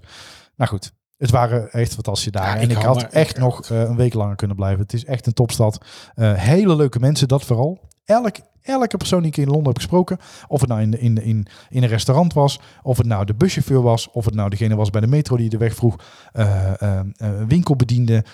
Nou 0.56 0.70
goed, 0.70 0.92
Het 1.16 1.30
waren 1.30 1.70
echt 1.70 1.94
fantastische 1.94 2.30
dagen. 2.30 2.54
Ja, 2.54 2.60
en 2.60 2.70
ik 2.70 2.76
had 2.76 3.02
echt 3.02 3.38
nog 3.38 3.70
eh, 3.70 3.80
een 3.80 3.96
week 3.96 4.14
langer 4.14 4.36
kunnen 4.36 4.56
blijven. 4.56 4.80
Het 4.80 4.92
is 4.92 5.04
echt 5.04 5.26
een 5.26 5.32
topstad. 5.32 5.84
Eh, 6.14 6.32
hele 6.32 6.76
leuke 6.76 6.98
mensen, 6.98 7.28
dat 7.28 7.44
vooral. 7.44 7.80
Elk, 8.06 8.36
elke 8.62 8.96
persoon 8.96 9.22
die 9.22 9.30
ik 9.30 9.36
in 9.36 9.46
Londen 9.46 9.66
heb 9.66 9.76
gesproken, 9.76 10.18
of 10.48 10.60
het 10.60 10.68
nou 10.68 10.80
in, 10.80 11.00
in, 11.00 11.22
in, 11.22 11.46
in 11.68 11.82
een 11.82 11.88
restaurant 11.88 12.32
was, 12.32 12.60
of 12.82 12.96
het 12.96 13.06
nou 13.06 13.24
de 13.24 13.34
buschauffeur 13.34 13.82
was, 13.82 14.10
of 14.10 14.24
het 14.24 14.34
nou 14.34 14.50
degene 14.50 14.76
was 14.76 14.90
bij 14.90 15.00
de 15.00 15.06
metro 15.06 15.36
die 15.36 15.48
de 15.48 15.56
weg 15.56 15.74
vroeg, 15.74 15.96
eh, 16.32 16.72
eh, 16.80 17.00
winkelbediende, 17.48 18.24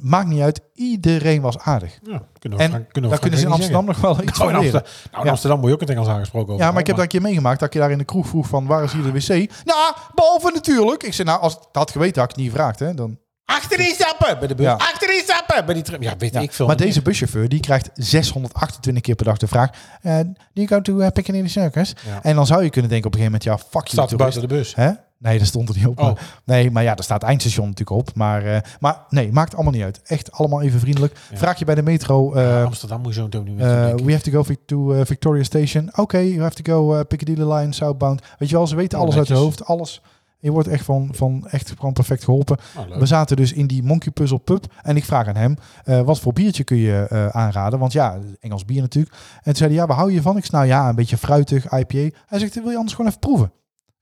maakt 0.00 0.28
niet 0.28 0.40
uit. 0.40 0.60
Iedereen 0.74 1.40
was 1.40 1.58
aardig. 1.58 1.98
Ja, 2.02 2.22
kunnen 2.38 2.58
we 2.58 2.64
En 2.64 2.70
kunnen 2.70 2.88
we 2.92 3.08
Daar 3.08 3.18
kunnen 3.18 3.38
ze 3.38 3.46
in 3.46 3.52
Amsterdam 3.52 3.84
nog 3.84 4.00
wel 4.00 4.22
iets 4.22 4.38
van 4.38 4.46
Nou, 4.46 4.58
in 4.58 4.64
leren. 4.64 4.80
Amsterdam, 4.80 5.10
nou, 5.10 5.20
in 5.20 5.24
Ja. 5.24 5.30
Amsterdam 5.30 5.58
moet 5.58 5.68
je 5.68 5.74
ook 5.74 5.80
het 5.80 5.90
Engels 5.90 6.08
aangesproken 6.08 6.52
over. 6.52 6.64
Ja, 6.64 6.70
maar 6.70 6.80
ik 6.80 6.86
heb 6.86 6.96
dat 6.96 7.04
een 7.04 7.10
keer 7.10 7.22
meegemaakt 7.22 7.58
dat 7.58 7.68
ik 7.68 7.74
je 7.74 7.80
daar 7.80 7.90
in 7.90 7.98
de 7.98 8.04
kroeg 8.04 8.26
vroeg 8.26 8.46
van 8.46 8.66
waar 8.66 8.84
is 8.84 8.92
hier 8.92 9.02
de 9.02 9.12
wc? 9.12 9.28
Nou, 9.64 9.94
behalve 10.14 10.50
natuurlijk. 10.54 11.02
Ik 11.02 11.12
zei 11.14 11.28
nou, 11.28 11.40
als 11.40 11.54
het 11.54 11.68
had 11.72 11.90
geweten 11.90 12.20
had 12.20 12.30
ik 12.30 12.36
het 12.36 12.44
niet 12.44 12.54
gevraagd. 12.54 12.78
Hè, 12.78 12.94
dan... 12.94 13.18
Achterin 13.50 13.94
stappen 13.94 14.38
bij 14.38 14.48
de 14.48 14.54
bus. 14.54 14.66
Ja. 14.66 14.72
Achterin 14.72 15.20
stappen 15.24 15.64
bij 15.64 15.74
die 15.74 15.82
tram. 15.82 16.02
Ja, 16.02 16.14
weet 16.18 16.32
Ja, 16.32 16.40
ik 16.40 16.52
veel. 16.52 16.66
maar 16.66 16.76
deze 16.76 17.02
buschauffeur 17.02 17.48
die 17.48 17.60
krijgt 17.60 17.90
628 17.94 19.02
keer 19.02 19.14
per 19.14 19.24
dag 19.24 19.36
de 19.36 19.46
vraag: 19.46 19.70
eh 20.02 20.18
Do 20.18 20.32
you 20.52 20.66
go 20.66 20.80
to 20.80 20.98
uh, 21.00 21.06
Piccadilly 21.08 21.48
Circus? 21.48 21.94
Ja. 22.06 22.22
En 22.22 22.34
dan 22.34 22.46
zou 22.46 22.62
je 22.64 22.70
kunnen 22.70 22.90
denken 22.90 23.06
op 23.08 23.14
een 23.14 23.20
gegeven 23.20 23.40
moment: 23.46 23.62
ja, 23.64 23.70
fuck 23.70 23.86
you. 23.86 23.88
staat 23.88 24.10
er 24.10 24.16
buiten 24.16 24.40
de 24.40 24.46
bus. 24.46 24.74
Hè? 24.74 24.90
Nee, 25.18 25.38
dat 25.38 25.46
stond 25.46 25.68
er 25.68 25.74
niet 25.76 25.86
op. 25.86 26.00
Oh. 26.00 26.12
Nee, 26.44 26.70
maar 26.70 26.82
ja, 26.82 26.96
er 26.96 27.02
staat 27.04 27.22
eindstation 27.22 27.68
natuurlijk 27.68 27.98
op. 28.00 28.14
Maar, 28.14 28.44
eh, 28.44 28.60
maar 28.78 28.96
nee, 29.08 29.32
maakt 29.32 29.54
allemaal 29.54 29.72
niet 29.72 29.82
uit. 29.82 30.00
Echt 30.04 30.32
allemaal 30.32 30.62
even 30.62 30.80
vriendelijk. 30.80 31.16
Ja. 31.30 31.36
Vraag 31.36 31.58
je 31.58 31.64
bij 31.64 31.74
de 31.74 31.82
metro. 31.82 32.32
eh, 32.34 32.64
Amsterdam 32.64 33.00
moet 33.00 33.14
je 33.14 33.18
zo 33.18 33.24
meteen 33.24 33.44
niet 33.44 33.54
meer 33.54 33.66
eh, 33.84 33.88
doen, 33.96 34.06
we 34.06 34.12
have 34.12 34.30
to 34.30 34.42
go 34.42 34.54
to 34.66 34.94
uh, 34.94 35.00
Victoria 35.04 35.42
Station. 35.42 35.90
Oké, 35.96 36.18
you 36.18 36.40
have 36.42 36.62
to 36.62 36.72
go 36.72 36.94
uh, 36.94 37.00
Piccadilly 37.08 37.52
Line, 37.52 37.72
Southbound. 37.74 38.22
Weet 38.38 38.48
je 38.48 38.56
wel, 38.56 38.66
ze 38.66 38.76
weten 38.76 38.98
Oh, 38.98 39.04
alles 39.04 39.16
uit 39.16 39.28
hun 39.28 39.36
hoofd. 39.36 39.64
Alles. 39.64 40.02
Je 40.40 40.50
wordt 40.50 40.68
echt 40.68 40.84
van, 40.84 41.08
van 41.12 41.46
echt 41.48 41.72
gewoon 41.76 41.92
perfect 41.92 42.24
geholpen. 42.24 42.56
Oh, 42.78 42.88
leuk. 42.88 42.98
We 42.98 43.06
zaten 43.06 43.36
dus 43.36 43.52
in 43.52 43.66
die 43.66 43.82
Monkey 43.82 44.12
Puzzle 44.12 44.38
pub. 44.38 44.72
En 44.82 44.96
ik 44.96 45.04
vraag 45.04 45.26
aan 45.26 45.36
hem, 45.36 45.56
eh, 45.84 46.00
wat 46.00 46.20
voor 46.20 46.32
biertje 46.32 46.64
kun 46.64 46.76
je 46.76 47.06
eh, 47.08 47.26
aanraden? 47.26 47.78
Want 47.78 47.92
ja, 47.92 48.18
Engels 48.40 48.64
bier 48.64 48.80
natuurlijk. 48.80 49.14
En 49.14 49.42
toen 49.42 49.54
zei 49.54 49.70
hij, 49.70 49.78
ja, 49.78 49.86
waar 49.86 49.96
hou 49.96 50.12
je 50.12 50.22
van? 50.22 50.36
Ik 50.36 50.44
zei, 50.44 50.56
nou 50.56 50.80
ja, 50.80 50.88
een 50.88 50.94
beetje 50.94 51.16
fruitig, 51.16 51.72
IPA. 51.72 52.16
Hij 52.26 52.38
zegt, 52.38 52.54
wil 52.54 52.70
je 52.70 52.76
anders 52.76 52.94
gewoon 52.94 53.10
even 53.10 53.20
proeven? 53.20 53.52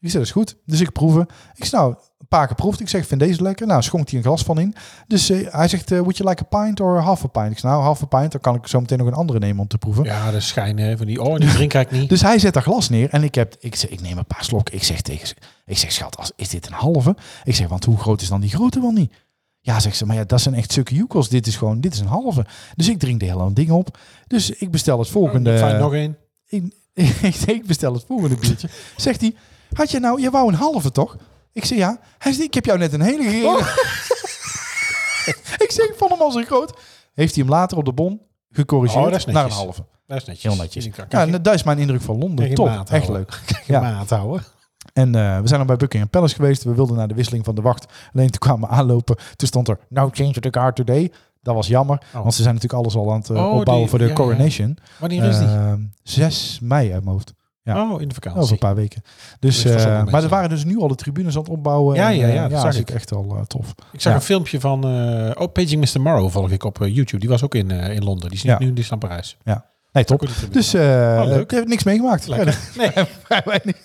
Ik 0.01 0.11
zei, 0.11 0.13
dat 0.13 0.23
is 0.23 0.31
goed. 0.31 0.57
Dus 0.65 0.81
ik 0.81 0.93
proeven. 0.93 1.27
Ik 1.55 1.65
zei, 1.65 1.83
nou, 1.83 1.97
paar 2.29 2.47
keer 2.47 2.57
proefd. 2.57 2.81
Ik 2.81 2.89
zeg, 2.89 3.07
vind 3.07 3.21
deze 3.21 3.43
lekker. 3.43 3.67
Nou, 3.67 3.83
schonk 3.83 4.09
hij 4.09 4.19
een 4.19 4.25
glas 4.25 4.43
van 4.43 4.59
in. 4.59 4.75
Dus 5.07 5.31
eh, 5.31 5.53
hij 5.53 5.69
zegt, 5.69 5.91
eh, 5.93 5.99
would 5.99 6.17
you 6.17 6.29
like 6.29 6.43
a 6.43 6.65
pint 6.65 6.81
or 6.81 7.01
half 7.01 7.25
a 7.25 7.27
pint? 7.27 7.51
Ik 7.51 7.59
zei, 7.59 7.73
nou, 7.73 7.85
half 7.85 8.03
a 8.03 8.07
pint. 8.07 8.33
Dan 8.33 8.41
kan 8.41 8.55
ik 8.55 8.67
zo 8.67 8.81
meteen 8.81 8.99
nog 8.99 9.07
een 9.07 9.15
andere 9.15 9.39
nemen 9.39 9.61
om 9.61 9.69
te 9.69 9.79
proeven. 9.79 10.05
Ja, 10.05 10.31
de 10.31 10.41
schijn 10.41 10.79
hè, 10.79 10.97
van 10.97 11.07
die... 11.07 11.23
Oh, 11.23 11.37
die 11.37 11.49
drink 11.49 11.75
ik 11.75 11.91
niet. 11.91 12.09
Dus 12.19 12.23
hij 12.23 12.39
zet 12.39 12.55
dat 12.55 12.63
glas 12.63 12.89
neer 12.89 13.11
en 13.11 13.23
ik, 13.23 13.35
heb, 13.35 13.57
ik, 13.61 13.75
zeg, 13.75 13.91
ik 13.91 14.01
neem 14.01 14.19
een 14.19 14.27
paar 14.27 14.45
slokken. 14.45 14.75
Ik 14.75 14.83
zeg 14.83 15.01
tegen 15.01 15.29
ze, 15.29 15.35
ik 15.67 15.79
zeg, 15.79 15.93
schat, 15.93 16.17
als, 16.17 16.33
is 16.37 16.49
dit 16.49 16.67
een 16.67 16.73
halve? 16.73 17.17
Ik 17.45 17.55
zeg, 17.55 17.69
want 17.69 17.85
hoe 17.85 17.99
groot 17.99 18.21
is 18.21 18.29
dan 18.29 18.41
die 18.41 18.51
grote 18.51 18.81
wel 18.81 18.93
niet? 18.93 19.13
Ja, 19.61 19.81
zegt 19.81 19.97
ze, 19.97 20.07
maar 20.07 20.17
ja, 20.17 20.25
dat 20.25 20.41
zijn 20.41 20.55
echt 20.55 20.73
stukken 20.73 20.97
joekels. 20.97 21.29
Dit 21.29 21.47
is 21.47 21.57
gewoon, 21.57 21.81
dit 21.81 21.93
is 21.93 22.01
een 22.01 22.07
halve. 22.07 22.47
Dus 22.77 22.89
ik 22.89 22.99
drink 22.99 23.21
de 23.21 23.27
hele 23.27 23.53
ding 23.53 23.71
op. 23.71 23.99
Dus 24.27 24.51
ik 24.51 24.71
bestel 24.71 24.99
het 24.99 25.09
volgende. 25.09 25.53
Oh, 25.53 25.59
Fijn, 25.59 25.81
nog 25.81 25.95
één. 25.95 26.17
ik, 26.47 26.63
ik, 27.23 27.35
ik 27.35 27.67
bestel 27.67 27.93
het 27.93 28.05
volgende 28.07 28.37
biertje. 28.37 28.69
Zegt 28.97 29.21
hij, 29.21 29.35
had 29.73 29.91
je 29.91 30.01
nou, 30.01 30.21
je 30.21 30.31
wou 30.31 30.49
een 30.49 30.55
halve 30.55 30.91
toch? 30.91 31.17
Ik 31.59 31.65
zeg 31.65 31.79
ja. 31.79 31.99
Hij 32.19 32.33
zegt, 32.33 32.45
ik 32.47 32.55
heb 32.55 32.65
jou 32.65 32.79
net 32.79 32.93
een 32.93 33.01
hele 33.01 33.23
gegeven. 33.23 33.49
Oh. 33.49 33.59
ik 35.65 35.71
zeg, 35.71 35.87
ik 35.87 35.95
vond 35.97 36.11
hem 36.11 36.21
al 36.21 36.31
zo 36.31 36.43
groot. 36.43 36.79
Heeft 37.15 37.35
hij 37.35 37.45
hem 37.45 37.53
later 37.53 37.77
op 37.77 37.85
de 37.85 37.93
bon 37.93 38.21
gecorrigeerd 38.51 39.27
Oh, 39.27 39.33
naar 39.35 39.45
een 39.45 39.51
halve. 39.51 39.85
Dat 40.07 40.17
is 40.17 40.25
netjes. 40.25 40.43
Heel 40.53 40.63
netjes. 40.63 40.85
Ja, 41.09 41.21
en 41.27 41.43
dat 41.43 41.55
is 41.55 41.63
mijn 41.63 41.79
indruk 41.79 42.01
van 42.03 42.19
Londen. 42.19 42.55
Top, 42.55 42.85
echt 42.91 43.09
leuk. 43.09 43.41
Ja. 43.67 43.81
maat 43.81 44.11
houden. 44.11 44.45
En 44.93 45.15
eh, 45.15 45.41
we 45.41 45.47
zijn 45.47 45.59
dan 45.59 45.67
bij 45.67 45.77
Buckingham 45.77 46.11
Palace 46.11 46.35
geweest. 46.35 46.63
We 46.65 46.75
wilden 46.75 46.97
naar 46.97 47.09
de 47.09 47.15
wisseling 47.15 47.45
van 47.45 47.55
de 47.55 47.61
wacht. 47.61 47.87
Alleen 48.15 48.31
toen 48.31 48.39
kwamen 48.41 48.69
we 48.69 48.75
aanlopen. 48.75 49.17
Toen 49.37 49.49
stond 49.49 49.69
er 49.69 49.79
no 49.89 50.09
change 50.13 50.33
the 50.33 50.49
guard 50.51 50.77
today. 50.77 51.13
Dat 51.43 51.55
was 51.55 51.67
jammer. 51.67 52.03
Want 52.13 52.35
ze 52.35 52.43
zijn 52.43 52.55
natuurlijk 52.55 52.83
alles 52.83 52.97
al 52.97 53.13
aan 53.13 53.19
het 53.19 53.31
eh, 53.31 53.37
Oh, 53.37 53.55
opbouwen 53.55 53.77
die- 53.79 53.89
voor 53.89 53.99
de 53.99 54.05
ja, 54.05 54.11
ja. 54.11 54.17
coronation. 54.17 54.79
Wanneer 54.99 55.25
is 55.25 55.39
die? 55.39 55.47
Eh, 55.47 55.73
6 56.03 56.59
mei 56.63 56.93
uit 56.93 57.05
mijn 57.05 57.15
hoofd. 57.15 57.35
Ja. 57.75 57.93
Oh, 57.93 58.01
in 58.01 58.09
de 58.09 58.15
vakantie. 58.15 58.41
Over 58.41 58.53
een 58.53 58.59
paar 58.59 58.75
weken. 58.75 59.03
Dus, 59.41 59.63
Dus 59.63 59.85
eh, 59.85 60.05
maar 60.05 60.23
er 60.23 60.29
waren 60.29 60.49
dus 60.49 60.65
nu 60.65 60.79
al 60.81 60.89
de 60.89 60.95
tribunes 60.95 61.35
aan 61.37 61.41
het 61.43 61.51
opbouwen. 61.51 61.97
Ja, 61.97 62.11
En, 62.11 62.17
ja, 62.17 62.27
eh, 62.27 62.35
ja, 62.35 62.49
dat 62.49 62.61
zag 62.61 62.77
ik. 62.77 62.91
echt 62.91 63.13
al 63.13 63.37
eh, 63.37 63.43
tof. 63.43 63.75
Ik 63.93 64.01
zag 64.01 64.13
Ja. 64.13 64.19
een 64.19 64.25
filmpje 64.25 64.61
van... 64.61 64.85
eh 64.85 65.31
oh, 65.43 65.53
Paging 65.53 65.93
Mr. 65.95 66.01
Morrow 66.01 66.31
volg 66.31 66.51
ik 66.51 66.65
op 66.65 66.81
eh, 66.83 66.95
YouTube. 66.95 67.19
Die 67.21 67.29
was 67.29 67.43
ook 67.45 67.55
in, 67.55 67.71
eh, 67.71 67.95
in 67.95 68.05
Londen. 68.05 68.29
Die 68.29 68.39
is 68.39 68.45
Ja. 68.45 68.59
nu 68.59 68.73
die 68.73 68.85
is 68.85 68.91
naar 68.91 68.99
Parijs. 68.99 69.37
Nee, 69.99 70.07
top. 70.07 70.29
Dus 70.51 70.75
eh 70.75 71.19
Oh, 71.23 71.29
leuk. 71.29 71.43
ik 71.43 71.51
heb 71.51 71.67
niks 71.69 71.85
meegemaakt. 71.85 72.27
Lekker. 72.27 72.59
Nee. 72.77 72.91
vrij 73.25 73.43
weinig. 73.53 73.77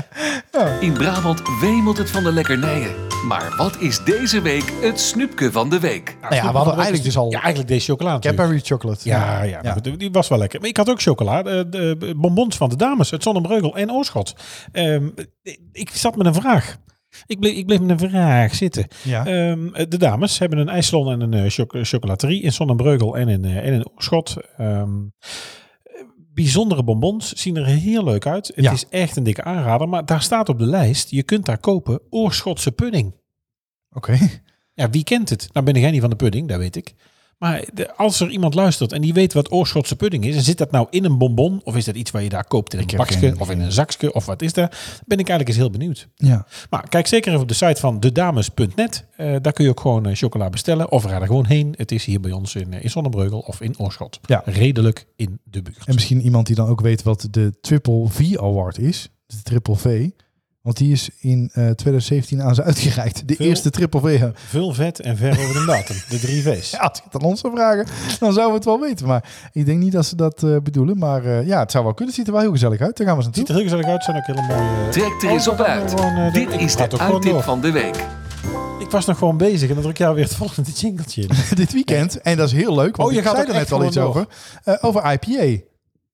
In 0.80 0.92
Brabant 0.92 1.42
wemelt 1.60 1.98
het 1.98 2.10
van 2.10 2.22
de 2.24 2.32
lekkernijen. 2.32 2.90
Maar 3.26 3.54
wat 3.56 3.76
is 3.78 4.04
deze 4.04 4.40
week 4.40 4.72
het 4.80 5.00
snoepje 5.00 5.52
van 5.52 5.70
de 5.70 5.80
week? 5.80 6.16
Nou 6.20 6.34
ja, 6.34 6.40
we 6.40 6.46
hadden 6.56 6.74
eigenlijk 6.74 7.04
dus 7.04 7.16
al 7.16 7.30
Ja, 7.30 7.38
eigenlijk 7.40 7.68
deze 7.68 7.84
chocolade. 7.90 8.20
Cadbury 8.28 8.60
chocolate. 8.64 9.08
Ja, 9.08 9.42
ja, 9.42 9.60
maar 9.62 9.72
goed, 9.72 9.98
die 9.98 10.10
was 10.10 10.28
wel 10.28 10.38
lekker. 10.38 10.60
Maar 10.60 10.68
ik 10.68 10.76
had 10.76 10.90
ook 10.90 11.00
chocola. 11.02 11.42
De, 11.42 11.66
de 11.68 12.12
bonbons 12.16 12.56
van 12.56 12.68
de 12.68 12.76
dames 12.76 13.12
uit 13.12 13.22
Zonnebreugel 13.22 13.76
en 13.76 13.92
Oorschot. 13.92 14.34
Ehm, 14.72 15.08
ik 15.72 15.90
zat 15.92 16.16
met 16.16 16.26
een 16.26 16.34
vraag. 16.34 16.76
Ik 17.26 17.40
bleef, 17.40 17.56
ik 17.56 17.66
bleef 17.66 17.80
met 17.80 17.90
een 18.02 18.08
vraag 18.10 18.54
zitten. 18.54 18.86
Ja. 19.04 19.26
Ehm, 19.26 19.88
de 19.88 19.98
dames 19.98 20.38
hebben 20.38 20.58
een 20.58 20.68
ijssalon 20.68 21.12
en 21.12 21.20
een 21.20 21.44
eh, 21.44 21.50
choc- 21.50 21.76
chocolaterie 21.82 22.42
in 22.42 22.52
Zonnebreugel 22.52 23.16
en 23.16 23.28
in, 23.28 23.44
eh, 23.44 23.56
en 23.56 23.72
in 23.72 23.88
Oorschot. 23.94 24.36
Ehm, 24.56 24.90
bijzondere 26.34 26.82
bonbons 26.84 27.32
zien 27.32 27.56
er 27.56 27.66
heel 27.66 28.04
leuk 28.04 28.26
uit. 28.26 28.46
Het 28.54 28.64
Ja. 28.64 28.72
is 28.72 28.86
echt 28.88 29.16
een 29.16 29.22
dikke 29.24 29.42
aanrader. 29.44 29.88
Maar 29.88 30.04
daar 30.04 30.22
staat 30.22 30.48
op 30.48 30.58
de 30.58 30.66
lijst, 30.66 31.10
je 31.10 31.22
kunt 31.22 31.44
daar 31.46 31.58
kopen 31.58 32.00
Oorschotse 32.10 32.72
pudding. 32.72 33.14
Oké. 33.92 34.18
Ja, 34.74 34.90
wie 34.90 35.04
kent 35.04 35.28
het? 35.28 35.48
Nou 35.52 35.66
ben 35.72 35.80
jij 35.80 35.90
niet 35.90 36.00
van 36.00 36.10
de 36.10 36.16
pudding, 36.16 36.48
dat 36.48 36.58
weet 36.58 36.76
ik. 36.76 36.94
Maar 37.40 37.64
de, 37.74 37.96
als 37.96 38.20
er 38.20 38.30
iemand 38.30 38.54
luistert 38.54 38.92
en 38.92 39.00
die 39.00 39.12
weet 39.12 39.32
wat 39.32 39.52
Oorschotse 39.52 39.96
pudding 39.96 40.24
is, 40.24 40.36
en 40.36 40.42
zit 40.42 40.58
dat 40.58 40.70
nou 40.70 40.86
in 40.90 41.04
een 41.04 41.18
bonbon, 41.18 41.60
of 41.64 41.76
is 41.76 41.84
dat 41.84 41.94
iets 41.94 42.10
waar 42.10 42.22
je 42.22 42.28
daar 42.28 42.44
koopt 42.44 42.74
in 42.74 42.78
een 42.78 42.96
bakje, 42.96 43.34
of 43.38 43.50
in 43.50 43.60
een 43.60 43.72
zakje, 43.72 44.12
of 44.12 44.26
wat 44.26 44.42
is 44.42 44.52
dat? 44.52 44.70
Ben 45.06 45.18
ik 45.18 45.28
eigenlijk 45.28 45.48
eens 45.48 45.56
heel 45.56 45.70
benieuwd. 45.70 46.08
Ja. 46.14 46.46
Maar 46.70 46.88
kijk 46.88 47.06
zeker 47.06 47.28
even 47.30 47.42
op 47.42 47.48
de 47.48 47.54
site 47.54 47.80
van 47.80 48.00
dedames.net. 48.00 49.06
Eh 49.16 49.36
daar 49.42 49.52
kun 49.52 49.64
je 49.64 49.70
ook 49.70 49.80
gewoon 49.80 50.06
eh, 50.06 50.14
chocola 50.14 50.50
bestellen, 50.50 50.90
of 50.90 51.02
ga 51.02 51.20
er 51.20 51.26
gewoon 51.26 51.46
heen. 51.46 51.74
Het 51.76 51.92
is 51.92 52.04
hier 52.04 52.20
bij 52.20 52.32
ons 52.32 52.54
in, 52.54 52.72
eh, 52.72 52.82
in 52.82 52.90
Zonnebreugel 52.90 53.38
of 53.38 53.60
in 53.60 53.78
Oorschot. 53.78 54.20
Ja. 54.22 54.42
Redelijk 54.44 55.06
in 55.16 55.40
de 55.44 55.62
buurt. 55.62 55.84
En 55.84 55.94
misschien 55.94 56.20
iemand 56.20 56.46
die 56.46 56.56
dan 56.56 56.68
ook 56.68 56.80
weet 56.80 57.02
wat 57.02 57.28
de 57.30 57.52
Triple 57.60 58.08
V 58.08 58.36
Award 58.36 58.78
is. 58.78 59.08
De 59.26 59.42
Triple 59.42 59.76
V. 59.76 60.08
Want 60.62 60.76
die 60.76 60.92
is 60.92 61.10
in 61.20 61.50
eh 61.52 61.70
2017 61.70 62.42
aan 62.42 62.54
ze 62.54 62.62
uitgereikt. 62.62 63.28
De 63.28 63.34
Veel- 63.34 63.46
eerste 63.46 63.70
Triple 63.70 64.00
V. 64.00 64.22
Veel 64.34 64.74
vet 64.74 65.00
en 65.00 65.16
ver 65.16 65.30
over 65.30 65.52
de 65.60 65.64
datum. 65.66 65.96
De 66.08 66.18
drie 66.18 66.42
V's. 66.46 66.70
Ja, 66.70 66.78
als 66.78 66.98
ik 66.98 67.04
het 67.04 67.14
aan 67.22 67.28
ons 67.28 67.40
zou 67.40 67.52
vragen, 67.54 67.86
dan 68.18 68.32
zouden 68.32 68.46
we 68.46 68.54
het 68.54 68.64
wel 68.64 68.80
weten. 68.80 69.06
Maar 69.06 69.48
ik 69.52 69.66
denk 69.66 69.78
niet 69.78 69.92
dat 69.92 70.06
ze 70.06 70.16
dat 70.16 70.42
eh, 70.42 70.56
bedoelen. 70.62 70.98
Maar 70.98 71.24
eh, 71.24 71.46
ja, 71.46 71.58
het 71.58 71.70
zou 71.70 71.84
wel 71.84 71.94
kunnen. 71.94 72.14
Het 72.14 72.24
ziet 72.24 72.26
er 72.26 72.32
wel 72.32 72.42
heel 72.42 72.50
gezellig 72.52 72.80
uit. 72.80 72.96
Daar 72.96 73.06
gaan 73.06 73.16
we 73.16 73.24
eens 73.24 73.36
Het 73.36 73.46
ziet 73.48 73.56
naartoe. 73.56 73.76
er 73.78 73.84
heel 73.84 73.84
gezellig 73.84 73.86
uit. 73.86 74.04
zijn 74.04 74.16
ook 74.16 74.26
hele 74.26 74.66
mooie... 74.66 74.84
eh, 74.84 74.88
Trek 74.90 75.22
er 75.22 75.28
eens 75.36 75.48
op 75.48 75.60
uit. 75.60 75.90
gewoon, 75.90 76.16
eh, 76.16 76.32
Dit 76.32 76.60
is 76.60 76.76
de 76.76 76.98
uittip 76.98 77.42
van 77.42 77.60
de 77.60 77.70
week. 77.70 77.96
Ik 78.78 78.90
was 78.90 79.06
nog 79.06 79.18
gewoon 79.18 79.36
bezig 79.36 79.68
en 79.68 79.74
dan 79.74 79.82
druk 79.84 79.98
jij 79.98 80.12
weer 80.14 80.24
het 80.24 80.34
volgende 80.34 80.70
jingletje 80.70 81.22
in. 81.22 81.28
Dit 81.54 81.72
weekend. 81.72 82.20
En 82.20 82.36
dat 82.36 82.46
is 82.46 82.52
heel 82.54 82.74
leuk. 82.74 82.96
Want 82.96 83.08
Oh, 83.08 83.14
je 83.14 83.20
ik 83.20 83.24
gaat 83.26 83.34
zei 83.36 83.46
er 83.48 83.52
net 83.52 83.62
echt 83.62 83.72
al 83.72 83.84
iets 83.84 83.94
door. 83.94 84.04
over. 84.08 84.26
Eh, 84.64 84.74
over 84.80 85.12
IPA. 85.12 85.62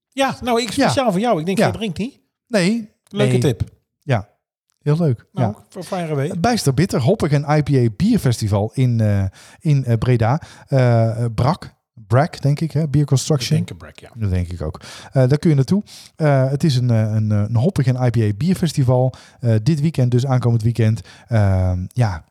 Ja, 0.09 0.37
nou, 0.43 0.61
ik 0.63 0.73
speciaal 0.73 1.11
voor 1.13 1.21
jou. 1.21 1.41
Ik 1.41 1.47
denk, 1.47 1.59
Ja. 1.59 1.65
jij 1.65 1.73
drinkt 1.73 1.99
niet. 1.99 2.21
Nee. 2.49 2.91
Leuke 3.09 3.33
nee. 3.33 3.41
tip. 3.41 3.63
Ja. 4.01 4.29
Heel 4.87 4.97
leuk. 4.97 5.27
Nou, 5.33 5.53
ja. 5.53 5.65
voor 5.69 5.83
Fire 5.83 6.13
Away. 6.13 6.33
Bijster 6.41 6.75
Bitter, 6.75 7.01
Hoppig 7.01 7.31
en 7.33 7.45
IPA 7.57 7.95
Bierfestival 7.97 8.71
in, 8.75 9.01
eh, 9.01 9.25
in 9.61 9.85
eh, 9.85 9.99
Breda. 9.99 10.41
Eh, 10.67 11.25
eh, 11.25 11.31
Brak, 11.35 11.75
Brak 12.07 12.41
denk 12.43 12.61
ik, 12.61 12.73
hè? 12.73 12.89
Beer 12.89 13.05
Construction. 13.05 13.57
Denk 13.57 13.71
een 13.71 13.77
break, 13.77 13.99
ja. 13.99 14.11
Dat 14.15 14.31
denk 14.31 14.49
ik 14.49 14.63
ook. 14.63 14.81
Eh, 15.13 15.29
daar 15.29 15.39
kun 15.39 15.51
je 15.51 15.57
naartoe. 15.57 15.83
Eh, 16.17 16.51
het 16.51 16.65
is 16.65 16.77
een, 16.77 16.91
eh, 16.91 17.15
een, 17.15 17.33
eh, 17.33 17.39
een 17.49 17.57
hoppig 17.57 17.87
en 17.87 17.95
IPA 18.07 18.37
bierfestival. 18.37 19.15
Eh, 19.41 19.55
dit 19.63 19.81
weekend, 19.81 20.11
dus 20.11 20.27
aankomend 20.27 20.63
weekend. 20.63 21.01
Ja. 21.89 22.25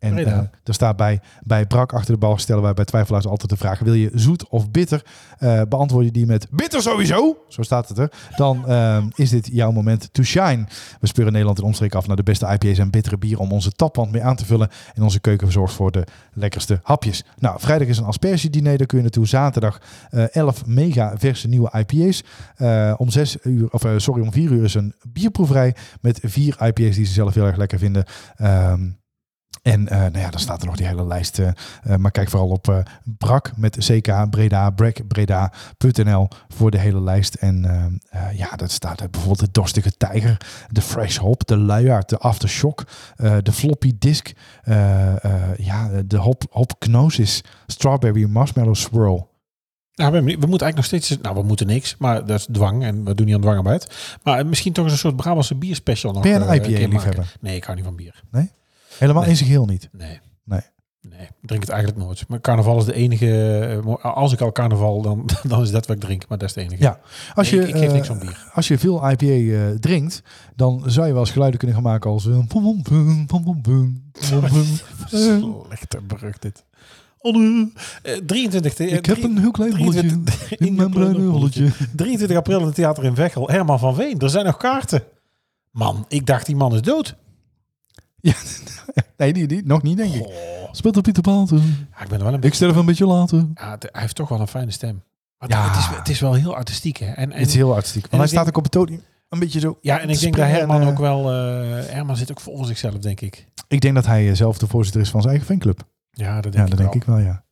En 0.00 0.18
eh, 0.18 0.38
er 0.64 0.74
staat 0.74 0.96
bij, 0.96 1.20
bij 1.42 1.66
Brak 1.66 1.92
achter 1.92 2.12
de 2.12 2.18
bal 2.18 2.38
stellen 2.38 2.62
wij 2.62 2.74
bij 2.74 2.84
twijfelaars 2.84 3.26
altijd 3.26 3.50
de 3.50 3.56
vraag: 3.56 3.78
wil 3.78 3.94
je 3.94 4.10
zoet 4.14 4.48
of 4.48 4.70
bitter? 4.70 5.04
Eh, 5.38 5.62
beantwoord 5.68 6.04
je 6.04 6.10
die 6.10 6.26
met 6.26 6.46
bitter 6.50 6.82
sowieso. 6.82 7.44
Zo 7.48 7.62
staat 7.62 7.88
het 7.88 7.98
er. 7.98 8.12
Dan 8.36 8.68
ehm, 8.68 9.08
is 9.14 9.30
dit 9.30 9.48
jouw 9.52 9.70
moment 9.70 10.08
to 10.12 10.22
shine. 10.22 10.64
We 11.00 11.06
speuren 11.06 11.32
Nederland 11.32 11.58
in 11.58 11.64
omstreek 11.64 11.94
af 11.94 12.06
naar 12.06 12.16
de 12.16 12.22
beste 12.22 12.46
IPA's 12.46 12.78
en 12.78 12.90
bittere 12.90 13.18
bier 13.18 13.38
om 13.38 13.52
onze 13.52 13.72
tapwand 13.72 14.12
mee 14.12 14.22
aan 14.22 14.36
te 14.36 14.44
vullen. 14.44 14.68
En 14.94 15.02
onze 15.02 15.20
keuken 15.20 15.46
verzorgt 15.46 15.74
voor 15.74 15.90
de 15.90 16.06
lekkerste 16.32 16.80
hapjes. 16.82 17.24
Nou, 17.38 17.60
vrijdag 17.60 17.88
is 17.88 17.98
een 17.98 18.04
asperge-diner. 18.04 18.78
Daar 18.78 18.86
kun 18.86 18.96
je 18.96 19.02
naartoe. 19.02 19.26
Zaterdag 19.26 19.80
eh 20.10 20.24
11 20.36 20.66
mega 20.66 21.12
verse 21.18 21.48
nieuwe 21.48 21.70
IPA's. 21.72 22.24
Eh, 22.56 22.94
om 22.96 23.10
6 23.10 23.36
uur, 23.42 23.70
of 23.70 23.84
eh, 23.84 23.92
sorry, 23.96 24.22
om 24.22 24.32
4 24.32 24.50
uur 24.50 24.64
is 24.64 24.74
een 24.74 24.94
bierproeverij 25.08 25.74
met 26.00 26.20
vier 26.22 26.56
IPA's 26.66 26.96
die 26.96 27.04
ze 27.04 27.12
zelf 27.12 27.34
heel 27.34 27.46
erg 27.46 27.56
lekker 27.56 27.78
vinden. 27.78 28.04
Ehm, 28.36 28.88
En 29.62 29.88
eh, 29.88 29.98
nou 29.98 30.18
ja, 30.18 30.30
dan 30.30 30.40
staat 30.40 30.60
er 30.60 30.66
nog 30.66 30.76
die 30.76 30.86
hele 30.86 31.06
lijst. 31.06 31.38
eh, 31.38 31.48
eh, 31.82 31.96
maar 31.96 32.10
kijk 32.10 32.30
vooral 32.30 32.48
op 32.48 32.84
Brak 33.04 33.52
met 33.56 33.76
CK 33.76 34.30
Breda, 34.30 34.70
Brek 34.70 35.08
Breda.nl 35.08 36.28
voor 36.48 36.70
de 36.70 36.78
hele 36.78 37.00
lijst. 37.00 37.34
En 37.34 37.66
ja, 38.32 38.56
dat 38.56 38.70
staat 38.70 39.00
er 39.00 39.10
bijvoorbeeld 39.10 39.46
de 39.46 39.60
Dorstige 39.60 39.96
Tijger, 39.96 40.36
de 40.68 40.82
Fresh 40.82 41.16
Hop, 41.16 41.46
de 41.46 41.56
Luiaard, 41.56 42.08
de 42.08 42.18
Aftershock, 42.18 42.84
de 43.42 43.52
Floppy 43.52 43.92
Disk, 43.98 44.32
ja, 45.56 45.90
de 46.06 46.16
Hop, 46.16 46.44
hop 46.50 46.72
Gnosis, 46.78 47.44
Strawberry 47.66 48.24
Marshmallow 48.24 48.74
Swirl. 48.74 49.28
Nou, 49.94 50.12
we, 50.12 50.18
we 50.18 50.24
moeten 50.24 50.48
eigenlijk 50.48 50.76
nog 50.76 50.84
steeds... 50.84 51.18
Nou, 51.22 51.34
we 51.34 51.42
moeten 51.42 51.66
niks, 51.66 51.96
maar 51.98 52.26
dat 52.26 52.38
is 52.38 52.48
dwang 52.52 52.82
en 52.82 53.04
we 53.04 53.14
doen 53.14 53.26
niet 53.26 53.34
aan 53.34 53.40
dwangarbeid. 53.40 54.16
Maar 54.22 54.46
misschien 54.46 54.72
toch 54.72 54.84
eens 54.84 54.92
een 54.92 54.98
soort 54.98 55.16
Brabantse 55.16 55.54
bierspecial 55.54 56.12
nog 56.12 56.22
Ben 56.22 56.52
een 56.52 56.60
keer 56.60 56.80
IPA-liefhebber? 56.80 57.24
maken. 57.24 57.38
Nee, 57.40 57.56
ik 57.56 57.64
hou 57.64 57.76
niet 57.76 57.84
van 57.84 57.96
bier. 57.96 58.22
Helemaal 59.00 59.22
nee. 59.22 59.30
in 59.30 59.36
zijn 59.36 59.48
geheel 59.48 59.66
niet? 59.66 59.88
Nee. 59.92 60.20
Nee. 60.44 60.60
Nee, 61.02 61.20
ik 61.20 61.48
drink 61.48 61.62
het 61.62 61.70
eigenlijk 61.70 62.04
nooit. 62.04 62.28
Maar 62.28 62.40
carnaval 62.40 62.78
is 62.78 62.84
de 62.84 62.94
enige. 62.94 63.50
Eh, 63.84 64.04
als 64.04 64.32
ik 64.32 64.40
al 64.40 64.52
carnaval, 64.52 65.02
dan, 65.02 65.28
dan 65.48 65.62
is 65.62 65.70
dat 65.70 65.86
wat 65.86 65.96
ik 65.96 66.02
drink. 66.02 66.28
Maar 66.28 66.38
dat 66.38 66.48
is 66.48 66.54
de 66.54 66.60
enige. 66.60 66.82
Ja, 66.82 67.00
als 67.34 67.50
je, 67.50 67.68
ik, 67.68 67.76
geef 67.76 67.92
niks 67.92 68.08
eh, 68.08 68.14
van 68.14 68.18
bier. 68.18 68.50
Als 68.52 68.68
je 68.68 68.78
veel 68.78 69.10
IPA 69.10 69.26
eh, 69.26 69.68
drinkt, 69.78 70.22
dan 70.56 70.82
zou 70.86 71.06
je 71.06 71.12
wel 71.12 71.22
eens 71.22 71.30
geluiden 71.30 71.58
kunnen 71.58 71.76
gaan 71.76 71.84
maken 71.86 72.10
als. 72.10 72.28
Slechte 75.06 76.00
brug 76.06 76.38
dit. 76.38 76.64
23. 78.26 78.78
Ik 78.78 79.06
heb 79.06 79.22
een 79.22 79.38
heel 79.38 79.50
klein 79.50 79.72
23, 79.72 80.54
in 80.56 80.74
mijn 80.74 80.90
bruine 80.90 81.48
23 81.96 82.36
april 82.36 82.60
in 82.60 82.66
het 82.66 82.74
theater 82.74 83.04
in 83.04 83.14
Veghel. 83.14 83.48
Herman 83.48 83.78
van 83.78 83.94
Veen. 83.94 84.18
Er 84.18 84.30
zijn 84.30 84.44
nog 84.44 84.56
kaarten. 84.56 85.02
Man, 85.70 86.04
ik 86.08 86.26
dacht 86.26 86.46
die 86.46 86.56
man 86.56 86.74
is 86.74 86.82
dood. 86.82 87.16
Nee, 89.16 89.32
die, 89.32 89.46
die, 89.46 89.62
nog 89.66 89.82
niet, 89.82 89.96
denk 89.96 90.14
ik. 90.14 90.26
Oh. 90.26 90.32
Speelt 90.72 90.96
op 90.96 91.02
Pieter 91.02 91.22
Paten. 91.22 91.56
Ja, 91.96 92.02
ik 92.02 92.08
ben 92.08 92.18
er 92.18 92.24
wel 92.24 92.26
een 92.28 92.34
Ik 92.34 92.40
beetje... 92.40 92.56
sterf 92.56 92.76
een 92.76 92.86
beetje 92.86 93.06
later. 93.06 93.46
Ja, 93.54 93.70
het- 93.70 93.88
hij 93.92 94.00
heeft 94.00 94.14
toch 94.14 94.28
wel 94.28 94.40
een 94.40 94.46
fijne 94.46 94.70
stem. 94.70 95.02
Maar 95.38 95.48
Ja. 95.48 95.68
het, 95.68 95.78
is, 95.78 95.86
het 95.98 96.08
is 96.08 96.20
wel 96.20 96.34
heel 96.34 96.54
artistiek, 96.56 96.96
hè? 96.96 97.06
En, 97.06 97.32
en, 97.32 97.38
Het 97.38 97.48
is 97.48 97.54
heel 97.54 97.74
artistiek. 97.74 98.00
Want 98.02 98.12
hij 98.14 98.22
ik 98.22 98.28
staat 98.28 98.44
denk- 98.44 98.56
ook 98.58 98.64
op 98.64 98.72
het 98.72 98.82
podium 98.82 99.02
een 99.28 99.38
beetje 99.38 99.60
zo. 99.60 99.78
ja, 99.80 100.00
en 100.00 100.08
ik 100.10 100.20
denk 100.20 100.36
dat 100.36 100.44
springen 100.46 100.50
Herman 100.68 100.80
eh, 100.82 100.88
ook 100.88 100.98
wel... 100.98 101.30
eh, 101.32 101.86
Herman 101.92 102.16
zit 102.16 102.30
ook 102.30 102.40
voor 102.40 102.64
zichzelf, 102.66 102.94
denk 102.94 103.20
ik. 103.20 103.46
Ik 103.68 103.80
denk 103.80 103.94
dat 103.94 104.06
hij 104.06 104.28
eh, 104.28 104.34
zelf 104.34 104.58
de 104.58 104.66
voorzitter 104.66 105.00
is 105.02 105.10
van 105.10 105.20
zijn 105.22 105.32
eigen 105.34 105.52
fanclub. 105.54 105.82
Ja, 106.10 106.34
dat 106.40 106.42
denk, 106.42 106.54
Ja, 106.54 106.62
ik, 106.62 106.68
dat 106.70 106.78
wel. 106.78 106.90
denk 106.90 107.02
ik 107.02 107.08
wel, 107.08 107.18
ja. 107.18 107.42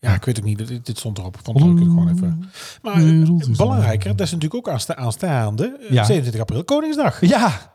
Ja, 0.00 0.14
ik 0.14 0.24
weet 0.24 0.38
ook 0.38 0.44
niet. 0.44 0.58
Dit, 0.68 0.86
dit 0.86 0.98
stond 0.98 1.18
erop. 1.18 1.34
Ik 1.36 1.40
vond 1.44 1.58
het 1.58 1.66
leuk, 1.68 1.78
ik 1.78 1.84
gewoon 1.84 2.08
even. 2.08 2.44
Maar 2.82 2.94
eh, 2.94 3.20
is 3.38 3.48
belangrijker, 3.56 4.16
dat 4.16 4.26
is 4.26 4.32
natuurlijk 4.32 4.66
ook 4.66 4.72
aansta 4.74 4.94
aanstaande. 4.96 5.64
eh, 5.80 5.90
Ja. 5.90 6.04
27 6.04 6.40
april, 6.40 6.64
Koningsdag. 6.64 7.20
Ja. 7.20 7.72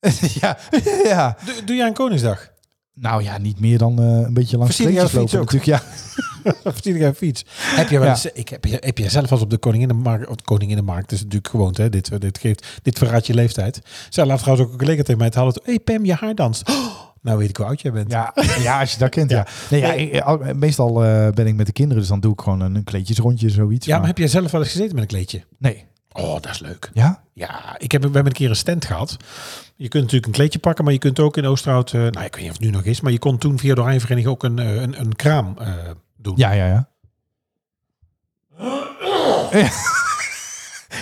ja. 0.40 0.58
ja. 1.04 1.36
Doe, 1.44 1.64
doe 1.64 1.76
jij 1.76 1.86
een 1.86 1.92
Koningsdag? 1.94 2.48
Nou 2.94 3.22
ja, 3.22 3.38
niet 3.38 3.60
meer 3.60 3.78
dan 3.78 3.98
eh, 3.98 4.04
een 4.06 4.34
beetje 4.34 4.58
langs 4.58 4.76
de 4.76 4.82
fiets 5.08 5.16
ook? 5.16 5.30
natuurlijk. 5.32 5.64
Ja. 5.64 5.82
een 7.06 7.14
fiets? 7.14 7.44
Heb 7.56 7.88
je 7.88 7.96
wel 7.98 8.06
Ja. 8.06 8.12
eens, 8.12 8.26
ik 8.26 8.48
heb, 8.48 8.64
heb 8.70 8.98
je 8.98 9.08
zelf 9.08 9.24
wel 9.24 9.32
eens 9.32 9.42
op 9.42 9.50
de 9.50 9.58
Koninginnenmarkt, 9.58 10.28
de 10.38 10.44
Koninginnenmarkt, 10.44 11.12
is 11.12 11.18
natuurlijk 11.18 11.48
gewoonte, 11.48 11.82
hè? 11.82 11.88
Dit, 11.88 12.20
dit, 12.20 12.38
geeft, 12.38 12.66
dit 12.82 12.98
verraadt 12.98 13.26
je 13.26 13.34
leeftijd. 13.34 13.80
Zij 14.08 14.26
laat 14.26 14.38
trouwens 14.38 14.66
ook 14.66 14.72
een 14.72 14.78
collega 14.78 15.02
tegen 15.02 15.16
mij 15.18 15.26
het 15.26 15.34
halen. 15.36 15.52
Hé 15.54 15.60
hey 15.64 15.78
Pam, 15.78 16.04
je 16.04 16.14
haar 16.14 16.34
danst. 16.34 16.68
Oh, 16.68 16.76
nou 17.22 17.38
weet 17.38 17.48
ik 17.48 17.56
hoe 17.56 17.66
oud 17.66 17.80
jij 17.80 17.92
bent. 17.92 18.10
Ja, 18.10 18.34
ja, 18.58 18.80
als 18.80 18.92
je 18.92 18.98
dat 18.98 19.08
kent, 19.10 19.30
ja. 19.30 19.46
Nee, 19.70 19.80
ja 19.80 19.92
ik- 19.92 20.54
meestal 20.54 21.04
eh, 21.04 21.28
ben 21.32 21.46
ik 21.46 21.54
met 21.54 21.66
de 21.66 21.72
kinderen, 21.72 22.00
dus 22.00 22.08
dan 22.10 22.20
doe 22.20 22.32
ik 22.32 22.40
gewoon 22.40 22.60
een, 22.60 22.74
een 22.74 22.84
kleedjesrondje, 22.84 23.50
zoiets. 23.50 23.86
Ja, 23.86 23.98
maar 23.98 24.06
heb 24.06 24.18
jij 24.18 24.28
zelf 24.28 24.50
wel 24.50 24.60
eens 24.60 24.70
gezeten 24.70 24.94
met 24.94 25.02
een 25.02 25.08
kleedje? 25.10 25.42
Nee. 25.58 25.84
Oh, 26.12 26.32
dat 26.40 26.50
is 26.50 26.58
leuk. 26.58 26.90
Ja? 26.92 27.22
Ja, 27.32 27.74
ik 27.78 27.92
heb, 27.92 28.00
we 28.02 28.06
hebben 28.08 28.26
een 28.26 28.32
keer 28.38 28.48
een 28.48 28.56
stand 28.56 28.84
gehad. 28.84 29.16
Je 29.76 29.88
kunt 29.88 30.02
natuurlijk 30.02 30.26
een 30.26 30.32
kleedje 30.38 30.58
pakken, 30.58 30.84
maar 30.84 30.92
je 30.92 30.98
kunt 30.98 31.18
ook 31.20 31.36
in 31.36 31.46
Oosterhout, 31.46 31.92
eh, 31.92 32.00
nou 32.00 32.24
ik 32.24 32.34
weet 32.34 32.36
niet 32.36 32.50
of 32.50 32.56
het 32.56 32.60
nu 32.60 32.70
nog 32.70 32.82
is, 32.84 33.00
maar 33.00 33.12
je 33.12 33.18
kon 33.18 33.38
toen 33.38 33.58
via 33.58 33.74
de 33.74 33.80
Oranjevereniging 33.80 34.32
ook 34.32 34.42
een, 34.42 34.58
eh, 34.58 34.74
een, 34.74 35.00
een 35.00 35.16
kraam 35.16 35.54
eh, 35.58 35.74
doen. 36.16 36.34
Ja, 36.36 36.52
ja, 36.52 36.66
ja. 36.66 36.88
Ja, 39.50 39.66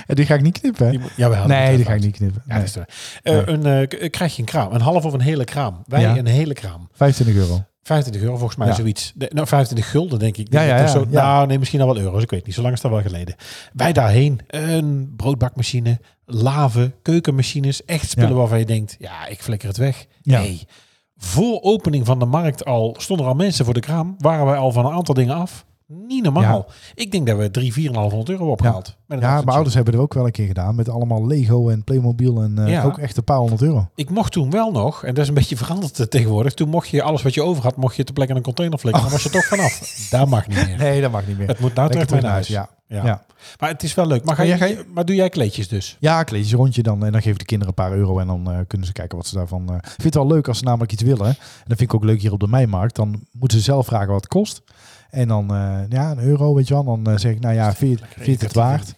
die 0.15 0.27
ga 0.27 0.35
ik 0.35 0.43
niet 0.43 0.59
knippen? 0.61 0.91
Die 0.91 1.01
jawel, 1.17 1.47
Nee, 1.47 1.77
die 1.77 1.85
ga 1.85 1.93
ik 1.93 2.01
niet 2.01 2.17
knippen. 2.17 2.43
Ja, 2.47 2.55
Nee. 2.55 2.65
is 2.65 2.77
een, 3.23 4.11
krijg 4.11 4.35
je 4.35 4.41
een 4.43 4.49
kraam. 4.49 4.73
Een 4.73 4.81
half 4.81 5.05
of 5.05 5.13
een 5.13 5.21
hele 5.21 5.45
kraam. 5.45 5.83
Wij 5.87 6.01
Ja. 6.01 6.17
een 6.17 6.27
hele 6.27 6.55
kraam. 6.55 6.89
25 6.93 7.37
euro. 7.37 7.65
25 7.89 8.23
euro 8.23 8.37
volgens 8.37 8.59
mij 8.59 8.69
Ja. 8.69 8.75
zoiets. 8.75 9.13
De- 9.15 9.31
nou, 9.35 9.47
25 9.47 9.91
gulden 9.91 10.19
denk 10.19 10.37
ik. 10.37 10.53
Ja, 10.53 10.63
ja, 10.63 10.77
ja, 10.77 10.87
zo, 10.87 11.07
ja. 11.11 11.23
Nou, 11.23 11.47
nee, 11.47 11.59
misschien 11.59 11.81
al 11.81 11.87
wel 11.87 11.99
euro's. 11.99 12.23
Ik 12.23 12.31
weet 12.31 12.47
niet. 12.47 12.55
Zo 12.55 12.63
lang 12.63 12.75
is 12.75 12.81
dat 12.81 12.91
wel 12.91 13.03
geleden. 13.03 13.35
Wij 13.73 13.93
daarheen. 13.93 14.41
Een 14.47 15.13
broodbakmachine, 15.17 16.01
laven, 16.25 16.95
keukenmachines. 17.03 17.85
Echt 17.85 18.11
spullen 18.11 18.35
waarvan 18.37 18.59
je 18.59 18.65
denkt, 18.67 18.97
ja, 18.99 19.27
ik 19.27 19.43
flikker 19.43 19.69
het 19.69 19.77
weg. 19.77 20.07
Nee. 20.23 20.67
Voor 21.17 21.61
opening 21.63 22.07
van 22.07 22.19
de 22.19 22.25
markt 22.25 22.65
al 22.65 22.95
stonden 22.99 23.25
er 23.27 23.33
al 23.33 23.37
mensen 23.39 23.65
voor 23.65 23.75
de 23.75 23.81
kraam. 23.81 24.15
Waren 24.19 24.47
wij 24.47 24.57
al 24.57 24.73
van 24.73 24.87
een 24.87 24.93
aantal 24.93 25.15
dingen 25.15 25.35
af. 25.35 25.65
Niet 25.91 26.23
normaal. 26.23 26.67
Ik 26.95 27.11
denk 27.11 27.27
dat 27.27 27.37
we 27.39 27.51
3, 27.51 27.73
4,500 27.73 28.31
euro 28.31 28.51
opgehaald. 28.51 28.97
Een 29.09 29.21
Ja, 29.21 29.35
mijn 29.35 29.49
ouders 29.49 29.75
hebben 29.75 29.95
er 29.95 30.01
ook 30.01 30.15
wel 30.15 30.25
een 30.27 30.33
keer 30.33 30.47
gedaan. 30.47 30.75
Met 30.75 30.89
allemaal 30.89 31.27
Lego 31.27 31.69
en 31.69 31.85
Playmobil 31.85 32.43
en 32.43 32.59
eh, 32.59 32.71
Ja. 32.73 32.83
ook 32.83 32.99
echt 32.99 33.17
een 33.17 33.25
paar 33.25 33.39
honderd 33.39 33.63
euro. 33.63 33.89
Ik 33.95 34.11
mocht 34.11 34.33
toen 34.33 34.51
wel 34.51 34.71
nog, 34.71 35.05
en 35.05 35.15
dat 35.15 35.23
is 35.23 35.29
een 35.29 35.35
beetje 35.35 35.57
veranderd 35.65 36.11
tegenwoordig. 36.11 36.55
Toen 36.55 36.69
mocht 36.69 36.89
je 36.89 37.03
alles 37.03 37.23
wat 37.23 37.35
je 37.35 37.43
over 37.43 37.63
had, 37.63 37.77
mocht 37.77 37.97
je 37.97 38.05
te 38.05 38.13
plekken 38.13 38.35
in 38.37 38.41
een 38.41 38.47
container 38.47 38.79
flikken. 38.79 39.03
Dan 39.03 39.11
was 39.13 39.23
je 39.23 39.31
toch 39.31 39.45
vanaf. 39.45 39.81
Daar 40.11 40.29
mag 40.29 40.47
niet 40.49 40.67
meer. 40.67 40.77
Nee, 40.79 41.01
dat 41.01 41.11
mag 41.11 41.27
niet 41.27 41.39
meer. 41.39 41.49
Het 41.49 41.59
moet 41.61 41.75
nou 41.75 41.91
terug 41.91 42.11
naar 42.11 42.31
huis. 42.31 42.49
Ja. 42.49 42.69
Ja. 42.87 43.05
Ja. 43.05 43.25
Maar 43.61 43.69
het 43.69 43.83
is 43.83 43.95
wel 43.95 44.07
leuk. 44.07 44.25
Maar, 44.25 44.37
ga 44.37 44.43
je, 44.43 44.85
maar 44.95 45.05
doe 45.05 45.17
jij 45.17 45.29
kleedjes 45.29 45.69
dus? 45.69 45.97
Ja, 46.01 46.23
kleedjesrondje 46.23 46.83
dan. 46.83 47.05
En 47.05 47.13
dan 47.13 47.23
geven 47.23 47.39
de 47.39 47.45
kinderen 47.45 47.75
een 47.77 47.85
paar 47.85 47.93
euro 47.99 48.19
en 48.19 48.27
dan 48.27 48.51
eh, 48.51 48.59
kunnen 48.67 48.87
ze 48.87 48.93
kijken 48.93 49.17
wat 49.17 49.27
ze 49.27 49.35
daarvan... 49.35 49.69
eh 49.69 49.75
ik 49.77 49.85
vind 49.89 50.03
het 50.03 50.15
wel 50.15 50.27
leuk 50.27 50.49
als 50.49 50.59
ze 50.59 50.65
namelijk 50.65 50.93
iets 50.93 51.03
willen. 51.03 51.27
En 51.27 51.37
dat 51.67 51.79
vind 51.79 51.81
ik 51.81 51.95
ook 51.95 52.05
leuk 52.05 52.21
hier 52.21 52.33
op 52.33 52.41
de 52.41 52.49
Mijnmarkt. 52.49 52.95
Dan 52.97 53.27
moeten 53.33 53.59
ze 53.59 53.65
zelf 53.65 53.87
vragen 53.87 54.09
wat 54.09 54.21
het 54.21 54.29
kost. 54.29 54.63
En 55.11 55.29
dan, 55.29 55.55
eh, 55.55 55.81
ja, 55.89 56.11
een 56.11 56.19
euro, 56.19 56.55
weet 56.55 56.69
je 56.69 56.75
wel. 56.75 56.85
Dan 56.85 57.07
eh, 57.07 57.17
zeg 57.19 57.33
ik, 57.33 57.41
nou 57.41 57.55
ja, 57.55 57.73
vind 57.75 58.01
je- 58.25 58.37
het 58.39 58.53
waard? 58.55 58.95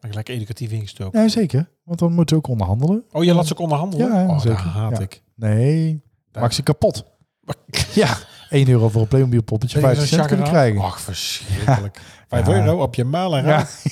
Ik 0.00 0.14
lekker 0.14 0.34
educatief 0.34 0.70
ingestoken. 0.70 1.20
Ja, 1.22 1.28
zeker. 1.28 1.68
Want 1.84 1.98
dan 1.98 2.12
moeten 2.12 2.36
ze 2.36 2.42
ook 2.42 2.48
onderhandelen. 2.48 3.04
Oh, 3.12 3.24
je 3.24 3.34
laat 3.34 3.46
ze 3.46 3.52
ook 3.52 3.58
onderhandelen? 3.58 4.08
Ja, 4.12 4.26
oh, 4.26 4.38
zeker. 4.40 4.56
dat 4.64 4.72
haat 4.72 4.96
Ja. 4.96 5.00
ik. 5.02 5.22
Nee, 5.34 6.02
maak 6.32 6.52
ze 6.52 6.62
kapot. 6.62 7.04
Ja, 7.94 8.16
1 8.50 8.68
euro 8.68 8.88
voor 8.88 9.00
een 9.02 9.08
Playmobil 9.08 9.42
poppetje, 9.42 9.80
Ben 9.80 9.88
je 9.90 9.96
50 9.96 10.08
zo'n 10.08 10.18
cent 10.18 10.28
kunnen 10.30 10.48
krijgen. 10.54 10.80
Ach, 10.82 11.00
verschrikkelijk. 11.00 12.00
5 12.28 12.46
Ja. 12.46 12.52
euro 12.54 12.82
op 12.82 12.94
je 12.94 13.04
maal 13.04 13.36
en 13.36 13.44
Ja. 13.44 13.50
raad. 13.50 13.82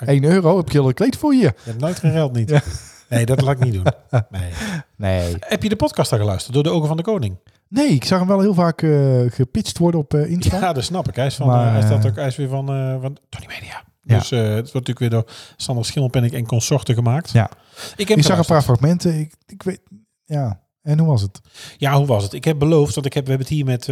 1 0.06 0.24
euro, 0.24 0.56
heb 0.56 0.68
je 0.68 0.78
al 0.78 0.88
een 0.88 0.94
kleed 0.94 1.16
voor 1.16 1.34
je? 1.34 1.40
Je 1.42 1.52
hebt 1.64 1.80
nooit 1.80 1.98
gereld 1.98 2.32
niet. 2.32 2.50
Ja. 2.50 2.60
Nee, 3.08 3.26
dat 3.26 3.40
laat 3.40 3.56
ik 3.56 3.64
niet 3.64 3.72
doen. 3.74 3.84
Nee. 4.30 4.50
Nee. 4.96 5.36
Heb 5.40 5.62
je 5.62 5.68
de 5.68 5.76
podcast 5.76 6.12
al 6.12 6.18
geluisterd? 6.18 6.54
Door 6.54 6.62
de 6.62 6.70
ogen 6.70 6.88
van 6.88 6.96
de 6.96 7.02
koning? 7.02 7.36
Nee, 7.68 7.88
ik 7.88 8.04
zag 8.04 8.18
hem 8.18 8.28
wel 8.28 8.40
heel 8.40 8.54
vaak 8.54 8.82
eh 8.82 9.20
gepitcht 9.28 9.78
worden 9.78 10.00
op 10.00 10.14
eh, 10.14 10.30
Insta. 10.30 10.58
Ja, 10.60 10.72
dat 10.72 10.84
snap 10.84 11.08
ik. 11.08 11.16
Hij 11.16 11.26
is, 11.26 11.34
van, 11.34 11.46
Maar, 11.46 11.66
eh, 11.66 11.72
hij 11.72 11.82
staat 11.82 12.06
ook, 12.06 12.16
hij 12.16 12.26
is 12.26 12.36
weer 12.36 12.48
van, 12.48 12.66
van 13.00 13.18
Tony 13.28 13.46
Media. 13.46 13.82
Ja. 14.02 14.18
Dus 14.18 14.30
het 14.30 14.50
wordt 14.50 14.72
natuurlijk 14.72 14.98
weer 14.98 15.10
door 15.10 15.30
Sander 15.56 15.84
Schimmelpenninck 15.84 16.34
en 16.34 16.46
consorten 16.46 16.94
gemaakt. 16.94 17.30
Ja. 17.30 17.50
Ik, 17.96 18.08
heb 18.08 18.18
Ik 18.18 18.24
zag 18.24 18.38
een 18.38 18.44
paar 18.44 18.62
fragmenten. 18.62 19.18
Ik, 19.18 19.34
ik 19.46 19.62
weet, 19.62 19.80
ja. 20.24 20.60
En 20.82 20.98
hoe 20.98 21.08
was 21.08 21.22
het? 21.22 21.40
Ja, 21.76 21.96
hoe 21.96 22.06
was 22.06 22.22
het? 22.22 22.32
Ik 22.32 22.44
heb 22.44 22.58
beloofd, 22.58 22.94
want 22.94 23.06
ik 23.06 23.12
heb, 23.12 23.24
we 23.24 23.30
hebben 23.30 23.46
het 23.46 23.56
hier 23.56 23.64
met, 23.64 23.86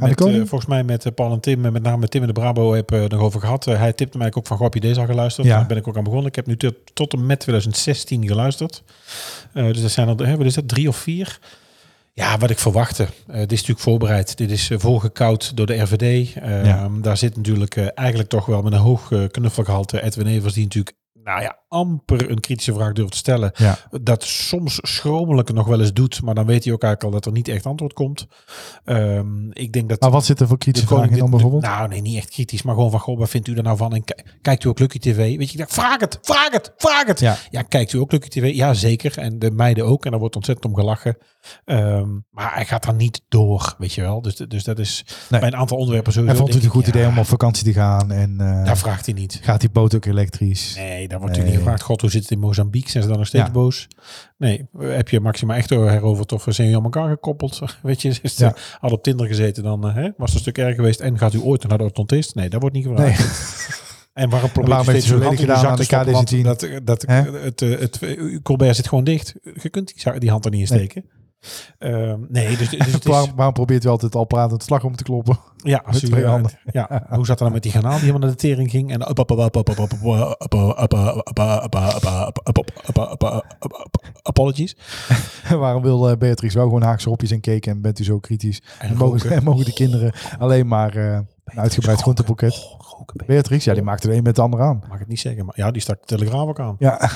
met 0.00 0.48
volgens 0.48 0.66
mij 0.66 0.84
met 0.84 1.14
Paul 1.14 1.32
en 1.32 1.40
Tim, 1.40 1.60
met 1.60 1.82
name 1.82 1.96
met 1.96 2.10
Tim 2.10 2.20
en 2.20 2.26
de 2.26 2.32
Brabo, 2.32 2.72
heb 2.72 2.90
nog 2.90 3.20
over 3.20 3.40
gehad. 3.40 3.66
Eh, 3.66 3.78
hij 3.78 3.92
tipte 3.92 4.18
mij 4.18 4.32
ook 4.32 4.46
van, 4.46 4.56
goh, 4.56 4.64
heb 4.64 4.74
je 4.74 4.80
deze 4.80 5.00
al 5.00 5.06
geluisterd? 5.06 5.46
Ja. 5.46 5.56
Daar 5.56 5.66
ben 5.66 5.76
ik 5.76 5.88
ook 5.88 5.96
aan 5.96 6.04
begonnen. 6.04 6.28
Ik 6.28 6.36
heb 6.36 6.46
nu 6.46 6.56
tot, 6.56 6.74
tot 6.92 7.12
en 7.12 7.26
met 7.26 7.40
2016 7.40 8.26
geluisterd. 8.26 8.82
Dus 9.52 9.82
dat 9.82 9.90
zijn 9.90 10.08
er, 10.08 10.26
hè, 10.26 10.36
wat 10.36 10.46
is 10.46 10.54
dat, 10.54 10.68
drie 10.68 10.88
of 10.88 10.96
vier? 10.96 11.38
Ja, 12.14 12.38
wat 12.38 12.50
ik 12.50 12.58
verwachtte. 12.58 13.02
Eh, 13.02 13.34
dit 13.38 13.52
is 13.52 13.58
natuurlijk 13.58 13.80
voorbereid. 13.80 14.36
Dit 14.36 14.50
is 14.50 14.70
eh, 14.70 14.78
voorgekoud 14.78 15.56
door 15.56 15.66
de 15.66 15.80
RVD. 15.82 16.36
Eh, 16.36 16.64
Ja. 16.64 16.88
Daar 17.00 17.16
zit 17.16 17.36
natuurlijk 17.36 17.76
eh, 17.76 17.86
eigenlijk 17.94 18.28
toch 18.28 18.46
wel 18.46 18.62
met 18.62 18.72
een 18.72 18.78
hoog 18.78 19.10
uh, 19.10 19.28
knuffelgehalte 19.28 20.02
Edwin 20.02 20.26
Evers, 20.26 20.54
die 20.54 20.62
natuurlijk 20.62 20.96
nou 21.12 21.42
ja, 21.42 21.58
amper 21.72 22.30
een 22.30 22.40
kritische 22.40 22.74
vraag 22.74 22.92
durft 22.92 23.10
te 23.12 23.16
stellen. 23.16 23.50
Ja. 23.54 23.78
Dat 24.02 24.22
soms 24.24 24.78
schromelijk 24.82 25.52
nog 25.52 25.66
wel 25.66 25.80
eens 25.80 25.92
doet, 25.92 26.22
maar 26.22 26.34
dan 26.34 26.46
weet 26.46 26.64
hij 26.64 26.72
ook 26.72 26.82
eigenlijk 26.82 27.14
al 27.14 27.20
dat 27.20 27.26
er 27.26 27.38
niet 27.38 27.48
echt 27.48 27.66
antwoord 27.66 27.92
komt. 27.92 28.26
Ehm, 28.84 29.50
ik 29.50 29.72
denk 29.72 29.88
dat 29.88 30.00
Maar 30.00 30.10
wat 30.10 30.24
zit 30.24 30.40
er 30.40 30.46
voor 30.46 30.58
kritische 30.58 30.88
vragen 30.88 31.18
dan 31.18 31.30
bijvoorbeeld? 31.30 31.62
Nou, 31.62 31.88
nee, 31.88 32.00
niet 32.00 32.16
echt 32.16 32.30
kritisch, 32.30 32.62
maar 32.62 32.74
gewoon 32.74 32.90
van, 32.90 33.00
goh, 33.00 33.18
wat 33.18 33.28
vindt 33.28 33.48
u 33.48 33.54
er 33.56 33.62
nou 33.62 33.76
van? 33.76 33.94
En 33.94 34.04
ki- 34.04 34.22
kijkt 34.42 34.64
u 34.64 34.68
ook 34.68 34.78
Lucky 34.78 34.98
TV? 34.98 35.16
Weet 35.16 35.46
je, 35.46 35.52
ik 35.52 35.58
dacht, 35.58 35.72
vraag 35.72 36.00
het, 36.00 36.18
vraag 36.22 36.50
het, 36.50 36.72
vraag 36.76 37.06
het. 37.06 37.20
Ja. 37.20 37.36
Ja, 37.50 37.62
kijkt 37.62 37.92
u 37.92 37.98
ook 37.98 38.12
Lucky 38.12 38.28
TV? 38.28 38.54
Ja, 38.54 38.74
zeker. 38.74 39.18
En 39.18 39.38
de 39.38 39.50
meiden 39.50 39.84
ook. 39.86 40.04
En 40.04 40.10
daar 40.10 40.20
wordt 40.20 40.36
ontzettend 40.36 40.66
om 40.72 40.74
gelachen. 40.80 41.16
Ehm, 41.64 42.08
maar 42.30 42.54
hij 42.54 42.64
gaat 42.64 42.84
daar 42.84 42.94
niet 42.94 43.22
door, 43.28 43.74
weet 43.78 43.92
je 43.92 44.00
wel. 44.00 44.22
Dus, 44.22 44.34
dus 44.36 44.64
dat 44.64 44.78
is 44.78 45.04
Nee. 45.30 45.40
bij 45.40 45.48
een 45.48 45.56
aantal 45.56 45.76
onderwerpen 45.76 46.12
sowieso. 46.12 46.34
Hij 46.36 46.44
vond 46.44 46.54
het 46.56 46.64
een 46.64 46.76
goed 46.78 46.86
idee 46.86 47.06
om 47.06 47.18
op 47.18 47.26
vakantie 47.26 47.64
te 47.64 47.72
gaan. 47.72 48.10
En 48.12 48.40
eh, 48.40 48.64
Daar 48.64 48.78
vraagt 48.78 49.06
hij 49.06 49.14
niet. 49.14 49.40
gaat 49.42 49.60
die 49.60 49.70
boot 49.70 49.94
ook 49.94 50.04
elektrisch? 50.04 50.74
Nee, 50.76 51.08
daar 51.08 51.18
wordt 51.18 51.36
Nee. 51.36 51.44
natuurlijk 51.44 51.54
niet 51.54 51.61
gevraagd. 51.62 51.82
God, 51.82 52.00
hoe 52.00 52.10
zit 52.10 52.22
het 52.22 52.30
in 52.30 52.38
Mozambique? 52.38 52.90
Zijn 52.90 53.02
ze 53.02 53.08
dan 53.08 53.18
nog 53.18 53.26
steeds 53.26 53.44
Ja. 53.46 53.50
boos? 53.52 53.88
Nee, 54.38 54.66
heb 54.78 55.08
je 55.08 55.20
Maxima 55.20 55.56
echt 55.56 55.70
heroverd 55.70 56.32
of 56.32 56.42
zijn 56.42 56.54
jullie 56.56 56.76
aan 56.76 56.84
elkaar 56.84 57.08
gekoppeld? 57.08 57.60
Weet 57.82 58.02
je, 58.02 58.18
is 58.22 58.36
Ja. 58.36 58.54
eh, 58.54 58.62
had 58.80 58.92
op 58.92 59.02
Tinder 59.02 59.26
gezeten, 59.26 59.62
dan 59.62 59.88
eh, 59.88 59.94
hè, 59.94 60.02
was 60.02 60.12
het 60.28 60.34
een 60.34 60.40
stuk 60.40 60.58
erger 60.58 60.74
geweest. 60.74 61.00
En 61.00 61.18
gaat 61.18 61.34
u 61.34 61.40
ooit 61.40 61.68
naar 61.68 61.78
de 61.78 61.84
orthontist? 61.84 62.34
Nee, 62.34 62.48
dat 62.48 62.60
wordt 62.60 62.76
niet 62.76 62.86
gevraagd. 62.86 63.18
Nee. 63.18 63.28
En 64.12 64.30
waarom 64.30 64.50
u 64.56 64.72
heeft 64.72 64.82
steeds 64.88 65.04
u 65.06 65.08
zo 65.08 65.14
uw 65.14 65.22
hand 65.22 65.38
in 65.40 65.46
lelijk 65.46 65.62
uw 65.62 65.68
gedaan 65.68 65.76
zak 65.78 65.98
aan 65.98 66.04
te 66.04 66.10
de 66.10 66.24
stoppen? 66.24 66.40
KD-10? 66.40 66.44
Want 66.44 66.86
dat, 66.86 66.86
dat, 66.86 67.02
het, 67.42 67.62
eh, 67.62 67.70
het, 67.70 68.00
het, 68.00 68.16
uw 68.18 68.40
Colbert 68.42 68.76
zit 68.76 68.88
gewoon 68.88 69.04
dicht. 69.04 69.34
Je 69.62 69.68
kunt 69.68 69.92
die, 70.18 70.30
hand 70.30 70.44
er 70.44 70.50
niet 70.50 70.70
in 70.70 70.76
Nee. 70.76 71.04
Uh, 71.78 72.14
nee, 72.28 72.56
dus, 72.56 72.70
het 72.70 73.06
is... 73.06 73.32
Waarom 73.34 73.52
probeert 73.52 73.84
u 73.84 73.88
altijd 73.88 74.14
al 74.14 74.24
praten 74.24 74.52
het 74.52 74.62
slag 74.62 74.84
om 74.84 74.96
te 74.96 75.02
kloppen? 75.02 75.38
Ja, 75.56 75.82
met 75.86 76.04
twee 76.04 76.24
handen. 76.24 76.50
ja. 76.72 77.06
hoe 77.08 77.26
zat 77.26 77.26
dat 77.26 77.38
dan 77.38 77.52
met 77.52 77.62
die 77.62 77.72
granaal 77.72 77.90
die 77.90 78.00
helemaal 78.00 78.20
naar 78.20 78.30
de 78.30 78.36
tering 78.36 78.70
ging? 78.70 78.92
En 78.92 79.00
apologies. 84.22 84.76
Waarom 85.58 85.82
wil 85.82 85.98
Beatrix 85.98 86.18
Beatrice 86.18 86.56
wel 86.56 86.66
gewoon 86.66 86.82
haakse 86.82 87.10
opjes 87.10 87.30
en 87.30 87.40
cake 87.40 87.70
en 87.70 87.80
bent 87.80 87.98
u 87.98 88.04
zo 88.04 88.18
kritisch? 88.18 88.62
En, 88.78 88.96
mogen, 88.96 89.64
de 89.64 89.72
kinderen 89.72 90.12
alleen 90.38 90.68
maar 90.68 90.96
een 90.96 91.60
uitgebreid 91.60 92.00
groenteboeket? 92.00 92.80
Beatrice, 93.26 93.68
ja, 93.68 93.74
die 93.74 93.84
maakte 93.84 94.08
de 94.08 94.14
een 94.14 94.22
met 94.22 94.36
de 94.36 94.42
ander 94.42 94.60
aan. 94.60 94.76
Mag 94.80 94.92
ik 94.92 94.98
het 94.98 95.08
niet 95.08 95.20
zeggen, 95.20 95.44
maar 95.44 95.54
ja, 95.56 95.70
die 95.70 95.82
stak 95.82 96.00
de 96.00 96.06
telegraaf 96.06 96.48
ook 96.48 96.60
aan. 96.60 96.76
Ja. 96.78 97.10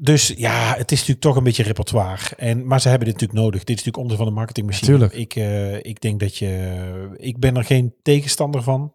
Dus 0.00 0.32
ja, 0.36 0.74
het 0.76 0.92
is 0.92 0.98
natuurlijk 0.98 1.20
toch 1.26 1.36
een 1.36 1.42
beetje 1.44 1.62
repertoire. 1.62 2.36
En, 2.36 2.66
maar 2.66 2.80
ze 2.80 2.88
hebben 2.88 3.06
dit 3.08 3.14
natuurlijk 3.20 3.44
nodig. 3.44 3.60
Dit 3.64 3.78
is 3.78 3.84
natuurlijk 3.84 3.96
onderdeel 3.96 4.24
van 4.24 4.34
de 4.34 4.38
marketingmachine. 4.40 4.86
Tuurlijk. 4.90 5.12
Ik, 5.12 5.34
eh, 5.36 5.74
ik 5.76 6.00
denk 6.00 6.20
dat 6.20 6.36
je... 6.36 7.14
Ik 7.16 7.38
ben 7.38 7.56
er 7.56 7.64
geen 7.64 7.94
tegenstander 8.02 8.62
van. 8.62 8.94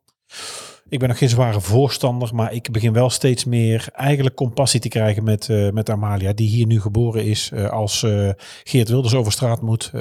Ik 0.89 0.99
ben 0.99 1.07
nog 1.07 1.17
geen 1.17 1.29
zware 1.29 1.61
voorstander. 1.61 2.35
Maar 2.35 2.53
ik 2.53 2.71
begin 2.71 2.93
wel 2.93 3.09
steeds 3.09 3.45
meer 3.45 3.87
eigenlijk 3.93 4.35
compassie 4.35 4.79
te 4.79 4.87
krijgen 4.87 5.23
met, 5.23 5.49
eh, 5.49 5.69
met 5.69 5.89
Amalia. 5.89 6.33
Die 6.33 6.49
hier 6.49 6.65
nu 6.65 6.81
geboren 6.81 7.25
is. 7.25 7.51
eh, 7.53 7.69
als 7.69 7.99
Geert 8.63 8.89
Wilders 8.89 9.13
over 9.13 9.31
straat 9.31 9.61
moet. 9.61 9.91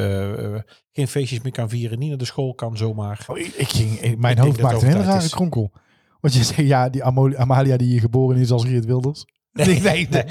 geen 0.92 1.08
feestjes 1.08 1.40
meer 1.40 1.52
kan 1.52 1.68
vieren. 1.68 1.98
Niet 1.98 2.08
naar 2.08 2.18
de 2.18 2.24
school 2.24 2.54
kan 2.54 2.76
zomaar. 2.76 3.24
Oh, 3.26 3.38
ik, 3.38 3.46
ik 3.46 3.68
ging, 3.68 3.90
ik- 4.00 4.18
mijn 4.18 4.38
hoofd 4.38 4.56
het 4.72 4.82
een 4.82 4.88
hele 4.88 5.02
rare 5.12 5.28
kronkel. 5.30 5.72
Want 6.20 6.34
je 6.34 6.44
zegt, 6.44 6.66
ja, 6.68 6.88
die 6.88 7.04
Amalia 7.04 7.76
die 7.76 7.88
hier 7.88 8.00
geboren 8.00 8.36
is 8.36 8.50
als 8.50 8.64
Geert 8.64 8.84
Wilders. 8.84 9.24
Nee, 9.66 9.80
nee, 9.80 10.08
nee. 10.10 10.24
dat, 10.24 10.28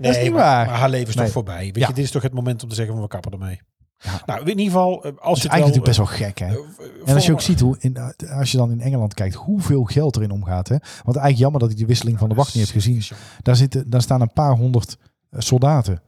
dat 0.00 0.14
is 0.16 0.22
niet 0.22 0.30
maar, 0.32 0.40
waar. 0.40 0.66
Maar 0.66 0.74
haar 0.78 0.90
leven 0.90 1.08
is 1.08 1.14
toch 1.14 1.30
voorbij. 1.30 1.64
Weet 1.64 1.76
Ja. 1.76 1.88
je, 1.88 1.94
dit 1.94 2.04
is 2.04 2.10
toch 2.10 2.22
het 2.22 2.32
moment 2.34 2.62
om 2.62 2.68
te 2.68 2.74
zeggen 2.74 2.94
van 2.94 3.02
we 3.02 3.08
kappen 3.08 3.32
ermee. 3.32 3.60
Ja. 4.02 4.22
Nou, 4.26 4.40
in 4.40 4.48
ieder 4.48 4.64
geval, 4.64 5.04
eh, 5.04 5.12
als 5.20 5.36
is 5.36 5.42
je 5.42 5.48
het 5.48 5.56
eigenlijk 5.56 5.58
wel, 5.60 5.66
natuurlijk 5.66 5.84
best 5.84 5.98
wel 5.98 6.06
gek, 6.28 6.38
hè? 6.38 6.46
eh, 6.46 7.08
En 7.08 7.14
als 7.14 7.26
je 7.26 7.32
ook 7.32 7.40
ziet 7.40 7.60
hoe, 7.60 7.76
in, 7.78 7.96
als 8.38 8.50
je 8.50 8.56
dan 8.56 8.70
in 8.70 8.80
Engeland 8.80 9.14
kijkt, 9.14 9.34
hoeveel 9.34 9.84
geld 9.84 10.16
erin 10.16 10.30
omgaat. 10.30 10.68
Hè? 10.68 10.76
Want 10.78 11.16
eigenlijk 11.16 11.36
jammer 11.38 11.60
dat 11.60 11.70
ik 11.70 11.76
die 11.76 11.86
wisseling 11.86 12.18
van 12.18 12.28
de 12.28 12.34
wacht 12.34 12.54
niet 12.54 12.64
heb 12.64 12.72
gezien. 12.74 13.02
Daar, 13.42 13.56
zitten, 13.56 13.90
daar 13.90 14.02
staan 14.02 14.20
een 14.20 14.32
paar 14.32 14.56
honderd 14.56 14.96
eh, 15.30 15.40
soldaten. 15.40 16.02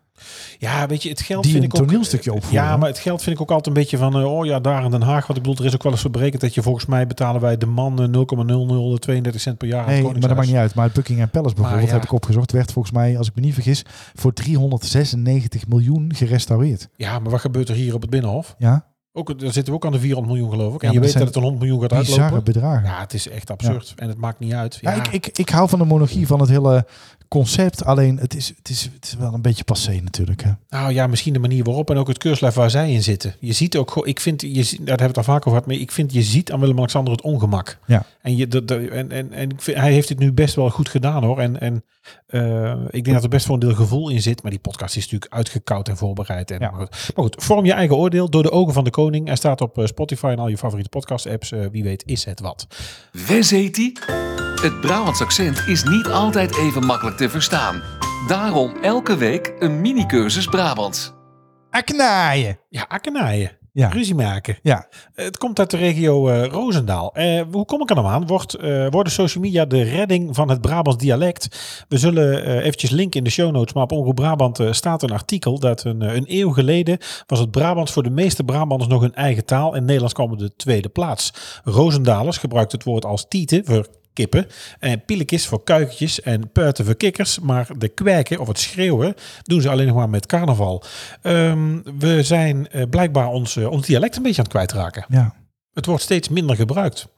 Ja, 0.59 0.87
weet 0.87 1.03
je, 1.03 1.09
het 1.09 1.21
geld 1.21 1.43
Die 1.43 1.53
vind 1.53 1.65
een 1.65 1.71
ik 1.71 1.81
ook... 1.81 1.87
toneelstukje 1.87 2.33
opvoeren. 2.33 2.63
Ja, 2.65 2.77
maar 2.77 2.89
het 2.89 2.99
geld 2.99 3.23
vind 3.23 3.37
ik 3.37 3.43
ook 3.43 3.49
altijd 3.51 3.67
een 3.77 3.83
beetje 3.83 3.97
van... 3.97 4.17
eh, 4.17 4.33
oh 4.33 4.47
ja, 4.47 4.61
daar 4.61 4.85
in 4.85 4.91
Den 4.91 5.03
Haag. 5.03 5.27
Want 5.27 5.39
ik 5.39 5.45
bedoel, 5.45 5.59
er 5.59 5.65
is 5.65 5.75
ook 5.75 5.83
wel 5.83 5.93
eens 5.93 6.11
berekend 6.11 6.41
dat 6.41 6.55
je 6.55 6.63
volgens 6.63 6.87
mij 6.87 7.07
betalen 7.07 7.41
wij 7.41 7.57
de 7.57 7.67
man 7.67 8.03
eh, 8.03 9.29
0,0032 9.31 9.35
cent 9.35 9.59
per 9.59 9.69
jaar 9.69 9.87
Nee, 9.87 10.03
maar 10.03 10.21
dat 10.21 10.35
maakt 10.35 10.47
niet 10.47 10.57
uit. 10.57 10.75
Maar 10.75 10.85
het 10.85 10.95
Buckingham 10.95 11.31
Palace 11.31 11.55
bijvoorbeeld, 11.55 11.89
ja. 11.89 11.95
heb 11.95 12.05
ik 12.05 12.13
opgezocht, 12.13 12.53
werd 12.53 12.73
volgens 12.73 12.95
mij, 12.95 13.19
als 13.19 13.29
ik 13.29 13.35
me 13.35 13.41
niet 13.41 13.55
vergis, 13.55 13.85
voor 14.15 14.33
396 14.33 15.67
miljoen 15.69 16.13
gerestaureerd. 16.15 16.89
Ja, 16.97 17.19
maar 17.19 17.31
wat 17.31 17.41
gebeurt 17.41 17.69
er 17.69 17.75
hier 17.75 17.95
op 17.95 18.01
het 18.01 18.11
Binnenhof? 18.11 18.55
Ja, 18.59 18.87
Ook, 19.13 19.39
daar 19.41 19.53
zitten 19.53 19.65
we 19.73 19.79
ook 19.79 19.85
aan 19.87 19.93
de 19.93 19.99
400 20.01 20.35
miljoen 20.35 20.51
geloof 20.53 20.75
ik. 20.75 20.83
En 20.83 20.89
Ja, 20.89 20.95
je 20.95 21.01
weet 21.01 21.13
dat 21.13 21.27
het 21.27 21.37
een 21.37 21.43
100 21.43 21.63
miljoen 21.63 21.81
gaat 21.81 21.99
bizarre 21.99 22.23
uitlopen. 22.23 22.53
bedragen. 22.53 22.89
Ja, 22.89 23.01
het 23.01 23.15
is 23.15 23.29
echt 23.29 23.51
absurd. 23.51 23.93
En 23.97 24.09
het 24.09 24.19
maakt 24.19 24.39
niet 24.39 24.53
uit. 24.53 24.79
Ja, 24.81 24.95
Ja, 24.95 25.03
ik, 25.05 25.13
ik, 25.27 25.39
ik 25.39 25.49
hou 25.49 25.69
van 25.69 25.79
de 25.79 25.85
monarchie, 25.85 26.27
van 26.27 26.41
het 26.41 26.49
hele 26.49 26.87
concept. 27.33 27.85
Alleen, 27.85 28.19
het 28.19 28.35
is, 28.35 28.49
het 28.49 28.69
is, 28.69 28.83
het 28.83 29.05
is 29.05 29.15
wel 29.15 29.35
een 29.35 29.43
beetje 29.43 29.65
passé 29.65 30.01
natuurlijk. 30.03 30.43
Hè? 30.43 30.51
Nou 30.69 30.93
ja, 30.93 31.07
misschien 31.07 31.33
de 31.33 31.39
manier 31.39 31.65
waarop 31.65 31.91
en 31.91 31.97
ook 31.97 32.09
het 32.09 32.19
keurslijf 32.19 32.55
waar 32.55 32.71
zij 32.71 32.93
in 32.93 33.03
zitten. 33.03 33.35
Je 33.41 33.53
ziet 33.53 33.77
ook, 33.77 34.07
ik 34.07 34.21
vind, 34.21 34.41
je, 34.41 34.49
daar 34.49 34.77
hebben 34.77 34.97
we 34.97 35.03
het 35.05 35.17
al 35.17 35.23
vaak 35.23 35.47
over 35.47 35.51
gehad, 35.51 35.67
maar 35.67 35.77
ik 35.77 35.93
vind, 35.93 36.13
je 36.13 36.23
ziet 36.23 36.53
aan 36.53 36.61
Willem-Alexander 36.61 37.13
het 37.13 37.23
ongemak. 37.23 37.79
Ja. 37.87 38.05
En, 38.23 38.37
je, 38.37 38.49
dat, 38.49 38.71
en, 38.71 39.11
en, 39.11 39.33
en 39.33 39.51
ik 39.51 39.63
vind, 39.63 39.77
hij 39.77 39.93
heeft 39.93 40.09
het 40.09 40.19
nu 40.19 40.33
best 40.33 40.55
wel 40.55 40.71
goed 40.71 40.89
gedaan 40.89 41.25
hoor. 41.25 41.39
En, 41.39 41.61
en 41.61 41.85
eh, 42.27 42.75
ik 42.91 43.05
denk 43.05 43.13
dat 43.17 43.23
er 43.23 43.29
best 43.29 43.47
wel 43.47 43.55
een 43.55 43.61
deel 43.61 43.75
gevoel 43.75 44.09
in 44.09 44.23
zit. 44.23 44.43
Maar 44.43 44.51
die 44.51 44.61
podcast 44.61 44.97
is 44.97 45.03
natuurlijk 45.03 45.33
uitgekoud 45.33 45.89
en 45.89 45.97
voorbereid. 45.97 46.51
En, 46.51 46.61
Ja. 46.61 46.71
maar, 46.71 46.81
goed. 46.81 46.91
maar 47.15 47.25
goed, 47.25 47.43
vorm 47.45 47.65
je 47.65 47.73
eigen 47.73 47.97
oordeel 47.97 48.31
door 48.31 48.43
de 48.43 48.51
ogen 48.51 48.73
van 48.73 48.85
de 48.85 48.91
koning. 48.91 49.27
Hij 49.27 49.37
staat 49.37 49.61
op 49.61 49.79
eh, 49.79 49.87
Spotify 49.87 50.27
en 50.27 50.39
al 50.39 50.49
je 50.49 50.59
favoriete 50.59 50.91
podcast 50.91 51.27
apps. 51.27 51.53
Eh, 51.53 51.67
wie 51.71 51.83
weet 51.83 52.03
is 52.07 52.25
het 52.25 52.41
wat. 52.41 52.67
Wes 53.27 53.51
heet 53.51 53.75
die? 53.75 53.99
Het 54.63 54.81
Brabants 54.81 55.21
accent 55.21 55.63
is 55.67 55.85
niet 55.85 56.07
altijd 56.07 56.57
even 56.57 56.87
makkelijk 56.87 57.17
te 57.17 57.29
verstaan. 57.29 57.83
Daarom 58.29 58.77
elke 58.83 59.17
week 59.17 59.55
een 59.59 59.81
mini-cursus 59.81 60.47
Brabants. 60.47 61.13
Aknaaien! 61.71 62.59
Ja, 62.69 62.85
akkenaaien. 62.89 63.59
Ja. 63.73 63.89
Ruzie 63.89 64.15
maken. 64.15 64.59
Ja, 64.63 64.89
Het 65.15 65.39
komt 65.39 65.59
uit 65.59 65.71
de 65.71 65.77
regio 65.77 66.29
eh 66.29 66.47
Roosendaal. 66.47 67.15
Eh, 67.15 67.43
hoe 67.51 67.65
kom 67.65 67.81
ik 67.81 67.91
er 67.91 67.97
nou 67.97 68.09
aan? 68.09 68.27
Wordt, 68.27 68.55
eh, 68.55 68.87
worden 68.91 69.13
social 69.13 69.45
media 69.45 69.65
de 69.65 69.83
redding 69.83 70.35
van 70.35 70.49
het 70.49 70.61
Brabants 70.61 71.03
dialect? 71.03 71.49
We 71.89 71.99
zullen 71.99 72.59
eventjes 72.61 72.91
linken 72.91 73.19
in 73.19 73.25
de 73.25 73.31
show 73.31 73.53
notes, 73.53 73.75
maar 73.75 73.83
op 73.83 73.93
Omroep 73.93 74.15
Brabant 74.15 74.61
staat 74.71 75.03
een 75.03 75.13
artikel 75.13 75.59
dat 75.59 75.85
een, 75.85 76.01
een 76.01 76.25
eeuw 76.27 76.51
geleden 76.51 76.99
was 77.27 77.39
het 77.39 77.51
Brabants 77.51 77.93
voor 77.93 78.03
de 78.03 78.11
meeste 78.11 78.45
Brabanders 78.45 78.91
nog 78.91 79.03
een 79.03 79.15
eigen 79.15 79.45
taal. 79.45 79.75
En 79.75 79.85
Nederlands 79.85 80.15
kwam 80.15 80.33
op 80.33 80.39
de 80.39 80.57
tweede 80.57 80.89
plaats. 80.89 81.33
Roosendalers 81.65 82.39
gebruikt 82.39 82.73
het 82.73 82.85
woord 82.85 83.05
als 83.05 83.29
tieten 83.29 83.65
voor 83.65 83.87
kippen 84.13 84.47
en 84.79 85.05
pielekjes 85.05 85.47
voor 85.47 85.65
kuikentjes 85.65 86.21
en 86.21 86.51
puiten 86.53 86.85
voor 86.85 86.95
kikkers. 86.95 87.39
Maar 87.39 87.69
de 87.79 87.89
kwijken 87.89 88.39
of 88.41 88.49
het 88.49 88.59
schreeuwen 88.59 89.15
doen 89.43 89.61
ze 89.61 89.69
alleen 89.71 89.87
nog 89.87 89.97
maar 89.97 90.11
met 90.11 90.27
carnaval. 90.27 90.85
Ehm, 91.23 91.79
we 91.99 92.23
zijn 92.23 92.69
eh, 92.69 92.83
blijkbaar 92.91 93.27
ons, 93.29 93.57
eh, 93.57 93.71
ons 93.71 93.87
dialect 93.87 94.17
een 94.17 94.23
beetje 94.23 94.39
aan 94.39 94.45
het 94.45 94.53
kwijtraken. 94.55 95.05
ja. 95.09 95.35
Het 95.73 95.87
wordt 95.87 96.03
steeds 96.03 96.29
minder 96.29 96.57
gebruikt. 96.57 97.09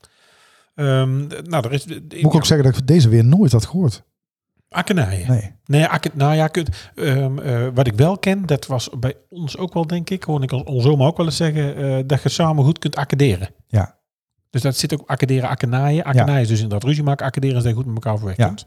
Ehm, 0.75 1.27
nou, 1.27 1.65
er 1.65 1.73
is... 1.73 1.87
Moet 1.87 2.13
ik 2.13 2.35
ook 2.35 2.47
zeggen 2.47 2.67
dat 2.71 2.77
ik 2.81 2.87
deze 2.87 3.09
weer 3.09 3.25
nooit 3.25 3.53
had 3.53 3.67
gehoord. 3.67 4.03
Akkenaaien. 4.69 5.29
Nee. 5.31 5.53
Nee, 5.65 5.87
nou 6.15 6.35
ja, 6.35 6.47
kunt, 6.49 6.69
ehm, 6.95 7.39
eh, 7.39 7.67
wat 7.75 7.87
ik 7.87 7.95
wel 7.95 8.19
ken, 8.19 8.47
dat 8.47 8.67
was 8.67 8.89
bij 8.99 9.15
ons 9.29 9.57
ook 9.57 9.75
wel, 9.75 9.87
denk 9.87 10.11
ik, 10.11 10.23
hoorde 10.25 10.45
ik 10.45 10.53
ons- 10.67 10.85
oma 10.87 11.07
ook 11.07 11.17
wel 11.17 11.27
eens 11.27 11.37
zeggen, 11.37 12.07
dat 12.07 12.23
je 12.23 12.29
samen 12.29 12.65
goed 12.65 12.79
kunt 12.79 12.97
accederen. 12.97 13.49
Ja. 13.67 13.99
Dus 14.55 14.63
dat 14.63 14.77
zit 14.77 14.93
ook 14.95 15.03
accederen, 15.07 15.49
akkenaaien. 15.49 16.05
Akkenaaien 16.05 16.43
is 16.43 16.49
dus 16.49 16.61
inderdaad 16.61 16.89
ruzie 16.89 17.03
maken, 17.03 17.27
accederen 17.27 17.57
is 17.57 17.63
dat 17.63 17.71
je 17.73 17.77
goed 17.79 17.87
met 17.87 17.95
elkaar 17.95 18.13
overweg 18.13 18.37
Ja. 18.37 18.47
kunt. 18.47 18.67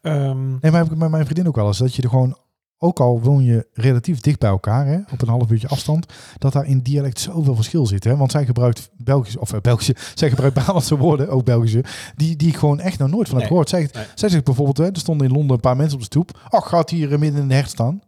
Ehm, 0.00 0.48
Nee, 0.50 0.70
maar 0.70 0.82
heb 0.82 0.92
ik 0.92 0.98
met 0.98 1.10
mijn 1.10 1.24
vriendin 1.24 1.48
ook 1.48 1.56
wel 1.56 1.66
eens. 1.66 1.78
Dat 1.78 1.94
je 1.94 2.02
er 2.02 2.08
gewoon, 2.08 2.36
ook 2.78 3.00
al 3.00 3.20
woon 3.20 3.44
je 3.44 3.66
relatief 3.72 4.20
dicht 4.20 4.38
bij 4.38 4.50
elkaar, 4.50 4.86
hè, 4.86 4.98
op 5.12 5.22
een 5.22 5.28
half 5.28 5.50
uurtje 5.50 5.68
afstand, 5.68 6.06
dat 6.38 6.52
daar 6.52 6.66
in 6.66 6.80
dialect 6.80 7.20
zoveel 7.20 7.54
verschil 7.54 7.86
zit. 7.86 8.04
Hè? 8.04 8.16
Want 8.16 8.30
zij 8.30 8.44
gebruikt 8.44 8.90
Belgische, 8.96 9.40
of 9.40 9.52
eh, 9.52 9.60
Belgische, 9.60 9.94
zij 10.14 10.28
gebruikt 10.30 10.54
Brabantse 10.54 10.96
woorden, 10.96 11.28
ook 11.28 11.44
Belgische, 11.44 11.84
die, 12.16 12.36
die 12.36 12.48
ik 12.48 12.56
gewoon 12.56 12.80
echt 12.80 12.98
nog 12.98 13.08
nooit 13.10 13.28
van 13.28 13.38
heb 13.38 13.38
Nee. 13.38 13.46
gehoord. 13.48 13.68
Zij, 13.68 13.88
Nee. 13.92 14.04
zij 14.14 14.28
zegt 14.28 14.44
bijvoorbeeld, 14.44 14.78
hè, 14.78 14.84
er 14.86 14.96
stonden 14.96 15.26
in 15.26 15.32
Londen 15.32 15.54
een 15.54 15.60
paar 15.60 15.76
mensen 15.76 15.94
op 15.94 16.00
de 16.00 16.04
stoep. 16.06 16.40
Ach, 16.48 16.68
gaat 16.68 16.90
hier 16.90 17.12
eh, 17.12 17.18
midden 17.18 17.40
in 17.42 17.48
de 17.48 17.54
hert 17.54 17.70
staan? 17.70 18.00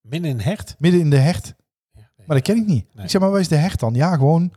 Midden 0.00 0.30
in 0.30 0.40
hert. 0.40 0.74
Midden 0.78 1.00
in 1.00 1.10
de 1.10 1.18
hert? 1.18 1.54
Maar 2.26 2.36
dat 2.36 2.42
ken 2.46 2.56
ik 2.56 2.66
niet. 2.66 2.86
Ik 3.02 3.10
zeg, 3.10 3.20
maar 3.20 3.30
waar 3.30 3.40
is 3.40 3.48
de 3.48 3.56
hert 3.56 3.80
dan? 3.80 3.94
Ja, 3.94 4.14
gewoon, 4.16 4.52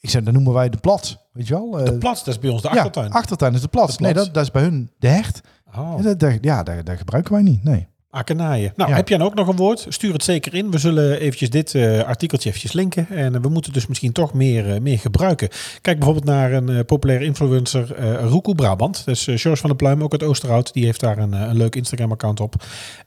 ik 0.00 0.10
zeg, 0.10 0.22
dan 0.22 0.32
noemen 0.32 0.52
wij 0.52 0.68
de 0.68 0.76
plat. 0.76 1.18
Weet 1.32 1.46
je 1.48 1.54
wel? 1.54 1.70
De 1.70 1.82
Eh, 1.92 1.98
plaats, 1.98 2.24
dat 2.24 2.34
is 2.34 2.40
bij 2.40 2.50
ons 2.50 2.62
de 2.62 2.68
ja, 2.68 2.74
achtertuin. 2.74 3.10
achtertuin 3.12 3.54
is 3.54 3.60
de 3.60 3.68
plat. 3.68 3.88
De 3.90 3.96
Nee, 4.02 4.12
plat. 4.12 4.24
dat, 4.24 4.34
dat 4.34 4.42
is 4.44 4.50
bij 4.50 4.62
hun 4.62 4.90
de 4.98 5.08
hert. 5.08 5.40
Oh. 5.78 5.94
Ja, 6.02 6.14
dat, 6.14 6.38
ja, 6.40 6.62
daar, 6.62 6.84
daar 6.84 6.96
gebruiken 6.96 7.32
wij 7.32 7.42
niet. 7.42 7.64
Nee. 7.64 7.88
Akkenaaien. 8.12 8.72
Nou, 8.76 8.90
Ja. 8.90 8.96
heb 8.96 9.08
jij 9.08 9.18
dan 9.18 9.26
ook 9.26 9.34
nog 9.34 9.48
een 9.48 9.56
woord? 9.56 9.86
Stuur 9.88 10.12
het 10.12 10.24
zeker 10.24 10.54
in. 10.54 10.70
We 10.70 10.78
zullen 10.78 11.20
eventjes 11.20 11.50
dit 11.50 11.74
eh, 11.74 12.00
artikeltje 12.02 12.48
eventjes 12.48 12.72
linken. 12.72 13.06
En 13.08 13.34
eh, 13.34 13.40
we 13.40 13.48
moeten 13.48 13.72
dus 13.72 13.86
misschien 13.86 14.12
toch 14.12 14.32
meer, 14.34 14.82
meer 14.82 14.98
gebruiken. 14.98 15.48
Kijk 15.80 15.96
bijvoorbeeld 15.96 16.26
naar 16.26 16.52
een 16.52 16.84
populaire 16.84 17.24
influencer, 17.24 18.14
Roekoe 18.28 18.54
Brabant. 18.54 19.04
Dus 19.04 19.26
eh 19.26 19.36
George 19.38 19.60
van 19.60 19.68
der 19.70 19.78
Pluim, 19.78 20.02
ook 20.02 20.12
uit 20.12 20.22
Oosterhout. 20.22 20.72
Die 20.72 20.84
heeft 20.84 21.00
daar 21.00 21.18
een, 21.18 21.32
een 21.32 21.56
leuk 21.56 21.76
Instagram-account 21.76 22.40
op. 22.40 22.54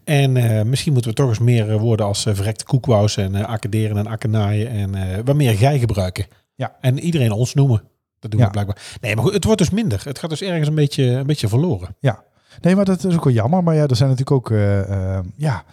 En 0.03 0.31
misschien 0.69 0.93
moeten 0.93 1.11
we 1.11 1.17
toch 1.17 1.29
eens 1.29 1.39
meer 1.39 1.79
woorden 1.79 2.05
als 2.05 2.25
uh, 2.25 2.33
verrekte 2.35 2.65
koekwous 2.65 3.17
en 3.17 3.45
akkederen 3.45 3.97
en 3.97 4.07
akkenaaien. 4.07 4.69
En 4.69 5.25
wat 5.25 5.35
meer 5.35 5.53
gij 5.57 5.79
gebruiken. 5.79 6.25
Ja. 6.63 6.75
En 6.81 6.99
iedereen 6.99 7.31
ons 7.31 7.53
noemen. 7.53 7.83
Dat 8.19 8.31
doen 8.31 8.39
Ja. 8.39 8.45
we 8.45 8.51
blijkbaar. 8.51 8.97
Nee, 9.01 9.15
maar 9.15 9.23
goed, 9.23 9.33
het 9.33 9.43
wordt 9.43 9.59
dus 9.59 9.69
minder. 9.69 10.01
Het 10.03 10.19
gaat 10.19 10.29
dus 10.29 10.41
ergens 10.41 10.67
een 10.67 10.75
beetje, 10.75 11.03
een 11.03 11.25
beetje 11.25 11.47
verloren. 11.47 11.95
Ja, 11.99 12.23
nee, 12.61 12.75
maar 12.75 12.85
dat 12.85 13.03
is 13.03 13.15
ook 13.15 13.23
wel 13.23 13.33
jammer. 13.33 13.63
Maar 13.63 13.75
ja, 13.75 13.87
er 13.87 13.95
zijn 13.95 14.09
natuurlijk 14.09 14.37
ook, 14.37 14.51
eh, 14.51 15.15
eh, 15.17 15.25
ja, 15.37 15.63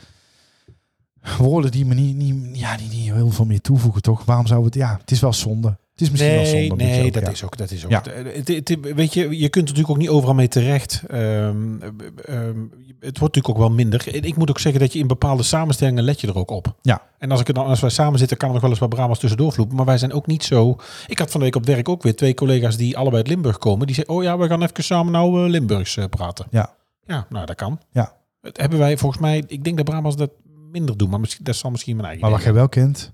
woorden 1.39 1.71
die 1.71 1.87
me 1.87 1.95
niet, 1.95 2.17
niet, 2.17 2.59
ja, 2.59 2.77
die 2.77 2.89
niet 2.89 3.13
heel 3.13 3.31
veel 3.31 3.45
meer 3.45 3.61
toevoegen, 3.61 4.03
toch? 4.03 4.25
Waarom 4.25 4.47
zou 4.47 4.65
het, 4.65 4.75
ja, 4.75 4.97
het 5.01 5.11
is 5.11 5.21
wel 5.21 5.33
zonde. 5.33 5.79
Het 6.01 6.09
is 6.09 6.11
misschien 6.11 6.35
wel 6.35 6.69
zonde. 6.69 6.85
Nee, 6.85 6.99
nee, 6.99 7.07
ook, 7.07 7.13
dat 7.13 7.23
ja. 7.23 7.31
is 7.31 7.45
ook, 7.45 7.57
dat 7.57 7.71
is 7.71 7.85
ook. 7.85 7.91
Ja. 7.91 8.03
Het, 8.11 8.49
het- 8.49 8.69
het- 8.69 8.95
weet 8.95 9.15
je, 9.15 9.21
je 9.39 9.49
kunt 9.49 9.55
er 9.69 9.75
natuurlijk 9.75 9.91
ook 9.91 9.97
niet 9.97 10.09
overal 10.09 10.35
mee 10.35 10.49
terecht. 10.49 11.03
Ehm, 11.09 11.83
ehm, 12.25 12.59
het 13.01 13.19
wordt 13.19 13.35
natuurlijk 13.35 13.49
ook 13.49 13.59
wel 13.59 13.71
minder. 13.71 14.15
Ik 14.25 14.37
moet 14.37 14.51
ook 14.51 14.59
zeggen 14.59 14.81
dat 14.81 14.93
je 14.93 14.99
in 14.99 15.07
bepaalde 15.07 15.43
samenstellingen 15.43 16.05
let 16.05 16.21
je 16.21 16.27
er 16.27 16.37
ook 16.39 16.51
op. 16.51 16.75
Ja. 16.83 17.03
En 17.19 17.31
als 17.31 17.41
ik 17.41 17.55
dan, 17.55 17.67
als 17.67 17.81
wij 17.81 17.91
samen 17.91 18.19
zitten, 18.19 18.37
kan 18.37 18.47
er 18.49 18.53
nog 18.53 18.63
wel 18.63 18.71
eens 18.71 18.81
wat 18.81 18.89
Brabants 18.89 19.21
tussendoor 19.21 19.53
vloepen. 19.53 19.77
Maar 19.77 19.85
wij 19.85 19.99
zijn 19.99 20.13
ook 20.13 20.27
niet 20.27 20.45
zo. 20.45 20.77
Ik 21.07 21.19
had 21.19 21.31
van 21.31 21.41
de 21.41 21.47
week 21.47 21.57
op 21.57 21.67
werk 21.67 21.89
ook 21.89 22.03
weer 22.03 22.17
twee 22.17 22.35
collega's 22.35 22.77
die 22.77 22.97
allebei 22.97 23.17
uit 23.23 23.29
Limburg 23.29 23.59
komen. 23.59 23.87
Die 23.87 23.95
zeggen, 23.97 24.15
oh 24.15 24.23
ja, 24.23 24.39
we 24.39 24.47
gaan 24.47 24.63
even 24.63 24.85
samen 24.85 25.13
nou 25.13 25.45
eh, 25.45 25.51
Limburgs 25.51 25.97
eh, 25.97 26.05
praten. 26.11 26.47
Ja. 26.51 26.75
Ja, 27.07 27.27
nou 27.29 27.47
dat 27.47 27.57
kan. 27.57 27.81
Ja. 27.93 28.17
Het 28.41 28.57
hebben 28.57 28.79
wij 28.79 28.97
volgens 28.99 29.21
mij, 29.21 29.45
ik 29.47 29.65
denk 29.65 29.77
dat 29.77 29.85
Brabants 29.87 30.17
dat 30.17 30.31
minder 30.71 30.97
doen, 30.97 31.11
maar 31.11 31.21
misschien, 31.21 31.45
dat 31.45 31.57
zal 31.57 31.71
misschien 31.71 31.95
mijn 31.97 32.09
eigen 32.09 32.25
Maar 32.27 32.35
wat 32.37 32.45
jij 32.45 32.55
wel 32.55 32.69
kent, 32.69 33.13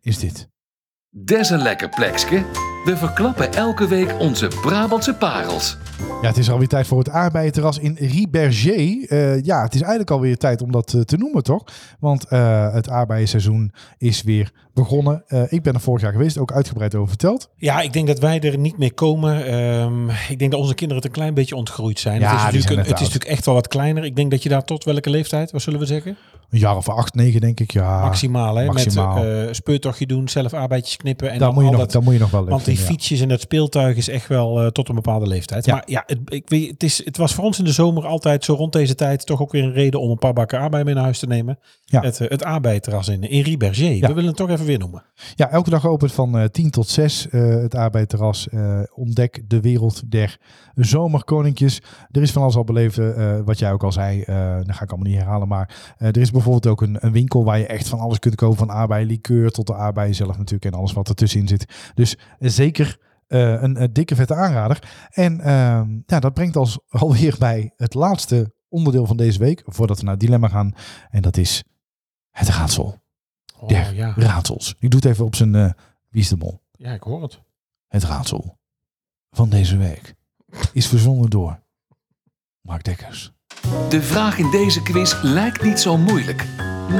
is 0.00 0.18
dit. 0.18 0.48
Des 1.18 1.50
een 1.50 1.62
lekker 1.62 1.88
plekske. 1.88 2.44
We 2.86 2.96
verklappen 2.96 3.52
elke 3.52 3.88
week 3.88 4.14
onze 4.18 4.48
Brabantse 4.62 5.14
parels. 5.14 5.76
Ja, 6.22 6.28
het 6.28 6.36
is 6.36 6.50
alweer 6.50 6.68
tijd 6.68 6.86
voor 6.86 6.98
het 6.98 7.08
aardbeienterras 7.08 7.78
in 7.78 7.96
Riberger. 8.00 9.06
Eh, 9.08 9.42
ja, 9.44 9.62
het 9.62 9.74
is 9.74 9.80
eigenlijk 9.80 10.10
alweer 10.10 10.36
tijd 10.36 10.62
om 10.62 10.72
dat 10.72 10.92
eh, 10.94 11.00
te 11.00 11.16
noemen, 11.16 11.42
toch? 11.42 11.64
Want 12.00 12.24
eh, 12.28 12.72
het 12.72 12.88
aardbeienseizoen 12.88 13.72
is 13.98 14.22
weer 14.22 14.50
begonnen. 14.74 15.22
Eh, 15.26 15.42
ik 15.52 15.62
ben 15.62 15.74
er 15.74 15.80
vorig 15.80 16.02
jaar 16.02 16.12
geweest, 16.12 16.38
ook 16.38 16.52
uitgebreid 16.52 16.94
over 16.94 17.08
verteld. 17.08 17.50
Ja, 17.56 17.80
ik 17.80 17.92
denk 17.92 18.06
dat 18.06 18.18
wij 18.18 18.40
er 18.40 18.58
niet 18.58 18.78
meer 18.78 18.94
komen. 18.94 19.46
Ehm, 19.46 20.08
ik 20.28 20.38
denk 20.38 20.50
dat 20.50 20.60
onze 20.60 20.74
kinderen 20.74 21.02
het 21.02 21.04
een 21.12 21.18
klein 21.18 21.34
beetje 21.34 21.56
ontgroeid 21.56 21.98
zijn. 21.98 22.20
Ja, 22.20 22.26
het 22.26 22.36
is, 22.36 22.42
natuurlijk, 22.42 22.62
zijn 22.66 22.78
een- 22.78 22.84
net 22.84 22.92
het 22.92 23.00
is 23.00 23.06
natuurlijk 23.06 23.34
echt 23.36 23.44
wel 23.46 23.54
wat 23.54 23.68
kleiner. 23.68 24.04
Ik 24.04 24.16
denk 24.16 24.30
dat 24.30 24.42
je 24.42 24.48
daar 24.48 24.64
tot 24.64 24.84
welke 24.84 25.10
leeftijd, 25.10 25.50
wat 25.50 25.62
zullen 25.62 25.80
we 25.80 25.86
zeggen? 25.86 26.16
Een 26.50 26.58
jaar 26.58 26.76
of 26.76 26.88
acht, 26.88 27.14
negen 27.14 27.40
denk 27.40 27.60
ik. 27.60 27.70
Ja, 27.72 28.00
Maximaal, 28.00 28.54
hè? 28.56 28.64
maximaal. 28.66 29.14
Met 29.24 29.46
eh 29.48 29.52
speurtochtje 29.54 30.06
doen, 30.06 30.28
zelf 30.28 30.54
arbeidjes 30.54 30.96
knippen. 30.96 31.30
En 31.30 31.38
dan, 31.38 31.48
moet 31.54 31.62
je 31.62 31.64
al 31.68 31.72
nog, 31.72 31.80
dat, 31.80 31.92
dan 31.92 32.04
moet 32.04 32.12
je 32.12 32.18
nog 32.18 32.30
wel 32.30 32.40
leuk 32.40 32.50
want 32.50 32.64
die 32.64 32.75
fietsjes 32.76 33.20
en 33.20 33.28
dat 33.28 33.40
speeltuig 33.40 33.96
is 33.96 34.08
echt 34.08 34.28
wel 34.28 34.60
eh, 34.60 34.66
tot 34.66 34.88
een 34.88 34.94
bepaalde 34.94 35.26
leeftijd. 35.26 35.66
Maar 35.66 35.82
ja, 35.86 36.02
het, 36.06 36.18
ik 36.24 36.48
weet, 36.48 36.70
het, 36.70 36.82
is, 36.82 37.04
het 37.04 37.16
was 37.16 37.34
voor 37.34 37.44
ons 37.44 37.58
in 37.58 37.64
de 37.64 37.72
zomer 37.72 38.06
altijd 38.06 38.44
zo 38.44 38.54
rond 38.54 38.72
deze 38.72 38.94
tijd 38.94 39.26
toch 39.26 39.40
ook 39.40 39.52
weer 39.52 39.64
een 39.64 39.72
reden 39.72 40.00
om 40.00 40.10
een 40.10 40.18
paar 40.18 40.32
bakken 40.32 40.58
aardbei 40.58 40.84
mee 40.84 40.94
naar 40.94 41.02
huis 41.02 41.18
te 41.18 41.26
nemen. 41.26 41.58
Ja. 41.84 42.00
Het, 42.00 42.20
eh, 42.20 42.28
het 42.28 42.44
aardbeienterras 42.44 43.08
in, 43.08 43.22
in 43.22 43.42
Riberger. 43.42 44.00
We 44.00 44.06
willen 44.06 44.26
het 44.26 44.36
toch 44.36 44.50
even 44.50 44.66
weer 44.66 44.78
noemen. 44.78 45.04
Ja, 45.34 45.50
elke 45.50 45.70
dag 45.70 45.86
opent 45.86 46.12
van 46.12 46.38
eh 46.38 46.44
10 46.44 46.70
tot 46.70 46.88
6 46.88 47.28
eh, 47.28 47.48
het 47.48 47.76
aardbeienterras. 47.76 48.48
Ontdek 48.94 49.42
de 49.48 49.60
wereld 49.60 50.10
der 50.10 50.38
zomerkoninkjes. 50.74 51.82
Er 52.10 52.22
is 52.22 52.32
van 52.32 52.42
alles 52.42 52.56
al 52.56 52.64
beleefd, 52.64 52.98
eh, 52.98 53.38
wat 53.44 53.58
jij 53.58 53.72
ook 53.72 53.82
al 53.82 53.92
zei. 53.92 54.18
dat 54.64 54.76
ga 54.76 54.82
ik 54.82 54.90
allemaal 54.90 55.10
niet 55.10 55.18
herhalen. 55.18 55.48
Maar 55.48 55.94
er 55.98 56.16
is 56.16 56.30
bijvoorbeeld 56.30 56.66
ook 56.66 56.82
een, 56.82 56.96
een 57.00 57.12
winkel 57.12 57.44
waar 57.44 57.58
je 57.58 57.66
echt 57.66 57.88
van 57.88 57.98
alles 57.98 58.18
kunt 58.18 58.34
kopen. 58.34 58.56
Van 58.56 58.70
aardbeienlikeur 58.70 59.50
tot 59.50 59.66
de 59.66 59.74
aardbeien 59.74 60.14
zelf 60.14 60.38
natuurlijk. 60.38 60.64
En 60.64 60.78
alles 60.78 60.92
wat 60.92 61.08
ertussenin 61.08 61.48
zit. 61.48 61.92
Dus 61.94 62.16
eh, 62.38 62.50
zeker 62.66 62.98
eh, 63.26 63.62
een, 63.62 63.76
eh, 63.76 63.88
dikke 63.92 64.14
vette 64.14 64.34
aanrader. 64.34 65.06
En 65.10 65.40
ehm, 65.40 65.88
ja, 66.06 66.20
dat 66.20 66.34
brengt 66.34 66.56
ons 66.56 66.78
alweer 67.02 67.36
bij 67.38 67.72
het 67.76 67.94
laatste 67.94 68.54
onderdeel 68.68 69.06
van 69.06 69.16
deze 69.16 69.38
week. 69.38 69.62
Voordat 69.66 69.96
we 69.98 70.02
naar 70.04 70.12
het 70.12 70.20
dilemma 70.22 70.48
gaan. 70.48 70.72
En 71.10 71.22
dat 71.22 71.36
is 71.36 71.64
het 72.30 72.48
raadsel 72.48 73.04
Oh, 73.58 73.68
der 73.68 73.94
ja. 73.94 74.12
raadsels. 74.16 74.74
Ik 74.78 74.90
doe 74.90 75.00
het 75.00 75.08
even 75.08 75.24
op 75.24 75.34
zijn 75.34 75.54
eh 75.54 75.70
wie 76.10 76.22
is 76.22 76.28
de 76.28 76.36
mol. 76.36 76.60
ja, 76.72 76.92
ik 76.92 77.02
hoor 77.02 77.22
het. 77.22 77.40
Het 77.88 78.02
raadsel 78.04 78.58
van 79.30 79.48
deze 79.48 79.76
week 79.76 80.14
is 80.72 80.86
verzonnen 80.88 81.30
door 81.30 81.62
Mark 82.60 82.84
Dekkers. 82.84 83.32
De 83.88 84.02
vraag 84.02 84.38
in 84.38 84.50
deze 84.50 84.82
quiz 84.82 85.22
lijkt 85.22 85.62
niet 85.62 85.80
zo 85.80 85.96
moeilijk. 85.96 86.46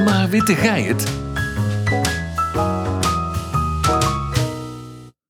Maar 0.05 0.29
witte 0.29 0.55
gij 0.55 0.83
het? 0.83 1.05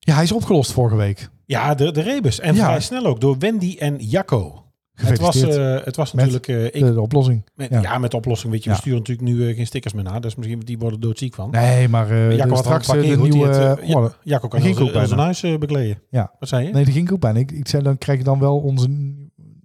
Ja, 0.07 0.13
hij 0.13 0.23
is 0.23 0.31
opgelost 0.31 0.71
vorige 0.71 0.95
week. 0.95 1.29
Ja, 1.45 1.75
de, 1.75 1.91
de 1.91 2.01
rebus. 2.01 2.39
En 2.39 2.55
Ja. 2.55 2.65
vrij 2.65 2.79
snel 2.79 3.05
ook 3.05 3.21
door 3.21 3.37
Wendy 3.39 3.75
en 3.79 3.95
Jacco. 3.97 4.63
Het 4.93 5.19
was, 5.19 5.41
eh, 5.41 5.77
het 5.83 5.95
was 5.95 6.13
natuurlijk... 6.13 6.47
eh, 6.47 6.65
ik, 6.65 6.73
de, 6.73 6.93
de 6.93 7.01
oplossing. 7.01 7.43
met, 7.55 7.69
ja. 7.69 7.81
ja. 7.81 7.97
met 7.97 8.11
de 8.11 8.17
oplossing. 8.17 8.51
Weet 8.51 8.63
je, 8.63 8.69
Ja. 8.69 8.75
we 8.75 8.81
sturen 8.81 8.99
natuurlijk 8.99 9.27
nu 9.27 9.49
eh, 9.49 9.55
geen 9.55 9.65
stickers 9.65 9.93
meer 9.93 10.03
naar. 10.03 10.21
Dus 10.21 10.35
misschien 10.35 10.59
die 10.59 10.77
worden 10.77 10.99
doodziek 10.99 11.33
van. 11.33 11.49
Nee, 11.49 11.87
maar 11.87 12.07
Jacco 12.07 12.47
de, 12.47 12.49
had 12.49 12.59
straks 12.59 12.87
een 12.87 13.01
de 13.01 13.17
nieuwe... 13.17 13.47
het, 13.47 13.79
Ja, 13.87 14.11
Jacco 14.23 14.47
kan 14.47 15.07
zijn 15.07 15.19
huis 15.19 15.41
bekleden. 15.41 16.01
Ja. 16.09 16.31
Wat 16.39 16.49
zei 16.49 16.67
je? 16.67 16.71
Nee, 16.73 17.11
ook 17.11 17.19
bijna. 17.19 17.39
Ik, 17.39 17.51
ik 17.51 17.67
zei, 17.67 17.83
dan 17.83 17.97
krijg 17.97 18.17
je 18.17 18.23
dan 18.23 18.39
wel 18.39 18.57
onze... 18.57 18.87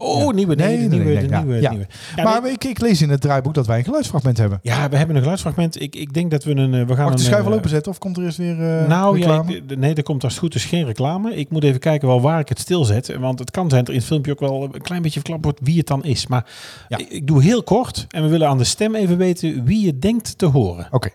Oh, 0.03 0.25
Ja. 0.25 0.31
nieuwe. 0.31 0.55
Nee, 0.55 0.77
Nee, 0.79 0.89
de 0.89 0.97
nieuwe. 0.97 1.05
nee, 1.05 1.15
de 1.15 1.21
nee, 1.21 1.31
ja. 1.31 1.43
nieuwe, 1.43 1.61
Ja. 1.61 1.71
nieuwe. 1.71 1.87
Ja, 2.17 2.23
maar 2.25 2.43
nee, 2.43 2.53
ik, 2.53 2.65
ik 2.65 2.81
lees 2.81 3.03
in 3.03 3.11
het 3.11 3.21
draaiboek 3.21 3.55
dat 3.55 3.67
wij 3.67 3.79
een 3.79 3.85
geluidsfragment 3.85 4.39
hebben. 4.39 4.59
ja, 4.63 4.89
we 4.89 4.97
hebben 4.97 5.15
een 5.17 5.21
geluidsfragment. 5.23 5.81
Ik, 5.81 5.95
ik 5.97 6.13
denk 6.15 6.31
dat 6.31 6.45
we 6.45 6.51
een... 6.55 6.75
eh, 6.75 6.87
We 6.87 6.95
gaan 6.95 7.05
Mag 7.05 7.13
ik 7.13 7.19
de 7.19 7.23
een, 7.25 7.31
schuif 7.31 7.47
eh, 7.47 7.53
openzetten 7.53 7.93
of 7.93 7.99
komt 7.99 8.17
er 8.17 8.23
eerst 8.23 8.37
weer 8.39 8.53
eh 8.81 8.87
nou 8.89 9.19
ja, 9.19 9.27
reclame? 9.27 9.57
ik- 9.57 9.77
nee, 9.77 9.95
er 9.95 10.03
komt 10.03 10.25
als 10.25 10.33
het 10.33 10.43
goed 10.43 10.55
is 10.55 10.65
geen 10.65 10.85
reclame. 10.85 11.35
Ik 11.35 11.51
moet 11.51 11.65
even 11.65 11.81
kijken 11.81 12.09
wel 12.09 12.21
waar 12.21 12.41
ik 12.41 12.49
het 12.49 12.59
stilzet. 12.59 13.17
Want 13.19 13.39
het 13.39 13.51
kan 13.51 13.69
zijn 13.69 13.79
dat 13.81 13.89
er 13.89 13.95
in 13.95 13.99
het 13.99 14.09
filmpje 14.09 14.33
ook 14.33 14.41
wel 14.41 14.63
een 14.75 14.81
klein 14.83 15.03
beetje 15.03 15.21
verklapt 15.21 15.45
wordt 15.45 15.61
wie 15.63 15.79
het 15.79 15.87
dan 15.87 16.05
is. 16.05 16.27
Maar 16.27 16.51
Ja. 16.89 16.99
ik, 16.99 17.09
ik 17.09 17.27
doe 17.27 17.43
heel 17.43 17.63
kort. 17.63 18.07
En 18.09 18.23
we 18.23 18.29
willen 18.29 18.49
aan 18.49 18.59
de 18.59 18.65
stem 18.65 18.95
even 18.95 19.17
weten 19.17 19.65
wie 19.65 19.85
je 19.87 19.99
denkt 19.99 20.39
te 20.39 20.47
horen. 20.47 20.89
Oké. 20.91 21.09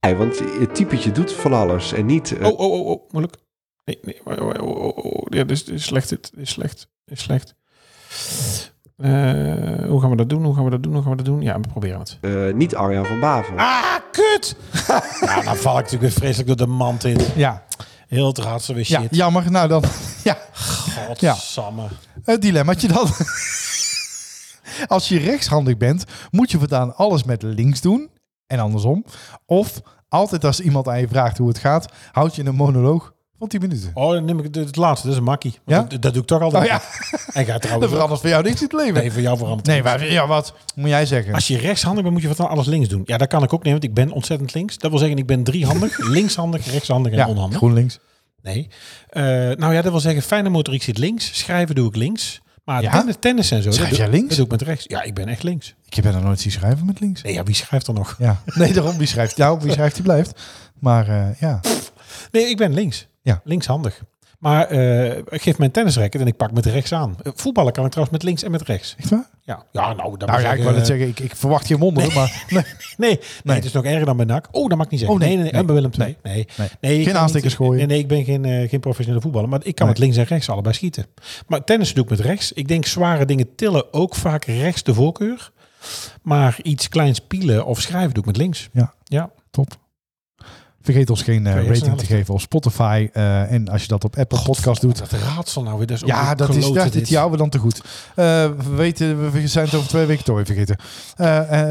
Ja, 0.00 0.14
want 0.14 0.38
het 0.60 0.74
typetje 0.74 1.12
doet 1.12 1.32
van 1.32 1.52
alles 1.52 1.92
en 1.92 2.06
niet... 2.06 2.36
eh, 2.38 2.46
Oh, 2.46 2.58
oh, 2.60 2.72
oh, 2.72 2.86
oh, 2.86 3.10
moeilijk. 3.10 3.36
Nee, 3.84 3.98
nee, 4.02 4.20
oh, 4.24 4.46
oh, 4.46 4.68
oh, 4.68 4.84
oh, 4.84 4.96
oh. 5.04 5.22
Ja, 5.24 5.38
dit 5.44 5.50
is, 5.50 5.64
dit 5.64 5.74
is 5.74 5.84
slecht, 5.84 6.08
dit 6.08 6.32
is 6.36 6.50
slecht, 6.50 6.88
is 7.06 7.20
slecht. 7.22 7.54
Eh, 8.96 9.10
hoe 9.88 10.00
gaan 10.00 10.10
we 10.10 10.16
dat 10.16 10.28
doen? 10.28 10.44
Hoe 10.44 10.54
gaan 10.54 10.64
we 10.64 10.70
dat 10.70 10.82
doen? 10.82 10.92
Hoe 10.92 11.02
gaan 11.02 11.10
we 11.10 11.16
dat 11.16 11.26
doen? 11.26 11.40
Ja, 11.42 11.60
we 11.60 11.68
proberen 11.68 11.98
het. 11.98 12.18
eh, 12.20 12.54
niet 12.54 12.74
Arjan 12.74 13.06
van 13.06 13.20
Bavel. 13.20 13.56
Ah, 13.58 13.82
kut! 14.12 14.56
ja, 15.20 15.42
dan 15.42 15.56
val 15.56 15.78
ik 15.78 15.84
natuurlijk 15.84 16.02
weer 16.02 16.10
vreselijk 16.10 16.46
door 16.48 16.66
de 16.66 16.72
mand 16.72 17.04
in. 17.04 17.18
Ja. 17.34 17.64
Heel 18.08 18.26
het 18.26 18.38
raadse 18.38 18.74
weer 18.74 18.84
ja, 18.88 19.00
shit. 19.00 19.14
jammer. 19.16 19.50
Nou 19.50 19.68
dan, 19.68 19.82
ja, 20.24 20.38
Godsamme. 20.52 21.86
het 22.22 22.42
dilemmaatje 22.42 22.88
dan. 22.88 23.08
Als 24.86 25.08
je 25.08 25.18
rechtshandig 25.18 25.76
bent, 25.76 26.04
moet 26.30 26.50
je 26.50 26.58
voortaan 26.58 26.96
alles 26.96 27.24
met 27.24 27.42
links 27.42 27.80
doen. 27.80 28.10
En 28.46 28.58
andersom. 28.58 29.04
Of 29.46 29.80
altijd 30.08 30.44
als 30.44 30.60
iemand 30.60 30.88
aan 30.88 31.00
je 31.00 31.08
vraagt 31.08 31.38
hoe 31.38 31.48
het 31.48 31.58
gaat, 31.58 31.92
houd 32.12 32.34
je 32.36 32.44
een 32.44 32.54
monoloog 32.54 33.13
van 33.38 33.48
10 33.48 33.60
minuten. 33.60 33.90
Oh, 33.94 34.12
dan 34.12 34.24
neem 34.24 34.38
ik 34.38 34.54
het, 34.54 34.76
laatste. 34.76 35.06
Dat 35.06 35.12
is 35.16 35.18
een 35.22 35.26
makkie. 35.26 35.58
Ja? 35.66 35.82
Dat, 35.82 36.02
dat 36.02 36.12
doe 36.12 36.22
ik 36.22 36.28
toch 36.28 36.40
altijd. 36.42 36.62
Oh 36.62 36.68
ja, 36.68 36.80
En 37.40 37.44
gaat 37.44 37.46
dat 37.52 37.62
trouwens 37.62 37.92
verandert 37.92 38.20
voor 38.20 38.28
jou 38.28 38.42
niks 38.42 38.60
in 38.60 38.66
het 38.66 38.72
leven. 38.72 38.94
Nee, 38.94 39.12
voor 39.12 39.22
jou 39.22 39.36
verandert 39.38 39.66
Nee, 39.66 39.82
maar 39.82 40.10
ja, 40.10 40.26
wat 40.26 40.54
moet 40.74 40.88
jij 40.88 41.06
zeggen? 41.06 41.34
Als 41.34 41.46
je 41.46 41.58
rechtshandig 41.58 42.02
bent, 42.02 42.14
moet 42.14 42.22
je 42.22 42.34
van 42.34 42.48
alles 42.48 42.66
links 42.66 42.88
doen. 42.88 43.02
Ja, 43.04 43.16
dat 43.16 43.28
kan 43.28 43.42
ik 43.42 43.52
ook 43.52 43.62
nemen, 43.62 43.80
want 43.80 43.84
ik 43.90 43.94
ben 44.04 44.10
ontzettend 44.14 44.54
links. 44.54 44.78
Dat 44.78 44.90
wil 44.90 44.98
zeggen, 45.00 45.18
ik 45.18 45.26
ben 45.26 45.42
driehandig, 45.44 45.98
linkshandig, 46.16 46.66
rechtshandig 46.70 47.12
en 47.12 47.18
ja, 47.18 47.28
onhandig. 47.28 47.56
GroenLinks. 47.56 47.98
Nee. 48.42 48.68
Eh, 49.08 49.22
nou 49.50 49.74
ja, 49.74 49.82
dat 49.82 49.90
wil 49.92 50.00
zeggen, 50.00 50.22
fijne 50.22 50.48
motoriek 50.48 50.82
zit 50.82 50.98
links. 50.98 51.38
Schrijven 51.38 51.74
doe 51.74 51.88
ik 51.88 51.96
links. 51.96 52.42
Maar 52.64 52.82
Ja? 52.82 52.90
tennis, 52.90 53.16
tennis 53.20 53.50
en 53.50 53.58
zo. 53.58 53.64
dat 53.64 53.74
Schrijf 53.74 53.90
doe- 53.90 53.98
jij 53.98 54.08
links? 54.10 54.28
Dat 54.28 54.36
doe 54.36 54.44
ik 54.44 54.50
met 54.50 54.62
rechts. 54.62 54.84
Ja, 54.88 55.02
ik 55.02 55.14
ben 55.14 55.28
echt 55.28 55.42
links. 55.42 55.74
Ik 55.86 55.94
heb 55.94 56.04
er 56.04 56.22
nooit 56.22 56.40
zien 56.40 56.52
schrijven 56.52 56.86
met 56.86 57.00
links. 57.00 57.22
Nee, 57.22 57.32
ja, 57.32 57.42
wie 57.42 57.54
schrijft 57.54 57.86
er 57.86 57.94
nog? 57.94 58.16
Ja, 58.18 58.40
nee, 58.44 58.72
daarom 58.72 58.96
wie 58.98 59.06
schrijft. 59.06 59.36
Ja, 59.36 59.58
wie 59.58 59.72
schrijft 59.72 59.94
die 59.94 60.04
blijft. 60.04 60.40
Maar 60.80 61.08
eh, 61.08 61.40
ja, 61.40 61.60
Nee, 62.30 62.44
ik 62.48 62.56
ben 62.56 62.74
links. 62.74 63.06
Ja. 63.24 63.40
Linkshandig. 63.44 64.02
Maar 64.38 64.66
eh, 64.66 65.16
ik 65.16 65.42
geef 65.42 65.58
mijn 65.58 65.70
tennisracket 65.70 66.20
en 66.20 66.26
ik 66.26 66.36
pak 66.36 66.52
met 66.52 66.66
rechts 66.66 66.92
aan. 66.92 67.16
Eh, 67.22 67.32
voetballen 67.34 67.72
kan 67.72 67.84
ik 67.84 67.90
trouwens 67.90 68.16
met 68.18 68.26
links 68.26 68.42
en 68.42 68.50
met 68.50 68.62
rechts. 68.62 68.94
echt 68.98 69.10
waar? 69.10 69.28
Ja, 69.42 69.64
ja 69.72 69.92
nou, 69.92 70.18
dat 70.18 70.28
Nou 70.28 70.40
ja, 70.40 70.52
ik 70.52 70.62
wil 70.62 70.74
het 70.74 70.86
zeggen, 70.86 71.08
ik, 71.08 71.20
ik 71.20 71.36
verwacht 71.36 71.66
geen 71.66 71.78
wonderen, 71.78 72.14
maar 72.14 72.44
nee, 72.48 72.62
Nee, 72.96 73.10
nee, 73.10 73.20
Nee. 73.42 73.56
het 73.56 73.64
is 73.64 73.72
nog 73.72 73.84
erger 73.84 74.04
dan 74.04 74.16
bij 74.16 74.26
NAC. 74.26 74.48
Oh, 74.50 74.68
dat 74.68 74.76
mag 74.76 74.86
ik 74.86 74.92
niet 74.92 75.00
zeggen. 75.00 75.18
Oh, 75.18 75.24
nee, 75.26 75.36
nee. 75.36 75.50
En 75.50 75.66
bij 75.66 75.74
Willem 75.74 75.90
II. 75.98 76.16
Nee. 76.22 76.46
Nee. 76.80 77.04
Geen 77.04 77.16
aanstekers 77.16 77.54
gooien. 77.54 77.76
Nee, 77.76 77.86
nee, 77.86 77.98
ik 77.98 78.08
ben 78.08 78.24
geen, 78.24 78.44
eh, 78.44 78.68
geen 78.68 78.80
professionele 78.80 79.22
voetballer. 79.22 79.48
Maar 79.48 79.60
ik 79.62 79.74
kan 79.74 79.86
met 79.86 79.98
links 79.98 80.16
en 80.16 80.24
rechts 80.24 80.48
allebei 80.48 80.74
schieten. 80.74 81.06
Maar 81.46 81.64
tennis 81.64 81.94
doe 81.94 82.04
ik 82.04 82.10
met 82.10 82.20
rechts. 82.20 82.52
Ik 82.52 82.68
denk 82.68 82.86
zware 82.86 83.24
dingen 83.24 83.54
tillen 83.54 83.92
ook 83.92 84.14
vaak 84.14 84.44
rechts 84.44 84.82
de 84.82 84.94
voorkeur. 84.94 85.50
Maar 86.22 86.56
iets 86.62 86.88
kleins 86.88 87.20
pielen 87.20 87.66
of 87.66 87.80
schrijven 87.80 88.14
doe 88.14 88.22
ik 88.22 88.28
met 88.28 88.36
links. 88.36 88.68
Ja. 88.72 88.94
Ja. 89.04 89.30
top. 89.50 89.82
Vergeet 90.84 91.10
ons 91.10 91.22
geen 91.22 91.46
eh, 91.46 91.54
rating 91.54 91.76
te 91.78 91.90
even- 91.90 92.06
geven 92.06 92.34
op 92.34 92.40
Spotify. 92.40 93.08
eh, 93.12 93.52
en 93.52 93.68
als 93.68 93.82
je 93.82 93.88
dat 93.88 94.04
op 94.04 94.16
Apple 94.16 94.42
Podcast 94.42 94.80
doet. 94.80 94.98
Dat 94.98 95.10
raadsel 95.10 95.62
nou 95.62 95.76
weer. 95.78 95.86
Dat 95.86 95.96
is 95.96 96.02
ook 96.02 96.08
Ja, 96.08 96.34
dat 96.34 96.48
is 96.54 96.72
dat, 96.72 96.92
dit 96.92 97.08
we 97.08 97.36
dan 97.36 97.48
te 97.48 97.58
goed. 97.58 97.80
Eh, 98.14 98.24
we 98.46 98.74
weten, 98.76 99.30
we 99.32 99.48
zijn 99.48 99.64
het 99.64 99.74
over 99.74 99.88
twee 99.88 100.06
weken 100.06 100.24
toch 100.24 100.36
weer 100.36 100.46
vergeten. 100.46 100.76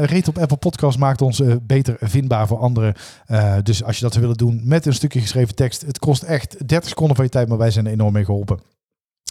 Rate 0.06 0.30
op 0.30 0.38
Apple 0.38 0.56
Podcast 0.56 0.98
maakt 0.98 1.22
ons 1.22 1.42
beter 1.62 1.96
vindbaar 2.00 2.46
voor 2.46 2.58
anderen. 2.58 2.94
Dus 3.62 3.84
als 3.84 3.96
je 3.96 4.02
dat 4.02 4.12
zou 4.12 4.24
willen 4.24 4.36
doen 4.38 4.60
met 4.64 4.86
een 4.86 4.94
stukje 4.94 5.20
geschreven 5.20 5.54
tekst. 5.54 5.80
Het 5.82 5.98
kost 5.98 6.22
echt 6.22 6.68
30 6.68 6.88
seconden 6.88 7.16
van 7.16 7.24
je 7.24 7.30
tijd, 7.30 7.48
maar 7.48 7.58
wij 7.58 7.70
zijn 7.70 7.86
er 7.86 7.92
enorm 7.92 8.12
mee 8.12 8.24
geholpen. 8.24 8.60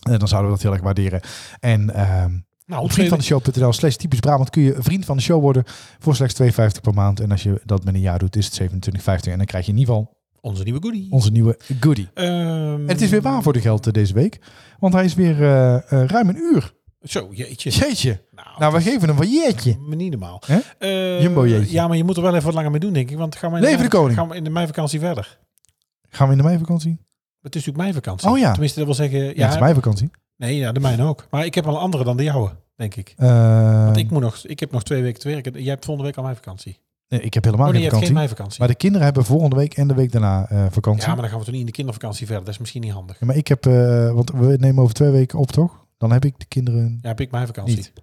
En 0.09 0.19
dan 0.19 0.27
zouden 0.27 0.49
we 0.51 0.55
dat 0.55 0.65
heel 0.65 0.73
erg 0.73 0.83
waarderen. 0.83 1.21
En 1.59 1.93
ehm 1.95 2.31
Nou, 2.65 2.83
op 2.83 2.91
vriendvandeshow.nl 2.91 3.73
slash 3.73 3.95
typisch 3.95 4.19
Brabant 4.19 4.49
kun 4.49 4.61
je 4.61 4.75
vriend 4.79 5.05
van 5.05 5.17
de 5.17 5.23
show 5.23 5.41
worden 5.41 5.63
voor 5.99 6.15
slechts 6.15 6.41
2,50 6.41 6.47
per 6.81 6.93
maand. 6.93 7.19
En 7.19 7.31
als 7.31 7.43
je 7.43 7.61
dat 7.65 7.83
met 7.83 7.93
een 7.93 7.99
jaar 7.99 8.19
doet, 8.19 8.35
is 8.35 8.45
het 8.45 8.61
27,50. 8.61 9.31
En 9.31 9.37
dan 9.37 9.45
krijg 9.45 9.65
je 9.65 9.71
in 9.71 9.77
ieder 9.77 9.93
geval 9.93 10.17
onze 10.41 10.63
nieuwe 10.63 10.81
goodie. 10.81 11.07
onze 11.11 11.31
nieuwe 11.31 11.59
goodie. 11.79 12.09
En 12.13 12.87
het 12.87 13.01
is 13.01 13.09
weer 13.09 13.21
waar 13.21 13.43
voor 13.43 13.53
de 13.53 13.61
geld 13.61 13.87
eh, 13.87 13.93
deze 13.93 14.13
week. 14.13 14.39
Want 14.79 14.93
hij 14.93 15.05
is 15.05 15.13
weer 15.13 15.41
eh, 15.41 15.75
eh, 15.75 16.07
ruim 16.07 16.29
een 16.29 16.37
uur. 16.37 16.73
Zo, 17.01 17.27
jeetje. 17.31 17.69
Jeetje. 17.69 18.21
Nou, 18.31 18.47
Nou, 18.59 18.73
we 18.73 18.81
geven 18.81 19.07
hem 19.07 19.17
van 19.17 19.29
jeetje. 19.29 19.77
me 19.79 19.95
niet 19.95 20.11
normaal. 20.11 20.41
Jumbo 21.19 21.47
jeetje. 21.47 21.71
Ja, 21.71 21.87
maar 21.87 21.97
je 21.97 22.03
moet 22.03 22.15
er 22.15 22.21
wel 22.21 22.33
even 22.33 22.45
wat 22.45 22.53
langer 22.53 22.71
mee 22.71 22.79
doen, 22.79 22.93
denk 22.93 23.09
ik. 23.09 23.17
Want 23.17 23.35
gaan 23.35 23.51
we 23.51 23.57
in 23.57 23.63
Leven 23.63 23.83
de 23.83 23.89
koning. 23.89 24.17
Gaan 24.17 24.29
we 24.29 24.35
in 24.35 24.43
de 24.43 24.49
meivakantie 24.49 24.99
verder. 24.99 25.39
Gaan 26.09 26.27
we 26.27 26.31
in 26.31 26.37
de 26.37 26.47
meivakantie? 26.47 26.91
Het 27.41 27.55
is 27.55 27.65
natuurlijk 27.65 27.77
mijn 27.77 27.93
vakantie. 27.93 28.29
Oh 28.29 28.37
ja. 28.37 28.51
Tenminste, 28.51 28.77
dat 28.77 28.87
wil 28.87 28.95
zeggen... 28.95 29.19
Ja, 29.19 29.31
Ja, 29.35 29.45
het 29.45 29.53
is 29.53 29.59
meivakantie. 29.59 30.11
Nee, 30.37 30.57
ja, 30.57 30.71
de 30.71 30.79
mijne 30.79 31.03
ook. 31.03 31.27
Maar 31.29 31.45
ik 31.45 31.55
heb 31.55 31.65
al 31.67 31.73
een 31.75 31.81
andere 31.81 32.03
dan 32.03 32.17
de 32.17 32.23
jouwe, 32.23 32.51
denk 32.75 32.95
ik. 32.95 33.13
Eh, 33.17 33.83
Want 33.85 33.97
ik, 33.97 34.11
moet 34.11 34.21
nog, 34.21 34.37
ik 34.45 34.59
heb 34.59 34.71
nog 34.71 34.83
twee 34.83 35.01
weken 35.01 35.19
te 35.19 35.27
werken. 35.29 35.53
Jij 35.53 35.71
hebt 35.71 35.85
volgende 35.85 36.09
week 36.09 36.17
al 36.17 36.23
mijn 36.23 36.35
vakantie. 36.35 36.79
nee, 37.07 37.21
ik 37.21 37.33
heb 37.33 37.43
helemaal 37.43 37.67
Oh 37.67 37.73
nee, 37.73 37.81
geen 37.89 37.91
hebt 37.99 38.07
geen 38.17 38.29
vakantie. 38.29 38.59
maar 38.59 38.67
de 38.67 38.75
kinderen 38.75 39.05
hebben 39.05 39.25
volgende 39.25 39.55
week 39.55 39.73
en 39.73 39.87
de 39.87 39.93
week 39.93 40.11
daarna 40.11 40.49
eh, 40.49 40.65
vakantie. 40.69 41.01
Ja, 41.01 41.07
maar 41.07 41.21
dan 41.21 41.29
gaan 41.29 41.39
we 41.39 41.43
toch 41.43 41.51
niet 41.53 41.59
in 41.63 41.67
de 41.67 41.71
kindervakantie 41.73 42.25
verder. 42.25 42.45
Dat 42.45 42.53
is 42.53 42.59
misschien 42.59 42.81
niet 42.81 42.91
handig. 42.91 43.19
Ja, 43.19 43.25
maar 43.25 43.35
ik 43.35 43.47
heb, 43.47 43.65
eh, 43.65 44.11
want 44.13 44.31
we 44.31 44.55
nemen 44.59 44.83
over 44.83 44.95
twee 44.95 45.09
weken 45.09 45.39
op, 45.39 45.51
toch? 45.51 45.85
Dan 45.97 46.11
heb 46.11 46.25
ik 46.25 46.39
de 46.39 46.45
kinderen 46.45 46.99
Ja, 47.01 47.07
heb 47.07 47.19
ik 47.19 47.31
mijn 47.31 47.47
vakantie. 47.47 47.75
niet. 47.75 47.93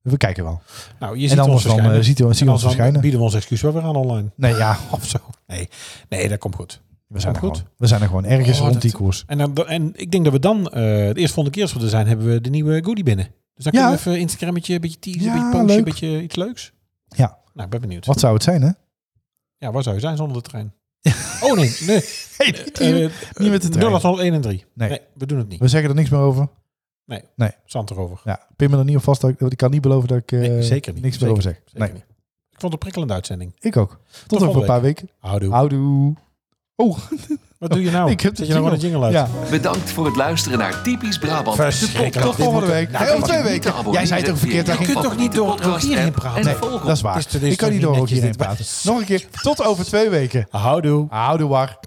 We 0.00 0.16
kijken 0.16 0.44
wel. 0.44 0.60
Nou, 0.98 1.16
je 1.16 1.22
en 1.22 1.28
ziet 1.28 1.38
anders 1.38 1.66
ons 1.66 1.76
dan 1.76 1.92
eh, 1.92 2.00
ziet 2.00 2.20
En 2.20 2.48
ons 2.48 2.62
verschijnen. 2.62 3.00
bieden 3.00 3.18
we 3.20 3.24
ons 3.26 3.34
excuus 3.34 3.60
wel 3.60 3.72
weer 3.72 3.82
aan 3.82 3.96
online. 3.96 4.30
Nee, 4.36 4.54
ja. 4.54 4.78
Of 4.90 5.06
zo. 5.06 5.18
Nee, 5.46 5.68
nee 6.08 6.28
dat 6.28 6.38
komt 6.38 6.54
goed. 6.54 6.80
We 7.10 7.20
zijn, 7.20 7.34
er 7.34 7.40
Goed. 7.40 7.56
gewoon, 7.56 7.72
we 7.76 7.86
zijn 7.86 8.00
er 8.00 8.06
gewoon 8.06 8.24
ergens 8.24 8.56
Oh, 8.56 8.60
rond 8.62 8.72
dat- 8.72 8.82
die 8.82 8.92
koers. 8.92 9.24
En, 9.26 9.38
dan, 9.38 9.54
en 9.66 9.92
ik 9.96 10.10
denk 10.10 10.24
dat 10.24 10.32
we 10.32 10.38
dan, 10.38 10.66
eh 10.68 10.72
de 10.72 11.12
eerste 11.14 11.34
volgende 11.34 11.50
keer 11.50 11.62
als 11.62 11.72
we 11.72 11.80
er 11.80 11.88
zijn, 11.88 12.06
hebben 12.06 12.26
we 12.26 12.40
de 12.40 12.50
nieuwe 12.50 12.84
goodie 12.84 13.04
binnen. 13.04 13.24
Dus 13.54 13.64
dan 13.64 13.72
Ja. 13.72 13.80
kunnen 13.80 13.90
we 13.90 13.96
even 14.10 14.20
Instagrammetje, 14.20 14.74
een 14.74 14.80
beetje 14.80 14.98
teasen, 14.98 15.22
Ja, 15.22 15.52
een 15.54 15.66
beetje 15.66 15.78
een 15.78 15.84
beetje 15.84 16.22
iets 16.22 16.36
leuks. 16.36 16.72
Ja. 17.08 17.38
Nou, 17.54 17.64
ik 17.64 17.70
ben 17.70 17.80
benieuwd. 17.80 18.06
Wat 18.06 18.20
zou 18.20 18.34
het 18.34 18.42
zijn, 18.42 18.62
hè? 18.62 18.70
Ja, 19.56 19.72
waar 19.72 19.82
zou 19.82 19.94
je 19.94 20.00
zijn 20.00 20.16
zonder 20.16 20.42
de 20.42 20.48
trein? 20.48 20.72
oh 21.44 21.56
nee, 21.56 21.76
nee. 21.86 22.04
Nee, 22.38 22.52
Eh, 23.08 23.10
niet 23.34 23.50
met 23.50 23.62
de 23.62 23.68
trein. 23.68 23.86
0801 23.92 24.32
en 24.34 24.40
3. 24.40 24.64
Nee. 24.74 24.88
Nee. 24.88 25.00
we 25.14 25.26
doen 25.26 25.38
het 25.38 25.48
niet. 25.48 25.60
We 25.60 25.68
zeggen 25.68 25.88
er 25.90 25.96
niks 25.96 26.08
meer 26.10 26.20
over. 26.20 26.48
Zand 27.64 27.90
erover. 27.90 28.20
Ja, 28.24 28.46
pin 28.56 28.70
me 28.70 28.78
er 28.78 28.84
niet 28.84 28.96
op 28.96 29.02
vast. 29.02 29.20
Dat 29.20 29.30
ik, 29.30 29.40
ik 29.40 29.56
kan 29.56 29.70
niet 29.70 29.80
beloven 29.82 30.08
dat 30.08 30.18
ik 30.18 30.30
Nee, 30.30 30.62
zeker 30.62 30.92
niet. 30.92 31.02
niks 31.02 31.18
meer 31.18 31.30
over 31.30 31.42
zeg. 31.42 31.54
Zeker 31.64 31.80
Nee, 31.80 31.92
niet. 31.92 32.02
Ik 32.50 32.60
vond 32.60 32.62
het 32.62 32.72
een 32.72 32.78
prikkelende 32.78 33.14
uitzending. 33.14 33.56
ik 33.60 33.76
ook. 33.76 34.00
Tot, 34.26 34.42
over 34.42 34.60
een 34.60 34.66
paar 34.66 34.80
weken. 34.80 35.08
Houdoe. 35.18 35.52
Houdoe. 35.52 36.14
Oh, 36.80 36.98
Wat 37.58 37.70
doe 37.70 37.82
je 37.82 37.90
nou? 37.90 38.10
Ik 38.16 38.20
heb 38.20 38.36
Zet 38.36 38.46
je 38.46 38.52
nou 38.52 38.64
gewoon 38.64 38.78
een 38.78 38.84
jingle 38.84 39.04
uit? 39.04 39.12
ja. 39.12 39.28
Bedankt 39.50 39.90
voor 39.92 40.06
het 40.06 40.16
luisteren 40.16 40.58
naar 40.58 40.82
Typisch 40.82 41.18
Brabant. 41.18 41.56
de 41.56 41.62
Verschrikkelijk. 41.62 42.12
podcast. 42.12 42.36
Tot 42.36 42.44
volgende 42.44 42.72
week. 42.72 42.90
Nou, 42.90 43.04
kun 43.06 43.22
twee 43.22 43.42
weken. 43.42 43.72
Jij 43.92 44.06
zei 44.06 44.20
het 44.20 44.30
ook 44.30 44.36
via 44.36 44.50
verkeerd. 44.64 44.78
je 44.78 44.84
kunt 44.92 45.02
toch 45.02 45.16
niet 45.16 45.34
door 45.34 45.78
hierheen 45.78 46.12
praten? 46.12 46.38
en 46.40 46.44
Nee, 46.46 46.54
volg 46.54 46.82
dat 46.84 46.96
is 46.96 47.02
waar. 47.02 47.18
Ik 47.40 47.56
kan 47.56 47.68
toch 47.68 47.70
niet 47.70 47.80
door 47.80 48.06
hierheen 48.06 48.36
praten. 48.36 48.64
Nog 48.82 48.98
een 48.98 49.04
keer. 49.04 49.24
Tot 49.42 49.64
over 49.64 49.84
twee 49.84 50.08
weken. 50.08 50.46
Houdoe. 50.50 51.06
Houdoe 51.10 51.48
war. 51.48 51.78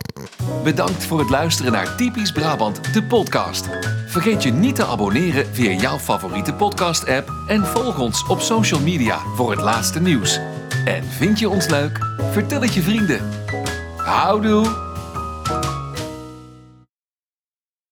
Bedankt 0.63 1.05
voor 1.05 1.19
het 1.19 1.29
luisteren 1.29 1.71
naar 1.71 1.95
Typisch 1.95 2.31
Brabant, 2.31 2.79
de 2.93 3.03
podcast. 3.03 3.69
Vergeet 4.07 4.43
je 4.43 4.51
niet 4.51 4.75
te 4.75 4.85
abonneren 4.85 5.45
via 5.51 5.71
jouw 5.71 5.99
favoriete 5.99 6.53
podcast-app 6.53 7.31
en 7.47 7.65
volg 7.65 7.99
ons 7.99 8.25
op 8.27 8.39
social 8.41 8.79
media 8.79 9.17
voor 9.35 9.51
het 9.51 9.61
laatste 9.61 9.99
nieuws. 10.01 10.39
En 10.85 11.03
vind 11.17 11.39
je 11.39 11.49
ons 11.49 11.67
leuk? 11.67 11.99
Vertel 12.31 12.61
het 12.61 12.73
je 12.73 12.81
vrienden. 12.81 13.21
Houdoe! 14.05 14.92